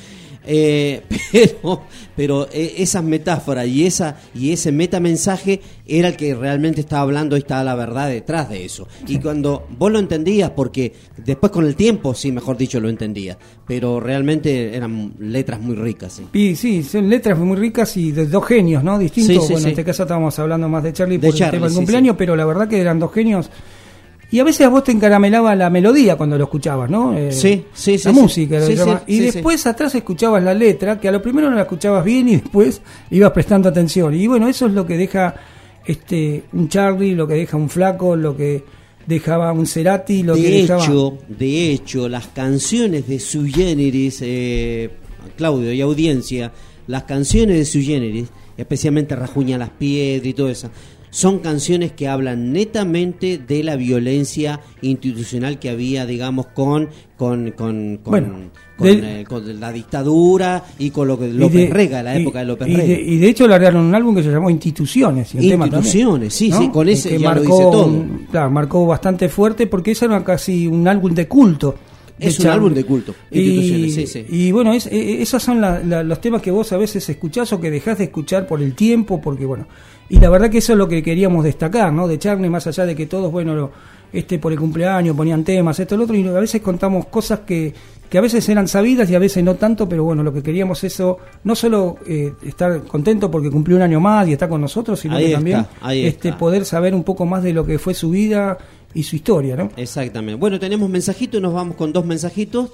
eh, 0.48 1.04
pero, 1.32 1.82
pero 2.16 2.48
eh, 2.52 2.76
esas 2.78 3.04
metáforas 3.04 3.68
y 3.68 3.86
esa 3.86 4.18
y 4.34 4.52
ese 4.52 4.72
metamensaje 4.72 5.62
era 5.88 6.08
el 6.08 6.16
que 6.16 6.34
realmente 6.34 6.82
estaba 6.82 7.04
hablando 7.04 7.36
y 7.36 7.40
estaba 7.40 7.64
la 7.64 7.76
verdad 7.76 8.10
detrás 8.10 8.50
de 8.50 8.66
eso. 8.66 8.88
Y 9.08 9.20
cuando 9.20 9.68
vos 9.78 9.92
lo 9.92 10.00
entendías, 10.00 10.52
porque 10.52 10.94
después 11.18 11.52
con 11.52 11.66
el 11.66 11.76
tiempo, 11.76 12.14
sí, 12.14 12.32
mejor 12.32 12.58
dicho, 12.58 12.80
lo 12.80 12.90
entendías, 12.90 13.38
pero 13.66 14.00
realmente 14.00 14.76
eran 14.76 15.14
letras 15.20 15.60
muy 15.60 15.76
ricas. 15.76 16.14
sí. 16.14 16.26
Y 16.34 16.56
sí, 16.56 16.84
son 16.84 17.10
letras 17.10 17.38
muy 17.38 17.58
ricas 17.58 17.96
y 17.98 18.12
de 18.12 18.26
dos 18.28 18.46
genios, 18.46 18.84
¿no? 18.84 18.98
Distintos. 18.98 19.36
Sí, 19.36 19.42
sí, 19.42 19.54
bueno, 19.54 19.68
en 19.68 19.72
este 19.72 19.84
caso 19.84 20.04
estábamos 20.04 20.38
hablando 20.40 20.70
más 20.70 20.84
de 20.84 20.94
Charlie 20.94 21.18
De 21.18 21.28
por 21.28 21.36
Charlie, 21.36 21.56
el 21.56 21.62
tema 21.62 21.68
del 21.68 21.76
cumpleaños, 21.76 22.16
pero 22.18 22.36
la 22.36 22.46
verdad 22.46 22.68
que 22.68 22.80
eran 22.80 23.00
dos 23.00 23.14
genios. 23.14 23.50
Y 24.36 24.40
a 24.40 24.44
veces 24.44 24.66
a 24.66 24.70
vos 24.70 24.84
te 24.84 24.92
encaramelaba 24.92 25.56
la 25.56 25.70
melodía 25.70 26.18
cuando 26.18 26.38
lo 26.38 26.44
escuchabas, 26.44 26.90
¿no? 26.90 27.18
Eh, 27.18 27.32
Sí, 27.32 27.64
sí, 27.74 27.98
sí, 27.98 28.08
La 28.10 28.14
sí. 28.14 28.20
música. 28.20 28.60
lo 28.60 28.68
Sí, 28.68 28.76
llama. 28.76 29.04
sí, 29.08 29.14
y 29.14 29.18
sí, 29.18 29.22
después 29.32 29.66
atrás 29.66 29.96
escuchabas 29.96 30.44
la 30.44 30.54
letra, 30.54 31.00
que 31.00 31.08
a 31.08 31.12
lo 31.14 31.22
primero 31.22 31.50
no 31.50 31.56
la 31.56 31.62
escuchabas 31.62 32.04
bien 32.04 32.28
y 32.28 32.36
después 32.38 32.82
ibas 33.12 33.32
prestando 33.32 33.70
atención. 33.70 34.14
Y 34.14 34.28
bueno, 34.28 34.50
eso 34.50 34.66
es 34.66 34.74
lo 34.74 34.86
que 34.86 34.98
deja 34.98 35.36
este 35.86 36.44
un 36.54 36.68
Charlie, 36.68 37.16
lo 37.16 37.28
que 37.28 37.36
deja 37.36 37.56
un 37.56 37.70
flaco, 37.70 38.16
lo 38.18 38.36
que 38.36 38.64
dejaba 39.08 39.52
un 39.54 39.68
Cerati, 39.68 40.24
lo 40.24 40.36
que 40.36 40.42
de 40.42 40.50
dejaba... 40.64 40.84
hecho, 40.84 41.18
de 41.30 41.72
hecho, 41.72 42.10
las 42.10 42.28
canciones 42.28 43.08
de 43.08 43.20
Sui 43.22 43.52
Generis, 43.54 44.20
eh, 44.22 44.90
Claudio 45.38 45.72
y 45.72 45.80
audiencia, 45.80 46.52
las 46.88 47.04
canciones 47.04 47.56
de 47.58 47.64
Sui 47.66 47.86
Generis, 47.86 48.28
especialmente 48.58 49.16
Rajuña 49.16 49.58
las 49.58 49.70
Piedras 49.70 50.26
y 50.28 50.34
todo 50.34 50.50
eso, 50.50 50.70
son 51.16 51.40
canciones 51.40 51.94
que 51.94 52.10
hablan 52.10 52.52
netamente 52.52 53.38
de 53.38 53.64
la 53.64 53.78
violencia 53.78 54.60
institucional 54.82 55.60
que 55.60 55.70
había, 55.70 56.06
digamos, 56.06 56.48
con 56.48 56.90
con 57.16 57.52
con, 57.52 58.00
con, 58.04 58.12
Bueno, 58.12 58.36
con, 58.76 58.88
eh, 58.90 59.24
con 59.26 59.60
la 59.62 59.72
dictadura 59.72 60.66
y 60.78 60.90
con 60.90 61.08
lo 61.08 61.18
que 61.18 61.30
López 61.30 61.70
de- 61.70 61.74
Rega, 61.74 62.04
la 62.04 62.20
y- 62.20 62.22
época 62.22 62.40
de 62.40 62.46
López 62.46 62.68
y 62.68 62.76
Rega. 62.76 62.88
de, 62.90 63.02
y 63.02 63.18
de 63.18 63.30
hecho 63.30 63.48
largaron 63.48 63.86
un 63.86 63.96
álbum 63.96 64.14
que 64.14 64.24
se 64.24 64.30
llamó 64.30 64.50
Instituciones. 64.50 65.34
y 65.36 65.48
tema 65.50 65.70
también, 65.70 65.86
Instituciones, 65.86 66.34
sí, 66.34 66.50
¿no? 66.50 66.60
sí, 66.60 66.68
con 66.70 66.90
ese 66.90 67.10
que 67.10 67.20
ya 67.20 67.30
lo 67.30 67.36
marcó 67.36 67.58
dice 67.58 67.64
todo. 67.72 67.86
un- 67.88 68.28
claro, 68.30 68.52
marcó 68.52 68.86
bastante 68.86 69.30
fuerte 69.30 69.68
porque 69.68 69.92
ese 69.92 70.06
era 70.06 70.22
casi 70.22 70.68
un 70.68 70.86
álbum 70.86 71.14
de 71.14 71.28
culto. 71.30 71.76
Es 72.18 72.40
un 72.40 72.48
álbum 72.48 72.74
de 72.74 72.86
culto, 72.86 73.14
Y, 73.30 73.40
Instituciones, 73.42 73.94
sí, 73.94 74.08
sí. 74.08 74.26
y 74.30 74.52
bueno, 74.52 74.74
es- 74.74 74.88
e- 74.88 75.22
esos 75.22 75.44
son 75.44 75.60
la- 75.60 75.80
la- 75.84 76.02
los 76.04 76.20
temas 76.22 76.42
que 76.42 76.50
vos 76.52 76.72
a 76.72 76.78
veces 76.78 77.08
escuchás 77.10 77.52
o 77.52 77.60
que 77.60 77.70
dejás 77.70 77.98
de 77.98 78.06
escuchar 78.06 78.48
por 78.48 78.62
el 78.62 78.74
tiempo, 78.74 79.20
porque 79.22 79.46
bueno, 79.46 79.68
y 80.10 80.20
la 80.20 80.30
verdad 80.30 80.50
que 80.50 80.60
eso 80.60 80.74
es 80.74 80.78
lo 80.78 80.88
que 80.88 81.02
queríamos 81.04 81.44
destacar, 81.44 81.92
¿no? 81.94 82.08
De 82.08 82.20
Charlie, 82.20 82.50
más 82.50 82.68
allá 82.68 82.86
de 82.86 82.96
que 82.96 83.06
todos, 83.08 83.32
bueno, 83.32 83.56
lo- 83.56 83.72
este 84.14 84.40
por 84.40 84.52
el 84.54 84.60
cumpleaños 84.60 85.16
ponían 85.16 85.44
temas, 85.44 85.80
esto, 85.80 85.98
lo 85.98 86.04
otro, 86.04 86.16
y 86.16 86.26
a 86.28 86.32
veces 86.40 86.62
contamos 86.62 87.08
cosas 87.08 87.40
que, 87.42 87.74
que 88.10 88.18
a 88.18 88.22
veces 88.22 88.48
eran 88.48 88.68
sabidas 88.68 89.10
y 89.10 89.16
a 89.16 89.20
veces 89.20 89.44
no 89.44 89.56
tanto, 89.56 89.90
pero 89.90 90.04
bueno, 90.06 90.24
lo 90.24 90.32
que 90.32 90.42
queríamos 90.42 90.84
eso, 90.86 91.18
no 91.44 91.54
solo 91.56 91.98
eh, 92.08 92.32
estar 92.46 92.84
contento 92.84 93.30
porque 93.30 93.50
cumplió 93.52 93.76
un 93.76 93.84
año 93.84 94.00
más 94.00 94.28
y 94.28 94.34
está 94.34 94.48
con 94.48 94.62
nosotros, 94.62 95.00
sino 95.00 95.16
Ahí 95.18 95.28
que 95.28 95.32
también 95.34 95.58
este 96.06 96.30
está. 96.30 96.38
poder 96.40 96.64
saber 96.66 96.96
un 96.96 97.04
poco 97.04 97.26
más 97.26 97.44
de 97.44 97.52
lo 97.52 97.66
que 97.66 97.78
fue 97.78 97.94
su 97.94 98.12
vida 98.12 98.58
y 98.94 99.04
su 99.04 99.18
historia, 99.18 99.58
¿no? 99.58 99.70
Exactamente. 99.76 100.40
Bueno, 100.40 100.60
tenemos 100.60 100.90
mensajitos, 100.90 101.42
nos 101.42 101.54
vamos 101.54 101.76
con 101.76 101.92
dos 101.92 102.06
mensajitos 102.06 102.70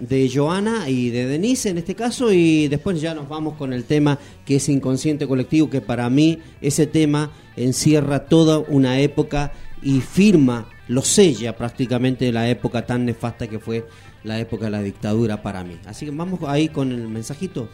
de 0.00 0.30
Joana 0.32 0.88
y 0.88 1.10
de 1.10 1.26
Denise 1.26 1.70
en 1.70 1.78
este 1.78 1.94
caso 1.94 2.32
y 2.32 2.68
después 2.68 3.00
ya 3.00 3.14
nos 3.14 3.28
vamos 3.28 3.54
con 3.54 3.72
el 3.72 3.84
tema 3.84 4.18
que 4.44 4.56
es 4.56 4.68
inconsciente 4.68 5.26
colectivo 5.26 5.70
que 5.70 5.80
para 5.80 6.10
mí 6.10 6.38
ese 6.60 6.86
tema 6.86 7.30
encierra 7.56 8.26
toda 8.26 8.58
una 8.58 9.00
época 9.00 9.52
y 9.82 10.00
firma, 10.00 10.66
lo 10.88 11.02
sella 11.02 11.56
prácticamente 11.56 12.32
la 12.32 12.48
época 12.48 12.86
tan 12.86 13.04
nefasta 13.04 13.46
que 13.46 13.58
fue 13.58 13.86
la 14.24 14.40
época 14.40 14.64
de 14.64 14.70
la 14.70 14.82
dictadura 14.82 15.42
para 15.42 15.62
mí. 15.62 15.78
Así 15.84 16.06
que 16.06 16.10
vamos 16.10 16.40
ahí 16.46 16.68
con 16.68 16.90
el 16.90 17.06
mensajito. 17.06 17.68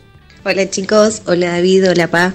Hola 0.45 0.69
chicos, 0.71 1.23
hola 1.27 1.51
David, 1.51 1.91
hola 1.91 2.09
Pa. 2.09 2.35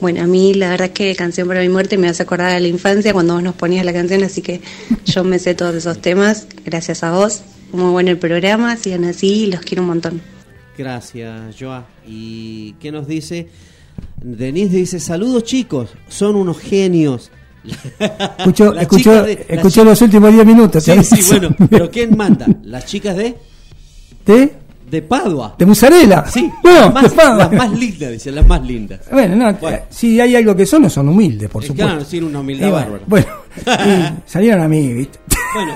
Bueno, 0.00 0.22
a 0.22 0.26
mí 0.26 0.54
la 0.54 0.70
verdad 0.70 0.88
es 0.88 0.92
que 0.92 1.16
Canción 1.16 1.48
para 1.48 1.60
mi 1.60 1.68
muerte 1.68 1.96
me 1.96 2.08
hace 2.08 2.22
acordar 2.22 2.54
a 2.54 2.60
la 2.60 2.68
infancia 2.68 3.12
cuando 3.12 3.34
vos 3.34 3.42
nos 3.42 3.54
ponías 3.54 3.84
la 3.84 3.92
canción, 3.92 4.22
así 4.22 4.42
que 4.42 4.60
yo 5.06 5.24
me 5.24 5.38
sé 5.38 5.54
todos 5.54 5.74
esos 5.74 6.00
temas, 6.00 6.46
gracias 6.64 7.02
a 7.02 7.12
vos. 7.12 7.42
Muy 7.76 7.90
bueno 7.92 8.10
el 8.10 8.18
programa, 8.18 8.76
sigan 8.76 9.04
así, 9.04 9.46
los 9.46 9.60
quiero 9.60 9.82
un 9.82 9.88
montón. 9.88 10.20
Gracias, 10.78 11.56
Joa. 11.58 11.84
¿Y 12.06 12.72
qué 12.80 12.90
nos 12.90 13.06
dice? 13.06 13.48
Denise 14.22 14.76
dice, 14.76 14.98
saludos 15.00 15.44
chicos, 15.44 15.90
son 16.08 16.36
unos 16.36 16.58
genios. 16.58 17.30
De- 17.64 18.72
las 18.74 18.82
escuchó 19.48 19.84
los 19.84 20.00
últimos 20.02 20.32
10 20.32 20.46
minutos. 20.46 20.84
Sí, 20.84 20.92
sí, 21.02 21.20
bueno, 21.30 21.54
pero 21.70 21.90
¿quién 21.90 22.16
manda? 22.16 22.46
¿Las 22.62 22.86
chicas 22.86 23.16
de? 23.16 23.34
¿De? 24.24 24.52
De 24.90 25.02
Padua. 25.02 25.54
¿De 25.58 25.66
mozzarella? 25.66 26.24
Sí, 26.28 26.48
No, 26.64 26.70
las, 26.72 26.94
más, 26.94 27.02
de 27.02 27.10
Padua. 27.10 27.36
las 27.38 27.52
más 27.52 27.78
lindas, 27.78 28.12
dice, 28.12 28.30
las 28.32 28.46
más 28.46 28.62
lindas. 28.64 29.00
Bueno, 29.10 29.34
no, 29.36 29.58
si 29.90 30.20
hay 30.20 30.36
algo 30.36 30.54
que 30.54 30.64
son, 30.64 30.82
no 30.82 30.90
son 30.90 31.08
humildes, 31.08 31.50
por 31.50 31.62
Eh, 31.64 31.66
supuesto. 31.66 31.92
claro, 31.92 32.04
tiene 32.08 32.26
una 32.26 32.40
humildad 32.40 32.68
Y 32.68 32.70
bueno, 32.70 32.86
bárbara. 32.86 33.04
Bueno, 33.06 33.26
y 34.24 34.30
salieron 34.30 34.62
a 34.62 34.68
mí, 34.68 34.92
¿viste? 34.94 35.18
Bueno. 35.54 35.74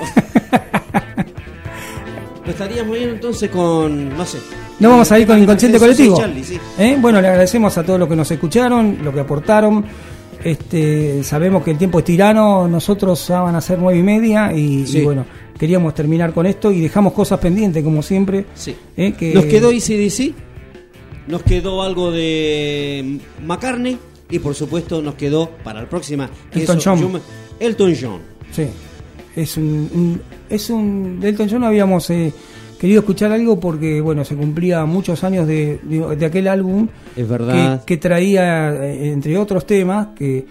Pues 2.42 2.50
estaríamos 2.54 2.96
bien 2.96 3.10
entonces 3.10 3.50
con, 3.50 4.16
no 4.16 4.24
sé. 4.24 4.38
No 4.78 4.90
vamos 4.90 5.12
a 5.12 5.18
ir 5.18 5.26
con 5.26 5.38
Inconsciente 5.38 5.78
Colectivo. 5.78 6.16
Charlie, 6.18 6.42
sí. 6.44 6.58
¿Eh? 6.78 6.96
Bueno, 7.00 7.20
le 7.20 7.28
agradecemos 7.28 7.76
a 7.76 7.84
todos 7.84 7.98
los 8.00 8.08
que 8.08 8.16
nos 8.16 8.30
escucharon, 8.30 8.98
lo 9.02 9.12
que 9.12 9.20
aportaron. 9.20 9.84
Este, 10.42 11.22
sabemos 11.22 11.62
que 11.62 11.72
el 11.72 11.78
tiempo 11.78 11.98
es 11.98 12.04
tirano, 12.06 12.66
nosotros 12.66 13.28
ya 13.28 13.40
van 13.42 13.56
a 13.56 13.60
ser 13.60 13.78
nueve 13.78 13.98
y 13.98 14.02
media 14.02 14.52
y, 14.54 14.86
Sí. 14.86 14.98
y 14.98 15.04
bueno, 15.04 15.26
queríamos 15.58 15.94
terminar 15.94 16.32
con 16.32 16.46
esto 16.46 16.72
y 16.72 16.80
dejamos 16.80 17.12
cosas 17.12 17.38
pendientes 17.40 17.84
como 17.84 18.02
siempre. 18.02 18.46
Sí. 18.54 18.74
¿eh? 18.96 19.12
que 19.12 19.34
Nos 19.34 19.44
quedó 19.44 19.70
ICDC, 19.70 20.32
nos 21.28 21.42
quedó 21.42 21.82
algo 21.82 22.10
de 22.10 23.18
McCartney 23.44 23.98
y 24.30 24.38
por 24.38 24.54
supuesto 24.54 25.02
nos 25.02 25.14
quedó 25.16 25.50
para 25.62 25.82
la 25.82 25.88
próxima 25.90 26.30
Elton 26.52 26.78
eso, 26.78 26.90
John. 26.98 27.12
me- 27.12 27.20
Elton 27.66 27.94
John. 28.00 28.20
Sí, 28.50 28.64
es 29.36 29.56
un, 29.56 29.64
un- 29.94 30.20
es 30.48 30.70
un 30.70 31.20
Elton 31.22 31.48
John 31.50 31.64
habíamos 31.64 32.08
eh, 32.10 32.32
querido 32.78 33.00
escuchar 33.00 33.32
algo 33.32 33.58
porque 33.60 34.00
bueno 34.00 34.24
se 34.24 34.34
cumplía 34.36 34.84
muchos 34.86 35.22
años 35.24 35.46
de, 35.46 35.78
de- 35.82 36.16
de 36.16 36.26
aquel 36.26 36.48
álbum 36.48 36.88
Es 37.16 37.28
verdad. 37.28 37.80
que, 37.84 37.86
que 37.86 37.96
traía 38.00 38.72
eh, 38.86 39.12
entre 39.12 39.36
otros 39.38 39.66
temas 39.66 40.08
que, 40.16 40.46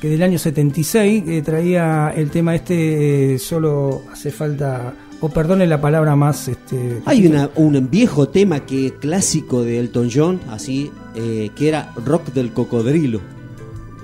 que 0.00 0.08
del 0.08 0.22
año 0.22 0.38
76 0.38 1.24
que 1.24 1.42
traía 1.42 2.12
el 2.16 2.30
tema 2.30 2.54
este 2.54 3.34
eh, 3.34 3.38
solo 3.38 4.02
hace 4.12 4.30
falta 4.30 4.92
o 5.22 5.28
perdone 5.28 5.66
la 5.66 5.80
palabra 5.80 6.16
más 6.16 6.48
este 6.48 7.02
Hay 7.04 7.26
una, 7.26 7.50
un 7.56 7.88
viejo 7.90 8.28
tema 8.28 8.60
que 8.66 8.94
clásico 8.98 9.62
de 9.62 9.78
Elton 9.78 10.08
John, 10.12 10.40
así, 10.48 10.90
eh, 11.14 11.50
que 11.54 11.68
era 11.68 11.92
Rock 12.06 12.32
del 12.32 12.52
Cocodrilo. 12.54 13.20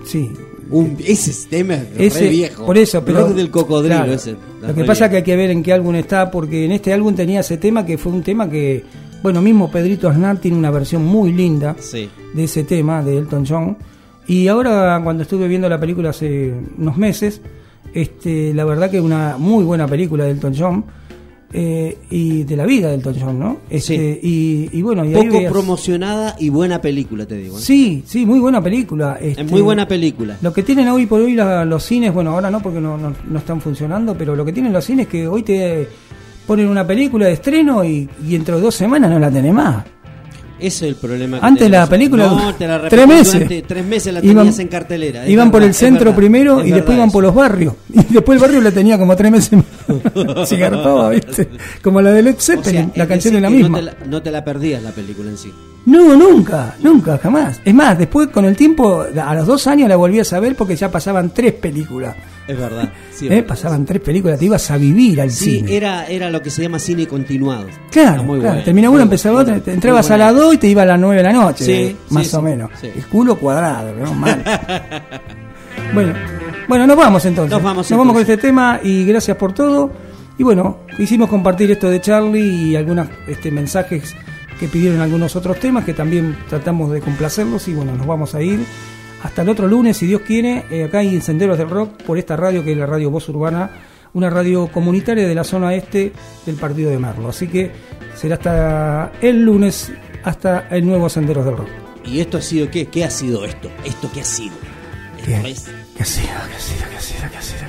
Sí. 0.05 0.31
Un, 0.70 0.97
ese 1.07 1.49
tema 1.49 1.75
es 1.75 2.15
Ese- 2.15 2.20
re 2.20 2.28
viejo. 2.28 2.67
Por 2.67 2.77
eso, 2.78 3.05
pero. 3.05 3.20
Rock 3.20 3.35
del 3.36 3.51
Cocodrilo, 3.51 3.95
claro, 3.97 4.12
ese. 4.12 4.36
Lo 4.67 4.75
que 4.75 4.85
pasa 4.85 5.05
es 5.05 5.11
que 5.12 5.17
hay 5.19 5.23
que 5.23 5.36
ver 5.36 5.51
en 5.51 5.62
qué 5.62 5.73
álbum 5.73 5.95
está, 5.95 6.31
porque 6.31 6.65
en 6.65 6.73
este 6.73 6.93
álbum 6.93 7.15
tenía 7.15 7.41
ese 7.41 7.57
tema 7.57 7.86
que 7.86 7.97
fue 7.99 8.12
un 8.12 8.23
tema 8.23 8.51
que. 8.51 8.85
Bueno, 9.23 9.41
mismo 9.43 9.70
Pedrito 9.70 10.09
Aznar 10.09 10.39
tiene 10.39 10.57
una 10.57 10.70
versión 10.70 11.05
muy 11.05 11.33
linda 11.33 11.75
Sí. 11.78 12.09
de 12.35 12.45
ese 12.45 12.65
tema 12.65 13.03
de 13.03 13.17
Elton 13.19 13.45
John. 13.49 13.77
Y 14.28 14.49
ahora, 14.49 15.01
cuando 15.03 15.23
estuve 15.23 15.47
viendo 15.49 15.69
la 15.69 15.78
película 15.81 16.11
hace 16.11 16.53
unos 16.78 16.97
meses, 16.97 17.41
este, 17.95 18.53
la 18.55 18.65
verdad 18.65 18.91
que 18.91 18.99
es 18.99 19.03
una 19.03 19.36
muy 19.39 19.65
buena 19.65 19.86
película 19.86 20.25
de 20.25 20.33
Elton 20.33 20.55
John. 20.57 20.85
Eh, 21.59 21.97
y 22.10 22.43
de 22.43 22.55
la 22.55 22.67
vida 22.67 22.89
de 22.89 22.97
Elton 22.97 23.17
John, 23.18 23.39
¿no? 23.39 23.57
Este, 23.70 24.20
y, 24.23 24.68
y 24.73 24.83
bueno, 24.83 25.07
y 25.07 25.15
ahí 25.15 25.23
Poco 25.25 25.39
veías- 25.39 25.51
promocionada 25.52 26.36
y 26.39 26.51
buena 26.51 26.83
película, 26.83 27.25
te 27.25 27.36
digo. 27.39 27.57
¿eh? 27.57 27.60
Sí, 27.62 28.02
sí, 28.07 28.26
muy 28.26 28.39
buena 28.41 28.62
película. 28.62 29.17
Es 29.18 29.31
este, 29.39 29.44
muy 29.44 29.62
buena 29.62 29.89
película. 29.89 30.36
Lo 30.43 30.52
que 30.52 30.62
tienen 30.62 30.86
hoy 30.89 31.07
por 31.07 31.23
hoy 31.23 31.33
la- 31.35 31.65
los 31.65 31.83
cines, 31.83 32.12
bueno, 32.12 32.33
ahora 32.33 32.51
no 32.51 32.60
porque 32.60 32.78
no, 32.81 32.99
no, 32.99 33.15
no 33.26 33.39
están 33.39 33.62
funcionando, 33.62 34.15
pero 34.18 34.36
lo 34.36 34.44
que 34.44 34.52
tienen 34.52 34.70
los 34.73 34.85
cines 34.85 35.07
es 35.07 35.10
que 35.12 35.26
hoy 35.26 35.43
te 35.44 35.89
ponen 36.47 36.68
una 36.68 36.86
película 36.86 37.25
de 37.26 37.33
estreno 37.33 37.83
y, 37.85 38.07
y 38.26 38.33
dentro 38.33 38.57
de 38.57 38.62
dos 38.62 38.75
semanas 38.75 39.10
no 39.10 39.18
la 39.18 39.31
tenés 39.31 39.55
más. 39.55 39.83
Ese 40.59 40.67
es 40.67 40.83
el 40.83 40.94
problema. 40.97 41.39
que 41.41 41.47
Antes 41.47 41.70
la 41.70 41.86
película 41.86 42.26
No, 42.28 42.55
te 42.55 42.67
la 42.67 42.89
tres 42.89 43.07
meses. 43.07 43.65
tres 43.67 43.85
meses 43.85 44.12
la 44.15 44.20
Iban- 44.23 44.36
tenías 44.39 44.59
en 44.59 44.68
cartelera. 44.68 45.28
iban 45.28 45.51
por 45.51 45.62
el 45.62 45.75
centro 45.75 46.07
verdad, 46.07 46.17
primero 46.17 46.65
y 46.65 46.70
después 46.70 46.97
iban 46.97 47.09
eso. 47.09 47.12
por 47.15 47.23
los 47.25 47.35
barrios. 47.35 47.75
Y 47.93 48.12
después 48.15 48.36
el 48.36 48.43
barrio 48.43 48.60
la 48.60 48.70
tenía 48.70 48.99
como 48.99 49.15
tres 49.17 49.31
meses. 49.33 49.59
Se 50.47 50.57
garpaba, 50.57 51.10
¿viste? 51.10 51.49
Como 51.83 52.01
la 52.01 52.10
de 52.12 52.23
Led 52.23 52.36
O 52.36 52.41
sea, 52.41 52.57
Zeppelin, 52.57 52.93
la 52.94 53.07
canción 53.07 53.36
es 53.36 53.43
la 53.43 53.51
misma. 53.51 53.68
No 53.68 53.76
te 53.78 53.83
la, 53.83 54.07
no 54.07 54.23
te 54.23 54.31
la 54.31 54.44
perdías 54.44 54.83
la 54.83 54.91
película 54.93 55.31
en 55.31 55.36
sí. 55.39 55.52
No, 55.86 56.17
nunca, 56.17 56.75
nunca, 56.83 57.17
jamás. 57.18 57.60
Es 57.65 57.73
más, 57.75 57.97
después 57.99 58.28
con 58.28 58.44
el 58.44 58.57
tiempo, 58.57 59.05
a 59.23 59.35
los 59.35 59.47
dos 59.47 59.67
años 59.68 59.89
la 59.89 59.94
volví 59.97 60.18
a 60.18 60.25
saber 60.25 60.57
porque 60.57 60.75
ya 60.75 60.91
pasaban 60.91 61.31
tres 61.33 61.52
películas. 61.52 62.17
Es 62.49 62.57
verdad. 62.58 62.92
Sí, 63.12 63.26
es 63.26 63.33
¿Eh? 63.33 63.34
verdad. 63.36 63.49
Pasaban 63.49 63.84
tres 63.84 64.00
películas, 64.02 64.39
te 64.39 64.44
ibas 64.44 64.70
a 64.70 64.76
vivir 64.76 65.20
al 65.20 65.31
Sí, 65.31 65.57
cine. 65.57 65.76
era, 65.76 66.07
era 66.07 66.31
lo 66.31 66.41
que 66.42 66.50
se 66.50 66.62
llama 66.62 66.78
cine 66.78 67.07
continuado. 67.07 67.66
Claro, 67.91 68.23
muy 68.23 68.39
claro. 68.39 68.52
bueno, 68.55 68.65
terminaba 68.65 68.94
una, 68.94 69.02
empezaba 69.05 69.41
otra, 69.41 69.58
te 69.60 69.73
entrabas 69.73 70.10
a 70.10 70.16
las 70.16 70.34
2 70.34 70.55
y 70.55 70.58
te 70.58 70.68
iba 70.68 70.83
a 70.83 70.86
las 70.86 70.99
9 71.00 71.16
de 71.16 71.23
la 71.23 71.33
noche, 71.33 71.65
Sí, 71.65 71.73
eh, 71.73 71.97
más 72.10 72.33
o 72.34 72.42
menos. 72.42 72.70
El 72.83 73.05
culo 73.07 73.36
cuadrado, 73.36 73.92
¿no? 73.94 74.15
Mal. 74.15 74.42
bueno, 75.94 76.15
bueno, 76.68 76.86
nos 76.86 76.97
vamos 76.97 77.25
entonces. 77.25 77.50
Nos 77.52 77.62
vamos 77.62 77.86
con 77.89 78.00
entonces. 78.00 78.28
este 78.28 78.36
tema 78.49 78.81
y 78.83 79.05
gracias 79.05 79.36
por 79.36 79.52
todo. 79.52 79.91
Y 80.39 80.42
bueno, 80.42 80.81
quisimos 80.97 81.28
compartir 81.31 81.70
esto 81.70 81.89
de 81.89 82.00
Charlie 82.00 82.70
y 82.70 82.76
algunos 82.76 83.08
este, 83.26 83.50
mensajes 83.50 84.15
que 84.60 84.68
pidieron 84.68 85.00
algunos 85.00 85.34
otros 85.36 85.58
temas 85.58 85.84
que 85.84 85.94
también 85.94 86.36
tratamos 86.49 86.91
de 86.92 87.00
complacerlos 87.00 87.66
y 87.68 87.75
bueno, 87.75 87.94
nos 87.94 88.07
vamos 88.07 88.34
a 88.34 88.42
ir 88.42 88.60
hasta 89.23 89.43
el 89.43 89.49
otro 89.49 89.67
lunes, 89.67 89.97
si 89.97 90.07
Dios 90.07 90.23
quiere, 90.23 90.65
eh, 90.70 90.85
acá 90.85 90.99
hay 90.99 91.20
Senderos 91.20 91.59
del 91.59 91.70
Rock 91.70 92.03
por 92.03 92.19
esta 92.19 92.36
radio 92.36 92.62
que 92.65 92.73
es 92.73 92.78
la 92.78 92.86
radio 92.86 93.11
Voz 93.11 93.28
Urbana, 93.28 93.70
una 94.12 94.31
radio 94.31 94.69
comunitaria 94.69 95.27
de 95.27 95.35
la 95.35 95.45
zona 95.45 95.75
este 95.75 96.12
del 96.45 96.57
partido 96.57 96.91
de 96.91 96.99
Merlo. 96.99 97.28
Así 97.28 97.49
que 97.49 97.73
será 98.15 98.36
hasta 98.36 99.12
el 99.20 99.45
lunes, 99.45 99.93
hasta 100.23 100.69
el 100.70 100.86
nuevo 100.86 101.09
Senderos 101.09 101.45
del 101.45 101.57
Rock. 101.57 101.69
¿Y 102.05 102.20
esto 102.20 102.39
ha 102.39 102.43
sido 102.43 102.70
qué? 102.70 102.86
¿Qué 102.86 103.05
ha 103.05 103.11
sido 103.11 103.45
esto? 103.45 103.70
¿Esto 103.85 104.11
qué 104.12 104.20
ha 104.20 104.25
sido? 104.25 104.55
¿Esto 105.17 105.27
Bien. 105.27 105.47
es? 105.47 105.67
¿Qué 105.97 106.03
ha 106.03 106.07
sido? 106.07 106.28
¿Qué 106.28 106.57
ha 106.57 106.61
sido? 106.61 106.89
¿Qué 106.89 106.97
ha 106.97 107.01
sido? 107.01 107.31
¿Qué 107.31 107.36
ha 107.36 107.43
sido? 107.43 107.61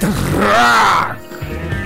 ¿Qué 0.00 0.06
ha 0.06 1.16
sido? 1.20 1.85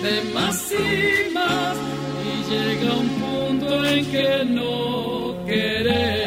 Pide 0.00 0.22
más 0.32 0.72
y 0.72 1.32
más 1.32 1.76
y 2.24 2.50
llega 2.50 2.94
un 2.94 3.08
punto 3.08 3.84
en 3.86 4.10
que 4.10 4.44
no 4.46 5.46
querés. 5.46 6.19